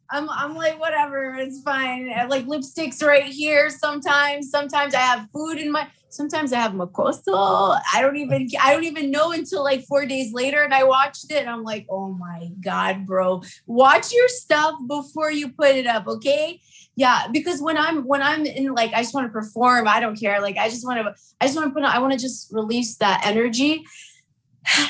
I'm 0.10 0.30
I'm 0.30 0.56
like 0.56 0.80
whatever, 0.80 1.36
it's 1.36 1.62
fine. 1.62 2.12
I 2.16 2.26
like 2.26 2.46
lipsticks 2.46 3.06
right 3.06 3.24
here. 3.24 3.70
Sometimes, 3.70 4.50
sometimes 4.50 4.94
I 4.94 5.00
have 5.00 5.28
food 5.32 5.58
in 5.58 5.72
my. 5.72 5.88
Sometimes 6.10 6.54
I 6.54 6.60
have 6.60 6.72
mocoso. 6.72 7.78
I 7.94 8.02
don't 8.02 8.16
even 8.16 8.48
I 8.62 8.74
don't 8.74 8.86
even 8.86 9.12
know 9.12 9.32
until 9.32 9.64
like 9.64 9.84
four 9.84 10.06
days 10.06 10.32
later, 10.34 10.64
and 10.64 10.74
I 10.74 10.84
watched 10.84 11.32
it, 11.32 11.38
and 11.38 11.50
I'm 11.50 11.64
like, 11.64 11.88
oh 11.90 12.14
my 12.14 12.50
god, 12.64 13.06
bro, 13.06 13.42
watch 13.66 14.14
your 14.14 14.28
stuff 14.30 14.76
before 14.88 15.32
you 15.32 15.50
put 15.50 15.76
it 15.76 15.88
up, 15.88 16.08
okay? 16.08 16.62
Yeah, 16.96 17.28
because 17.34 17.62
when 17.62 17.78
I'm 17.78 18.04
when 18.04 18.22
I'm 18.22 18.46
in 18.46 18.74
like 18.74 18.94
I 18.94 19.02
just 19.02 19.14
want 19.14 19.28
to 19.28 19.34
perform, 19.34 19.88
I 19.88 20.00
don't 20.00 20.18
care. 20.18 20.40
Like 20.40 20.58
I 20.58 20.70
just 20.70 20.86
want 20.86 21.00
to 21.00 21.14
I 21.42 21.48
just 21.48 21.58
want 21.58 21.70
to 21.70 21.74
put 21.74 21.84
on, 21.84 21.92
I 21.92 22.00
want 22.00 22.14
to 22.14 22.20
just 22.20 22.54
release 22.54 22.96
that 22.98 23.26
energy 23.26 23.84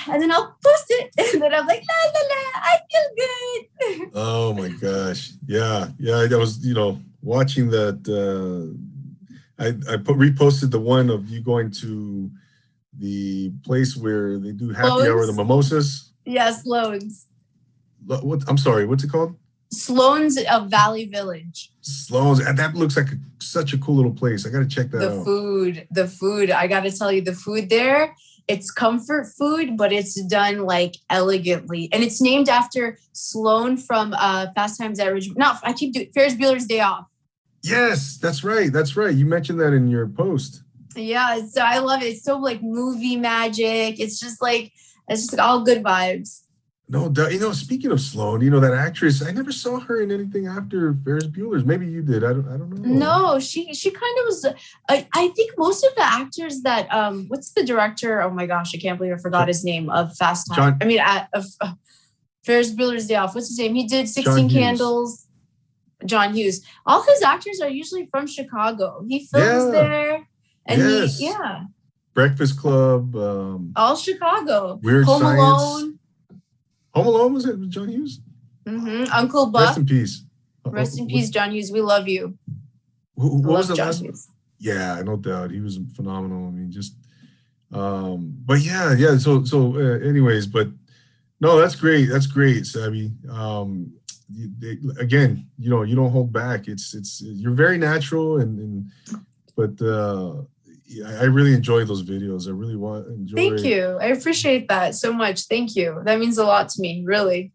and 0.07 0.21
then 0.21 0.31
I'll 0.31 0.55
post 0.63 0.85
it, 0.89 1.13
and 1.33 1.41
then 1.41 1.53
I'm 1.53 1.67
like, 1.67 1.83
la 1.87 2.11
la 2.13 2.21
la, 2.31 2.41
I 2.55 2.77
feel 2.91 3.99
good. 3.99 4.11
oh 4.15 4.53
my 4.53 4.69
gosh, 4.69 5.31
yeah, 5.47 5.89
yeah. 5.99 6.27
I 6.31 6.35
was, 6.35 6.65
you 6.65 6.73
know, 6.73 6.99
watching 7.21 7.69
that. 7.69 7.99
Uh, 8.07 8.75
I 9.57 9.67
I 9.91 9.97
put 9.97 10.17
reposted 10.17 10.71
the 10.71 10.79
one 10.79 11.09
of 11.09 11.29
you 11.29 11.41
going 11.41 11.71
to 11.81 12.29
the 12.97 13.51
place 13.63 13.95
where 13.95 14.37
they 14.37 14.51
do 14.51 14.69
happy 14.69 14.87
Sloan's? 14.87 15.07
hour, 15.07 15.25
the 15.25 15.33
mimosas. 15.33 16.11
Yeah, 16.25 16.51
Sloan's. 16.51 17.27
What? 18.05 18.43
I'm 18.47 18.57
sorry. 18.57 18.85
What's 18.85 19.03
it 19.03 19.11
called? 19.11 19.35
Sloan's 19.71 20.37
of 20.51 20.69
Valley 20.69 21.05
Village. 21.05 21.71
Sloan's. 21.81 22.39
That 22.39 22.75
looks 22.75 22.95
like 22.95 23.07
a, 23.07 23.15
such 23.43 23.73
a 23.73 23.77
cool 23.77 23.95
little 23.95 24.13
place. 24.13 24.45
I 24.45 24.49
got 24.49 24.59
to 24.59 24.67
check 24.67 24.91
that 24.91 24.99
the 24.99 25.11
out. 25.11 25.17
The 25.19 25.25
food, 25.25 25.87
the 25.91 26.07
food. 26.07 26.51
I 26.51 26.67
got 26.67 26.81
to 26.81 26.91
tell 26.91 27.11
you, 27.11 27.21
the 27.21 27.33
food 27.33 27.69
there 27.69 28.15
it's 28.47 28.71
comfort 28.71 29.27
food, 29.37 29.77
but 29.77 29.91
it's 29.91 30.19
done 30.23 30.65
like 30.65 30.95
elegantly. 31.09 31.89
And 31.91 32.03
it's 32.03 32.21
named 32.21 32.49
after 32.49 32.97
Sloan 33.13 33.77
from 33.77 34.13
uh, 34.13 34.47
Fast 34.55 34.79
Times 34.79 34.99
at 34.99 35.11
Ridgemont. 35.11 35.37
No, 35.37 35.53
I 35.63 35.73
keep 35.73 35.93
doing 35.93 36.11
Ferris 36.13 36.35
Bueller's 36.35 36.65
Day 36.65 36.81
Off. 36.81 37.07
Yes, 37.63 38.17
that's 38.17 38.43
right. 38.43 38.71
That's 38.71 38.95
right. 38.95 39.13
You 39.13 39.25
mentioned 39.25 39.59
that 39.59 39.73
in 39.73 39.87
your 39.87 40.07
post. 40.07 40.61
Yeah, 40.95 41.41
so 41.47 41.61
I 41.61 41.79
love 41.79 42.03
it. 42.03 42.05
It's 42.05 42.23
so 42.23 42.37
like 42.37 42.61
movie 42.61 43.15
magic. 43.15 43.99
It's 43.99 44.19
just 44.19 44.41
like 44.41 44.71
it's 45.07 45.21
just 45.21 45.33
like 45.33 45.41
all 45.41 45.63
good 45.63 45.83
vibes. 45.83 46.41
No, 46.87 47.11
you 47.29 47.39
know, 47.39 47.51
speaking 47.51 47.91
of 47.91 47.99
Sloan, 47.99 48.41
you 48.41 48.51
know 48.51 48.59
that 48.59 48.73
actress. 48.75 49.23
I 49.23 49.31
never 49.31 49.51
saw 49.51 49.79
her 49.79 50.01
in 50.01 50.11
anything 50.11 50.45
after 50.45 50.95
Ferris 51.03 51.25
Bueller's. 51.25 51.65
Maybe 51.65 51.87
you 51.87 52.03
did. 52.03 52.23
I 52.23 52.27
don't. 52.27 52.47
I 52.47 52.57
don't 52.57 52.69
know. 52.69 53.31
No, 53.33 53.39
she 53.39 53.73
she 53.73 53.89
kind 53.89 54.19
of 54.19 54.25
was. 54.25 54.45
I, 54.87 55.07
I 55.15 55.29
think 55.29 55.57
most 55.57 55.83
of 55.83 55.95
the 55.95 56.03
actors 56.03 56.61
that 56.61 56.91
um, 56.93 57.25
what's 57.27 57.53
the 57.53 57.63
director? 57.63 58.21
Oh 58.21 58.29
my 58.29 58.45
gosh, 58.45 58.75
I 58.75 58.77
can't 58.77 58.99
believe 58.99 59.13
I 59.13 59.17
forgot 59.17 59.47
his 59.47 59.65
name 59.65 59.89
of 59.89 60.15
Fast 60.15 60.47
Time. 60.49 60.55
John, 60.55 60.77
I 60.79 60.85
mean, 60.85 60.99
at, 60.99 61.27
of 61.33 61.45
uh, 61.59 61.73
Ferris 62.45 62.71
Bueller's 62.71 63.07
Day 63.07 63.15
Off. 63.15 63.33
What's 63.33 63.47
his 63.47 63.57
name? 63.57 63.73
He 63.73 63.87
did 63.87 64.07
Sixteen 64.07 64.47
Candles. 64.47 65.25
John 66.05 66.35
Hughes. 66.35 66.61
All 66.85 67.01
his 67.01 67.23
actors 67.23 67.61
are 67.61 67.69
usually 67.69 68.05
from 68.05 68.27
Chicago. 68.27 69.03
He 69.07 69.25
films 69.25 69.73
yeah. 69.73 69.81
there, 69.81 70.27
and 70.67 70.81
yes. 70.81 71.17
he 71.17 71.25
yeah. 71.25 71.63
Breakfast 72.13 72.59
Club. 72.59 73.15
Um, 73.15 73.73
all 73.75 73.95
Chicago. 73.95 74.79
Weird 74.83 75.05
Home 75.05 75.21
Science. 75.21 75.39
Alone. 75.41 75.99
Home 76.95 77.07
Alone 77.07 77.33
was 77.33 77.45
it 77.45 77.59
John 77.69 77.89
Hughes? 77.89 78.21
Mm-hmm. 78.65 79.11
Uncle 79.11 79.47
Buck. 79.47 79.67
Rest 79.67 79.77
in 79.77 79.85
peace. 79.85 80.23
Rest 80.65 80.99
in 80.99 81.07
peace, 81.07 81.29
John 81.29 81.51
Hughes. 81.51 81.71
We 81.71 81.81
love 81.81 82.07
you. 82.07 82.37
Who, 83.17 83.41
what 83.41 83.57
was 83.57 83.67
the 83.67 83.75
John 83.75 83.87
last? 83.87 84.01
Hughes. 84.01 84.29
Yeah, 84.59 85.01
no 85.03 85.17
doubt. 85.17 85.51
He 85.51 85.59
was 85.59 85.77
phenomenal. 85.95 86.47
I 86.47 86.51
mean, 86.51 86.71
just, 86.71 86.95
um, 87.71 88.33
but 88.45 88.61
yeah, 88.61 88.93
yeah. 88.93 89.17
So, 89.17 89.43
so, 89.43 89.75
uh, 89.75 89.99
anyways, 89.99 90.47
but 90.47 90.69
no, 91.41 91.59
that's 91.59 91.75
great. 91.75 92.05
That's 92.05 92.27
great, 92.27 92.65
Sabby. 92.65 93.11
Um, 93.29 93.93
they, 94.29 94.77
again, 94.99 95.47
you 95.59 95.69
know, 95.69 95.83
you 95.83 95.95
don't 95.95 96.11
hold 96.11 96.31
back. 96.33 96.67
It's, 96.67 96.95
it's, 96.95 97.21
you're 97.21 97.51
very 97.51 97.77
natural, 97.77 98.39
and, 98.39 98.57
and 98.57 98.91
but 99.55 99.85
uh, 99.85 100.41
I 101.05 101.23
really 101.23 101.53
enjoy 101.53 101.83
those 101.83 102.03
videos. 102.03 102.47
I 102.47 102.51
really 102.51 102.75
want 102.75 103.07
enjoy. 103.07 103.35
Thank 103.35 103.63
you. 103.63 103.97
I 103.99 104.07
appreciate 104.07 104.67
that 104.69 104.95
so 104.95 105.11
much. 105.11 105.47
Thank 105.47 105.75
you. 105.75 106.01
That 106.05 106.19
means 106.19 106.37
a 106.37 106.45
lot 106.45 106.69
to 106.69 106.81
me, 106.81 107.03
really. 107.05 107.51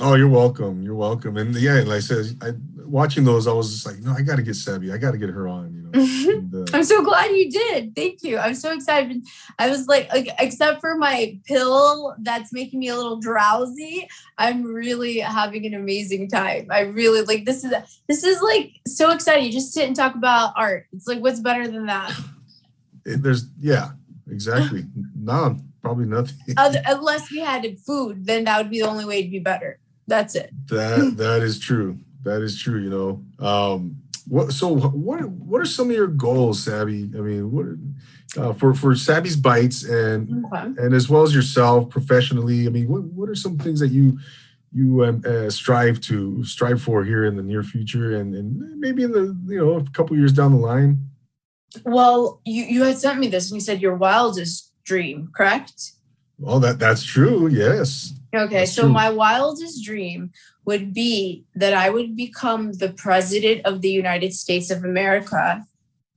Oh, 0.00 0.14
you're 0.14 0.28
welcome. 0.28 0.82
You're 0.82 0.94
welcome. 0.94 1.36
And 1.36 1.54
yeah, 1.54 1.74
like 1.80 1.96
I 1.96 2.00
said, 2.00 2.24
I, 2.40 2.52
watching 2.86 3.24
those, 3.24 3.46
I 3.46 3.52
was 3.52 3.72
just 3.72 3.84
like, 3.84 3.98
no, 3.98 4.12
I 4.12 4.22
got 4.22 4.36
to 4.36 4.42
get 4.42 4.56
Sabby. 4.56 4.90
I 4.90 4.96
got 4.96 5.10
to 5.10 5.18
get 5.18 5.28
her 5.28 5.46
on. 5.46 5.74
You 5.74 5.82
know. 5.82 5.90
and, 6.32 6.54
uh, 6.54 6.76
I'm 6.76 6.84
so 6.84 7.02
glad 7.02 7.30
you 7.32 7.50
did. 7.50 7.94
Thank 7.94 8.22
you. 8.22 8.38
I'm 8.38 8.54
so 8.54 8.72
excited. 8.72 9.22
I 9.58 9.68
was 9.68 9.88
like, 9.88 10.10
like, 10.10 10.28
except 10.38 10.80
for 10.80 10.96
my 10.96 11.38
pill 11.44 12.14
that's 12.20 12.54
making 12.54 12.80
me 12.80 12.88
a 12.88 12.96
little 12.96 13.18
drowsy, 13.18 14.08
I'm 14.38 14.62
really 14.62 15.18
having 15.18 15.66
an 15.66 15.74
amazing 15.74 16.30
time. 16.30 16.68
I 16.70 16.80
really 16.80 17.22
like 17.22 17.44
this 17.44 17.62
is 17.62 17.74
this 18.08 18.24
is 18.24 18.40
like 18.40 18.72
so 18.86 19.10
exciting. 19.10 19.44
You 19.44 19.52
just 19.52 19.74
sit 19.74 19.86
and 19.86 19.94
talk 19.94 20.14
about 20.14 20.54
art. 20.56 20.86
It's 20.92 21.06
like 21.06 21.20
what's 21.20 21.40
better 21.40 21.68
than 21.68 21.86
that? 21.86 22.18
It, 23.04 23.22
there's 23.22 23.46
yeah, 23.60 23.90
exactly. 24.30 24.84
no, 25.16 25.58
probably 25.82 26.06
nothing. 26.06 26.36
unless 26.56 27.30
we 27.30 27.40
had 27.40 27.78
food, 27.78 28.26
then 28.26 28.44
that 28.44 28.58
would 28.58 28.70
be 28.70 28.80
the 28.80 28.88
only 28.88 29.04
way 29.04 29.22
to 29.22 29.28
be 29.28 29.38
better. 29.38 29.78
That's 30.06 30.34
it. 30.34 30.50
That 30.68 31.14
that 31.16 31.42
is 31.42 31.58
true. 31.58 31.98
That 32.24 32.42
is 32.42 32.60
true. 32.60 32.80
You 32.80 32.90
know. 32.90 33.46
Um, 33.46 33.96
what 34.28 34.52
so 34.52 34.68
what 34.68 35.28
what 35.28 35.60
are 35.60 35.66
some 35.66 35.90
of 35.90 35.96
your 35.96 36.06
goals, 36.06 36.62
Sabby? 36.62 37.10
I 37.16 37.20
mean, 37.20 37.50
what 37.50 37.66
uh, 38.42 38.52
for 38.52 38.74
for 38.74 38.94
Sabby's 38.94 39.36
bites 39.36 39.84
and 39.84 40.44
okay. 40.46 40.64
and 40.78 40.94
as 40.94 41.08
well 41.08 41.22
as 41.22 41.34
yourself 41.34 41.88
professionally? 41.90 42.66
I 42.66 42.70
mean, 42.70 42.88
what 42.88 43.02
what 43.04 43.28
are 43.28 43.34
some 43.34 43.58
things 43.58 43.80
that 43.80 43.88
you 43.88 44.18
you 44.72 45.04
um, 45.04 45.22
uh, 45.26 45.50
strive 45.50 46.00
to 46.02 46.44
strive 46.44 46.80
for 46.80 47.04
here 47.04 47.24
in 47.26 47.36
the 47.36 47.42
near 47.42 47.62
future 47.62 48.16
and 48.16 48.34
and 48.34 48.80
maybe 48.80 49.02
in 49.02 49.12
the 49.12 49.36
you 49.46 49.58
know 49.58 49.76
a 49.76 49.84
couple 49.90 50.16
years 50.16 50.32
down 50.32 50.52
the 50.52 50.58
line? 50.58 50.98
Well, 51.84 52.40
you 52.44 52.64
you 52.64 52.82
had 52.84 52.98
sent 52.98 53.18
me 53.18 53.28
this 53.28 53.50
and 53.50 53.56
you 53.56 53.64
said 53.64 53.82
your 53.82 53.96
wildest 53.96 54.72
dream, 54.84 55.30
correct? 55.34 55.92
Well, 56.38 56.60
that 56.60 56.78
that's 56.78 57.04
true. 57.04 57.48
Yes. 57.48 58.14
Okay, 58.34 58.60
that's 58.60 58.72
so 58.72 58.82
true. 58.82 58.92
my 58.92 59.10
wildest 59.10 59.84
dream 59.84 60.32
would 60.64 60.94
be 60.94 61.44
that 61.54 61.74
I 61.74 61.90
would 61.90 62.16
become 62.16 62.72
the 62.72 62.92
president 62.92 63.66
of 63.66 63.80
the 63.80 63.90
United 63.90 64.32
States 64.32 64.70
of 64.70 64.84
America 64.84 65.64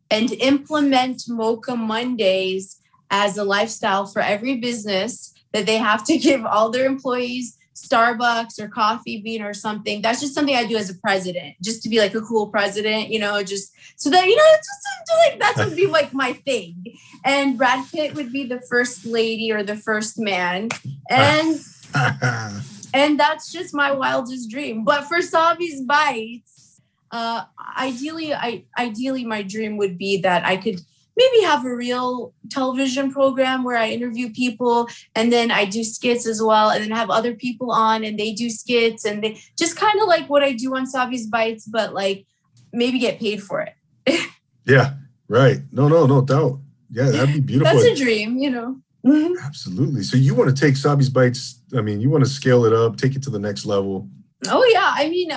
and 0.10 0.32
implement 0.34 1.24
Mocha 1.28 1.76
Mondays 1.76 2.80
as 3.10 3.38
a 3.38 3.44
lifestyle 3.44 4.06
for 4.06 4.22
every 4.22 4.58
business 4.58 5.34
that 5.52 5.66
they 5.66 5.78
have 5.78 6.04
to 6.06 6.18
give 6.18 6.46
all 6.46 6.70
their 6.70 6.86
employees 6.86 7.58
Starbucks 7.76 8.60
or 8.60 8.70
coffee 8.70 9.22
bean 9.22 9.42
or 9.42 9.54
something. 9.54 10.02
That's 10.02 10.22
just 10.22 10.34
something 10.34 10.56
I 10.56 10.66
do 10.66 10.78
as 10.78 10.90
a 10.90 10.96
president, 10.96 11.56
just 11.62 11.84
to 11.84 11.90
be 11.90 12.00
like 12.00 12.16
a 12.16 12.22
cool 12.22 12.48
president, 12.48 13.10
you 13.10 13.20
know, 13.20 13.44
just 13.44 13.74
so 13.98 14.10
that, 14.10 14.26
you 14.26 14.36
know, 14.36 14.44
it's 14.54 14.68
just 14.68 14.86
like 15.30 15.40
that 15.40 15.66
would 15.66 15.76
be 15.76 15.88
like 15.88 16.14
my 16.14 16.34
thing. 16.34 16.86
And 17.26 17.58
Brad 17.58 17.86
Pitt 17.92 18.16
would 18.16 18.32
be 18.32 18.46
the 18.46 18.62
first 18.62 19.06
lady 19.06 19.52
or 19.52 19.62
the 19.62 19.76
first 19.76 20.18
man. 20.18 20.70
And 21.10 21.60
and 22.94 23.20
that's 23.20 23.52
just 23.52 23.74
my 23.74 23.92
wildest 23.92 24.50
dream. 24.50 24.86
But 24.86 25.06
for 25.06 25.22
Sabby's 25.22 25.82
Bites, 25.82 26.82
uh 27.12 27.44
ideally 27.78 28.34
I 28.34 28.64
ideally 28.78 29.26
my 29.26 29.44
dream 29.44 29.78
would 29.78 29.98
be 29.98 30.22
that 30.22 30.46
I 30.46 30.58
could 30.58 30.80
maybe 31.18 31.44
have 31.44 31.66
a 31.66 31.76
real 31.76 32.34
television 32.50 33.12
program 33.12 33.64
where 33.64 33.78
I 33.78 33.90
interview 33.90 34.32
people 34.32 34.88
and 35.16 35.32
then 35.32 35.52
I 35.52 35.66
do 35.66 35.84
skits 35.84 36.28
as 36.28 36.42
well 36.42 36.70
and 36.70 36.84
then 36.84 36.92
have 36.92 37.10
other 37.10 37.34
people 37.34 37.72
on 37.72 38.04
and 38.04 38.20
they 38.20 38.34
do 38.34 38.50
skits 38.50 39.06
and 39.06 39.24
they 39.24 39.40
just 39.58 39.78
kind 39.78 40.00
of 40.02 40.08
like 40.08 40.30
what 40.30 40.44
I 40.44 40.54
do 40.54 40.76
on 40.76 40.86
Sabby's 40.86 41.28
Bites, 41.28 41.66
but 41.66 41.94
like 41.94 42.26
maybe 42.74 43.00
get 43.00 43.20
paid 43.20 43.42
for 43.42 43.62
it. 43.62 44.30
yeah, 44.66 44.94
right. 45.28 45.60
No, 45.72 45.88
no, 45.88 46.06
no 46.06 46.22
doubt. 46.22 46.60
Yeah, 46.92 47.10
that'd 47.10 47.34
be 47.34 47.40
beautiful. 47.40 47.74
That's 47.74 48.00
a 48.00 48.04
dream, 48.04 48.38
you 48.38 48.52
know. 48.52 48.80
Mm-hmm. 49.06 49.34
Absolutely. 49.44 50.04
So 50.04 50.18
you 50.18 50.34
want 50.34 50.56
to 50.56 50.60
take 50.60 50.76
Sabby's 50.76 51.10
Bites, 51.10 51.62
I 51.78 51.82
mean, 51.82 52.02
you 52.02 52.10
want 52.10 52.24
to 52.24 52.30
scale 52.30 52.66
it 52.66 52.74
up, 52.74 52.98
take 52.98 53.16
it 53.16 53.24
to 53.24 53.30
the 53.30 53.40
next 53.40 53.66
level. 53.66 54.10
Oh 54.48 54.64
yeah, 54.72 54.92
I 54.94 55.10
mean, 55.10 55.32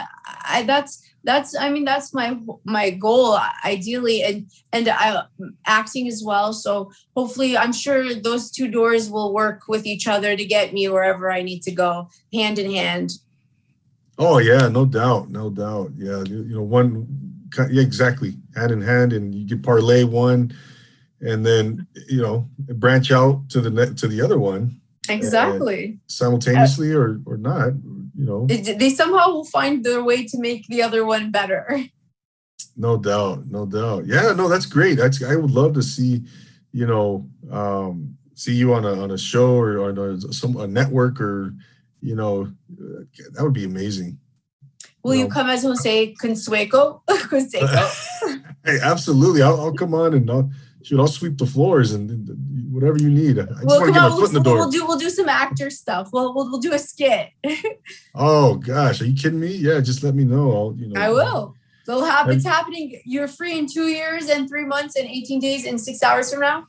I, 0.45 0.63
that's 0.65 1.03
that's 1.29 1.55
i 1.55 1.69
mean 1.69 1.85
that's 1.85 2.15
my 2.15 2.39
my 2.65 2.89
goal 2.89 3.39
ideally 3.63 4.23
and 4.23 4.51
and 4.73 4.89
I, 4.89 5.25
acting 5.67 6.09
as 6.09 6.23
well. 6.25 6.53
So 6.53 6.91
hopefully 7.15 7.57
i'm 7.57 7.73
sure 7.73 8.15
those 8.15 8.51
two 8.51 8.69
doors 8.69 9.11
will 9.11 9.35
work 9.35 9.69
with 9.69 9.85
each 9.85 10.09
other 10.09 10.37
to 10.37 10.45
get 10.45 10.73
me 10.73 10.89
wherever 10.89 11.31
i 11.31 11.43
need 11.43 11.63
to 11.65 11.71
go 11.71 12.09
hand 12.33 12.59
in 12.59 12.71
hand. 12.71 13.11
Oh 14.19 14.39
yeah 14.39 14.69
no 14.69 14.87
doubt 14.87 15.29
no 15.29 15.51
doubt. 15.51 15.91
Yeah 15.97 16.23
you, 16.25 16.39
you 16.49 16.55
know 16.57 16.63
one 16.63 17.07
yeah 17.71 17.83
exactly. 17.83 18.33
Hand 18.57 18.73
in 18.73 18.81
hand 18.81 19.13
and 19.13 19.35
you 19.35 19.47
can 19.47 19.61
parlay 19.61 20.05
one 20.05 20.55
and 21.21 21.45
then 21.45 21.87
you 22.09 22.23
know 22.23 22.49
branch 22.85 23.13
out 23.13 23.51
to 23.51 23.61
the 23.61 23.71
to 24.01 24.09
the 24.09 24.23
other 24.23 24.39
one. 24.39 24.81
Exactly. 25.11 25.99
Simultaneously 26.07 26.93
or 26.93 27.21
or 27.27 27.37
not 27.37 27.73
you 28.19 28.25
know? 28.25 28.47
They 28.47 28.91
somehow 28.91 29.31
will 29.31 29.45
find 29.45 29.85
their 29.85 30.03
way 30.03 30.25
to 30.25 30.39
make 30.39 30.67
the 30.67 30.83
other 30.83 31.07
one 31.07 31.31
better. 31.31 31.81
No 32.77 32.97
doubt 32.97 33.47
no 33.47 33.65
doubt. 33.65 34.07
Yeah 34.07 34.33
no 34.33 34.49
that's 34.49 34.67
great. 34.67 34.97
That's 34.97 35.23
i 35.23 35.37
would 35.37 35.53
love 35.53 35.73
to 35.75 35.83
see 35.83 36.25
you 36.73 36.87
know 36.87 37.27
um 37.51 38.17
see 38.35 38.55
you 38.55 38.75
on 38.75 38.85
a 38.85 39.01
on 39.01 39.13
a 39.13 39.19
show 39.19 39.57
or 39.57 39.89
on 39.89 39.99
a, 39.99 40.33
some 40.33 40.57
a 40.57 40.67
network 40.67 41.21
or 41.21 41.55
you 42.01 42.17
know 42.17 42.53
uh, 42.73 43.03
that 43.33 43.43
would 43.43 43.53
be 43.53 43.65
amazing. 43.65 44.19
Will 45.05 45.15
you, 45.15 45.21
know? 45.21 45.27
you 45.27 45.33
come 45.33 45.49
as 45.49 45.63
jose 45.63 46.15
canseco? 46.21 47.01
Hey 48.65 48.79
absolutely. 48.83 49.43
I'll, 49.43 49.61
I'll 49.61 49.73
come 49.73 49.95
on 49.95 50.13
and 50.15 50.29
I'll, 50.29 50.51
shoot, 50.89 50.99
I'll 50.99 51.07
sweep 51.07 51.37
the 51.37 51.47
floors 51.47 51.93
and, 51.93 52.11
and 52.11 52.73
whatever 52.73 52.99
you 52.99 53.11
need. 53.11 53.39
I 53.39 53.45
just 53.45 53.65
well, 53.65 53.81
want 53.81 53.89
to 53.89 53.93
get 53.93 54.03
on, 54.03 54.11
my 54.11 54.17
foot 54.17 54.29
in 54.29 54.35
the 54.35 54.41
door. 54.41 54.57
We'll 54.57 54.71
do 54.71 54.87
we'll 54.87 54.99
do 54.99 55.11
some 55.11 55.29
actor 55.29 55.71
stuff. 55.71 56.11
We'll 56.13 56.35
we'll, 56.35 56.51
we'll 56.51 56.61
do 56.61 56.73
a 56.73 56.79
skit. 56.79 57.31
oh 58.15 58.57
gosh, 58.57 59.01
are 59.01 59.07
you 59.07 59.15
kidding 59.15 59.41
me? 59.41 59.49
Yeah, 59.49 59.81
just 59.81 60.03
let 60.03 60.15
me 60.15 60.25
know. 60.25 60.51
I'll 60.53 60.75
you 60.77 60.89
know. 60.89 61.01
I 61.01 61.11
will. 61.11 61.55
So 61.85 62.05
have, 62.05 62.29
it's 62.29 62.45
happening. 62.45 63.01
You're 63.07 63.29
free 63.29 63.59
in 63.59 63.67
two 63.67 63.87
years 63.87 64.29
and 64.29 64.47
three 64.47 64.67
months 64.67 64.97
and 64.97 65.09
18 65.09 65.41
days 65.41 65.65
and 65.65 65.81
six 65.81 66.03
hours 66.03 66.31
from 66.31 66.41
now. 66.43 66.67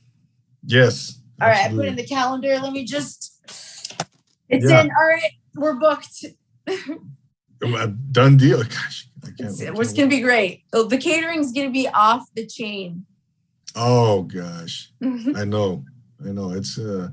Yes. 0.65 1.19
All 1.41 1.49
right, 1.49 1.65
I 1.65 1.73
put 1.73 1.85
in 1.87 1.97
the 1.97 2.05
calendar. 2.05 2.57
Let 2.59 2.71
me 2.71 2.85
just. 2.85 3.35
It's 4.47 4.69
yeah. 4.69 4.81
in. 4.81 4.91
All 4.91 5.07
right, 5.07 5.31
we're 5.55 5.73
booked. 5.73 6.25
done 8.11 8.37
deal. 8.37 8.63
Gosh, 8.63 9.09
I 9.23 9.27
can't. 9.27 9.39
It's, 9.49 9.61
it's 9.61 9.93
gonna 9.93 10.07
be 10.07 10.21
great. 10.21 10.63
The 10.71 10.97
catering's 10.97 11.51
gonna 11.51 11.69
be 11.69 11.87
off 11.89 12.23
the 12.35 12.45
chain. 12.45 13.05
Oh 13.81 14.23
gosh, 14.23 14.91
mm-hmm. 15.01 15.37
I 15.37 15.45
know, 15.45 15.85
I 16.25 16.31
know. 16.31 16.51
It's 16.51 16.77
uh, 16.77 17.07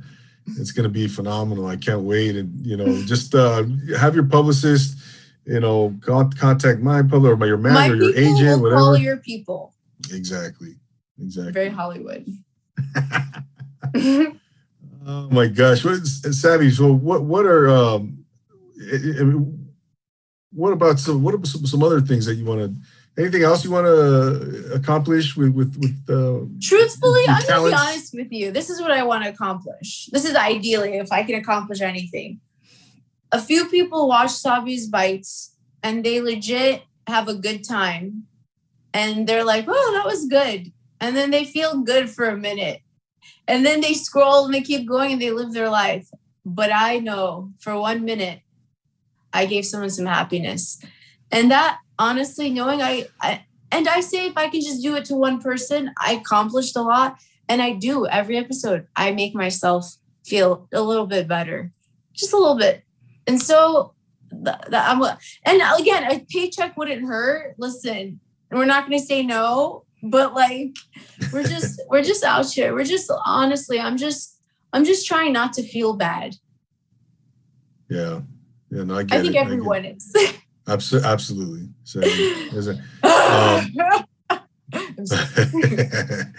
it's 0.59 0.73
going 0.73 0.83
to 0.83 0.91
be 0.91 1.07
phenomenal. 1.07 1.67
I 1.67 1.77
can't 1.77 2.03
wait. 2.03 2.35
And 2.35 2.67
you 2.67 2.77
know, 2.77 3.03
just 3.05 3.37
uh, 3.37 3.63
have 3.97 4.17
your 4.17 4.27
publicist, 4.27 4.99
you 5.45 5.61
know, 5.61 5.95
con- 6.01 6.33
contact 6.33 6.81
my 6.81 7.03
public 7.03 7.41
or 7.41 7.47
your 7.47 7.57
manager, 7.57 7.95
your 7.95 8.17
agent, 8.17 8.63
whatever. 8.63 8.81
Call 8.81 8.97
your 8.97 9.19
people. 9.19 9.75
Exactly. 10.13 10.75
Exactly. 11.23 11.53
Very 11.53 11.69
Hollywood. 11.69 12.27
oh 15.07 15.29
my 15.31 15.47
gosh, 15.47 15.85
what 15.85 15.95
is, 15.95 16.41
Sabby? 16.41 16.71
So 16.73 16.93
what? 16.93 17.23
What 17.23 17.47
are 17.47 17.69
um? 17.69 18.25
I 18.93 19.23
mean, 19.23 19.69
what 20.53 20.73
about 20.73 20.99
some? 20.99 21.23
What 21.23 21.33
are 21.33 21.45
some, 21.47 21.65
some 21.65 21.85
other 21.85 22.01
things 22.01 22.27
that 22.27 22.35
you 22.35 22.45
want 22.45 22.61
to? 22.61 22.75
Anything 23.19 23.43
else 23.45 23.65
you 23.65 23.71
want 23.71 23.87
to 23.87 24.73
accomplish 24.75 25.37
with 25.37 25.55
with 25.55 25.75
with 25.79 25.97
uh, 26.11 26.45
truthfully 26.61 27.23
i'm 27.29 27.43
gonna 27.49 27.69
be 27.69 27.75
honest 27.75 28.13
with 28.13 28.31
you 28.31 28.53
this 28.53 28.69
is 28.69 28.79
what 28.79 28.91
i 28.91 29.03
want 29.03 29.25
to 29.25 29.31
accomplish 29.31 30.11
this 30.13 30.27
is 30.27 30.35
ideally 30.35 30.99
if 30.99 31.11
i 31.11 31.23
can 31.23 31.37
accomplish 31.37 31.81
anything 31.81 32.39
a 33.33 33.41
few 33.41 33.69
people 33.69 34.09
watch 34.09 34.31
Sabby's 34.31 34.89
bites 34.89 35.55
and 35.83 36.05
they 36.05 36.21
legit 36.21 36.83
have 37.07 37.29
a 37.29 37.35
good 37.35 37.67
time. 37.67 38.25
And 38.93 39.27
they're 39.27 39.45
like, 39.45 39.67
oh, 39.69 39.93
that 39.95 40.07
was 40.07 40.27
good. 40.27 40.73
And 41.01 41.17
then 41.17 41.31
they 41.31 41.45
feel 41.45 41.83
good 41.83 42.09
for 42.09 42.27
a 42.27 42.37
minute. 42.37 42.81
And 43.47 43.65
then 43.65 43.81
they 43.81 43.93
scroll 43.93 44.47
and 44.47 44.55
they 44.55 44.63
keep 44.63 44.89
going 44.89 45.13
and 45.13 45.23
they 45.23 45.31
live 45.31 45.53
their 45.53 45.69
life. 45.69 46.09
But 46.45 46.71
I 46.73 46.99
know 46.99 47.53
for 47.59 47.79
one 47.79 48.05
minute, 48.05 48.41
I 49.33 49.47
gave 49.47 49.67
someone 49.67 49.91
some 49.91 50.07
happiness. 50.07 50.83
And 51.31 51.51
that 51.51 51.79
honestly, 51.99 52.51
knowing 52.51 52.83
I, 52.83 53.09
I 53.21 53.45
and 53.73 53.89
I 53.89 54.01
say 54.01 54.27
if 54.27 54.37
I 54.37 54.49
can 54.49 54.61
just 54.61 54.83
do 54.83 54.97
it 54.97 55.05
to 55.07 55.15
one 55.15 55.41
person, 55.41 55.93
I 56.01 56.15
accomplished 56.15 56.77
a 56.77 56.83
lot. 56.83 57.19
And 57.49 57.63
I 57.63 57.73
do 57.73 58.07
every 58.07 58.37
episode. 58.37 58.89
I 58.97 59.13
make 59.13 59.35
myself 59.35 59.87
feel 60.25 60.69
a 60.73 60.83
little 60.83 61.07
bit 61.07 61.29
better, 61.29 61.71
just 62.13 62.33
a 62.33 62.37
little 62.37 62.57
bit. 62.57 62.83
And 63.29 63.41
so 63.41 63.95
I'm 64.33 65.03
and 65.45 65.63
again, 65.79 66.11
a 66.11 66.27
paycheck 66.29 66.77
wouldn't 66.77 67.07
hurt. 67.07 67.55
Listen, 67.59 68.21
we're 68.51 68.65
not 68.65 68.89
going 68.89 68.99
to 68.99 69.05
say 69.05 69.23
no, 69.23 69.85
but 70.03 70.35
like 70.35 70.77
we're 71.33 71.45
just 71.45 71.81
we're 71.89 72.03
just 72.03 72.25
out 72.25 72.51
here. 72.51 72.75
We're 72.75 72.85
just 72.85 73.11
honestly, 73.25 73.79
I'm 73.79 73.97
just 73.97 74.41
I'm 74.73 74.85
just 74.85 75.07
trying 75.07 75.33
not 75.33 75.53
to 75.55 75.63
feel 75.63 75.95
bad. 75.95 76.37
Yeah, 77.89 78.23
yeah. 78.71 78.83
No, 78.83 78.97
I 78.97 79.05
get 79.05 79.19
I 79.19 79.23
think 79.23 79.35
it. 79.37 79.39
everyone 79.39 79.87
I 79.87 79.91
is. 79.91 80.15
Absol- 80.67 81.05
absolutely. 81.05 81.69
So, 81.85 82.01
um, 82.01 83.03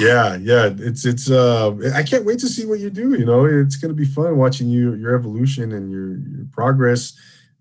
yeah, 0.00 0.36
yeah. 0.36 0.70
It's 0.78 1.04
it's. 1.04 1.30
Uh, 1.30 1.74
I 1.94 2.02
can't 2.02 2.24
wait 2.24 2.38
to 2.40 2.48
see 2.48 2.64
what 2.64 2.78
you 2.78 2.90
do. 2.90 3.18
You 3.18 3.24
know, 3.24 3.44
it's 3.44 3.76
going 3.76 3.90
to 3.90 3.94
be 3.94 4.04
fun 4.04 4.36
watching 4.36 4.68
you 4.68 4.94
your 4.94 5.16
evolution 5.16 5.72
and 5.72 5.90
your 5.90 6.18
your 6.18 6.46
progress. 6.52 7.18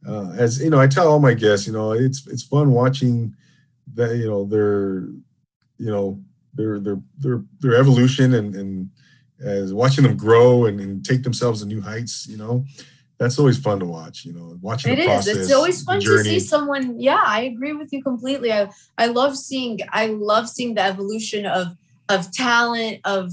Uh, 0.08 0.32
as 0.38 0.62
you 0.62 0.70
know, 0.70 0.80
I 0.80 0.88
tell 0.88 1.08
all 1.08 1.20
my 1.20 1.34
guests, 1.34 1.66
you 1.66 1.74
know, 1.74 1.94
it's 1.94 2.28
it's 2.28 2.44
fun 2.44 2.72
watching 2.72 3.36
that. 3.96 4.16
You 4.16 4.30
know, 4.30 4.46
their 4.46 5.08
you 5.78 5.92
know 5.92 6.22
their 6.54 6.80
their 6.80 7.00
their 7.18 7.44
their 7.60 7.76
evolution 7.76 8.36
and 8.36 8.56
and 8.56 8.90
as 9.44 9.74
watching 9.74 10.04
them 10.04 10.16
grow 10.16 10.66
and, 10.66 10.80
and 10.80 11.04
take 11.04 11.24
themselves 11.24 11.62
to 11.62 11.68
new 11.68 11.82
heights. 11.82 12.28
You 12.28 12.38
know, 12.38 12.66
that's 13.18 13.40
always 13.40 13.58
fun 13.58 13.80
to 13.80 13.86
watch. 13.86 14.26
You 14.26 14.34
know, 14.34 14.58
watching 14.62 14.94
it 14.94 15.00
is. 15.00 15.06
process. 15.06 15.38
It's 15.38 15.54
always 15.54 15.84
fun 15.84 16.02
to 16.02 16.24
see 16.24 16.40
someone. 16.40 17.00
Yeah, 17.00 17.22
I 17.24 17.44
agree 17.44 17.74
with 17.74 17.92
you 17.94 18.04
completely. 18.04 18.52
I 18.52 18.70
I 18.98 19.08
love 19.08 19.38
seeing 19.38 19.80
I 19.90 20.08
love 20.08 20.50
seeing 20.50 20.76
the 20.76 20.82
evolution 20.82 21.46
of 21.46 21.76
of 22.10 22.32
talent, 22.32 23.00
of 23.06 23.32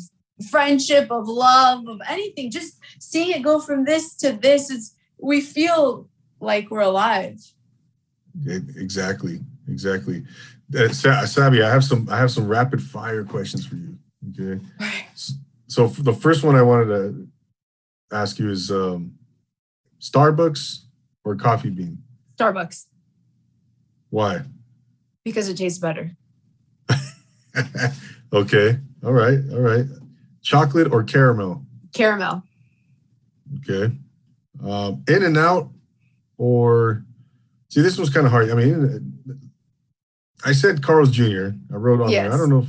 friendship, 0.50 1.10
of 1.10 1.28
love, 1.28 1.86
of 1.88 2.00
anything. 2.08 2.50
Just 2.50 2.78
seeing 2.98 3.30
it 3.30 3.42
go 3.42 3.60
from 3.60 3.84
this 3.84 4.14
to 4.16 4.32
this. 4.32 4.70
is 4.70 4.94
we 5.18 5.40
feel 5.40 6.08
like 6.40 6.70
we're 6.70 6.80
alive. 6.80 7.40
Exactly, 8.46 9.40
exactly. 9.68 10.24
Uh, 10.76 10.88
Sabby, 10.88 11.62
I 11.62 11.70
have 11.70 11.84
some 11.84 12.08
I 12.10 12.18
have 12.18 12.30
some 12.30 12.48
rapid 12.48 12.82
fire 12.82 13.24
questions 13.24 13.66
for 13.66 13.76
you. 13.76 13.98
Okay. 14.30 14.64
So 15.66 15.88
for 15.88 16.02
the 16.02 16.12
first 16.12 16.44
one 16.44 16.54
I 16.54 16.62
wanted 16.62 16.86
to 16.86 17.28
ask 18.12 18.38
you 18.38 18.50
is 18.50 18.70
um, 18.70 19.14
Starbucks 20.02 20.80
or 21.24 21.36
coffee 21.36 21.70
bean? 21.70 22.02
Starbucks 22.36 22.86
Why? 24.10 24.42
because 25.24 25.48
it 25.48 25.56
tastes 25.56 25.78
better. 25.78 26.10
okay. 28.32 28.78
All 29.04 29.12
right. 29.12 29.38
All 29.52 29.60
right. 29.60 29.86
Chocolate 30.42 30.92
or 30.92 31.04
caramel? 31.04 31.64
Caramel. 31.92 32.42
Okay. 33.58 33.94
Um, 34.64 35.04
in 35.08 35.22
and 35.22 35.38
out 35.38 35.70
or 36.38 37.04
see 37.68 37.80
this 37.80 37.98
was 37.98 38.10
kind 38.10 38.26
of 38.26 38.32
hard. 38.32 38.50
I 38.50 38.54
mean, 38.54 39.40
I 40.44 40.52
said 40.52 40.82
Carl's 40.82 41.10
Jr. 41.10 41.50
I 41.72 41.76
wrote 41.76 42.00
on 42.00 42.10
there. 42.10 42.32
I 42.32 42.36
don't 42.36 42.48
know 42.48 42.60
if 42.60 42.68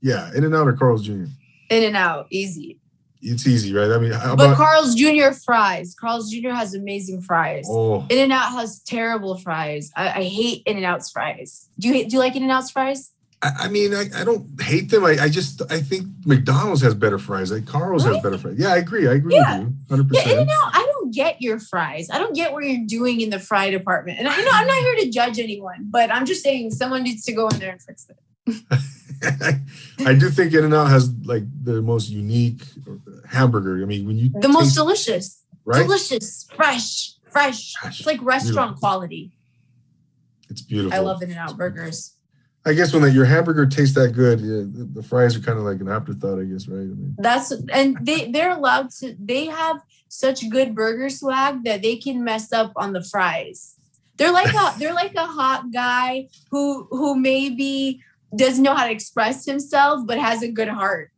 yeah, 0.00 0.30
in 0.34 0.44
and 0.44 0.54
out 0.54 0.66
or 0.66 0.72
Carl's 0.72 1.04
Jr. 1.04 1.24
In 1.70 1.84
and 1.84 1.96
out, 1.96 2.26
easy. 2.30 2.80
It's 3.24 3.46
easy, 3.46 3.72
right? 3.72 3.90
I 3.90 3.98
mean, 3.98 4.10
But 4.10 4.32
about 4.34 4.56
Carl's 4.56 4.94
Jr. 4.96 5.30
fries. 5.30 5.94
Carl's 5.94 6.28
Jr. 6.30 6.50
has 6.50 6.74
amazing 6.74 7.22
fries. 7.22 7.66
oh 7.70 8.04
In 8.10 8.18
and 8.18 8.32
Out 8.32 8.50
has 8.52 8.80
terrible 8.80 9.36
fries. 9.38 9.92
I, 9.96 10.08
I 10.20 10.22
hate 10.24 10.62
In 10.66 10.76
and 10.76 10.84
Out's 10.84 11.10
fries. 11.10 11.68
Do 11.78 11.88
you 11.88 12.04
do 12.08 12.14
you 12.14 12.18
like 12.18 12.34
In 12.36 12.42
and 12.42 12.50
Out's 12.50 12.70
fries? 12.72 13.12
I, 13.40 13.50
I 13.60 13.68
mean, 13.68 13.94
I, 13.94 14.04
I 14.16 14.24
don't 14.24 14.46
hate 14.60 14.90
them. 14.90 15.04
I, 15.04 15.16
I 15.20 15.28
just 15.28 15.62
I 15.70 15.80
think 15.80 16.06
McDonald's 16.26 16.82
has 16.82 16.94
better 16.94 17.18
fries. 17.18 17.52
Like 17.52 17.64
Carl's 17.66 18.04
has 18.04 18.18
better 18.22 18.38
fries. 18.38 18.56
Yeah, 18.58 18.72
I 18.72 18.76
agree. 18.78 19.06
I 19.08 19.12
agree 19.14 19.34
Yeah. 19.34 19.58
with 19.60 19.68
you, 19.68 19.74
hundred 19.88 20.14
Yeah, 20.14 20.20
In 20.20 20.24
percent. 20.24 20.40
and 20.40 20.50
Out. 20.50 20.70
I 20.74 20.86
don't 20.92 21.14
get 21.14 21.40
your 21.40 21.58
fries. 21.60 22.08
I 22.10 22.18
don't 22.18 22.34
get 22.34 22.52
what 22.52 22.64
you're 22.64 22.86
doing 22.86 23.20
in 23.20 23.30
the 23.30 23.38
fry 23.38 23.70
department. 23.70 24.18
And 24.18 24.26
I 24.28 24.36
you 24.36 24.44
know 24.44 24.50
I'm 24.52 24.66
not 24.66 24.78
here 24.78 24.96
to 25.04 25.10
judge 25.10 25.38
anyone, 25.38 25.86
but 25.90 26.10
I'm 26.12 26.26
just 26.26 26.42
saying 26.42 26.72
someone 26.72 27.04
needs 27.04 27.24
to 27.26 27.32
go 27.32 27.46
in 27.48 27.58
there 27.60 27.70
and 27.70 27.80
fix 27.82 28.08
it. 28.08 28.18
I 30.06 30.14
do 30.14 30.30
think 30.30 30.52
In 30.52 30.64
and 30.64 30.74
Out 30.74 30.88
has 30.88 31.12
like 31.24 31.44
the 31.64 31.80
most 31.82 32.10
unique 32.10 32.62
hamburger. 33.28 33.82
I 33.82 33.86
mean, 33.86 34.06
when 34.06 34.18
you 34.18 34.30
The 34.34 34.48
most 34.48 34.74
delicious, 34.74 35.42
right, 35.64 35.82
delicious, 35.82 36.48
fresh, 36.54 37.14
fresh. 37.30 37.74
Gosh, 37.82 38.00
It's 38.00 38.06
like 38.06 38.20
restaurant 38.22 38.72
beautiful. 38.72 38.80
quality. 38.80 39.32
It's 40.50 40.62
beautiful. 40.62 40.98
I 40.98 41.02
love 41.02 41.22
In 41.22 41.30
and 41.30 41.38
Out 41.38 41.56
burgers. 41.56 42.14
I 42.64 42.74
guess 42.74 42.92
when 42.92 43.12
your 43.12 43.24
hamburger 43.24 43.66
tastes 43.66 43.94
that 43.96 44.12
good, 44.12 44.38
yeah, 44.40 44.58
the, 44.58 44.88
the 44.94 45.02
fries 45.02 45.34
are 45.36 45.40
kind 45.40 45.58
of 45.58 45.64
like 45.64 45.80
an 45.80 45.88
afterthought. 45.88 46.38
I 46.38 46.44
guess, 46.44 46.68
right? 46.68 46.78
I 46.78 46.94
mean, 46.94 47.16
That's 47.18 47.50
and 47.72 47.98
they 48.02 48.30
they're 48.30 48.52
allowed 48.56 48.90
to. 49.00 49.16
They 49.18 49.46
have 49.46 49.80
such 50.08 50.48
good 50.48 50.74
burger 50.74 51.10
swag 51.10 51.64
that 51.64 51.82
they 51.82 51.96
can 51.96 52.22
mess 52.22 52.52
up 52.52 52.72
on 52.76 52.92
the 52.92 53.02
fries. 53.02 53.74
They're 54.16 54.30
like 54.32 54.54
a 54.54 54.78
they're 54.78 54.94
like 54.94 55.14
a 55.16 55.26
hot 55.26 55.72
guy 55.72 56.28
who 56.50 56.86
who 56.90 57.18
maybe 57.18 58.00
doesn't 58.36 58.62
know 58.62 58.74
how 58.74 58.86
to 58.86 58.92
express 58.92 59.44
himself 59.46 60.06
but 60.06 60.18
has 60.18 60.42
a 60.42 60.50
good 60.50 60.68
heart. 60.68 61.10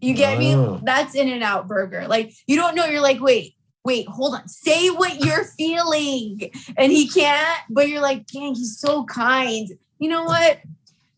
You 0.00 0.14
get 0.14 0.36
Oh. 0.38 0.74
me? 0.76 0.80
That's 0.84 1.14
In 1.14 1.28
and 1.28 1.42
Out 1.44 1.68
Burger. 1.68 2.06
Like 2.08 2.32
you 2.46 2.56
don't 2.56 2.74
know. 2.74 2.86
You're 2.86 3.02
like, 3.02 3.20
wait, 3.20 3.54
wait, 3.84 4.08
hold 4.08 4.34
on. 4.34 4.48
Say 4.48 4.88
what 4.88 5.20
you're 5.24 5.44
feeling, 5.44 6.50
and 6.76 6.90
he 6.90 7.08
can't. 7.08 7.58
But 7.68 7.88
you're 7.88 8.00
like, 8.00 8.26
dang, 8.26 8.54
he's 8.54 8.78
so 8.78 9.04
kind. 9.04 9.68
You 9.98 10.08
know 10.08 10.24
what? 10.24 10.60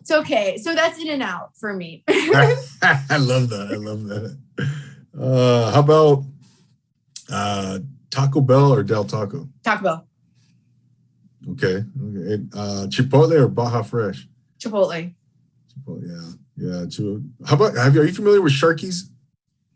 It's 0.00 0.10
okay. 0.10 0.58
So 0.58 0.74
that's 0.74 0.98
In 0.98 1.08
and 1.10 1.22
Out 1.22 1.56
for 1.56 1.72
me. 1.72 2.02
I 2.08 3.16
love 3.18 3.48
that. 3.50 3.68
I 3.72 3.76
love 3.76 4.02
that. 4.04 4.36
Uh, 5.16 5.70
how 5.72 5.80
about 5.80 6.24
uh, 7.30 7.78
Taco 8.10 8.40
Bell 8.40 8.72
or 8.74 8.82
Del 8.82 9.04
Taco? 9.04 9.48
Taco 9.62 9.82
Bell, 9.84 10.06
Okay. 11.52 11.66
Okay. 11.76 11.86
And, 12.34 12.52
uh, 12.54 12.86
Chipotle 12.88 13.32
or 13.40 13.48
Baja 13.48 13.82
Fresh? 13.82 14.26
Chipotle. 14.58 15.14
Chipotle, 15.72 16.02
yeah. 16.06 16.32
Yeah. 16.56 16.84
Chipotle. 16.86 17.28
How 17.46 17.56
about, 17.56 17.76
have 17.76 17.94
you, 17.94 18.02
are 18.02 18.04
you 18.04 18.12
familiar 18.12 18.40
with 18.40 18.52
Sharky's? 18.52 19.08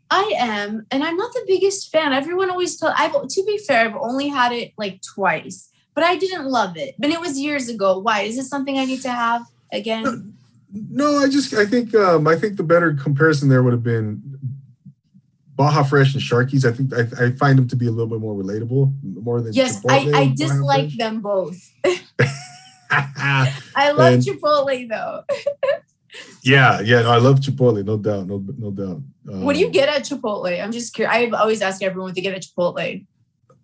I 0.09 0.33
am, 0.37 0.85
and 0.89 1.03
I'm 1.03 1.17
not 1.17 1.33
the 1.33 1.43
biggest 1.47 1.91
fan. 1.91 2.13
Everyone 2.13 2.49
always 2.49 2.77
tell. 2.79 2.93
I've 2.97 3.11
to 3.27 3.43
be 3.45 3.57
fair, 3.57 3.85
I've 3.89 3.95
only 3.97 4.29
had 4.29 4.53
it 4.53 4.71
like 4.77 5.01
twice, 5.01 5.69
but 5.95 6.03
I 6.05 6.15
didn't 6.15 6.45
love 6.45 6.77
it. 6.77 6.95
But 6.97 7.09
it 7.09 7.19
was 7.19 7.37
years 7.37 7.67
ago. 7.67 7.99
Why 7.99 8.21
is 8.21 8.37
this 8.37 8.49
something 8.49 8.77
I 8.77 8.85
need 8.85 9.01
to 9.01 9.11
have 9.11 9.41
again? 9.73 10.33
No, 10.71 11.17
I 11.17 11.27
just, 11.27 11.53
I 11.53 11.65
think, 11.65 11.93
um, 11.93 12.25
I 12.25 12.37
think 12.37 12.55
the 12.55 12.63
better 12.63 12.93
comparison 12.93 13.49
there 13.49 13.63
would 13.63 13.73
have 13.73 13.83
been 13.83 14.21
Baja 15.55 15.83
Fresh 15.83 16.13
and 16.13 16.23
Sharky's. 16.23 16.63
I 16.65 16.71
think, 16.71 16.93
I, 16.93 17.25
I 17.25 17.31
find 17.31 17.57
them 17.57 17.67
to 17.67 17.75
be 17.75 17.87
a 17.87 17.91
little 17.91 18.07
bit 18.07 18.19
more 18.21 18.35
relatable, 18.35 18.93
more 19.23 19.41
than 19.41 19.51
Yes, 19.53 19.81
Chipotle 19.81 20.15
I, 20.15 20.19
I 20.21 20.33
dislike 20.35 20.91
them 20.97 21.19
both. 21.19 21.57
I 22.89 23.91
love 23.91 24.13
And- 24.13 24.23
Chipotle 24.23 24.89
though. 24.89 25.23
yeah, 26.43 26.79
yeah. 26.81 27.01
No, 27.01 27.11
I 27.11 27.17
love 27.17 27.39
Chipotle, 27.39 27.83
no 27.83 27.97
doubt, 27.97 28.27
no, 28.27 28.43
no 28.57 28.71
doubt. 28.71 29.01
Um, 29.31 29.43
What 29.43 29.53
do 29.53 29.59
you 29.59 29.69
get 29.69 29.89
at 29.89 30.03
Chipotle? 30.03 30.61
I'm 30.63 30.71
just 30.71 30.93
curious. 30.93 31.13
I 31.13 31.25
always 31.37 31.61
ask 31.61 31.81
everyone 31.83 32.09
what 32.09 32.15
they 32.15 32.21
get 32.21 32.33
at 32.33 32.43
Chipotle. 32.43 33.05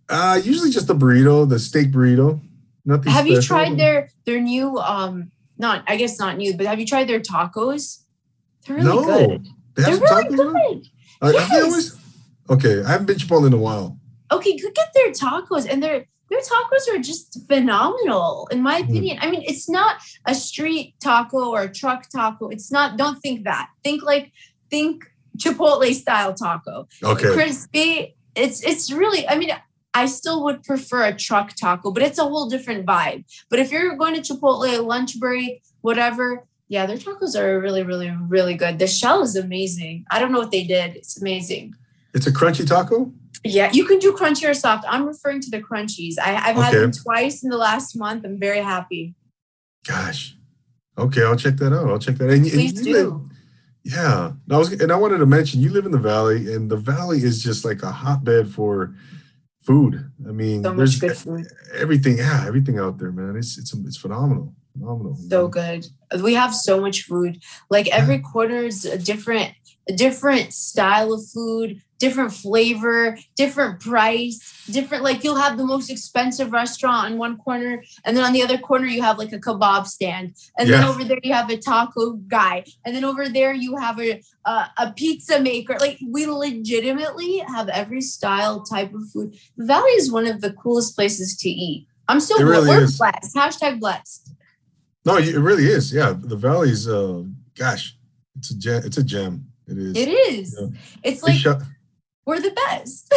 Uh, 0.09 0.39
usually 0.43 0.69
just 0.69 0.87
the 0.87 0.95
burrito, 0.95 1.47
the 1.47 1.57
steak 1.59 1.91
burrito. 1.91 2.39
Nothing. 2.85 3.11
Have 3.13 3.27
you 3.27 3.41
tried 3.41 3.77
their 3.77 4.09
their 4.25 4.41
new 4.41 4.77
um 4.77 5.31
not 5.57 5.83
I 5.87 5.95
guess 5.95 6.19
not 6.19 6.35
new, 6.37 6.55
but 6.57 6.65
have 6.65 6.79
you 6.79 6.85
tried 6.85 7.07
their 7.07 7.21
tacos? 7.21 8.03
They're 8.67 8.75
really 8.77 8.87
no, 8.89 9.03
good. 9.05 9.47
they 9.75 9.83
they're 9.83 9.97
really 9.97 10.35
good. 10.35 10.87
Uh, 11.21 11.31
Yes. 11.33 11.63
always- 11.63 11.97
Okay, 12.49 12.83
I 12.83 12.89
haven't 12.89 13.05
been 13.07 13.17
to 13.17 13.25
Chipotle 13.25 13.47
in 13.47 13.53
a 13.53 13.57
while. 13.57 13.97
okay, 14.29 14.57
go 14.57 14.67
get 14.75 14.89
their 14.93 15.11
tacos, 15.11 15.65
and 15.69 15.81
their 15.81 16.05
their 16.33 16.41
tacos 16.51 16.85
are 16.93 17.01
just 17.11 17.27
phenomenal, 17.47 18.47
in 18.51 18.61
my 18.61 18.77
Hmm. 18.79 18.89
opinion. 18.89 19.17
I 19.21 19.29
mean, 19.31 19.43
it's 19.51 19.69
not 19.69 19.93
a 20.25 20.33
street 20.35 20.95
taco 20.99 21.41
or 21.53 21.61
a 21.63 21.71
truck 21.81 22.09
taco. 22.09 22.49
It's 22.49 22.71
not. 22.71 22.97
Don't 22.97 23.19
think 23.21 23.43
that. 23.43 23.69
Think 23.83 24.03
like 24.03 24.31
think 24.69 24.95
Chipotle 25.37 25.93
style 25.93 26.33
taco, 26.33 26.87
Okay, 27.03 27.31
crispy. 27.33 28.15
It's 28.35 28.63
it's 28.63 28.91
really. 28.91 29.27
I 29.27 29.37
mean. 29.37 29.51
I 29.95 30.07
still 30.07 30.43
would 30.45 30.63
prefer 30.63 31.01
a 31.05 31.15
truck 31.15 31.53
taco, 31.55 31.91
but 31.91 32.01
it's 32.01 32.17
a 32.17 32.23
whole 32.23 32.49
different 32.49 32.83
vibe. 32.83 33.25
But 33.51 33.59
if 33.59 33.71
you're 33.71 33.95
going 33.95 34.15
to 34.19 34.21
Chipotle, 34.27 34.83
lunch 34.93 35.19
break, 35.19 35.61
whatever, 35.81 36.25
yeah, 36.67 36.87
their 36.87 36.97
tacos 36.97 37.33
are 37.39 37.59
really, 37.65 37.83
really, 37.83 38.09
really 38.35 38.55
good. 38.55 38.79
The 38.79 38.87
shell 38.87 39.21
is 39.21 39.35
amazing. 39.35 39.95
I 40.09 40.17
don't 40.19 40.31
know 40.31 40.39
what 40.39 40.49
they 40.49 40.63
did. 40.63 40.95
It's 40.95 41.15
amazing. 41.21 41.75
It's 42.13 42.27
a 42.27 42.31
crunchy 42.31 42.67
taco. 42.67 43.11
Yeah, 43.43 43.71
you 43.73 43.85
can 43.85 43.99
do 43.99 44.13
crunchy 44.13 44.49
or 44.49 44.53
soft. 44.53 44.85
I'm 44.87 45.05
referring 45.05 45.41
to 45.41 45.49
the 45.49 45.61
crunchies. 45.61 46.15
I, 46.17 46.31
have 46.33 46.55
had 46.55 46.73
them 46.73 46.91
twice 46.91 47.43
in 47.43 47.49
the 47.49 47.57
last 47.57 47.95
month. 47.95 48.23
I'm 48.25 48.39
very 48.39 48.59
happy. 48.59 49.15
Gosh. 49.85 50.35
Okay, 50.97 51.23
I'll 51.23 51.35
check 51.35 51.55
that 51.57 51.73
out. 51.73 51.89
I'll 51.89 51.99
check 51.99 52.15
that. 52.17 52.29
And, 52.29 52.43
and 52.43 52.51
Please 52.51 52.85
you 52.85 52.93
live- 52.93 53.09
do. 53.09 53.29
yeah. 53.83 54.27
And 54.27 54.53
I 54.53 54.57
was 54.57 54.71
and 54.71 54.91
I 54.91 54.95
wanted 54.95 55.17
to 55.17 55.25
mention 55.25 55.59
you 55.59 55.69
live 55.71 55.85
in 55.85 55.91
the 55.91 55.97
valley, 55.97 56.53
and 56.53 56.69
the 56.69 56.77
valley 56.77 57.23
is 57.23 57.43
just 57.43 57.65
like 57.65 57.81
a 57.83 57.91
hotbed 57.91 58.49
for 58.49 58.95
food. 59.63 60.11
I 60.27 60.31
mean, 60.31 60.63
So 60.63 60.73
there's 60.73 61.01
much 61.01 61.09
good 61.09 61.17
food. 61.17 61.47
everything. 61.73 62.19
Yeah, 62.19 62.45
everything 62.47 62.77
out 62.79 62.99
there, 62.99 63.11
man. 63.11 63.35
It's 63.35 63.57
it's 63.57 63.73
it's 63.73 63.97
phenomenal. 63.97 64.53
Phenomenal. 64.73 65.15
So 65.15 65.41
know? 65.41 65.47
good. 65.47 65.87
We 66.21 66.35
have 66.35 66.53
so 66.53 66.79
much 66.79 67.03
food. 67.03 67.41
Like 67.69 67.87
every 67.89 68.19
corner 68.19 68.59
is 68.63 68.85
a 68.85 68.97
different, 68.97 69.53
a 69.89 69.93
different 69.93 70.53
style 70.53 71.11
of 71.13 71.21
food, 71.33 71.81
different 72.03 72.33
flavor, 72.33 73.17
different 73.37 73.79
price, 73.79 74.35
different. 74.67 75.03
Like 75.05 75.23
you'll 75.23 75.43
have 75.45 75.57
the 75.57 75.65
most 75.65 75.89
expensive 75.89 76.51
restaurant 76.51 77.01
on 77.05 77.17
one 77.17 77.37
corner, 77.37 77.81
and 78.03 78.15
then 78.15 78.25
on 78.25 78.33
the 78.33 78.43
other 78.43 78.57
corner 78.57 78.87
you 78.87 79.01
have 79.01 79.17
like 79.17 79.31
a 79.31 79.39
kebab 79.39 79.85
stand, 79.87 80.35
and 80.57 80.69
then 80.69 80.83
over 80.83 81.03
there 81.05 81.23
you 81.23 81.33
have 81.33 81.49
a 81.49 81.57
taco 81.57 82.13
guy, 82.27 82.65
and 82.83 82.93
then 82.93 83.05
over 83.05 83.29
there 83.29 83.53
you 83.53 83.77
have 83.77 83.97
a 84.01 84.21
a, 84.45 84.55
a 84.83 84.93
pizza 84.97 85.39
maker. 85.39 85.77
Like 85.79 85.97
we 86.15 86.25
legitimately 86.27 87.37
have 87.55 87.69
every 87.69 88.01
style 88.01 88.63
type 88.63 88.93
of 88.93 89.03
food. 89.11 89.37
The 89.55 89.65
Valley 89.65 89.95
is 90.01 90.11
one 90.11 90.27
of 90.27 90.41
the 90.41 90.51
coolest 90.51 90.95
places 90.97 91.37
to 91.37 91.49
eat. 91.49 91.87
I'm 92.09 92.19
so 92.19 92.35
really 92.43 92.67
we're 92.67 92.83
is. 92.83 92.97
blessed. 92.97 93.35
Hashtag 93.35 93.79
blessed. 93.79 94.29
No, 95.05 95.17
it 95.17 95.35
really 95.35 95.67
is. 95.77 95.93
Yeah, 95.93 96.13
the 96.17 96.35
valley's. 96.35 96.87
Uh, 96.87 97.23
gosh, 97.55 97.95
it's 98.37 98.51
a 98.51 98.57
gem. 98.57 98.81
It's 98.85 98.97
a 98.97 99.03
gem. 99.03 99.45
It 99.67 99.77
is. 99.77 99.97
It 99.97 100.09
is. 100.09 100.57
Yeah. 100.59 100.67
It's 101.03 101.23
like 101.23 101.39
we're 102.25 102.39
the 102.39 102.51
best. 102.51 103.13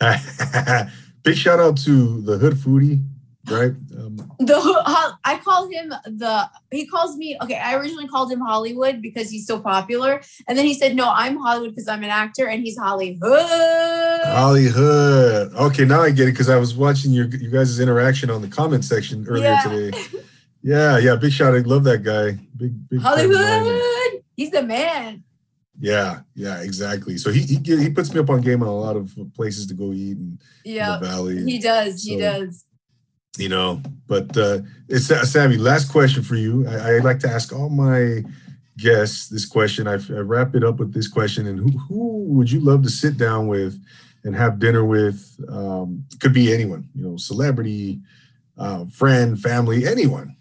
big 1.22 1.36
shout 1.36 1.60
out 1.60 1.76
to 1.78 2.20
the 2.22 2.38
hood 2.38 2.54
foodie, 2.54 3.02
right? 3.50 3.72
Um, 3.98 4.16
the 4.38 4.56
I 5.24 5.38
call 5.44 5.68
him 5.70 5.88
the 5.90 6.48
he 6.70 6.86
calls 6.86 7.16
me 7.16 7.36
okay. 7.42 7.56
I 7.58 7.74
originally 7.74 8.08
called 8.08 8.30
him 8.32 8.40
Hollywood 8.40 9.00
because 9.02 9.30
he's 9.30 9.46
so 9.46 9.60
popular, 9.60 10.20
and 10.48 10.56
then 10.58 10.64
he 10.66 10.74
said 10.74 10.94
no, 10.96 11.10
I'm 11.10 11.36
Hollywood 11.36 11.70
because 11.70 11.88
I'm 11.88 12.02
an 12.04 12.10
actor, 12.10 12.46
and 12.48 12.62
he's 12.62 12.78
Hollywood. 12.78 13.46
Hollywood. 14.24 15.52
Okay, 15.54 15.84
now 15.84 16.00
I 16.02 16.10
get 16.10 16.28
it 16.28 16.32
because 16.32 16.48
I 16.50 16.56
was 16.56 16.74
watching 16.74 17.12
your 17.12 17.26
you 17.26 17.50
guys' 17.50 17.78
interaction 17.80 18.30
on 18.30 18.42
the 18.42 18.48
comment 18.48 18.84
section 18.84 19.26
earlier 19.28 19.44
Yeah. 19.50 19.62
today. 19.62 19.98
Yeah, 20.62 20.98
yeah. 20.98 21.16
Big 21.16 21.32
shout 21.32 21.54
out. 21.56 21.66
Love 21.66 21.84
that 21.84 22.02
guy. 22.02 22.32
Big, 22.54 22.86
big. 22.90 23.00
fan 23.00 23.18
of 23.24 23.30
mine. 23.30 23.42
Hollywood. 23.42 24.22
He's 24.36 24.50
the 24.50 24.62
man. 24.62 25.24
Yeah, 25.80 26.20
yeah, 26.34 26.60
exactly. 26.60 27.16
So 27.16 27.30
he 27.32 27.40
he 27.40 27.56
he 27.64 27.90
puts 27.90 28.12
me 28.12 28.20
up 28.20 28.28
on 28.28 28.42
game 28.42 28.62
on 28.62 28.68
a 28.68 28.74
lot 28.74 28.96
of 28.96 29.16
places 29.34 29.66
to 29.68 29.74
go 29.74 29.92
eat 29.92 30.18
and 30.18 30.38
Yeah, 30.64 30.98
the 30.98 31.06
valley. 31.06 31.42
he 31.42 31.58
does. 31.58 32.04
He 32.04 32.16
does. 32.16 32.64
you 33.38 33.48
know 33.48 33.80
but 34.08 34.36
uh 34.36 34.58
it's 34.88 35.08
uh, 35.10 35.24
Sabby 35.24 35.56
last 35.56 35.90
question 35.90 36.22
for 36.22 36.34
you 36.34 36.66
I, 36.66 36.96
I 36.96 36.98
like 36.98 37.20
to 37.20 37.30
ask 37.30 37.52
all 37.52 37.70
my 37.70 38.24
guests 38.76 39.28
this 39.28 39.46
question 39.46 39.86
I, 39.86 39.94
I 39.94 40.20
wrap 40.20 40.56
it 40.56 40.64
up 40.64 40.78
with 40.80 40.92
this 40.92 41.06
question 41.06 41.46
and 41.46 41.58
who, 41.60 41.78
who 41.78 42.24
would 42.34 42.50
you 42.50 42.58
love 42.60 42.82
to 42.82 42.90
sit 42.90 43.16
down 43.16 43.46
with 43.46 43.80
and 44.24 44.34
have 44.34 44.58
dinner 44.58 44.84
with 44.84 45.38
um 45.48 46.04
could 46.18 46.34
be 46.34 46.52
anyone 46.52 46.88
you 46.94 47.04
know 47.06 47.16
celebrity 47.16 48.00
uh, 48.58 48.84
friend 48.86 49.40
family 49.40 49.86
anyone 49.86 50.34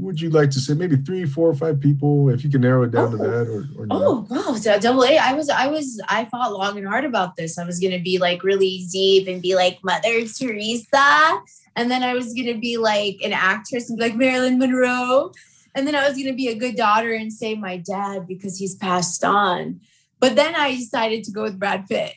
would 0.00 0.20
you 0.20 0.30
like 0.30 0.50
to 0.50 0.60
say 0.60 0.74
maybe 0.74 0.96
three 0.96 1.24
four 1.26 1.48
or 1.48 1.54
five 1.54 1.80
people 1.80 2.28
if 2.30 2.42
you 2.44 2.50
can 2.50 2.60
narrow 2.62 2.82
it 2.84 2.90
down 2.90 3.10
to 3.12 3.16
Oh. 3.16 3.22
that 3.30 3.46
or, 3.48 3.60
or. 3.78 3.86
Oh 3.90 4.26
wow, 4.30 4.56
d- 4.58 4.78
double 4.80 5.04
A. 5.04 5.18
I 5.18 5.32
was, 5.34 5.48
I 5.50 5.66
was, 5.66 6.00
I 6.08 6.24
thought 6.24 6.52
long 6.52 6.78
and 6.78 6.86
hard 6.86 7.04
about 7.04 7.36
this. 7.36 7.58
I 7.58 7.64
was 7.64 7.78
gonna 7.80 7.98
be 8.00 8.18
like 8.18 8.42
really 8.42 8.86
deep 8.90 9.28
and 9.28 9.40
be 9.42 9.54
like 9.54 9.78
Mother 9.84 10.26
Teresa, 10.26 11.40
and 11.76 11.90
then 11.90 12.02
I 12.02 12.14
was 12.14 12.32
gonna 12.34 12.58
be 12.58 12.76
like 12.76 13.18
an 13.22 13.32
actress 13.32 13.88
and 13.88 13.98
be 13.98 14.04
like 14.04 14.16
Marilyn 14.16 14.58
Monroe, 14.58 15.32
and 15.74 15.86
then 15.86 15.94
I 15.94 16.08
was 16.08 16.16
gonna 16.16 16.34
be 16.34 16.48
a 16.48 16.54
good 16.54 16.76
daughter 16.76 17.12
and 17.12 17.32
say 17.32 17.54
my 17.54 17.76
dad 17.76 18.26
because 18.26 18.58
he's 18.58 18.74
passed 18.74 19.24
on. 19.24 19.80
But 20.18 20.36
then 20.36 20.54
I 20.54 20.74
decided 20.76 21.24
to 21.24 21.30
go 21.32 21.42
with 21.44 21.58
Brad 21.58 21.86
Pitt 21.88 22.14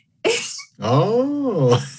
oh 0.80 1.82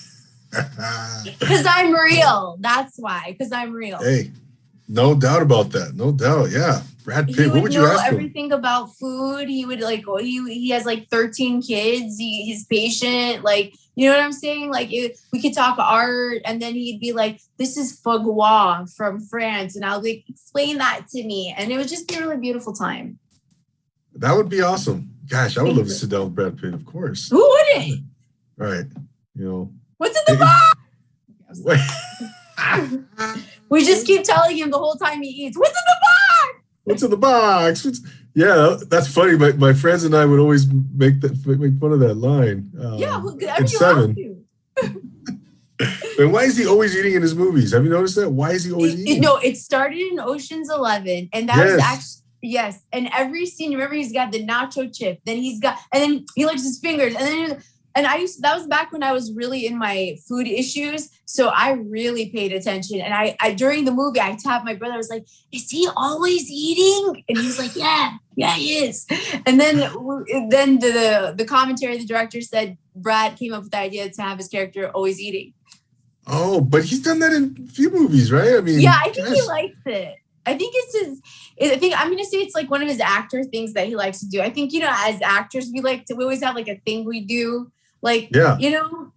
because 1.40 1.66
I'm 1.68 1.94
real. 1.94 2.58
That's 2.60 2.98
why, 2.98 3.26
because 3.38 3.52
I'm 3.52 3.74
real. 3.74 4.00
hey 4.02 4.32
no 4.88 5.16
doubt 5.16 5.42
about 5.42 5.72
that 5.72 5.94
no 5.96 6.12
doubt 6.12 6.50
yeah 6.52 6.82
brad 7.06 7.28
he 7.28 7.36
pitt 7.36 7.46
would, 7.48 7.54
what 7.54 7.64
would 7.64 7.74
you 7.74 7.82
know 7.82 7.88
ask 7.88 8.06
him 8.06 8.14
everything 8.16 8.52
about 8.52 8.96
food. 8.96 9.48
He 9.48 9.66
would 9.66 9.80
like 9.80 10.04
he 10.20 10.54
he 10.54 10.70
has 10.72 10.86
like 10.86 11.08
13 11.10 11.62
kids. 11.62 12.18
He, 12.18 12.44
he's 12.46 12.66
patient. 12.66 13.44
Like 13.44 13.74
you 13.96 14.10
know 14.10 14.16
what 14.16 14.24
I'm 14.24 14.34
saying? 14.34 14.72
Like 14.72 14.92
it, 14.92 15.18
we 15.32 15.42
could 15.42 15.54
talk 15.54 15.78
art, 15.80 16.42
and 16.44 16.62
then 16.62 16.74
he'd 16.74 17.00
be 17.00 17.14
like, 17.14 17.40
"This 17.58 17.78
is 17.78 17.98
foie 17.98 18.18
gras 18.18 18.88
from 18.98 19.22
France," 19.22 19.76
and 19.76 19.86
I'll 19.86 20.02
like, 20.02 20.26
"Explain 20.28 20.80
that 20.80 21.08
to 21.12 21.24
me." 21.24 21.56
And 21.58 21.72
it 21.72 21.78
would 21.78 21.88
just 21.88 22.08
be 22.08 22.16
a 22.16 22.22
really 22.22 22.38
beautiful 22.38 22.74
time. 22.74 23.20
That 24.16 24.36
would 24.36 24.50
be 24.50 24.62
awesome. 24.62 25.12
Gosh, 25.28 25.58
I 25.58 25.62
would 25.62 25.70
Thank 25.70 25.78
love 25.78 25.88
to 25.88 25.94
sit 26.02 26.10
down 26.10 26.26
with 26.26 26.36
Brad 26.36 26.58
Pitt, 26.58 26.74
of 26.74 26.86
course. 26.86 27.30
Who 27.30 27.38
wouldn't? 27.38 28.02
Right. 28.58 28.86
You 29.36 29.46
know. 29.46 29.72
What's 29.98 30.18
in 30.18 30.36
the 30.36 30.40
box? 30.40 30.76
We 33.70 33.84
just 33.84 34.06
keep 34.06 34.24
telling 34.24 34.58
him 34.58 34.70
the 34.72 34.78
whole 34.78 34.96
time 34.96 35.22
he 35.22 35.30
eats. 35.30 35.58
What's 35.58 35.72
in 35.72 35.84
the 35.86 35.98
box? 36.02 36.66
What's 36.84 37.04
in 37.04 37.10
the 37.10 37.18
box? 37.18 37.86
What's... 37.86 38.02
Yeah, 38.34 38.78
that's 38.88 39.08
funny. 39.08 39.38
My, 39.38 39.54
my 39.54 39.74
friends 39.74 40.04
and 40.04 40.14
I 40.16 40.26
would 40.26 40.40
always 40.40 40.68
make 40.94 41.22
that 41.22 41.46
make 41.46 41.80
fun 41.80 41.94
of 41.94 42.00
that 42.02 42.16
line. 42.16 42.70
Um, 42.80 42.98
yeah, 42.98 43.22
you 43.60 43.68
seven. 43.68 44.46
And 46.18 46.32
why 46.32 46.44
is 46.44 46.56
he 46.58 46.66
always 46.66 46.96
eating 46.96 47.16
in 47.16 47.22
his 47.22 47.36
movies? 47.36 47.74
Have 47.74 47.84
you 47.84 47.90
noticed 47.90 48.16
that? 48.16 48.30
Why 48.30 48.52
is 48.52 48.64
he 48.64 48.72
always 48.72 48.94
It- 48.94 49.00
it- 49.00 49.08
eating? 49.08 49.22
no, 49.22 49.38
it 49.38 49.58
started 49.58 50.00
in 50.00 50.20
Ocean's 50.20 50.70
Eleven, 50.70 51.30
and 51.34 51.50
that 51.50 51.58
was 51.58 51.74
Yes. 51.78 51.82
actually 51.84 52.22
yes. 52.42 52.80
And 52.94 53.10
every 53.12 53.46
scene, 53.46 53.72
remember, 53.72 53.96
he's 53.96 54.14
got 54.14 54.32
the 54.32 54.46
nacho 54.46 54.94
chip. 54.94 55.20
Then 55.26 55.38
he's 55.38 55.60
got, 55.60 55.78
and 55.92 56.02
then 56.04 56.26
he 56.36 56.46
licks 56.46 56.64
his 56.64 56.80
fingers, 56.80 57.16
and 57.16 57.26
then 57.26 57.64
and 57.96 58.06
I 58.06 58.18
used 58.18 58.42
that 58.42 58.56
was 58.56 58.68
back 58.68 58.92
when 58.92 59.04
I 59.04 59.14
was 59.14 59.32
really 59.34 59.66
in 59.66 59.78
my 59.78 60.18
food 60.28 60.48
issues, 60.48 61.10
so 61.26 61.48
I 61.48 61.72
really 61.72 62.30
paid 62.30 62.52
attention. 62.52 63.00
And 63.00 63.14
I, 63.14 63.38
I 63.40 63.54
during 63.54 63.86
the 63.86 63.92
movie, 63.92 64.20
I 64.20 64.36
tapped 64.36 64.66
my 64.66 64.76
brother. 64.76 64.96
I 64.96 64.98
was 64.98 65.10
like, 65.10 65.26
"Is 65.54 65.70
he 65.70 65.88
always 65.96 66.52
eating?" 66.52 67.24
And 67.30 67.38
he 67.38 67.46
was 67.46 67.58
like, 67.58 67.76
"Yeah, 67.76 68.18
yeah, 68.36 68.54
he 68.54 68.86
is." 68.86 69.06
And 69.46 69.60
then 69.60 69.78
then 70.50 70.80
the 70.80 71.34
the, 71.38 71.46
commentary, 71.46 71.98
the 71.98 72.06
director 72.06 72.42
said 72.42 72.78
Brad 72.96 73.38
came 73.38 73.54
up 73.54 73.64
with 73.64 73.72
the 73.72 73.80
idea 73.80 74.10
to 74.10 74.22
have 74.22 74.38
his 74.38 74.50
character 74.50 74.90
always 74.90 75.20
eating. 75.20 75.54
Oh, 76.28 76.60
but 76.60 76.84
he's 76.84 77.02
done 77.02 77.20
that 77.20 77.32
in 77.32 77.56
a 77.66 77.72
few 77.72 77.90
movies, 77.92 78.32
right? 78.32 78.56
I 78.56 78.62
mean, 78.62 78.82
Yeah, 78.82 79.00
I 79.00 79.10
think 79.10 79.28
he 79.28 79.42
likes 79.44 79.80
it. 79.86 80.16
I 80.46 80.58
think 80.58 80.74
it's 80.76 81.00
his. 81.00 81.22
I 81.74 81.78
think 81.78 81.94
I'm 81.98 82.10
gonna 82.10 82.26
say 82.26 82.38
it's 82.38 82.56
like 82.56 82.70
one 82.70 82.82
of 82.82 82.90
his 82.90 83.00
actor 83.00 83.44
things 83.46 83.74
that 83.74 83.88
he 83.88 83.96
likes 83.96 84.20
to 84.20 84.28
do. 84.28 84.42
I 84.42 84.50
think 84.50 84.74
you 84.74 84.82
know, 84.82 84.94
as 84.94 85.22
actors, 85.22 85.70
we 85.74 85.82
like 85.82 86.06
to. 86.06 86.16
We 86.16 86.24
always 86.24 86.44
have 86.44 86.56
like 86.56 86.68
a 86.68 86.80
thing 86.86 87.06
we 87.06 87.22
do. 87.22 87.72
Like 88.02 88.30
Yeah, 88.32 88.58
you 88.58 88.72
know, 88.72 89.12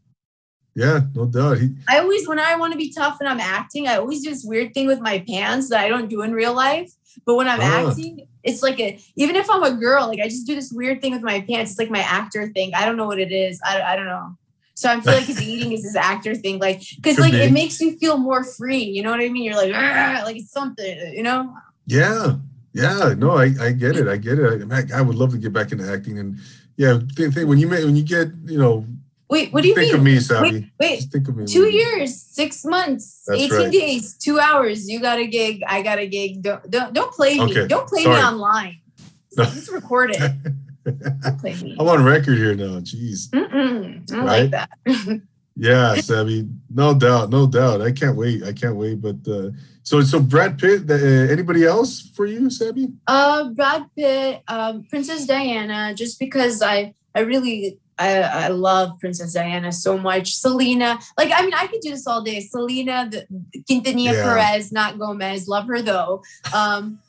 yeah, 0.74 1.00
no 1.14 1.26
doubt. 1.26 1.58
He, 1.58 1.74
I 1.88 1.98
always 1.98 2.28
when 2.28 2.38
I 2.38 2.54
want 2.54 2.72
to 2.72 2.78
be 2.78 2.92
tough 2.92 3.16
and 3.20 3.28
I'm 3.28 3.40
acting, 3.40 3.88
I 3.88 3.96
always 3.96 4.22
do 4.22 4.30
this 4.30 4.44
weird 4.44 4.74
thing 4.74 4.86
with 4.86 5.00
my 5.00 5.18
pants 5.28 5.70
that 5.70 5.84
I 5.84 5.88
don't 5.88 6.08
do 6.08 6.22
in 6.22 6.32
real 6.32 6.54
life. 6.54 6.92
But 7.26 7.34
when 7.34 7.48
I'm 7.48 7.60
Ah. 7.60 7.88
acting, 7.88 8.28
it's 8.44 8.62
like 8.62 8.78
a 8.78 8.98
even 9.16 9.34
if 9.34 9.50
I'm 9.50 9.64
a 9.64 9.72
girl, 9.72 10.06
like 10.06 10.20
I 10.20 10.28
just 10.28 10.46
do 10.46 10.54
this 10.54 10.72
weird 10.72 11.02
thing 11.02 11.12
with 11.12 11.22
my 11.22 11.40
pants. 11.40 11.72
It's 11.72 11.80
like 11.80 11.90
my 11.90 12.00
actor 12.00 12.48
thing. 12.54 12.74
I 12.74 12.84
don't 12.84 12.96
know 12.96 13.06
what 13.06 13.18
it 13.18 13.32
is. 13.32 13.60
I, 13.64 13.82
I 13.82 13.96
don't 13.96 14.06
know. 14.06 14.36
So 14.74 14.88
I 14.88 15.00
feel 15.00 15.14
like 15.14 15.24
his 15.24 15.42
eating 15.50 15.72
is 15.72 15.82
his 15.82 15.96
actor 15.96 16.36
thing, 16.36 16.60
like 16.60 16.80
because 16.94 17.18
like 17.18 17.34
it 17.34 17.52
makes 17.52 17.80
you 17.80 17.98
feel 17.98 18.16
more 18.16 18.44
free. 18.44 18.84
You 18.84 19.02
know 19.02 19.10
what 19.10 19.20
I 19.20 19.28
mean? 19.28 19.42
You're 19.42 19.56
like, 19.56 19.72
like 19.72 20.36
it's 20.36 20.52
something. 20.52 21.12
You 21.12 21.24
know? 21.24 21.52
yeah, 21.86 22.36
yeah. 22.72 23.14
No, 23.18 23.32
I, 23.32 23.50
I 23.60 23.72
get 23.72 23.96
it. 23.96 24.06
I 24.06 24.16
get 24.16 24.38
it. 24.38 24.62
I, 24.70 24.84
I 24.94 25.02
would 25.02 25.16
love 25.16 25.32
to 25.32 25.38
get 25.38 25.52
back 25.52 25.72
into 25.72 25.90
acting, 25.92 26.20
and 26.20 26.38
yeah, 26.78 26.98
think, 27.14 27.34
think, 27.34 27.46
when 27.48 27.58
you 27.58 27.68
may, 27.68 27.84
when 27.84 27.96
you 27.96 28.02
get, 28.04 28.28
you 28.46 28.58
know, 28.58 28.86
Wait, 29.30 29.52
what 29.52 29.60
do 29.62 29.68
you 29.68 29.74
think 29.74 29.88
mean? 29.92 29.94
of 29.96 30.02
me, 30.02 30.18
Sabby. 30.20 30.50
Wait, 30.52 30.64
wait. 30.80 30.96
Just 31.00 31.12
think 31.12 31.28
of 31.28 31.36
me. 31.36 31.44
Two 31.44 31.66
years, 31.70 32.16
six 32.18 32.64
months, 32.64 33.24
That's 33.26 33.42
18 33.42 33.58
right. 33.58 33.70
days, 33.72 34.14
two 34.16 34.40
hours. 34.40 34.88
You 34.88 35.00
got 35.00 35.18
a 35.18 35.26
gig. 35.26 35.62
I 35.66 35.82
got 35.82 35.98
a 35.98 36.06
gig. 36.06 36.40
Don't 36.40 36.70
don't, 36.70 36.94
don't 36.94 37.12
play 37.12 37.36
me. 37.38 37.66
Don't 37.66 37.86
play 37.86 38.04
sorry. 38.04 38.16
me 38.16 38.22
online. 38.22 38.80
No. 39.36 39.44
Just 39.52 39.70
record 39.70 40.12
it. 40.14 40.32
Don't 41.20 41.38
play 41.38 41.54
me. 41.56 41.76
I'm 41.78 41.86
on 41.88 42.02
record 42.04 42.38
here 42.38 42.54
now. 42.54 42.80
Jeez. 42.80 43.28
Mm-mm, 43.28 44.10
I 44.10 44.14
don't 44.14 44.24
Right? 44.24 44.50
like 44.50 44.50
that. 44.52 44.70
Yeah, 45.58 45.96
Sabby. 45.96 46.48
No 46.70 46.94
doubt. 46.94 47.30
No 47.30 47.46
doubt. 47.46 47.82
I 47.82 47.90
can't 47.90 48.16
wait. 48.16 48.44
I 48.44 48.52
can't 48.52 48.76
wait. 48.76 49.02
But 49.02 49.16
uh, 49.26 49.50
so 49.82 50.00
so 50.02 50.20
Brad 50.20 50.56
Pitt. 50.58 50.88
Uh, 50.88 50.94
anybody 50.94 51.64
else 51.64 52.10
for 52.14 52.26
you, 52.26 52.48
Sabby? 52.48 52.88
uh, 53.08 53.50
Brad 53.50 53.84
Pitt, 53.96 54.42
um, 54.46 54.84
Princess 54.88 55.26
Diana, 55.26 55.94
just 55.94 56.18
because 56.20 56.62
I 56.62 56.94
I 57.14 57.20
really 57.20 57.78
I, 57.98 58.20
I 58.22 58.48
love 58.48 59.00
Princess 59.00 59.32
Diana 59.34 59.72
so 59.72 59.98
much. 59.98 60.36
Selena, 60.36 61.00
like 61.18 61.32
I 61.34 61.42
mean, 61.42 61.54
I 61.54 61.66
could 61.66 61.80
do 61.80 61.90
this 61.90 62.06
all 62.06 62.22
day. 62.22 62.38
Selena, 62.40 63.08
the, 63.10 63.26
Quintanilla 63.68 64.12
Yeah. 64.14 64.22
Perez, 64.22 64.70
not 64.70 64.98
Gomez. 64.98 65.48
Love 65.48 65.66
her 65.66 65.82
though. 65.82 66.22
Um, 66.54 67.00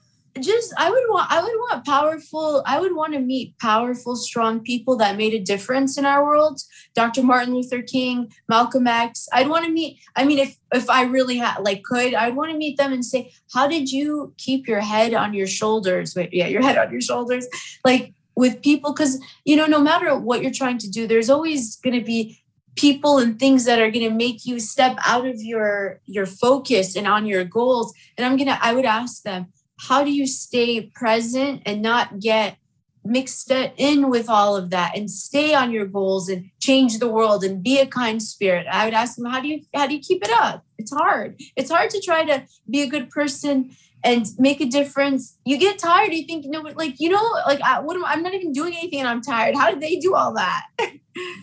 just 0.42 0.74
I 0.78 0.90
would 0.90 1.04
want 1.10 1.32
I 1.32 1.42
would 1.42 1.56
want 1.56 1.86
powerful 1.86 2.64
I 2.66 2.80
would 2.80 2.96
want 2.96 3.14
to 3.14 3.20
meet 3.20 3.58
powerful 3.60 4.16
strong 4.16 4.62
people 4.62 4.96
that 4.98 5.18
made 5.18 5.34
a 5.34 5.40
difference 5.40 5.98
in 5.98 6.06
our 6.06 6.24
world. 6.24 6.62
Dr. 6.96 7.24
Martin 7.24 7.54
Luther 7.54 7.82
King, 7.82 8.32
Malcolm 8.48 8.88
X. 8.88 9.28
I'd 9.34 9.50
want 9.50 9.66
to 9.66 9.72
meet 9.72 10.00
I 10.16 10.26
mean 10.26 10.40
if 10.40 10.58
if 10.74 10.90
I 10.90 11.04
really 11.04 11.38
had 11.38 11.60
like 11.60 11.84
could 11.84 12.14
I'd 12.14 12.36
want 12.36 12.52
to 12.52 12.58
meet 12.58 12.78
them 12.78 12.94
and 12.94 13.06
say 13.06 13.32
how 13.54 13.68
did 13.68 13.92
you 13.92 14.34
keep 14.38 14.68
your 14.68 14.82
head 14.82 15.14
on 15.14 15.34
your 15.34 15.48
shoulders? 15.48 16.16
Wait, 16.16 16.34
yeah, 16.34 16.48
your 16.48 16.62
head 16.62 16.78
on 16.78 16.92
your 16.92 17.02
shoulders. 17.02 17.48
Like 17.86 18.14
with 18.36 18.62
people 18.62 18.94
cuz 18.94 19.20
you 19.46 19.56
know 19.56 19.66
no 19.66 19.80
matter 19.80 20.18
what 20.18 20.42
you're 20.42 20.60
trying 20.60 20.78
to 20.78 20.90
do 20.90 21.06
there's 21.06 21.30
always 21.30 21.76
going 21.78 21.98
to 22.00 22.06
be 22.06 22.42
people 22.76 23.18
and 23.18 23.38
things 23.38 23.66
that 23.66 23.80
are 23.80 23.92
going 23.92 24.08
to 24.10 24.16
make 24.16 24.46
you 24.46 24.60
step 24.60 24.96
out 25.06 25.26
of 25.28 25.42
your 25.42 26.00
your 26.06 26.26
focus 26.26 26.96
and 26.96 27.08
on 27.08 27.26
your 27.26 27.44
goals 27.44 27.94
and 28.18 28.26
i'm 28.26 28.38
going 28.38 28.48
to 28.48 28.66
i 28.66 28.74
would 28.74 28.86
ask 28.86 29.24
them 29.24 29.48
how 29.80 30.04
do 30.04 30.12
you 30.12 30.28
stay 30.28 30.92
present 30.94 31.62
and 31.66 31.82
not 31.82 32.20
get 32.20 32.58
mixed 33.06 33.50
in 33.50 34.10
with 34.10 34.30
all 34.30 34.56
of 34.56 34.70
that 34.72 34.96
and 34.96 35.10
stay 35.10 35.56
on 35.56 35.72
your 35.72 35.86
goals 35.86 36.28
and 36.28 36.50
change 36.60 37.00
the 37.00 37.08
world 37.08 37.44
and 37.44 37.64
be 37.64 37.80
a 37.80 37.86
kind 37.86 38.22
spirit? 38.22 38.68
I 38.70 38.86
would 38.86 38.94
ask 38.94 39.16
them 39.16 39.26
how 39.26 39.40
do 39.40 39.48
you 39.48 39.62
how 39.74 39.88
do 39.88 39.96
you 39.96 40.02
keep 40.02 40.24
it 40.24 40.32
up? 40.32 40.66
It's 40.78 40.92
hard. 40.92 41.40
It's 41.56 41.72
hard 41.72 41.90
to 41.92 42.02
try 42.02 42.26
to 42.26 42.46
be 42.70 42.82
a 42.82 42.88
good 42.88 43.10
person 43.10 43.72
and 44.04 44.26
make 44.38 44.62
a 44.62 44.66
difference. 44.66 45.38
You 45.46 45.58
get 45.58 45.80
tired 45.80 46.14
you 46.14 46.26
think 46.26 46.46
you 46.46 46.52
know 46.52 46.62
like 46.76 47.00
you 47.00 47.10
know 47.10 47.24
like 47.48 47.62
I, 47.62 47.80
what 47.80 47.96
am, 47.96 48.06
i'm 48.06 48.24
not 48.24 48.34
even 48.34 48.52
doing 48.52 48.74
anything 48.76 49.00
and 49.00 49.08
i'm 49.08 49.22
tired. 49.22 49.56
How 49.56 49.70
did 49.70 49.82
they 49.82 49.96
do 49.96 50.16
all 50.16 50.34
that? 50.34 50.66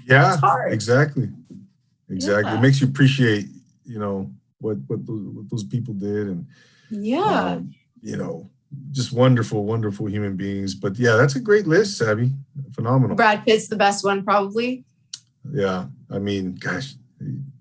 Yeah 0.07 0.39
exactly. 0.69 1.29
Exactly. 2.09 2.53
Yeah. 2.53 2.59
it 2.59 2.63
makes 2.63 2.81
you 2.81 2.87
appreciate 2.87 3.47
you 3.85 3.99
know 3.99 4.31
what 4.59 4.79
what 4.87 5.07
those, 5.07 5.23
what 5.35 5.51
those 5.51 5.65
people 5.65 5.93
did 5.93 6.29
and 6.29 6.47
yeah. 6.91 7.57
um, 7.57 7.75
you 8.07 8.17
know, 8.17 8.49
just 8.93 9.13
wonderful, 9.13 9.65
wonderful 9.65 10.09
human 10.09 10.37
beings. 10.37 10.75
But 10.75 10.97
yeah, 10.97 11.17
that's 11.17 11.35
a 11.35 11.41
great 11.41 11.67
list, 11.67 11.99
Sabby. 11.99 12.31
Phenomenal. 12.73 13.17
Brad 13.17 13.45
Pitt's 13.45 13.69
the 13.69 13.77
best 13.77 14.05
one, 14.05 14.23
probably. 14.25 14.85
Yeah, 15.53 15.87
I 16.11 16.19
mean, 16.19 16.55
gosh, 16.55 16.95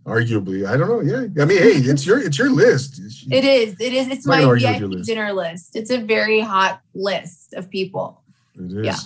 arguably, 0.05 0.67
I 0.67 0.77
don't 0.77 0.87
know. 0.87 1.01
Yeah, 1.01 1.41
I 1.41 1.45
mean, 1.45 1.57
hey, 1.57 1.77
it's 1.77 2.05
your 2.05 2.19
it's 2.19 2.37
your 2.37 2.51
list. 2.51 3.01
It 3.31 3.43
is. 3.43 3.75
It 3.79 3.93
is. 3.93 4.07
It's 4.07 4.27
my 4.27 4.45
VIP 4.45 5.03
dinner 5.03 5.33
list. 5.33 5.75
It's 5.75 5.89
a 5.89 5.97
very 5.97 6.39
hot 6.41 6.79
list 6.93 7.55
of 7.55 7.69
people. 7.71 8.21
It 8.53 8.71
is. 8.71 8.85
Yeah. 8.85 8.97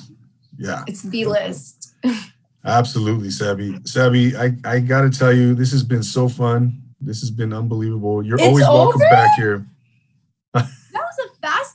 Yeah. 0.58 0.84
It's 0.88 1.04
the 1.04 1.26
list. 1.26 1.94
Absolutely, 2.66 3.30
Sabby. 3.30 3.80
Sabby, 3.86 4.36
I, 4.36 4.54
I 4.66 4.82
got 4.82 5.02
to 5.02 5.10
tell 5.10 5.32
you, 5.32 5.56
this 5.56 5.72
has 5.72 5.84
been 5.84 6.04
so 6.04 6.28
fun. 6.28 6.82
This 7.00 7.22
has 7.22 7.32
been 7.32 7.54
unbelievable. 7.54 8.22
You're 8.22 8.36
it's 8.36 8.44
always 8.44 8.66
welcome 8.66 9.02
over? 9.02 9.10
back 9.10 9.30
here 9.38 9.66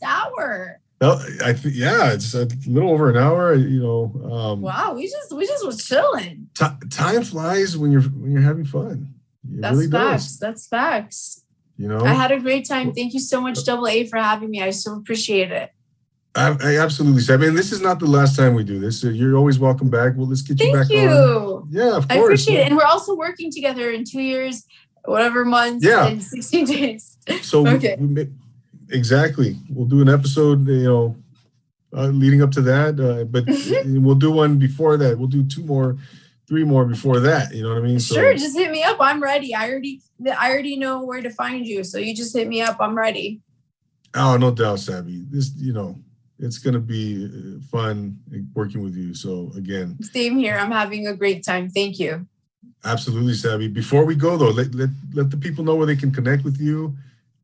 hour. 0.03 0.81
Well, 1.01 1.21
I 1.45 1.53
th- 1.53 1.75
yeah, 1.75 2.13
it's 2.13 2.35
a 2.35 2.49
little 2.67 2.91
over 2.91 3.11
an 3.11 3.17
hour. 3.17 3.55
You 3.55 3.83
know. 3.83 4.31
Um, 4.31 4.63
wow, 4.63 4.95
we 4.95 5.09
just 5.09 5.33
we 5.33 5.47
just 5.47 5.67
was 5.67 5.85
chilling. 5.85 6.49
T- 6.55 6.89
time 6.91 7.25
flies 7.25 7.77
when 7.77 7.93
you're 7.93 8.03
when 8.03 8.33
you're 8.33 8.43
having 8.43 8.65
fun. 8.65 9.15
It 9.53 9.61
That's 9.61 9.77
really 9.77 9.91
facts. 9.91 10.25
Does. 10.25 10.39
That's 10.39 10.67
facts. 10.67 11.45
You 11.77 11.89
know, 11.89 12.01
I 12.01 12.15
had 12.15 12.31
a 12.31 12.39
great 12.39 12.67
time. 12.67 12.93
Thank 12.93 13.15
you 13.15 13.21
so 13.21 13.41
much, 13.41 13.65
Double 13.65 13.89
A, 13.89 14.07
for 14.07 14.17
having 14.17 14.51
me. 14.51 14.63
I 14.63 14.71
so 14.71 14.95
appreciate 14.95 15.51
it. 15.51 15.71
I, 16.37 16.57
I 16.63 16.79
absolutely. 16.79 17.23
I 17.33 17.37
mean, 17.37 17.55
this 17.55 17.73
is 17.73 17.81
not 17.81 17.99
the 18.01 18.07
last 18.07 18.37
time 18.37 18.55
we 18.55 18.65
do 18.65 18.79
this. 18.79 19.01
So 19.01 19.09
you're 19.09 19.37
always 19.37 19.59
welcome 19.59 19.91
back. 19.91 20.15
Well, 20.17 20.29
let's 20.29 20.43
get 20.43 20.61
you 20.61 20.73
Thank 20.73 20.89
back 20.89 20.91
you. 20.91 21.09
on. 21.09 21.69
Yeah, 21.71 21.97
of 21.97 22.09
course. 22.09 22.11
I 22.11 22.15
appreciate 22.17 22.61
it. 22.61 22.67
And 22.67 22.77
we're 22.77 22.85
also 22.85 23.15
working 23.15 23.51
together 23.53 23.91
in 23.91 24.05
two 24.05 24.21
years, 24.21 24.65
whatever 25.05 25.45
months, 25.45 25.85
yeah. 25.85 26.07
and 26.07 26.23
16 26.23 26.65
days. 26.65 27.19
So 27.43 27.67
okay. 27.75 27.97
We, 27.99 28.29
exactly. 28.95 29.59
We'll 29.69 29.87
do 29.87 30.01
an 30.01 30.09
episode, 30.09 30.67
you 30.67 30.85
know, 30.85 31.17
uh, 31.95 32.07
leading 32.07 32.43
up 32.43 32.51
to 32.53 32.63
that. 32.63 32.99
Uh, 32.99 33.25
but 33.25 33.45
we'll 33.87 34.15
do 34.15 34.31
one 34.31 34.59
before 34.59 34.97
that. 34.97 35.19
We'll 35.19 35.29
do 35.29 35.45
two 35.45 35.65
more, 35.65 35.99
three 36.49 36.65
more 36.65 36.85
before 36.85 37.21
that. 37.21 37.55
You 37.55 37.63
know 37.63 37.71
what 37.71 37.79
I 37.79 37.83
mean? 37.83 37.99
Sure. 37.99 38.37
So, 38.37 38.45
just 38.45 38.57
hit 38.57 38.71
me 38.71 38.83
up. 38.83 38.97
I'm 39.01 39.23
ready. 39.23 39.55
I 39.55 39.69
already, 39.69 40.01
I 40.39 40.51
already 40.51 40.77
know 40.77 41.05
where 41.05 41.21
to 41.21 41.31
find 41.31 41.67
you. 41.67 41.85
So 41.85 41.99
you 41.99 42.15
just 42.15 42.35
hit 42.35 42.49
me 42.49 42.63
up. 42.63 42.77
I'm 42.81 42.97
ready. 42.97 43.41
Oh, 44.15 44.37
no 44.37 44.51
doubt, 44.51 44.79
Sabby. 44.79 45.25
This, 45.29 45.53
you 45.57 45.73
know, 45.73 45.99
it's 46.39 46.59
going 46.59 46.75
to 46.75 46.81
be 46.81 47.27
uh, 47.27 47.61
fun 47.71 48.19
working 48.55 48.83
with 48.83 48.97
you. 48.97 49.15
So 49.15 49.53
again, 49.57 50.01
same 50.03 50.39
here. 50.39 50.57
I'm 50.57 50.71
having 50.71 51.09
a 51.09 51.15
great 51.15 51.45
time. 51.45 51.69
Thank 51.69 51.99
you. 51.99 52.27
Absolutely, 52.85 53.35
Sabby. 53.35 53.67
Before 53.67 54.05
we 54.05 54.15
go 54.15 54.37
though, 54.37 54.51
let, 54.51 54.75
let, 54.75 54.91
let 55.15 55.31
the 55.31 55.37
people 55.37 55.65
know 55.65 55.75
where 55.75 55.87
they 55.87 55.97
can 55.97 56.13
connect 56.13 56.45
with 56.45 56.61
you 56.61 56.95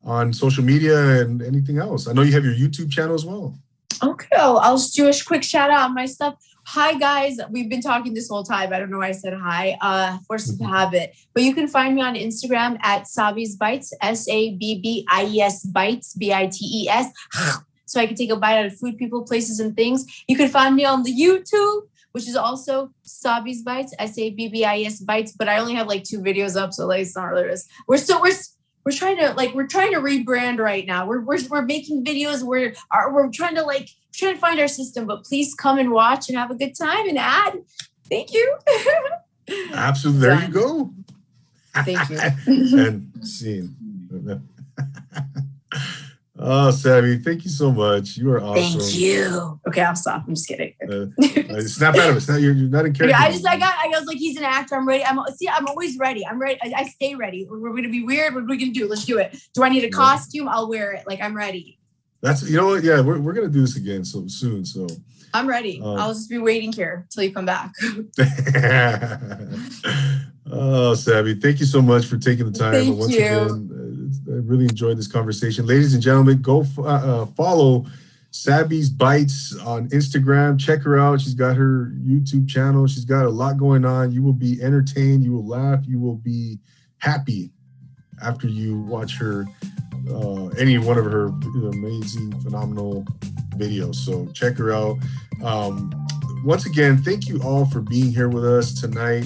on 0.03 0.33
social 0.33 0.63
media 0.63 1.21
and 1.21 1.41
anything 1.41 1.77
else? 1.77 2.07
I 2.07 2.13
know 2.13 2.21
you 2.21 2.33
have 2.33 2.45
your 2.45 2.53
YouTube 2.53 2.91
channel 2.91 3.15
as 3.15 3.25
well. 3.25 3.55
Okay, 4.03 4.35
I'll, 4.35 4.57
I'll 4.57 4.77
just 4.77 4.95
do 4.95 5.07
a 5.07 5.13
quick 5.25 5.43
shout 5.43 5.69
out 5.69 5.89
on 5.89 5.93
my 5.93 6.05
stuff. 6.05 6.35
Hi 6.65 6.93
guys, 6.93 7.37
we've 7.49 7.69
been 7.69 7.81
talking 7.81 8.13
this 8.13 8.29
whole 8.29 8.43
time. 8.43 8.71
I 8.71 8.79
don't 8.79 8.89
know 8.89 8.99
why 8.99 9.09
I 9.09 9.11
said 9.11 9.33
hi. 9.33 9.77
Uh, 9.81 10.17
force 10.27 10.49
of 10.49 10.55
mm-hmm. 10.55 10.71
habit. 10.71 11.15
But 11.33 11.43
you 11.43 11.53
can 11.53 11.67
find 11.67 11.95
me 11.95 12.01
on 12.01 12.15
Instagram 12.15 12.77
at 12.81 13.07
Sabby's 13.07 13.55
Bites, 13.55 13.93
S 14.01 14.27
A 14.29 14.55
B 14.55 14.79
B 14.79 15.05
I 15.09 15.25
E 15.25 15.41
S 15.41 15.65
Bites, 15.65 16.13
B 16.13 16.33
I 16.33 16.47
T 16.47 16.65
E 16.83 16.89
S. 16.89 17.11
So 17.87 17.99
I 17.99 18.07
can 18.07 18.15
take 18.15 18.29
a 18.29 18.37
bite 18.37 18.57
out 18.57 18.67
of 18.67 18.77
food, 18.77 18.97
people, 18.97 19.25
places, 19.25 19.59
and 19.59 19.75
things. 19.75 20.05
You 20.25 20.37
can 20.37 20.47
find 20.47 20.77
me 20.77 20.85
on 20.85 21.03
the 21.03 21.13
YouTube, 21.13 21.81
which 22.13 22.25
is 22.25 22.37
also 22.37 22.89
Sabby's 23.03 23.63
Bites, 23.63 23.93
S 23.99 24.17
A 24.17 24.29
B 24.29 24.47
B 24.47 24.63
I 24.63 24.77
E 24.77 24.85
S 24.85 25.01
Bites. 25.01 25.33
But 25.33 25.49
I 25.49 25.57
only 25.57 25.73
have 25.73 25.87
like 25.87 26.05
two 26.05 26.21
videos 26.21 26.55
up, 26.55 26.71
so 26.71 26.87
like 26.87 27.01
it's 27.01 27.17
not 27.17 27.25
really. 27.25 27.53
We're 27.89 27.97
still 27.97 28.21
we're 28.21 28.31
we're 28.85 28.91
trying 28.91 29.17
to 29.17 29.33
like 29.33 29.53
we're 29.53 29.67
trying 29.67 29.93
to 29.93 29.99
rebrand 29.99 30.59
right 30.59 30.85
now. 30.85 31.05
We're 31.05 31.21
we're, 31.21 31.39
we're 31.49 31.61
making 31.61 32.03
videos. 32.03 32.43
We're 32.43 32.73
are, 32.89 33.13
we're 33.13 33.29
trying 33.29 33.55
to 33.55 33.63
like 33.63 33.89
trying 34.13 34.33
to 34.33 34.39
find 34.39 34.59
our 34.59 34.67
system. 34.67 35.05
But 35.05 35.23
please 35.23 35.53
come 35.53 35.77
and 35.77 35.91
watch 35.91 36.29
and 36.29 36.37
have 36.37 36.51
a 36.51 36.55
good 36.55 36.75
time 36.75 37.07
and 37.07 37.17
add. 37.17 37.59
Thank 38.09 38.33
you. 38.33 38.57
Absolutely. 39.73 40.21
There 40.21 40.41
you 40.41 40.47
go. 40.49 40.93
Thank 41.73 42.09
you. 42.09 42.19
and 42.77 43.27
scene. 43.27 43.75
Oh, 46.43 46.71
Sabby, 46.71 47.19
thank 47.19 47.43
you 47.43 47.51
so 47.51 47.71
much. 47.71 48.17
You 48.17 48.31
are 48.31 48.41
awesome. 48.41 48.79
Thank 48.79 48.95
you. 48.95 49.59
Okay, 49.67 49.81
I'll 49.81 49.95
stop. 49.95 50.23
I'm 50.27 50.33
just 50.33 50.47
kidding. 50.47 50.73
Uh, 50.81 51.05
uh, 51.55 51.61
snap 51.61 51.95
out 51.95 52.09
of 52.09 52.17
it. 52.17 52.27
Not, 52.27 52.41
you're, 52.41 52.53
you're 52.53 52.67
not 52.67 52.85
in 52.85 52.93
character. 52.93 53.09
Yeah, 53.09 53.19
I 53.19 53.31
just, 53.31 53.47
I 53.47 53.59
got, 53.59 53.75
I 53.77 53.89
was 53.89 54.07
like, 54.07 54.17
he's 54.17 54.37
an 54.37 54.43
actor. 54.43 54.75
I'm 54.75 54.87
ready. 54.87 55.05
I'm 55.05 55.19
see, 55.35 55.47
I'm 55.47 55.67
always 55.67 55.99
ready. 55.99 56.25
I'm 56.25 56.41
ready. 56.41 56.59
I, 56.63 56.73
I 56.77 56.83
stay 56.85 57.13
ready. 57.13 57.45
We're, 57.47 57.59
we're, 57.59 57.75
gonna 57.75 57.89
be 57.89 58.03
weird. 58.03 58.33
What 58.33 58.43
are 58.43 58.47
we 58.47 58.57
gonna 58.57 58.71
do? 58.71 58.87
Let's 58.87 59.05
do 59.05 59.19
it. 59.19 59.37
Do 59.53 59.63
I 59.63 59.69
need 59.69 59.83
a 59.83 59.91
costume? 59.91 60.47
I'll 60.47 60.67
wear 60.67 60.93
it. 60.93 61.05
Like 61.05 61.21
I'm 61.21 61.37
ready. 61.37 61.77
That's 62.21 62.49
you 62.49 62.57
know 62.57 62.67
what? 62.67 62.83
Yeah, 62.83 63.01
we're, 63.01 63.19
we're 63.19 63.33
gonna 63.33 63.47
do 63.47 63.61
this 63.61 63.77
again 63.77 64.03
so 64.03 64.25
soon. 64.27 64.65
So 64.65 64.87
I'm 65.35 65.47
ready. 65.47 65.79
Um, 65.83 65.97
I'll 65.97 66.13
just 66.13 66.29
be 66.29 66.39
waiting 66.39 66.73
here 66.73 67.07
till 67.11 67.23
you 67.23 67.33
come 67.33 67.45
back. 67.45 67.71
oh, 70.51 70.95
Sabby, 70.95 71.35
thank 71.35 71.59
you 71.59 71.67
so 71.67 71.81
much 71.81 72.05
for 72.05 72.17
taking 72.17 72.51
the 72.51 72.57
time. 72.57 72.73
Thank 72.73 72.97
once 72.97 73.13
you. 73.13 73.19
again, 73.19 73.80
really 74.25 74.65
enjoyed 74.65 74.97
this 74.97 75.07
conversation. 75.07 75.65
Ladies 75.65 75.93
and 75.93 76.01
gentlemen, 76.01 76.41
go 76.41 76.65
uh, 76.77 76.83
uh, 76.83 77.25
follow 77.27 77.85
Sabby's 78.31 78.89
Bites 78.89 79.57
on 79.57 79.89
Instagram. 79.89 80.59
Check 80.59 80.81
her 80.83 80.97
out. 80.97 81.21
She's 81.21 81.33
got 81.33 81.57
her 81.57 81.91
YouTube 81.99 82.47
channel. 82.47 82.87
She's 82.87 83.05
got 83.05 83.25
a 83.25 83.29
lot 83.29 83.57
going 83.57 83.85
on. 83.85 84.11
You 84.11 84.23
will 84.23 84.33
be 84.33 84.61
entertained. 84.61 85.23
You 85.23 85.33
will 85.33 85.47
laugh. 85.47 85.81
You 85.85 85.99
will 85.99 86.15
be 86.15 86.59
happy 86.99 87.51
after 88.23 88.47
you 88.47 88.79
watch 88.81 89.17
her, 89.17 89.45
uh, 90.09 90.47
any 90.57 90.77
one 90.77 90.97
of 90.97 91.05
her 91.05 91.27
amazing, 91.69 92.39
phenomenal 92.41 93.05
videos. 93.55 93.95
So 93.95 94.27
check 94.27 94.57
her 94.57 94.71
out. 94.71 94.97
Um, 95.43 95.91
once 96.45 96.65
again, 96.65 96.97
thank 96.97 97.27
you 97.27 97.41
all 97.43 97.65
for 97.65 97.81
being 97.81 98.11
here 98.11 98.29
with 98.29 98.45
us 98.45 98.79
tonight. 98.79 99.25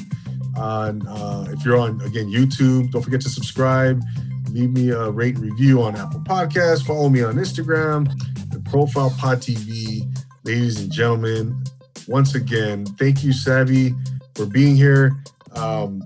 On 0.57 1.05
uh, 1.05 1.47
if 1.49 1.65
you're 1.65 1.77
on 1.77 1.99
again 2.01 2.27
YouTube, 2.27 2.91
don't 2.91 3.01
forget 3.01 3.19
to 3.21 3.29
subscribe 3.29 4.01
leave 4.49 4.71
me 4.71 4.89
a 4.89 5.09
rate 5.09 5.35
and 5.35 5.43
review 5.43 5.81
on 5.81 5.95
Apple 5.95 6.21
Podcasts. 6.21 6.85
Follow 6.85 7.09
me 7.09 7.23
on 7.23 7.35
Instagram, 7.35 8.07
the 8.51 8.59
Profile 8.69 9.13
Pod 9.17 9.39
TV. 9.39 10.01
Ladies 10.43 10.79
and 10.81 10.91
gentlemen, 10.91 11.63
once 12.07 12.35
again, 12.35 12.85
thank 12.85 13.23
you, 13.23 13.33
Sabby, 13.33 13.93
for 14.35 14.45
being 14.45 14.75
here. 14.75 15.15
Um, 15.53 16.03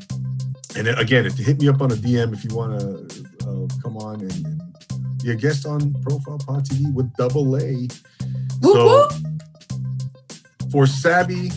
and 0.75 0.87
again, 0.87 1.25
if 1.25 1.37
you 1.37 1.45
hit 1.45 1.59
me 1.61 1.67
up 1.67 1.81
on 1.81 1.91
a 1.91 1.95
DM 1.95 2.33
if 2.33 2.43
you 2.43 2.55
want 2.55 2.79
to 2.79 3.25
uh, 3.47 3.67
come 3.81 3.97
on 3.97 4.21
and, 4.21 4.45
and, 4.45 4.61
be 5.21 5.31
a 5.31 5.35
guest 5.35 5.65
on 5.65 5.93
Profile 6.01 6.37
Pod 6.37 6.63
TV 6.63 6.93
with 6.93 7.13
Double 7.15 7.57
A. 7.57 7.87
So 8.61 9.09
for 10.71 10.87
Sabby, 10.87 11.51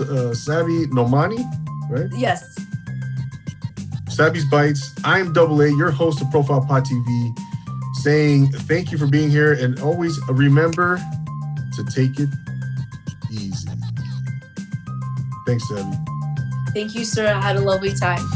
uh, 0.00 0.34
Sabby 0.34 0.86
Nomani, 0.86 1.44
right? 1.88 2.08
Yes. 2.16 2.42
Sabby's 4.16 4.46
Bites. 4.46 4.94
I'm 5.04 5.34
Double 5.34 5.60
A, 5.60 5.68
your 5.76 5.90
host 5.90 6.22
of 6.22 6.30
Profile 6.30 6.64
Pod 6.64 6.86
TV, 6.86 7.38
saying 7.96 8.48
thank 8.50 8.90
you 8.90 8.96
for 8.96 9.06
being 9.06 9.28
here 9.28 9.52
and 9.52 9.78
always 9.80 10.18
remember 10.30 10.96
to 11.74 11.84
take 11.84 12.18
it 12.18 12.30
easy. 13.30 13.68
Thanks, 15.46 15.68
Sabby. 15.68 15.98
Thank 16.72 16.94
you, 16.94 17.04
sir. 17.04 17.26
I 17.26 17.42
had 17.42 17.56
a 17.56 17.60
lovely 17.60 17.92
time. 17.92 18.26